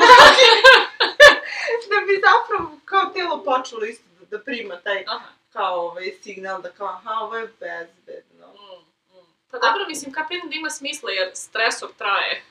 da 1.91 1.97
bi 2.07 2.21
zapravo 2.27 2.79
kao 2.85 3.05
telo 3.05 3.43
počelo 3.43 3.85
isto 3.85 4.03
da, 4.19 4.37
da 4.37 4.43
prima 4.43 4.75
taj 4.75 5.03
Aha. 5.07 5.29
kao 5.53 5.75
ovaj 5.75 6.11
signal 6.23 6.61
da 6.61 6.69
kao 6.71 6.87
aha 6.87 7.09
ovo 7.21 7.35
je 7.35 7.47
bezbedno. 7.59 8.47
Mm, 8.47 9.17
mm. 9.17 9.25
Pa 9.51 9.57
dobro, 9.57 9.85
mislim, 9.87 10.13
kapiram 10.13 10.49
da 10.49 10.55
ima 10.55 10.69
smisla, 10.69 11.11
jer 11.11 11.31
stresor 11.33 11.89
traje. 11.97 12.43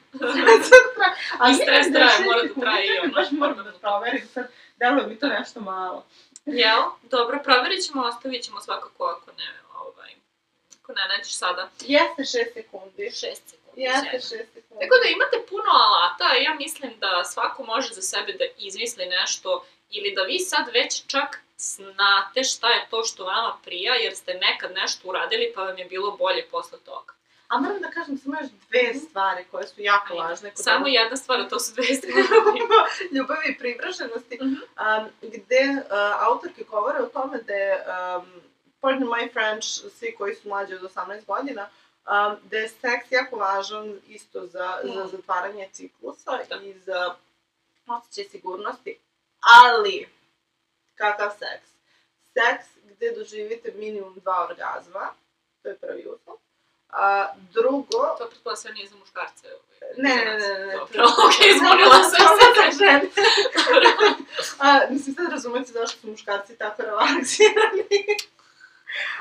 Ali 1.38 1.52
I 1.52 1.54
stres 1.54 1.86
ne, 1.86 1.92
traje, 1.92 2.08
šest 2.08 2.24
mora 2.24 2.42
da 2.42 2.60
traje 2.60 2.86
i 2.86 2.98
ono. 2.98 3.12
Baš 3.12 3.30
moram 3.30 3.56
da 3.56 3.72
proverim 3.72 4.28
sad, 4.34 4.50
deluje 4.76 5.06
mi 5.06 5.18
to 5.18 5.28
nešto 5.28 5.60
malo. 5.60 6.06
Jel? 6.46 6.82
Dobro, 7.02 7.40
provjerit 7.44 7.84
ćemo, 7.86 8.02
ostavit 8.02 8.42
ćemo 8.44 8.60
svakako 8.60 9.04
ako 9.04 9.30
ne, 9.38 9.44
ako 10.92 11.00
ne 11.00 11.08
nađeš 11.08 11.34
sada. 11.34 11.70
Jeste 11.82 12.22
6 12.38 12.52
sekundi. 12.54 13.02
6 13.04 13.12
sekundi. 13.44 13.76
Jeste 13.76 14.20
sjajno. 14.20 14.44
6 14.44 14.54
sekundi. 14.54 14.80
Tako 14.80 14.96
da 14.96 15.08
imate 15.08 15.46
puno 15.48 15.70
alata, 15.80 16.24
ja 16.36 16.54
mislim 16.54 16.92
da 16.98 17.24
svako 17.24 17.64
može 17.64 17.88
za 17.90 18.02
sebe 18.02 18.32
da 18.32 18.44
izmisli 18.58 19.06
nešto 19.08 19.64
ili 19.90 20.12
da 20.12 20.22
vi 20.22 20.38
sad 20.40 20.68
već 20.68 21.06
čak 21.06 21.28
znate 21.58 22.44
šta 22.44 22.68
je 22.68 22.86
to 22.90 23.04
što 23.04 23.24
vama 23.24 23.56
prija, 23.64 23.94
jer 23.94 24.16
ste 24.16 24.34
nekad 24.36 24.72
nešto 24.72 25.08
uradili 25.08 25.52
pa 25.54 25.62
vam 25.62 25.78
je 25.78 25.84
bilo 25.84 26.10
bolje 26.12 26.46
posle 26.46 26.78
toga. 26.80 27.12
A 27.48 27.58
moram 27.58 27.80
da 27.80 27.90
kažem 27.90 28.18
samo 28.18 28.34
još 28.40 28.50
dve 28.62 28.94
stvari 28.96 29.44
koje 29.50 29.66
su 29.66 29.74
jako 29.78 30.06
Ajde. 30.10 30.22
važne. 30.22 30.50
kod 30.50 30.64
Samo 30.64 30.86
jedna 30.88 31.16
stvar, 31.16 31.40
a 31.40 31.48
to 31.48 31.58
su 31.58 31.74
dve 31.74 31.84
stvari. 31.96 32.14
ljubavi 33.12 33.46
i 33.48 33.58
privrženosti, 33.58 34.38
Mhm. 34.42 34.54
um, 34.54 35.08
gde 35.22 35.60
uh, 35.76 35.82
autorke 36.20 36.64
govore 36.64 36.98
o 36.98 37.06
tome 37.08 37.38
da 37.38 37.54
je, 37.54 37.84
um, 38.16 38.26
pardon 38.82 39.08
my 39.08 39.28
French, 39.28 39.66
svi 39.90 40.14
koji 40.14 40.34
su 40.34 40.48
mlađi 40.48 40.74
od 40.74 40.82
18 40.84 41.24
godina, 41.26 41.62
um, 41.62 42.36
da 42.42 42.56
je 42.56 42.68
seks 42.70 43.06
jako 43.10 43.36
važan 43.36 44.00
isto 44.08 44.40
za, 44.42 44.78
za 44.84 45.04
Mm. 45.04 45.08
zatvaranje 45.08 45.68
ciklusa 45.72 46.38
Da. 46.48 46.56
i 46.56 46.74
za 46.76 47.14
osjećaj 47.88 48.24
sigurnosti. 48.26 48.98
Ali, 49.62 50.08
kakav 50.94 51.30
seks? 51.30 51.68
Seks 52.24 52.66
gde 52.86 53.12
doživite 53.12 53.72
minimum 53.72 54.14
dva 54.16 54.44
orgazma, 54.44 55.14
to 55.62 55.68
je 55.68 55.76
prvi 55.76 56.06
uslov. 56.08 56.36
A, 56.90 57.26
drugo, 57.52 57.88
To 58.18 58.26
pretpostavljam 58.26 58.56
sve 58.56 58.72
nije 58.72 58.88
za 58.88 58.96
muškarce. 58.96 59.46
ovaj, 59.48 59.92
Ne, 59.96 60.10
za 60.10 60.24
ne, 60.24 60.38
ne, 60.38 60.58
ne, 60.58 60.66
ne. 60.66 60.72
Dobro, 60.72 61.04
okej, 61.26 61.50
izmolila 61.50 61.94
sam 61.94 62.10
Samo 62.18 62.36
se. 62.36 62.78
za 62.78 62.78
žene. 62.78 63.08
A, 64.58 64.80
mislim, 64.90 65.14
sad 65.14 65.28
razumete 65.28 65.72
zašto 65.72 66.00
su 66.00 66.06
muškarci 66.06 66.56
tako 66.56 66.82
relaksirani. 66.82 68.06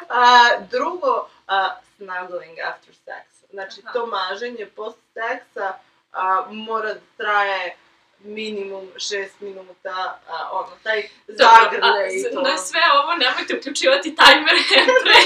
A, 0.10 0.50
drugo, 0.72 1.30
a, 1.48 1.70
snuggling 1.98 2.60
after 2.60 2.94
sex. 3.06 3.24
Znači, 3.50 3.82
Aha. 3.84 3.94
to 3.94 4.06
maženje 4.06 4.66
post 4.66 5.00
seksa 5.14 5.74
a, 6.12 6.46
mora 6.50 6.94
da 6.94 7.00
traje 7.18 7.76
minimum 8.24 8.88
6 8.96 9.28
minuta, 9.40 10.20
a, 10.30 10.50
ono, 10.52 10.72
taj 10.84 11.00
a 11.00 12.08
i 12.12 12.34
to. 12.34 12.42
Na 12.42 12.58
sve 12.58 12.82
ovo 13.04 13.14
nemojte 13.16 13.58
uključivati 13.58 14.16
tajmere 14.16 14.60
pre 15.04 15.20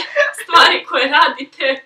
stvari 0.43 0.85
koje 0.85 1.07
radite, 1.07 1.83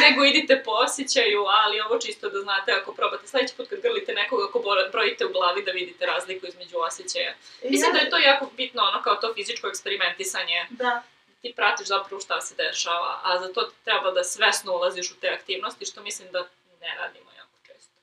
nego 0.00 0.24
idite 0.24 0.62
po 0.64 0.70
osjećaju, 0.70 1.44
ali 1.48 1.80
ovo 1.80 1.98
čisto 1.98 2.28
da 2.28 2.40
znate 2.40 2.72
ako 2.72 2.94
probate 2.94 3.26
sledeći 3.26 3.54
put 3.56 3.68
kad 3.68 3.80
grlite 3.80 4.12
nekoga, 4.12 4.44
ako 4.48 4.58
bro- 4.58 4.90
brojite 4.92 5.26
u 5.26 5.32
glavi 5.32 5.64
da 5.64 5.70
vidite 5.72 6.06
razliku 6.06 6.46
između 6.46 6.76
osjećaja. 6.78 7.34
Mislim 7.70 7.92
da 7.92 7.98
je 7.98 8.10
to 8.10 8.18
jako 8.18 8.46
bitno, 8.56 8.82
ono 8.82 9.02
kao 9.02 9.14
to 9.14 9.34
fizičko 9.34 9.68
eksperimentisanje, 9.68 10.66
Da, 10.70 11.02
ти 11.44 11.52
пратиш 11.52 11.92
заpravo 11.92 12.20
што 12.24 12.40
се 12.40 12.54
дешава, 12.56 13.20
а 13.22 13.38
за 13.38 13.52
тоа 13.52 13.68
ти 13.68 13.76
треба 13.84 14.12
да 14.16 14.24
свесно 14.24 14.72
улазиш 14.72 15.12
у 15.12 15.16
те 15.20 15.28
активности, 15.28 15.84
што 15.84 16.00
мислим 16.00 16.32
да 16.32 16.46
не 16.80 16.88
радимо 16.96 17.28
јако 17.36 17.56
често. 17.68 17.96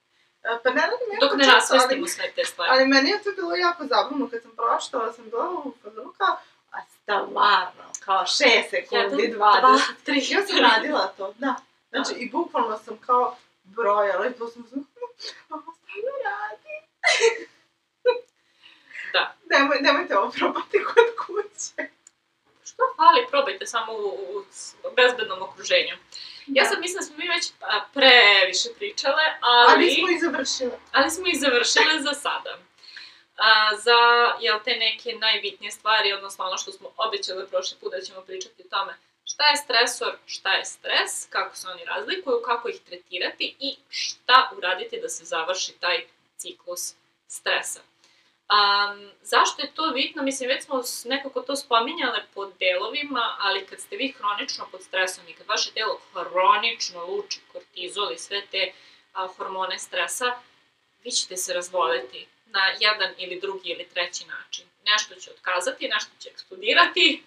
Па 0.64 0.70
не 0.70 0.82
радимо 0.82 1.20
Док 1.20 1.34
не 1.42 1.48
расвестимо 1.50 2.08
све 2.08 2.30
те 2.36 2.46
ствари. 2.46 2.70
Али 2.70 2.86
мене 2.86 3.18
е 3.18 3.22
тоа 3.24 3.34
било 3.34 3.58
јако 3.58 3.88
забавно, 3.90 4.30
кога 4.30 4.42
сам 4.42 4.54
проштала, 4.56 5.14
сам 5.14 5.30
била 5.34 5.50
у 5.50 5.74
фазону 5.84 6.14
а 6.72 6.82
стварно, 6.94 7.86
као 8.06 8.24
6 8.24 8.70
секунди, 8.70 9.34
20, 9.34 10.06
3, 10.06 10.22
јас 10.34 10.46
сам 10.46 10.62
радила 10.66 11.08
тоа, 11.18 11.34
да. 11.40 11.58
да. 11.58 11.58
Значи, 11.90 12.14
и 12.22 12.30
буквално 12.30 12.78
сам 12.86 12.98
као 12.98 13.34
бројала 13.76 14.30
и 14.30 14.38
тоа 14.38 14.52
сам 14.54 14.68
сам, 14.70 14.86
ама 15.50 15.74
ставно 15.74 16.14
ради. 16.28 16.78
Да. 19.14 19.34
Немој, 19.52 19.82
немојте 19.84 20.16
ово 20.16 20.32
пробати 20.32 20.80
код 20.86 21.10
куќе. 21.20 21.90
Što 22.74 22.84
fali, 22.96 23.28
probajte 23.30 23.66
samo 23.66 23.94
u, 23.94 24.44
u 24.84 24.92
bezbednom 24.96 25.42
okruženju. 25.42 25.96
Ja 26.48 26.64
Da. 26.64 26.70
sad 26.70 26.80
mislim 26.80 26.98
da 27.00 27.06
smo 27.06 27.16
mi 27.18 27.28
već 27.28 27.52
previše 27.94 28.70
pričale, 28.78 29.24
ali, 29.42 29.74
Ali 29.74 29.92
smo 29.92 30.10
i 30.10 30.20
završile. 30.20 30.80
ali 30.92 31.10
smo 31.12 31.28
i 31.28 31.36
završile 31.36 32.00
za 32.00 32.14
sada. 32.14 32.58
A, 33.38 33.76
za, 33.76 34.00
jel, 34.40 34.60
te 34.66 34.76
neke 34.76 35.14
najbitnije 35.14 35.72
stvari, 35.72 36.14
odnosno 36.14 36.46
ono 36.46 36.58
što 36.58 36.72
smo 36.72 36.90
obećali 36.98 37.48
prošli 37.48 37.78
put 37.80 37.92
da 37.92 38.02
ćemo 38.02 38.22
pričati 38.22 38.64
o 38.66 38.70
tome 38.70 38.94
šta 39.24 39.50
je 39.50 39.58
stresor, 39.58 40.14
šta 40.26 40.54
je 40.54 40.66
stres, 40.66 41.28
kako 41.30 41.56
se 41.56 41.68
oni 41.68 41.86
razlikuju, 41.86 42.42
kako 42.46 42.70
ih 42.70 42.80
tretirati 42.86 43.56
i 43.60 43.76
šta 43.90 44.52
uraditi 44.58 45.02
da 45.02 45.10
se 45.10 45.26
završi 45.26 45.72
taj 45.80 46.06
ciklus 46.38 46.94
stresa. 47.28 47.80
Um, 48.52 49.12
zašto 49.22 49.62
je 49.62 49.72
to 49.74 49.92
bitno? 49.92 50.24
Mislim, 50.24 50.50
već 50.50 50.64
smo 50.64 50.82
nekako 51.06 51.42
to 51.42 51.56
spominjale 51.56 52.26
po 52.34 52.46
delovima, 52.46 53.36
ali 53.40 53.66
kad 53.66 53.80
ste 53.80 53.96
vi 53.96 54.12
hronično 54.18 54.68
pod 54.72 54.84
stresom 54.84 55.28
i 55.28 55.34
kad 55.34 55.48
vaše 55.48 55.72
telo 55.72 56.00
hronično 56.14 57.06
luči 57.06 57.40
kortizol 57.52 58.12
i 58.12 58.18
sve 58.18 58.42
te 58.52 58.72
a, 59.14 59.28
hormone 59.28 59.80
stresa, 59.80 60.26
vi 61.04 61.12
ćete 61.12 61.38
se 61.38 61.54
razboleti 61.54 62.28
na 62.46 62.62
jedan 62.80 63.14
ili 63.18 63.40
drugi 63.40 63.70
ili 63.70 63.90
treći 63.94 64.26
način. 64.26 64.66
Nešto 64.86 65.16
će 65.16 65.32
otkazati, 65.32 65.88
nešto 65.88 66.12
će 66.20 66.30
eksplodirati, 66.30 67.24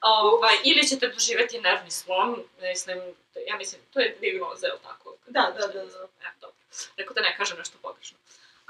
ovaj, 0.00 0.54
ili 0.64 0.88
ćete 0.88 1.08
doživeti 1.08 1.60
nervni 1.60 1.90
slom, 1.90 2.44
mislim, 2.60 2.98
ja 3.46 3.56
mislim, 3.56 3.82
to 3.92 4.00
je 4.00 4.16
dijagnoza, 4.20 4.66
je 4.66 4.72
li 4.72 4.78
tako? 4.82 5.16
Da, 5.26 5.54
da, 5.58 5.66
da, 5.66 5.84
da. 5.84 6.08
E, 6.20 6.32
dobro. 6.40 6.56
Rekao 6.96 7.14
da 7.14 7.20
ne 7.20 7.36
kažem 7.36 7.58
nešto 7.58 7.78
pogrešno. 7.82 8.18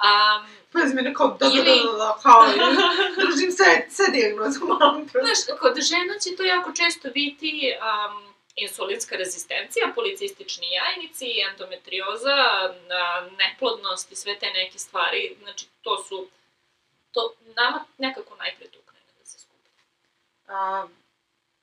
Um, 0.03 0.47
Pazi 0.73 0.95
mene 0.95 1.15
kao 1.15 1.29
da, 1.29 1.49
da, 1.49 1.49
da, 1.49 1.57
Ili- 1.57 1.83
da, 1.93 1.93
da, 1.99 2.19
kao, 2.23 2.43
držim 3.17 3.53
sve, 3.53 3.87
sve 3.91 4.07
te. 4.07 4.35
Znaš, 5.21 5.59
kod 5.61 5.75
žena 5.81 6.19
će 6.23 6.37
to 6.37 6.43
jako 6.43 6.73
često 6.73 7.09
biti 7.11 7.73
um, 7.73 8.33
insulinska 8.57 9.17
rezistencija, 9.17 9.93
policistični 9.95 10.67
jajnici, 10.71 11.27
endometrioza, 11.51 12.37
neplodnost 13.39 14.13
i 14.13 14.17
sve 14.17 14.39
te 14.39 14.47
neke 14.51 14.79
stvari. 14.79 15.37
Znači, 15.43 15.67
to 15.83 16.05
su, 16.05 16.29
to 17.13 17.35
nama 17.57 17.85
nekako 17.99 18.37
najpre 18.37 18.67
tukne 18.67 18.99
da 19.19 19.25
se 19.25 19.39
skupi. 19.39 19.71
A, 20.49 20.87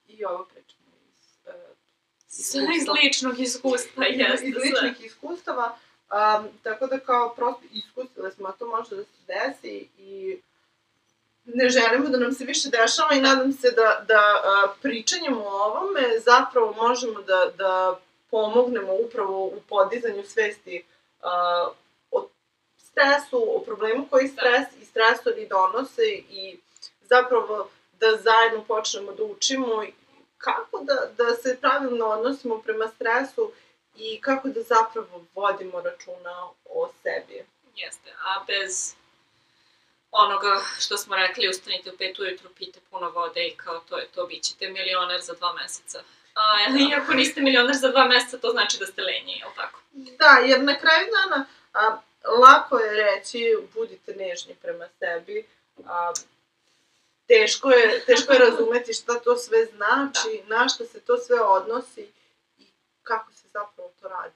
I 0.07 0.25
ovo 0.25 0.45
pričamo 0.45 0.87
iz, 1.09 1.25
uh, 1.47 2.75
iz 2.75 2.87
ličnog 3.03 3.39
iskustva, 3.39 4.05
jeste 4.19 4.47
iz 4.47 4.55
ličnih 4.55 5.05
iskustava. 5.05 5.77
Um, 6.09 6.47
tako 6.63 6.87
da 6.87 6.99
kao 6.99 7.33
prosto 7.35 7.61
iskusile 7.71 8.31
smo, 8.31 8.47
a 8.47 8.51
to 8.51 8.67
može 8.67 8.95
da 8.95 9.03
se 9.03 9.09
desi 9.27 9.87
i 9.97 10.41
ne 11.45 11.69
želimo 11.69 12.09
da 12.09 12.17
nam 12.17 12.31
se 12.31 12.45
više 12.45 12.69
dešava 12.69 13.13
i 13.13 13.21
nadam 13.21 13.53
se 13.53 13.71
da, 13.71 14.05
da 14.07 14.41
a, 14.43 14.73
pričanjem 14.81 15.37
o 15.37 15.49
ovome 15.49 16.19
zapravo 16.19 16.73
možemo 16.73 17.21
da, 17.21 17.51
da 17.57 17.99
pomognemo 18.31 18.93
upravo 19.05 19.45
u 19.45 19.61
podizanju 19.69 20.23
svesti 20.23 20.85
uh, 21.21 21.75
o 22.11 22.27
stresu, 22.77 23.45
o 23.55 23.63
problemu 23.65 24.07
koji 24.09 24.27
stres 24.27 24.67
i 24.81 24.85
stresori 24.85 25.47
donose 25.47 26.07
i 26.29 26.59
zapravo 27.01 27.69
da 27.99 28.17
zajedno 28.17 28.63
počnemo 28.67 29.11
da 29.11 29.23
učimo 29.23 29.83
kako 30.37 30.83
da, 30.83 31.09
da 31.17 31.35
se 31.35 31.57
pravilno 31.61 32.05
odnosimo 32.05 32.61
prema 32.61 32.87
stresu 32.87 33.51
i 33.99 34.21
kako 34.21 34.47
da 34.47 34.61
zapravo 34.61 35.25
vodimo 35.35 35.81
računa 35.81 36.47
o 36.65 36.89
sebi. 37.03 37.45
Jeste, 37.75 38.09
a 38.23 38.43
bez 38.47 38.95
onoga 40.11 40.61
što 40.79 40.97
smo 40.97 41.15
rekli, 41.15 41.49
ustanite 41.49 41.91
u 41.91 41.97
pet 41.97 42.19
ujutru, 42.19 42.49
pite 42.49 42.79
puno 42.89 43.09
vode 43.09 43.47
i 43.47 43.55
kao 43.57 43.79
to 43.79 43.97
je 43.97 44.07
to, 44.07 44.25
bit 44.25 44.43
ćete 44.43 44.69
milioner 44.69 45.21
za 45.21 45.33
dva 45.33 45.53
meseca. 45.53 45.99
A, 46.33 46.69
da. 46.71 46.79
iako 46.89 47.13
niste 47.13 47.41
milioner 47.41 47.75
za 47.75 47.87
dva 47.87 48.07
meseca, 48.07 48.37
to 48.37 48.49
znači 48.49 48.77
da 48.79 48.85
ste 48.85 49.01
lenji, 49.01 49.33
je 49.33 49.45
li 49.45 49.51
tako? 49.55 49.79
Da, 49.93 50.39
jer 50.45 50.63
na 50.63 50.79
kraju 50.79 51.07
dana 51.11 51.45
a, 51.73 51.97
lako 52.39 52.77
je 52.77 53.03
reći 53.03 53.57
budite 53.73 54.15
nežni 54.15 54.55
prema 54.61 54.87
sebi, 54.99 55.47
a, 55.85 56.13
teško 57.27 57.71
je, 57.71 58.03
teško 58.05 58.33
je 58.33 58.39
razumeti 58.39 58.93
šta 58.93 59.19
to 59.19 59.37
sve 59.37 59.65
znači, 59.65 60.43
da. 60.47 60.55
na 60.55 60.69
šta 60.69 60.85
se 60.85 60.99
to 60.99 61.17
sve 61.17 61.41
odnosi 61.41 62.11
i 62.57 62.65
kako 63.03 63.31
se 63.31 63.47
zapravo 63.53 63.78
to 64.01 64.07
radi. 64.07 64.35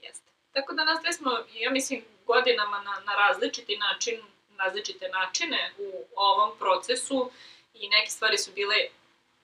Jeste. 0.00 0.30
Tako 0.52 0.74
da 0.74 0.84
nas 0.84 1.16
smo, 1.16 1.38
ja 1.54 1.70
mislim, 1.70 2.04
godinama 2.26 2.80
na, 2.80 3.02
na 3.06 3.14
različiti 3.14 3.76
način, 3.76 4.20
različite 4.58 5.08
načine 5.08 5.72
u 5.78 6.06
ovom 6.16 6.58
procesu 6.58 7.30
i 7.74 7.88
neke 7.88 8.10
stvari 8.10 8.38
su 8.38 8.52
bile 8.52 8.76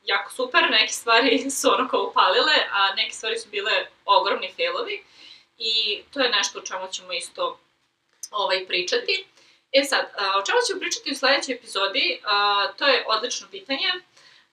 jako 0.05 0.33
super, 0.33 0.71
neke 0.71 0.93
stvari 0.93 1.51
su 1.61 1.69
ono 1.69 1.89
kao 1.89 2.03
upalile, 2.03 2.55
a 2.71 2.95
neke 2.95 3.13
stvari 3.13 3.39
su 3.39 3.49
bile 3.49 3.87
ogromni 4.05 4.53
failovi 4.57 5.05
i 5.59 6.03
to 6.13 6.21
je 6.21 6.31
nešto 6.31 6.59
o 6.59 6.63
čemu 6.63 6.89
ćemo 6.93 7.13
isto 7.13 7.59
ovaj, 8.31 8.67
pričati. 8.67 9.27
E 9.73 9.85
sad, 9.85 10.07
o 10.39 10.47
čemu 10.47 10.59
ćemo 10.67 10.81
pričati 10.81 11.13
u 11.13 11.15
sledećoj 11.15 11.55
epizodi, 11.55 12.21
to 12.77 12.87
je 12.87 13.05
odlično 13.09 13.47
pitanje. 13.51 13.89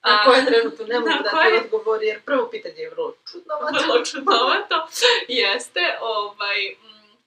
Na 0.04 0.24
koje 0.26 0.46
trenutno 0.46 0.86
ne 0.86 1.00
mogu 1.00 1.24
da 1.24 1.30
koje... 1.30 1.62
odgovori, 1.62 2.08
jer 2.08 2.22
prvo 2.22 2.50
pitanje 2.52 2.82
je 2.82 2.90
vrlo 2.90 3.14
čudnovato. 3.32 3.80
Vrlo 3.80 4.06
čudnovato, 4.06 4.88
jeste. 5.28 5.98
Ovaj, 6.02 6.70
mm, 6.70 7.18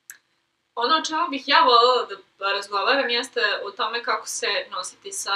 ono 0.75 0.97
o 0.97 1.05
čemu 1.05 1.29
bih 1.31 1.43
ja 1.47 1.65
volila 1.65 2.09
da 2.39 2.53
razgovaram 2.53 3.11
jeste 3.11 3.41
o 3.65 3.71
tome 3.71 4.03
kako 4.03 4.27
se 4.27 4.67
nositi 4.71 5.13
sa 5.13 5.33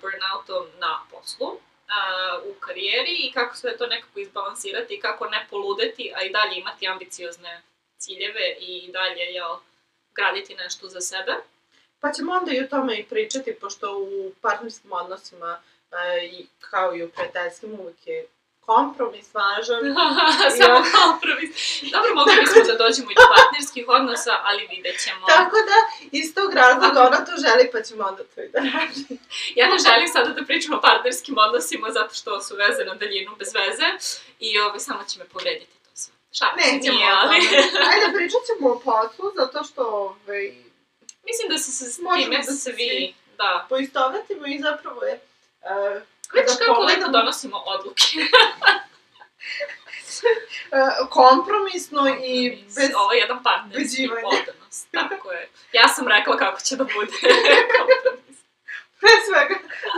burnoutom 0.00 0.66
na 0.78 1.00
poslu, 1.10 1.48
uh, 1.48 2.50
u 2.50 2.60
karijeri 2.60 3.16
i 3.18 3.32
kako 3.32 3.56
sve 3.56 3.76
to 3.76 3.86
nekako 3.86 4.20
izbalansirati 4.20 4.94
i 4.94 5.00
kako 5.00 5.28
ne 5.28 5.46
poludeti, 5.50 6.12
a 6.16 6.22
i 6.22 6.30
dalje 6.30 6.58
imati 6.58 6.88
ambiciozne 6.88 7.62
ciljeve 7.98 8.56
i 8.60 8.90
dalje, 8.92 9.22
jel, 9.22 9.56
graditi 10.14 10.54
nešto 10.54 10.88
za 10.88 11.00
sebe. 11.00 11.32
Pa 12.00 12.12
ćemo 12.12 12.32
onda 12.32 12.52
i 12.52 12.60
o 12.60 12.66
tome 12.66 12.98
i 12.98 13.04
pričati, 13.04 13.56
pošto 13.60 13.98
u 13.98 14.32
partnerskim 14.40 14.92
odnosima, 14.92 15.62
e, 15.92 16.30
kao 16.70 16.96
i 16.96 17.02
u 17.02 17.08
prijateljskim, 17.10 17.80
uvijek 17.80 18.06
je 18.06 18.26
kompromis 18.70 19.26
važan. 19.34 19.82
Samo 20.60 20.78
kompromis. 20.98 21.50
Dobro, 21.94 22.10
mogli 22.14 22.34
bismo 22.40 22.62
da 22.70 22.74
dođemo 22.84 23.08
i 23.10 23.18
do 23.20 23.26
partnerskih 23.36 23.84
odnosa, 23.98 24.34
ali 24.48 24.62
vidjet 24.74 24.96
ćemo. 25.04 25.26
Tako 25.26 25.56
da, 25.68 25.76
iz 26.20 26.26
tog 26.34 26.50
razloga 26.62 26.98
ona 27.08 27.18
to 27.26 27.32
želi, 27.44 27.64
pa 27.72 27.78
ćemo 27.86 28.02
onda 28.10 28.22
to 28.32 28.38
i 28.46 28.48
da 28.54 28.58
radimo. 28.58 29.20
ja 29.58 29.64
ne 29.72 29.78
želim 29.86 30.08
sada 30.16 30.30
da 30.38 30.42
pričam 30.48 30.72
o 30.74 30.84
partnerskim 30.88 31.36
odnosima, 31.46 31.86
zato 31.98 32.12
što 32.14 32.30
su 32.46 32.52
veze 32.62 32.82
na 32.90 32.94
daljinu 32.94 33.32
bez 33.40 33.50
veze 33.60 33.88
i 34.46 34.48
ovaj, 34.58 34.80
samo 34.88 35.02
će 35.10 35.18
me 35.18 35.24
povrediti 35.34 35.76
to 35.84 35.90
sve. 36.00 36.14
Šalim 36.38 36.56
Nećemo 36.56 36.98
nije, 36.98 37.12
ali... 37.20 37.36
Ajde, 37.90 38.06
pričat 38.16 38.42
ćemo 38.48 38.64
o 38.74 38.80
poslu, 38.88 39.26
zato 39.40 39.58
što 39.68 39.82
ovaj, 39.82 40.44
Mislim 41.28 41.48
da 41.48 41.58
se 41.58 41.70
s 41.92 41.96
time 41.96 42.36
da 42.46 42.52
svi, 42.52 43.14
da. 43.38 43.66
Poistovetimo 43.68 44.46
i 44.46 44.60
zapravo 44.62 45.02
je... 45.02 45.20
Uh, 45.68 46.02
Vidiš 46.34 46.52
kako 46.58 46.74
pogledamo... 46.74 47.06
lepo 47.06 47.12
donosimo 47.12 47.56
odluke. 47.66 48.04
uh, 50.72 51.08
kompromisno 51.10 51.98
Kompromis. 51.98 52.26
i 52.26 52.64
bez... 52.76 52.90
Ovo 52.96 53.12
je 53.12 53.18
jedan 53.18 53.42
partnerski 53.42 54.08
odnos, 54.24 54.84
tako 54.92 55.32
je. 55.32 55.48
Ja 55.72 55.88
sam 55.88 56.08
rekla 56.08 56.36
kako 56.36 56.60
će 56.60 56.76
da 56.76 56.84
bude 56.84 57.12
kompromis. 57.78 58.38
Pre 59.00 59.10
svega, 59.26 59.54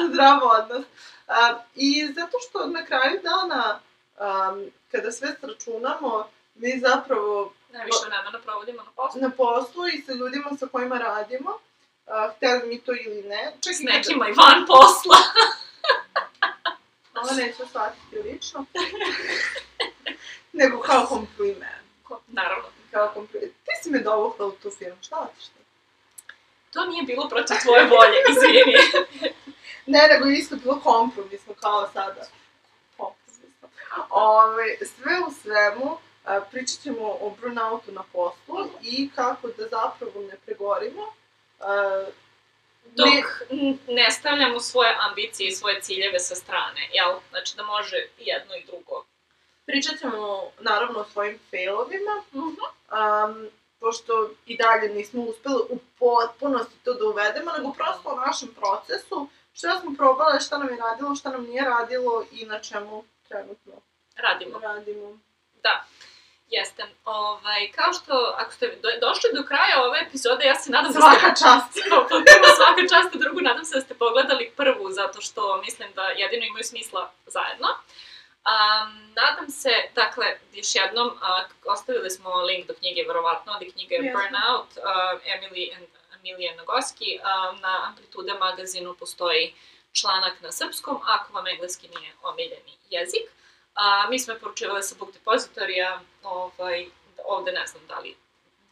zdrav 0.08 0.38
odnos. 0.42 0.84
Uh, 1.28 1.60
I 1.74 2.12
zato 2.14 2.38
što 2.48 2.66
na 2.66 2.84
kraju 2.84 3.20
dana, 3.22 3.80
um, 4.20 4.70
kada 4.90 5.12
sve 5.12 5.28
sračunamo, 5.40 6.28
mi 6.54 6.78
zapravo 6.78 7.52
Najviše 7.72 7.98
vremena 8.06 8.38
provodimo 8.44 8.82
na 8.82 8.90
poslu. 8.96 9.20
Na 9.20 9.30
poslu 9.30 9.86
i 9.88 10.02
sa 10.02 10.12
ljudima 10.12 10.50
sa 10.58 10.66
kojima 10.72 10.98
radimo, 10.98 11.58
uh, 12.10 12.36
hteli 12.36 12.68
mi 12.68 12.80
to 12.80 12.92
ili 12.92 13.22
ne. 13.22 13.52
Čak 13.60 13.74
S 13.74 13.80
nekima 13.80 14.28
i 14.28 14.32
van 14.32 14.66
posla. 14.66 15.16
Ovo 17.14 17.34
neću 17.36 17.66
shvatiti 17.68 18.18
lično. 18.24 18.64
Nego 20.52 20.80
kao 20.80 21.06
kompliment. 21.06 21.86
Ko, 22.02 22.20
naravno. 22.26 22.68
Kao 22.90 23.10
kompliment. 23.14 23.52
Ti 23.52 23.70
si 23.82 23.90
me 23.90 23.98
dovukla 23.98 24.46
u 24.46 24.52
tu 24.52 24.70
firmu, 24.70 25.02
šta 25.02 25.16
hoćeš 25.16 25.48
ti? 25.48 25.60
To 26.72 26.84
nije 26.84 27.02
bilo 27.02 27.28
protiv 27.28 27.56
tvoje 27.62 27.84
volje, 27.84 28.18
izvini. 28.30 28.74
ne, 29.92 30.08
nego 30.08 30.28
isto 30.28 30.56
bilo 30.56 30.80
kompromisno, 30.80 31.54
kao 31.54 31.90
sada. 31.92 32.26
Kompromisno. 32.96 33.68
Ove, 34.10 34.78
sve 34.78 35.12
u 35.28 35.32
svemu, 35.42 35.98
pričat 36.50 36.82
ćemo 36.82 37.06
o 37.20 37.36
burnoutu 37.40 37.92
na 37.92 38.02
poslu 38.12 38.68
i 38.82 39.10
kako 39.14 39.48
da 39.48 39.62
zapravo 39.62 40.20
ne 40.30 40.36
pregorimo. 40.46 41.12
Dok 42.84 43.08
ne, 43.50 43.76
ne 43.88 44.10
stavljamo 44.10 44.60
svoje 44.60 44.96
ambicije 45.00 45.48
i 45.48 45.52
svoje 45.52 45.80
ciljeve 45.80 46.18
sa 46.18 46.34
strane, 46.34 46.88
jel? 46.92 47.18
Znači 47.30 47.56
da 47.56 47.62
može 47.62 47.96
jedno 48.18 48.54
i 48.54 48.64
drugo. 48.64 49.04
Pričat 49.66 49.98
ćemo 50.00 50.50
naravno 50.60 51.00
o 51.00 51.04
svojim 51.04 51.38
failovima, 51.50 52.24
uh 52.32 52.42
-huh. 52.42 53.30
um, 53.30 53.48
pošto 53.80 54.30
i 54.46 54.56
dalje 54.56 54.94
nismo 54.94 55.22
uspeli 55.22 55.62
u 55.68 55.78
potpunosti 55.98 56.78
to 56.84 56.94
da 56.94 57.04
uvedemo, 57.04 57.52
nego 57.52 57.72
prosto 57.72 58.08
o 58.08 58.20
našem 58.26 58.48
procesu, 58.48 59.28
šta 59.52 59.80
smo 59.80 59.94
probale, 59.96 60.40
šta 60.40 60.58
nam 60.58 60.68
je 60.68 60.76
radilo, 60.76 61.14
šta 61.14 61.30
nam 61.30 61.44
nije 61.44 61.62
radilo 61.64 62.24
i 62.32 62.46
na 62.46 62.60
čemu 62.60 63.04
trenutno 63.28 63.72
radimo. 64.16 64.58
radimo. 64.58 65.18
Da. 65.62 65.84
Jeste. 66.50 66.82
Ovaj, 67.04 67.70
kao 67.76 67.92
što, 67.92 68.34
ako 68.38 68.52
ste 68.52 68.66
do, 68.82 68.88
došli 69.00 69.30
do 69.34 69.42
kraja 69.42 69.82
ove 69.84 69.98
epizode, 70.06 70.44
ja 70.44 70.54
se 70.54 70.70
nadam 70.70 70.92
svaka 70.92 71.08
da 71.08 71.18
ste... 71.18 71.26
Svaka 71.26 71.60
čast! 71.60 71.72
svaka 72.60 72.82
čast, 72.92 73.16
drugu 73.16 73.40
nadam 73.40 73.64
se 73.64 73.74
da 73.74 73.80
ste 73.80 73.94
pogledali 73.94 74.52
prvu, 74.56 74.90
zato 74.90 75.20
što 75.20 75.60
mislim 75.64 75.88
da 75.94 76.02
jedino 76.02 76.46
imaju 76.46 76.64
smisla 76.64 77.12
zajedno. 77.26 77.68
Um, 77.68 79.12
nadam 79.14 79.48
se, 79.50 79.70
dakle, 79.94 80.26
još 80.52 80.74
jednom, 80.74 81.08
uh, 81.08 81.72
ostavili 81.72 82.10
smo 82.10 82.42
link 82.42 82.66
do 82.66 82.74
knjige, 82.74 83.02
verovatno, 83.08 83.52
od 83.52 83.72
knjige 83.72 83.94
yes. 83.94 84.12
Burnout, 84.12 84.70
uh, 84.76 84.84
Emily 85.34 85.76
and 85.76 85.86
Emilije 86.18 86.56
Nagoski, 86.56 87.18
um, 87.18 87.60
na 87.60 87.84
Amplitude 87.88 88.34
magazinu 88.34 88.94
postoji 88.94 89.54
članak 89.92 90.40
na 90.40 90.52
srpskom, 90.52 91.00
ako 91.04 91.32
vam 91.32 91.46
engleski 91.46 91.88
nije 91.88 92.12
omiljeni 92.22 92.74
jezik. 92.90 93.26
A, 93.74 94.06
mi 94.10 94.18
smo 94.18 94.32
je 94.32 94.40
poručivali 94.40 94.82
sa 94.82 94.94
Book 94.98 95.12
Depositorija, 95.12 96.00
ovaj, 96.22 96.86
ovde 97.24 97.52
ne 97.52 97.66
znam 97.66 97.82
da 97.88 97.98
li 97.98 98.16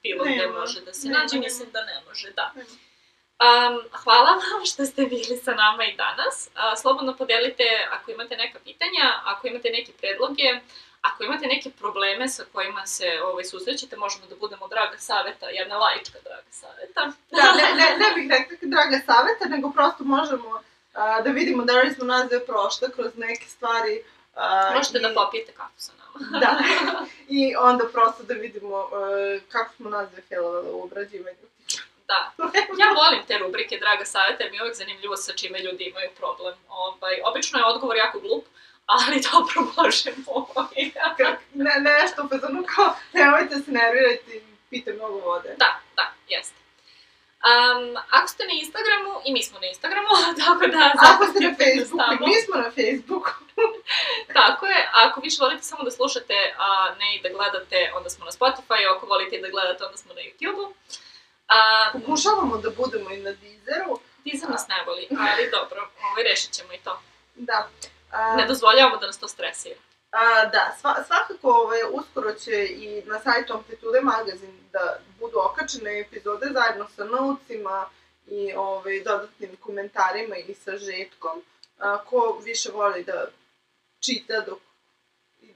bilo 0.03 0.25
gde 0.25 0.47
može 0.47 0.81
da 0.81 0.93
se 0.95 1.09
nađe, 1.09 1.39
mislim 1.39 1.71
da 1.73 1.85
ne 1.85 2.01
može, 2.09 2.31
da. 2.31 2.53
Um, 2.55 3.83
hvala 4.05 4.31
vam 4.53 4.65
što 4.67 4.87
ste 4.87 5.03
bili 5.03 5.37
sa 5.45 5.55
nama 5.55 5.85
i 5.85 5.97
danas. 5.97 6.51
Uh, 6.55 6.81
slobodno 6.81 7.17
podelite 7.17 7.65
ako 7.91 8.11
imate 8.11 8.37
neka 8.37 8.59
pitanja, 8.65 9.07
ako 9.25 9.47
imate 9.47 9.71
neke 9.71 9.93
predloge, 9.93 10.61
ako 11.03 11.25
imate 11.25 11.47
neke 11.47 11.71
probleme 11.71 12.29
sa 12.29 12.45
kojima 12.53 12.87
se 12.87 13.23
ovaj, 13.25 13.45
susrećete, 13.45 13.97
možemo 13.97 14.27
da 14.27 14.37
budemo 14.37 14.69
draga 14.69 14.99
saveta, 14.99 15.47
jedna 15.49 15.79
laička 15.79 16.19
draga 16.25 16.51
saveta. 16.51 17.13
da, 17.31 17.53
ne, 17.59 17.67
ne, 17.81 17.87
ne 18.03 18.09
bih 18.15 18.31
rekla 18.31 18.57
draga 18.61 18.99
saveta, 19.07 19.45
nego 19.49 19.71
prosto 19.71 20.05
možemo 20.05 20.49
uh, 20.49 21.25
da 21.25 21.31
vidimo 21.31 21.65
da 21.65 21.81
li 21.81 21.95
smo 21.95 22.05
nas 22.05 22.29
dve 22.29 22.47
prošle 22.47 22.93
kroz 22.93 23.17
neke 23.17 23.47
stvari 23.47 24.03
Можете 24.75 25.01
да 25.01 25.15
попиете 25.15 25.53
кафе 25.53 25.79
со 25.79 25.93
нама. 25.99 26.41
Да. 26.41 27.07
И 27.29 27.57
онда 27.57 27.93
просто 27.93 28.23
да 28.23 28.35
видимо 28.35 28.89
uh, 28.93 29.41
како 29.49 29.75
смо 29.77 29.91
нас 29.91 30.09
две 30.11 30.23
да 30.23 30.27
фелове 30.29 30.71
обрадивање. 30.71 31.49
Да. 32.09 32.33
Ја 32.79 32.95
волим 32.95 33.25
те 33.27 33.39
рубрике, 33.39 33.79
драга 33.79 34.07
савета, 34.07 34.49
ми 34.51 34.57
е 34.57 34.63
увек 34.63 34.75
занимљиво 34.75 35.17
са 35.17 35.35
чиме 35.35 35.59
луѓе 35.61 35.91
имају 35.93 36.15
проблем. 36.21 36.55
Обај, 36.69 37.21
обично 37.25 37.61
е 37.61 37.69
одговор 37.69 37.97
јако 37.97 38.23
глуп, 38.23 38.47
Али 38.89 39.21
добро 39.21 39.67
боже 39.77 40.15
мој. 40.25 40.93
Не, 41.55 41.75
нешто, 41.85 42.25
пе 42.25 42.39
па 42.39 42.47
за 42.47 42.49
нука, 42.49 42.87
немојте 43.13 43.61
се 43.65 43.75
нервирати, 43.77 44.41
пите 44.71 44.95
многу 44.97 45.21
воде. 45.21 45.57
Да, 45.61 45.75
да, 45.97 46.09
јесте. 46.33 46.57
Um, 47.39 47.97
ako 48.11 48.29
ste 48.29 48.45
na 48.45 48.53
Instagramu, 48.53 49.13
i 49.25 49.33
mi 49.33 49.43
smo 49.43 49.59
na 49.59 49.67
Instagramu, 49.67 50.09
tako 50.45 50.67
da 50.67 50.93
Ako 51.11 51.27
ste 51.27 51.41
na 51.41 51.55
Facebooku, 51.55 52.25
i 52.25 52.29
mi 52.29 52.35
smo 52.45 52.57
na 52.57 52.71
Facebooku. 52.71 53.31
Tako 54.39 54.67
je, 54.67 54.89
a 54.95 55.09
ako 55.09 55.21
više 55.21 55.37
volite 55.41 55.63
samo 55.63 55.83
da 55.85 55.91
slušate, 55.91 56.55
a 56.59 56.95
ne 56.99 57.17
i 57.17 57.23
da 57.23 57.29
gledate, 57.29 57.93
onda 57.97 58.11
smo 58.11 58.25
na 58.25 58.31
Spotify, 58.31 58.81
ako 58.97 59.07
volite 59.07 59.37
i 59.37 59.43
da 59.43 59.49
gledate, 59.49 59.85
onda 59.85 59.97
smo 59.97 60.15
na 60.15 60.21
YouTube-u. 60.21 60.75
A, 61.49 61.91
Pokušavamo 61.93 62.57
da 62.57 62.71
budemo 62.71 63.11
i 63.11 63.17
na 63.17 63.33
Deezeru. 63.33 64.01
Deezer 64.25 64.51
nas 64.51 64.69
ne 64.69 64.83
voli, 64.87 65.09
ali 65.11 65.51
dobro, 65.51 65.89
ovaj, 66.11 66.23
rešit 66.23 66.53
ćemo 66.53 66.73
i 66.73 66.79
to. 66.79 67.01
Da. 67.35 67.69
A, 68.13 68.37
Ne 68.37 68.47
dozvoljavamo 68.47 68.97
da 68.97 69.07
nas 69.07 69.19
to 69.19 69.29
stresira. 69.29 69.75
A, 70.11 70.45
da, 70.53 70.77
sva, 70.81 71.05
svakako 71.07 71.51
ovaj, 71.51 71.81
uskoro 71.93 72.33
će 72.33 72.67
i 72.67 73.03
na 73.07 73.21
sajtu 73.21 73.55
Amplitude 73.55 74.01
magazin 74.01 74.69
da 74.73 74.99
budu 75.21 75.39
okačene 75.39 76.01
epizode 76.01 76.47
zajedno 76.53 76.89
sa 76.97 77.05
notesima 77.05 77.89
i 78.27 78.53
ovaj, 78.57 79.01
dodatnim 79.01 79.57
komentarima 79.57 80.37
i 80.37 80.55
sažetkom. 80.55 81.43
A, 81.79 82.05
ko 82.05 82.41
više 82.45 82.71
voli 82.71 83.05
da 83.05 83.27
čita 84.01 84.41
dok, 84.41 84.59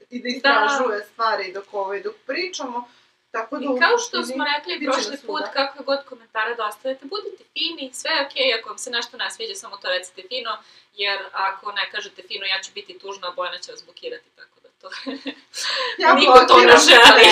i 0.09 0.21
da 0.21 0.27
istražuje 0.29 1.05
stvari 1.11 1.53
dok, 1.53 1.73
ovaj, 1.73 2.01
dok 2.01 2.15
pričamo. 2.25 2.87
Tako 3.31 3.57
da 3.57 3.63
I 3.63 3.79
kao 3.79 3.97
što 3.97 4.23
smo 4.23 4.45
rekli 4.53 4.85
prošli 4.85 5.17
put, 5.27 5.43
kakve 5.53 5.85
god 5.85 6.05
komentare 6.05 6.55
da 6.55 6.65
ostavite, 6.65 7.05
budite 7.05 7.43
fini, 7.53 7.93
sve 7.93 8.11
je 8.11 8.25
okej, 8.25 8.53
ako 8.59 8.69
vam 8.69 8.77
se 8.77 8.89
nešto 8.91 9.17
ne 9.17 9.31
sviđa, 9.31 9.55
samo 9.55 9.77
to 9.77 9.87
recite 9.87 10.21
fino, 10.27 10.57
jer 10.93 11.19
ako 11.31 11.71
ne 11.71 11.89
kažete 11.91 12.21
fino, 12.27 12.45
ja 12.45 12.61
ću 12.61 12.71
biti 12.73 12.99
tužna, 12.99 13.31
Bojana 13.31 13.57
će 13.57 13.71
vas 13.71 13.85
blokirati, 13.85 14.29
tako 14.35 14.59
da 14.63 14.69
to... 14.81 14.89
Ja 16.03 16.13
Niko 16.13 16.39
to 16.47 16.57
ne 16.57 16.77
želi. 16.77 17.25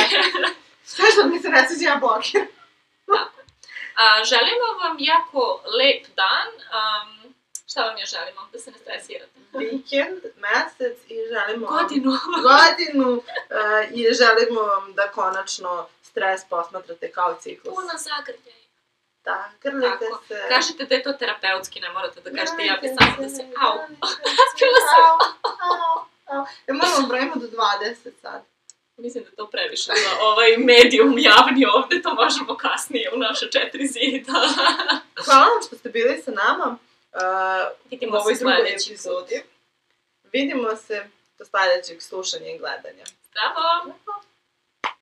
Sve, 0.92 1.06
što 1.12 1.28
mi 1.28 1.40
se 1.40 1.50
ne 1.50 1.68
sviđa, 1.68 1.90
ja 1.90 1.96
blokiram. 1.96 2.48
A, 3.96 4.24
želimo 4.24 4.68
vam 4.84 4.96
jako 5.00 5.64
lep 5.66 6.08
dan. 6.16 6.50
Um, 6.78 7.34
šta 7.68 7.82
vam 7.82 7.98
još 7.98 8.10
želimo? 8.10 8.42
Da 8.54 8.60
se 8.60 8.72
ne 8.72 8.78
stresirate. 8.78 9.40
Vikend, 9.54 10.22
mesec 10.36 10.98
i 11.08 11.16
želimo 11.34 11.68
vam 11.68 11.78
Godinu. 11.78 12.12
godinu 12.52 13.12
uh, 13.12 13.24
i 13.94 14.14
želimo 14.14 14.62
vam 14.62 14.94
da 14.94 15.12
konačno 15.12 15.88
stres 16.04 16.42
posmatrate 16.50 17.12
kao 17.12 17.38
ciklus. 17.42 17.76
Puno 17.76 17.94
zagrljaj. 17.98 18.61
Da, 19.24 19.52
grlite 19.62 20.06
Tako. 20.10 20.24
se. 20.28 20.46
Kažite 20.50 20.86
da 20.86 20.96
je 20.96 21.04
to 21.04 21.14
terapeutski, 21.14 21.80
ne 21.80 21.90
morate 21.90 22.22
da 22.22 22.30
kažete 22.30 22.66
ja 22.66 22.78
bi 22.82 22.88
samo 22.88 23.16
da 23.22 23.30
se... 23.30 23.44
Au! 23.44 23.78
Čula 24.58 24.82
sam. 24.92 25.18
Au, 25.44 26.38
au. 26.38 26.46
E, 26.68 26.74
moramo 26.74 27.08
brojimo 27.08 27.36
do 27.36 27.48
20 27.48 28.12
sad. 28.22 28.42
Mislim 28.98 29.24
da 29.24 29.32
to 29.32 29.48
previše 29.48 29.92
za 29.96 30.22
ovaj 30.22 30.58
medijum 30.58 31.16
javni 31.18 31.66
ovde, 31.66 32.02
to 32.02 32.14
možemo 32.14 32.58
kasnije 32.58 33.12
u 33.16 33.18
naše 33.18 33.52
četiri 33.52 33.88
zida. 33.88 34.34
Hvala 35.26 35.46
vam 35.46 35.62
što 35.68 35.76
ste 35.76 35.90
bili 35.90 36.22
sa 36.26 36.32
nama 36.32 36.66
uh, 36.68 37.72
u 37.82 37.88
Vidimo 37.90 38.18
ovoj 38.18 38.36
se 38.36 38.44
drugoj 38.44 38.74
epizodi. 38.74 39.44
Vidimo 40.34 40.76
se 40.76 41.10
do 41.40 41.46
sledećeg 41.46 42.02
slušanja 42.02 42.48
i 42.52 42.58
gledanja. 42.58 43.06
Zdravo! 43.30 43.62
Zdravo! 43.84 44.31